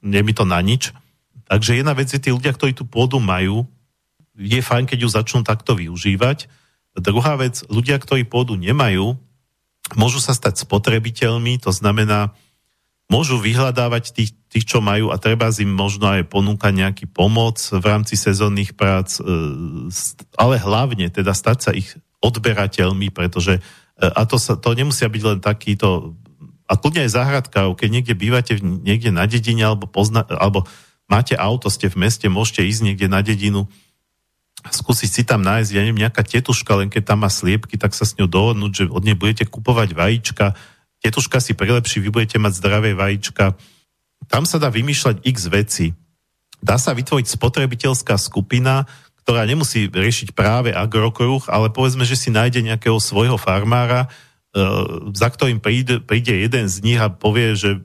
nie 0.00 0.22
mi 0.22 0.32
to 0.32 0.46
na 0.46 0.62
nič. 0.62 0.94
Takže 1.50 1.82
jedna 1.82 1.92
vec 1.92 2.14
je, 2.14 2.22
tí 2.22 2.30
ľudia, 2.30 2.54
ktorí 2.54 2.72
tú 2.72 2.86
pôdu 2.86 3.18
majú, 3.18 3.66
je 4.38 4.62
fajn, 4.62 4.86
keď 4.86 4.98
ju 5.04 5.08
začnú 5.10 5.40
takto 5.42 5.74
využívať. 5.74 6.46
Druhá 6.94 7.34
vec, 7.34 7.66
ľudia, 7.66 7.98
ktorí 7.98 8.22
pôdu 8.22 8.54
nemajú, 8.54 9.18
môžu 9.98 10.22
sa 10.22 10.32
stať 10.32 10.62
spotrebiteľmi, 10.62 11.58
to 11.58 11.74
znamená, 11.74 12.30
môžu 13.10 13.42
vyhľadávať 13.42 14.14
tých, 14.14 14.30
tých, 14.46 14.64
čo 14.64 14.78
majú 14.78 15.10
a 15.10 15.18
treba 15.18 15.50
im 15.50 15.74
možno 15.74 16.06
aj 16.14 16.30
ponúkať 16.30 16.72
nejaký 16.72 17.04
pomoc 17.10 17.58
v 17.58 17.82
rámci 17.82 18.14
sezónnych 18.14 18.78
prác, 18.78 19.18
e, 19.18 19.26
ale 20.38 20.62
hlavne 20.62 21.10
teda 21.10 21.34
stať 21.34 21.58
sa 21.58 21.70
ich 21.74 21.90
odberateľmi, 22.22 23.10
pretože 23.10 23.58
e, 23.58 24.06
a 24.06 24.22
to, 24.24 24.38
sa, 24.38 24.54
to 24.54 24.70
nemusia 24.78 25.10
byť 25.10 25.22
len 25.26 25.38
takýto 25.42 26.14
a 26.70 26.78
kľudne 26.78 27.02
aj 27.02 27.14
záhradka, 27.18 27.66
keď 27.74 27.88
niekde 27.90 28.14
bývate 28.14 28.62
niekde 28.62 29.10
na 29.10 29.26
dedine 29.26 29.66
alebo, 29.66 29.90
pozna, 29.90 30.22
alebo 30.30 30.70
máte 31.10 31.34
auto, 31.34 31.66
ste 31.66 31.90
v 31.90 32.06
meste, 32.06 32.30
môžete 32.30 32.62
ísť 32.62 32.82
niekde 32.86 33.10
na 33.10 33.26
dedinu, 33.26 33.66
skúsiť 34.62 35.10
si 35.10 35.22
tam 35.26 35.42
nájsť, 35.42 35.70
ja 35.74 35.82
neviem, 35.82 36.06
nejaká 36.06 36.22
tetuška, 36.22 36.78
len 36.78 36.86
keď 36.86 37.10
tam 37.10 37.26
má 37.26 37.30
sliepky, 37.32 37.74
tak 37.74 37.90
sa 37.90 38.06
s 38.06 38.14
ňou 38.14 38.30
dohodnúť, 38.30 38.70
že 38.70 38.84
od 38.86 39.02
nej 39.02 39.18
budete 39.18 39.50
kupovať 39.50 39.98
vajíčka, 39.98 40.54
tetuška 41.00 41.40
si 41.40 41.52
prilepší, 41.56 42.00
vy 42.00 42.08
budete 42.12 42.38
mať 42.40 42.52
zdravé 42.60 42.96
vajíčka. 42.96 43.56
Tam 44.28 44.44
sa 44.44 44.60
dá 44.60 44.68
vymýšľať 44.68 45.24
x 45.24 45.36
veci. 45.48 45.86
Dá 46.60 46.76
sa 46.76 46.92
vytvoriť 46.92 47.26
spotrebiteľská 47.26 48.20
skupina, 48.20 48.84
ktorá 49.24 49.48
nemusí 49.48 49.88
riešiť 49.88 50.36
práve 50.36 50.76
agrokruh, 50.76 51.44
ale 51.48 51.72
povedzme, 51.72 52.04
že 52.04 52.16
si 52.16 52.28
nájde 52.28 52.60
nejakého 52.64 53.00
svojho 53.00 53.40
farmára, 53.40 54.06
e, 54.06 54.08
za 55.16 55.32
ktorým 55.32 55.60
príde, 55.60 56.04
príde 56.04 56.36
jeden 56.36 56.68
z 56.68 56.76
nich 56.84 57.00
a 57.00 57.08
povie, 57.08 57.56
že 57.56 57.80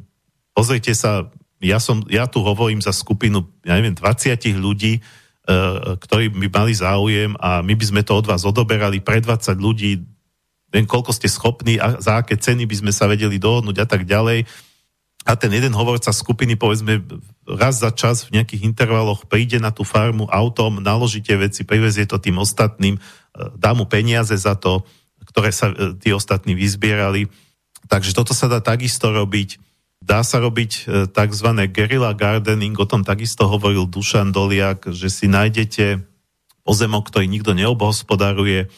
pozrite 0.51 0.91
sa, 0.91 1.31
ja, 1.63 1.79
som, 1.79 2.03
ja 2.11 2.27
tu 2.27 2.43
hovorím 2.43 2.83
za 2.83 2.91
skupinu, 2.91 3.47
ja 3.63 3.79
neviem, 3.79 3.95
20 3.95 4.59
ľudí, 4.59 4.99
Eh, 5.45 6.01
ktorí 6.01 6.33
by 6.33 6.49
mali 6.49 6.73
záujem 6.73 7.37
a 7.37 7.61
my 7.61 7.77
by 7.77 7.85
sme 7.85 8.01
to 8.01 8.17
od 8.17 8.25
vás 8.25 8.41
odoberali 8.49 8.97
pre 8.97 9.21
20 9.21 9.61
ľudí, 9.61 10.01
viem, 10.75 10.83
koľko 10.83 11.15
ste 11.15 11.31
schopní 11.31 11.79
a 11.79 12.03
za 12.03 12.19
aké 12.19 12.35
ceny 12.35 12.67
by 12.67 12.75
sme 12.83 12.91
sa 12.91 13.07
vedeli 13.07 13.39
dohodnúť 13.39 13.77
a 13.79 13.87
tak 13.87 14.03
ďalej. 14.03 14.43
A 15.25 15.33
ten 15.33 15.49
jeden 15.49 15.73
hovorca 15.73 16.13
skupiny, 16.13 16.53
povedzme, 16.53 17.01
raz 17.49 17.81
za 17.81 17.89
čas 17.89 18.27
v 18.27 18.37
nejakých 18.37 18.67
intervaloch 18.67 19.25
príde 19.25 19.57
na 19.57 19.73
tú 19.73 19.81
farmu 19.81 20.29
autom, 20.29 20.83
naloží 20.83 21.23
tie 21.23 21.33
veci, 21.39 21.65
privezie 21.65 22.05
to 22.05 22.21
tým 22.21 22.37
ostatným, 22.37 22.99
eh, 22.99 23.01
dá 23.55 23.73
mu 23.73 23.87
peniaze 23.89 24.35
za 24.35 24.53
to, 24.53 24.85
ktoré 25.25 25.49
sa 25.49 25.71
eh, 25.71 25.95
tí 25.97 26.13
ostatní 26.13 26.53
vyzbierali. 26.53 27.31
Takže 27.87 28.13
toto 28.13 28.35
sa 28.35 28.51
dá 28.51 28.59
takisto 28.61 29.09
robiť. 29.09 29.61
Dá 30.05 30.21
sa 30.21 30.37
robiť 30.37 30.71
e, 30.73 30.81
tzv. 31.09 31.49
guerrilla 31.73 32.13
gardening, 32.13 32.77
o 32.77 32.85
tom 32.85 33.01
takisto 33.01 33.49
hovoril 33.49 33.89
Dušan 33.89 34.29
Doliak, 34.29 34.93
že 34.93 35.09
si 35.09 35.25
nájdete 35.25 36.05
pozemok, 36.61 37.09
ktorý 37.09 37.25
nikto 37.25 37.57
neobhospodaruje. 37.57 38.69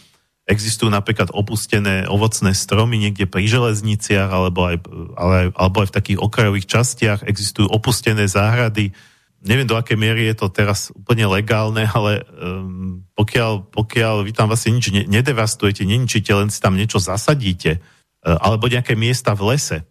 Existujú 0.47 0.87
napríklad 0.87 1.35
opustené 1.35 2.07
ovocné 2.07 2.55
stromy 2.55 2.95
niekde 2.97 3.27
pri 3.27 3.43
železniciach 3.43 4.31
alebo 4.31 4.63
aj, 4.63 4.77
ale, 5.19 5.37
alebo 5.51 5.83
aj 5.83 5.91
v 5.91 5.95
takých 5.99 6.19
okrajových 6.23 6.67
častiach. 6.71 7.19
Existujú 7.27 7.67
opustené 7.67 8.23
záhrady. 8.31 8.95
Neviem, 9.43 9.67
do 9.67 9.75
akej 9.75 9.99
miery 9.99 10.31
je 10.31 10.39
to 10.39 10.47
teraz 10.47 10.89
úplne 10.95 11.27
legálne, 11.27 11.83
ale 11.91 12.23
um, 12.39 13.03
pokiaľ, 13.13 13.69
pokiaľ 13.69 14.23
vy 14.23 14.31
tam 14.31 14.47
vlastne 14.47 14.79
nič 14.79 14.89
nedevastujete, 14.89 15.83
neničíte, 15.83 16.31
len 16.31 16.47
si 16.47 16.63
tam 16.63 16.79
niečo 16.79 16.97
zasadíte, 16.97 17.77
uh, 17.77 18.39
alebo 18.39 18.71
nejaké 18.71 18.95
miesta 18.95 19.35
v 19.35 19.53
lese, 19.53 19.83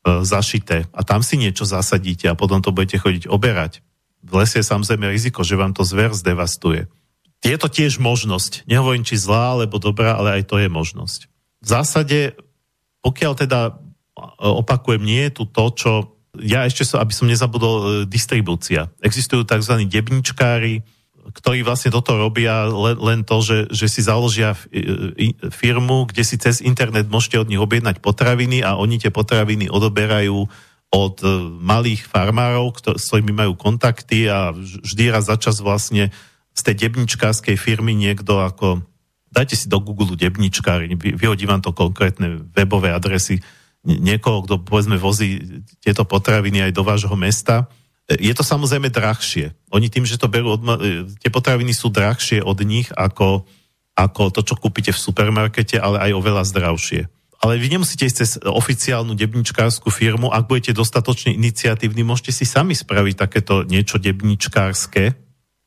E, 0.00 0.24
zašité 0.24 0.88
a 0.96 1.04
tam 1.04 1.20
si 1.20 1.36
niečo 1.36 1.68
zasadíte 1.68 2.24
a 2.32 2.38
potom 2.38 2.64
to 2.64 2.72
budete 2.72 3.04
chodiť 3.04 3.28
oberať. 3.28 3.84
V 4.24 4.32
lese 4.40 4.64
je 4.64 4.64
samozrejme 4.64 5.04
riziko, 5.12 5.44
že 5.44 5.60
vám 5.60 5.76
to 5.76 5.84
zver 5.84 6.16
zdevastuje. 6.16 6.88
Je 7.40 7.56
to 7.56 7.68
tiež 7.72 7.96
možnosť. 7.96 8.68
Nehovorím, 8.68 9.04
či 9.04 9.16
zlá 9.16 9.56
alebo 9.56 9.80
dobrá, 9.80 10.16
ale 10.16 10.40
aj 10.40 10.52
to 10.52 10.60
je 10.60 10.68
možnosť. 10.68 11.20
V 11.64 11.66
zásade, 11.66 12.36
pokiaľ 13.00 13.32
teda 13.36 13.60
e, 13.68 13.72
opakujem, 14.44 15.00
nie 15.00 15.28
je 15.28 15.32
tu 15.40 15.44
to, 15.48 15.64
čo... 15.72 15.92
Ja 16.38 16.62
ešte, 16.68 16.86
som, 16.86 17.00
aby 17.00 17.12
som 17.16 17.26
nezabudol, 17.26 17.74
e, 17.76 17.84
distribúcia. 18.04 18.92
Existujú 19.00 19.48
tzv. 19.48 19.88
debničkári, 19.88 20.84
ktorí 21.32 21.64
vlastne 21.64 21.92
toto 21.92 22.16
robia 22.16 22.68
len, 22.68 22.96
len 23.00 23.20
to, 23.24 23.40
že, 23.40 23.58
že 23.72 23.86
si 23.88 24.00
založia 24.04 24.56
firmu, 25.52 26.08
kde 26.08 26.22
si 26.24 26.36
cez 26.40 26.64
internet 26.64 27.08
môžete 27.08 27.40
od 27.40 27.48
nich 27.48 27.60
objednať 27.60 28.02
potraviny 28.02 28.64
a 28.64 28.76
oni 28.76 29.00
tie 29.00 29.12
potraviny 29.12 29.68
odoberajú 29.72 30.48
od 30.90 31.16
e, 31.22 31.26
malých 31.62 32.04
farmárov, 32.04 32.74
s 32.98 33.08
ktorými 33.08 33.32
majú 33.32 33.52
kontakty 33.54 34.26
a 34.26 34.50
vždy 34.52 35.04
raz 35.08 35.30
za 35.30 35.38
čas 35.38 35.62
vlastne 35.62 36.10
z 36.60 36.72
tej 36.72 36.76
debničkárskej 36.88 37.56
firmy 37.56 37.96
niekto 37.96 38.44
ako 38.44 38.84
dajte 39.32 39.56
si 39.56 39.66
do 39.70 39.80
Google 39.80 40.18
debničkári, 40.18 40.92
vyhodí 41.16 41.48
vám 41.48 41.64
to 41.64 41.72
konkrétne 41.72 42.44
webové 42.52 42.92
adresy 42.92 43.40
niekoho, 43.86 44.44
kto 44.44 44.60
povedzme 44.60 45.00
vozí 45.00 45.40
tieto 45.80 46.04
potraviny 46.04 46.68
aj 46.68 46.72
do 46.76 46.84
vášho 46.84 47.16
mesta 47.16 47.70
je 48.18 48.34
to 48.34 48.42
samozrejme 48.42 48.90
drahšie. 48.90 49.54
Oni 49.70 49.86
tým, 49.86 50.02
že 50.02 50.18
to 50.18 50.26
berú 50.26 50.58
od, 50.58 50.62
tie 51.22 51.30
potraviny 51.30 51.70
sú 51.70 51.94
drahšie 51.94 52.42
od 52.42 52.58
nich 52.66 52.90
ako, 52.90 53.46
ako 53.94 54.34
to, 54.34 54.42
čo 54.42 54.58
kúpite 54.58 54.90
v 54.90 54.98
supermarkete, 54.98 55.78
ale 55.78 56.10
aj 56.10 56.18
oveľa 56.18 56.42
zdravšie. 56.50 57.06
Ale 57.40 57.56
vy 57.56 57.78
nemusíte 57.78 58.04
ísť 58.04 58.18
cez 58.18 58.30
oficiálnu 58.42 59.14
debničkárskú 59.14 59.88
firmu, 59.88 60.28
ak 60.28 60.50
budete 60.50 60.76
dostatočne 60.76 61.32
iniciatívni, 61.38 62.02
môžete 62.02 62.34
si 62.34 62.44
sami 62.44 62.74
spraviť 62.74 63.14
takéto 63.16 63.62
niečo 63.64 63.96
debničkárske 63.96 65.04
e, 65.06 65.12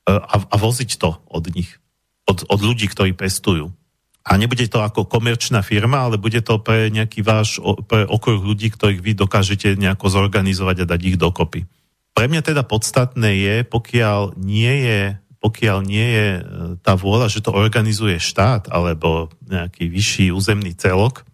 a, 0.08 0.36
a 0.44 0.56
voziť 0.60 1.00
to 1.00 1.16
od 1.32 1.46
nich, 1.56 1.80
od, 2.28 2.44
od 2.48 2.60
ľudí, 2.60 2.92
ktorí 2.92 3.16
pestujú. 3.16 3.72
A 4.24 4.40
nebude 4.40 4.64
to 4.72 4.80
ako 4.80 5.04
komerčná 5.04 5.60
firma, 5.60 6.08
ale 6.08 6.16
bude 6.16 6.40
to 6.40 6.56
pre 6.56 6.88
nejaký 6.88 7.20
váš 7.28 7.60
pre 7.92 8.08
okruh 8.08 8.40
ľudí, 8.40 8.72
ktorých 8.72 9.04
vy 9.04 9.12
dokážete 9.20 9.76
nejako 9.76 10.08
zorganizovať 10.08 10.88
a 10.88 10.90
dať 10.96 11.02
ich 11.04 11.18
dokopy. 11.20 11.68
Pre 12.16 12.26
mňa 12.32 12.42
teda 12.46 12.64
podstatné 12.64 13.36
je, 13.36 13.56
pokiaľ 13.68 14.40
nie 14.40 14.74
je, 14.88 15.02
pokiaľ 15.44 15.78
nie 15.84 16.08
je 16.08 16.30
e, 16.40 16.42
tá 16.80 16.96
vôľa, 16.96 17.28
že 17.28 17.44
to 17.44 17.52
organizuje 17.52 18.16
štát 18.16 18.72
alebo 18.72 19.28
nejaký 19.44 19.92
vyšší 19.92 20.26
územný 20.32 20.72
celok. 20.72 21.28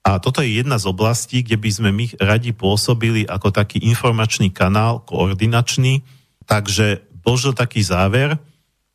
A 0.00 0.16
toto 0.16 0.40
je 0.40 0.56
jedna 0.56 0.80
z 0.80 0.88
oblastí, 0.88 1.44
kde 1.44 1.60
by 1.60 1.70
sme 1.70 1.90
my 1.92 2.06
radi 2.16 2.56
pôsobili 2.56 3.28
ako 3.28 3.52
taký 3.52 3.84
informačný 3.84 4.48
kanál, 4.48 5.04
koordinačný. 5.04 6.00
Takže 6.48 7.11
možno 7.22 7.54
taký 7.54 7.82
záver, 7.82 8.38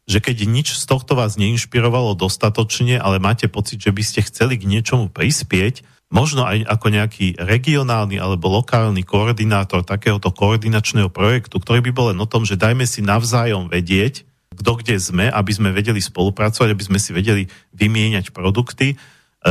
že 0.08 0.24
keď 0.24 0.48
nič 0.48 0.68
z 0.80 0.84
tohto 0.88 1.20
vás 1.20 1.36
neinšpirovalo 1.36 2.16
dostatočne, 2.16 2.96
ale 2.96 3.20
máte 3.20 3.52
pocit, 3.52 3.84
že 3.84 3.92
by 3.92 4.04
ste 4.04 4.24
chceli 4.24 4.56
k 4.56 4.64
niečomu 4.64 5.12
prispieť, 5.12 5.84
možno 6.08 6.48
aj 6.48 6.64
ako 6.64 6.88
nejaký 6.88 7.28
regionálny 7.36 8.16
alebo 8.16 8.48
lokálny 8.48 9.04
koordinátor 9.04 9.84
takéhoto 9.84 10.32
koordinačného 10.32 11.12
projektu, 11.12 11.60
ktorý 11.60 11.84
by 11.84 11.92
bol 11.92 12.06
len 12.16 12.20
o 12.24 12.28
tom, 12.30 12.48
že 12.48 12.56
dajme 12.56 12.88
si 12.88 13.04
navzájom 13.04 13.68
vedieť, 13.68 14.24
kto 14.56 14.72
kde 14.80 14.96
sme, 14.98 15.28
aby 15.28 15.52
sme 15.52 15.76
vedeli 15.76 16.00
spolupracovať, 16.00 16.72
aby 16.72 16.84
sme 16.88 17.00
si 17.04 17.12
vedeli 17.12 17.44
vymieňať 17.76 18.32
produkty, 18.32 18.96
e, 18.96 18.98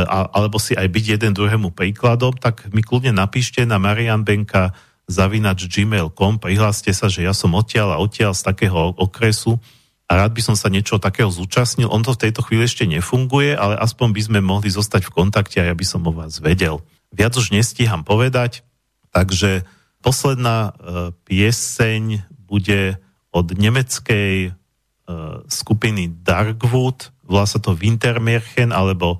alebo 0.09 0.57
si 0.57 0.73
aj 0.73 0.89
byť 0.89 1.05
jeden 1.21 1.31
druhému 1.37 1.71
príkladom, 1.71 2.33
tak 2.35 2.65
mi 2.73 2.81
kľudne 2.81 3.13
napíšte 3.13 3.61
na 3.63 3.77
marianbenka 3.77 4.73
zavinač 5.07 5.65
gmail.com, 5.71 6.37
prihláste 6.43 6.91
sa, 6.91 7.07
že 7.07 7.23
ja 7.23 7.31
som 7.31 7.55
odtiaľ 7.55 7.95
a 7.95 8.01
odtiaľ 8.03 8.35
z 8.35 8.43
takého 8.43 8.93
okresu, 8.99 9.57
a 10.07 10.23
rád 10.23 10.31
by 10.31 10.41
som 10.41 10.55
sa 10.55 10.71
niečo 10.71 11.03
takého 11.03 11.27
zúčastnil. 11.27 11.91
On 11.91 11.99
to 11.99 12.15
v 12.15 12.27
tejto 12.27 12.39
chvíli 12.39 12.63
ešte 12.63 12.87
nefunguje, 12.87 13.59
ale 13.59 13.75
aspoň 13.75 14.15
by 14.15 14.21
sme 14.23 14.39
mohli 14.39 14.71
zostať 14.71 15.03
v 15.03 15.13
kontakte 15.13 15.59
a 15.59 15.67
ja 15.67 15.75
by 15.75 15.83
som 15.83 16.07
o 16.07 16.15
vás 16.15 16.39
vedel. 16.39 16.79
Viac 17.11 17.35
už 17.35 17.51
nestíham 17.51 18.07
povedať, 18.07 18.63
takže 19.11 19.67
posledná 19.99 20.71
e, 20.71 21.11
pieseň 21.27 22.23
bude 22.47 22.95
od 23.35 23.47
nemeckej 23.51 24.35
e, 24.47 24.51
skupiny 25.51 26.07
Darkwood, 26.23 27.11
volá 27.27 27.43
sa 27.43 27.59
to 27.59 27.75
Wintermärchen 27.75 28.71
alebo 28.71 29.19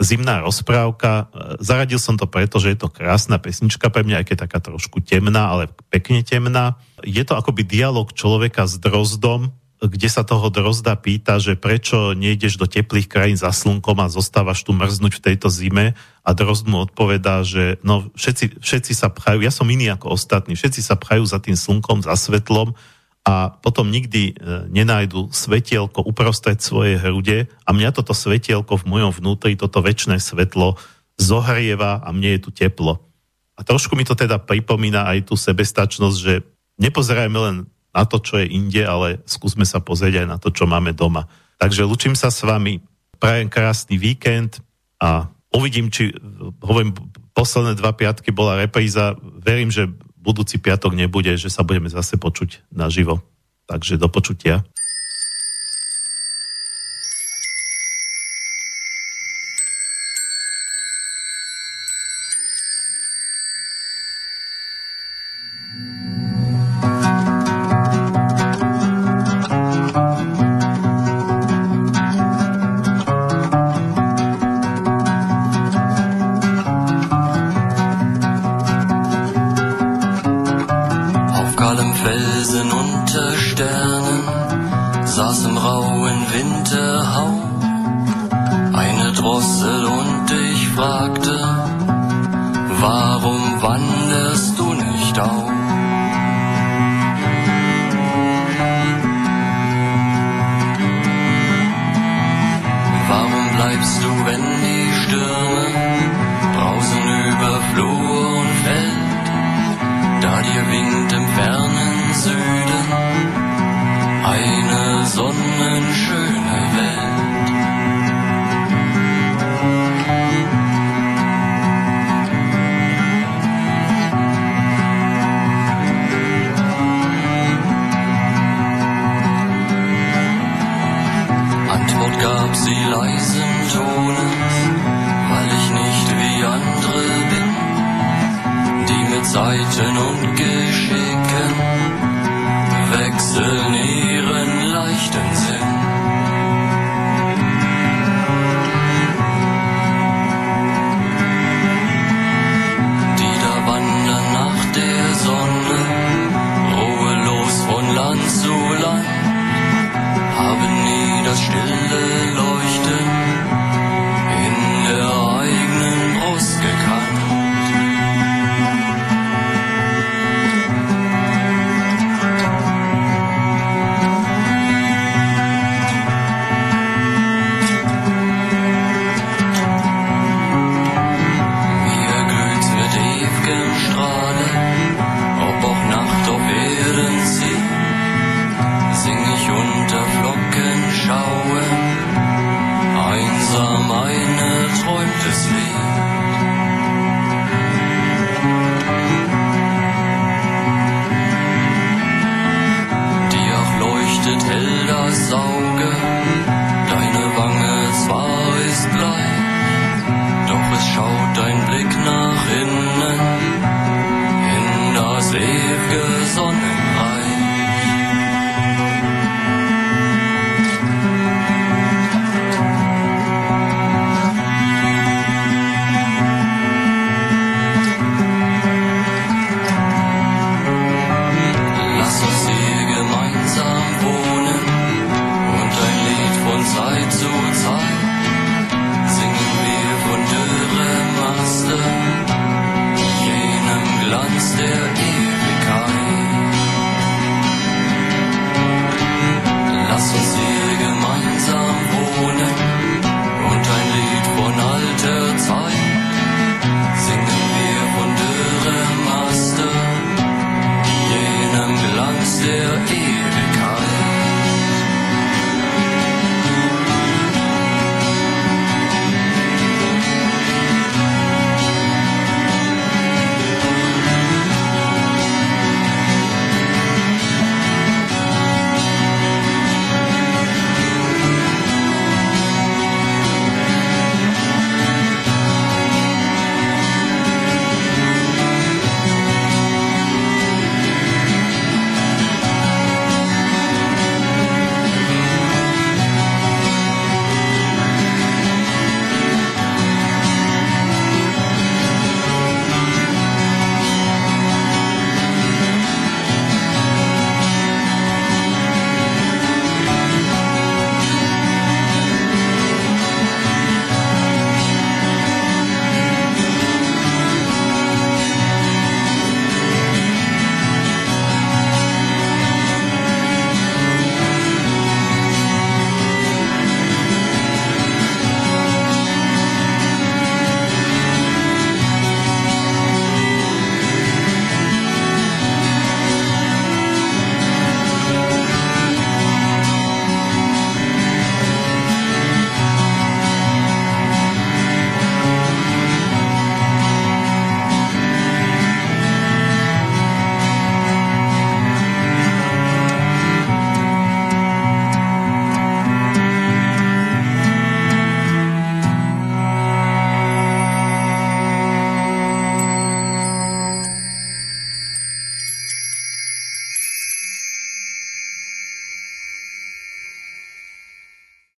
Zimná 0.00 0.40
rozprávka. 0.40 1.28
E, 1.32 1.60
zaradil 1.60 2.00
som 2.00 2.16
to 2.16 2.24
preto, 2.24 2.56
že 2.62 2.72
je 2.72 2.78
to 2.80 2.88
krásna 2.88 3.36
pesnička 3.36 3.92
pre 3.92 4.06
mňa, 4.06 4.22
aj 4.22 4.26
keď 4.32 4.36
taká 4.48 4.58
trošku 4.62 5.04
temná, 5.04 5.52
ale 5.52 5.68
pekne 5.92 6.24
temná. 6.24 6.80
Je 7.04 7.22
to 7.26 7.36
akoby 7.36 7.66
dialog 7.66 8.08
človeka 8.12 8.64
s 8.64 8.80
drozdom, 8.80 9.52
kde 9.82 10.06
sa 10.06 10.22
toho 10.22 10.46
drozda 10.46 10.94
pýta, 10.94 11.42
že 11.42 11.58
prečo 11.58 12.14
nejdeš 12.14 12.54
do 12.54 12.70
teplých 12.70 13.10
krajín 13.10 13.34
za 13.34 13.50
slnkom 13.50 13.98
a 13.98 14.06
zostávaš 14.06 14.62
tu 14.62 14.70
mrznúť 14.70 15.18
v 15.18 15.24
tejto 15.26 15.50
zime 15.50 15.98
a 16.22 16.30
drozd 16.30 16.70
mu 16.70 16.86
odpovedá, 16.86 17.42
že 17.42 17.82
no 17.82 18.06
všetci, 18.14 18.62
všetci 18.62 18.92
sa 18.94 19.10
pchajú, 19.10 19.42
ja 19.42 19.50
som 19.50 19.66
iný 19.66 19.90
ako 19.90 20.14
ostatní, 20.14 20.54
všetci 20.54 20.86
sa 20.86 20.94
pchajú 20.94 21.26
za 21.26 21.42
tým 21.42 21.58
slnkom, 21.58 22.06
za 22.06 22.14
svetlom 22.14 22.78
a 23.22 23.54
potom 23.54 23.86
nikdy 23.86 24.34
e, 24.34 24.66
nenájdu 24.66 25.30
svetielko 25.30 26.02
uprostred 26.02 26.58
svojej 26.58 26.98
hrude 26.98 27.46
a 27.62 27.70
mňa 27.70 27.94
toto 27.94 28.10
svetielko 28.10 28.82
v 28.82 28.88
mojom 28.90 29.12
vnútri, 29.14 29.54
toto 29.54 29.78
väčšie 29.78 30.18
svetlo 30.18 30.74
zohrieva 31.14 32.02
a 32.02 32.08
mne 32.10 32.38
je 32.38 32.40
tu 32.42 32.50
teplo. 32.50 32.98
A 33.54 33.62
trošku 33.62 33.94
mi 33.94 34.02
to 34.02 34.18
teda 34.18 34.42
pripomína 34.42 35.06
aj 35.06 35.30
tú 35.30 35.38
sebestačnosť, 35.38 36.18
že 36.18 36.42
nepozerajme 36.82 37.38
len 37.38 37.56
na 37.94 38.02
to, 38.08 38.18
čo 38.18 38.42
je 38.42 38.50
inde, 38.50 38.82
ale 38.82 39.22
skúsme 39.28 39.62
sa 39.62 39.78
pozrieť 39.78 40.24
aj 40.24 40.26
na 40.26 40.36
to, 40.40 40.50
čo 40.50 40.66
máme 40.66 40.90
doma. 40.90 41.30
Takže 41.62 41.86
lučím 41.86 42.18
sa 42.18 42.32
s 42.32 42.42
vami, 42.42 42.82
prajem 43.22 43.46
krásny 43.46 44.02
víkend 44.02 44.58
a 44.98 45.30
uvidím, 45.54 45.92
či, 45.92 46.10
hovorím, 46.58 46.96
posledné 47.36 47.78
dva 47.78 47.94
piatky 47.94 48.34
bola 48.34 48.58
repríza, 48.58 49.14
verím, 49.20 49.70
že 49.70 49.86
budúci 50.22 50.62
piatok 50.62 50.94
nebude, 50.94 51.34
že 51.34 51.50
sa 51.50 51.66
budeme 51.66 51.90
zase 51.90 52.14
počuť 52.14 52.70
naživo. 52.70 53.20
Takže 53.66 53.98
do 53.98 54.06
počutia. 54.06 54.62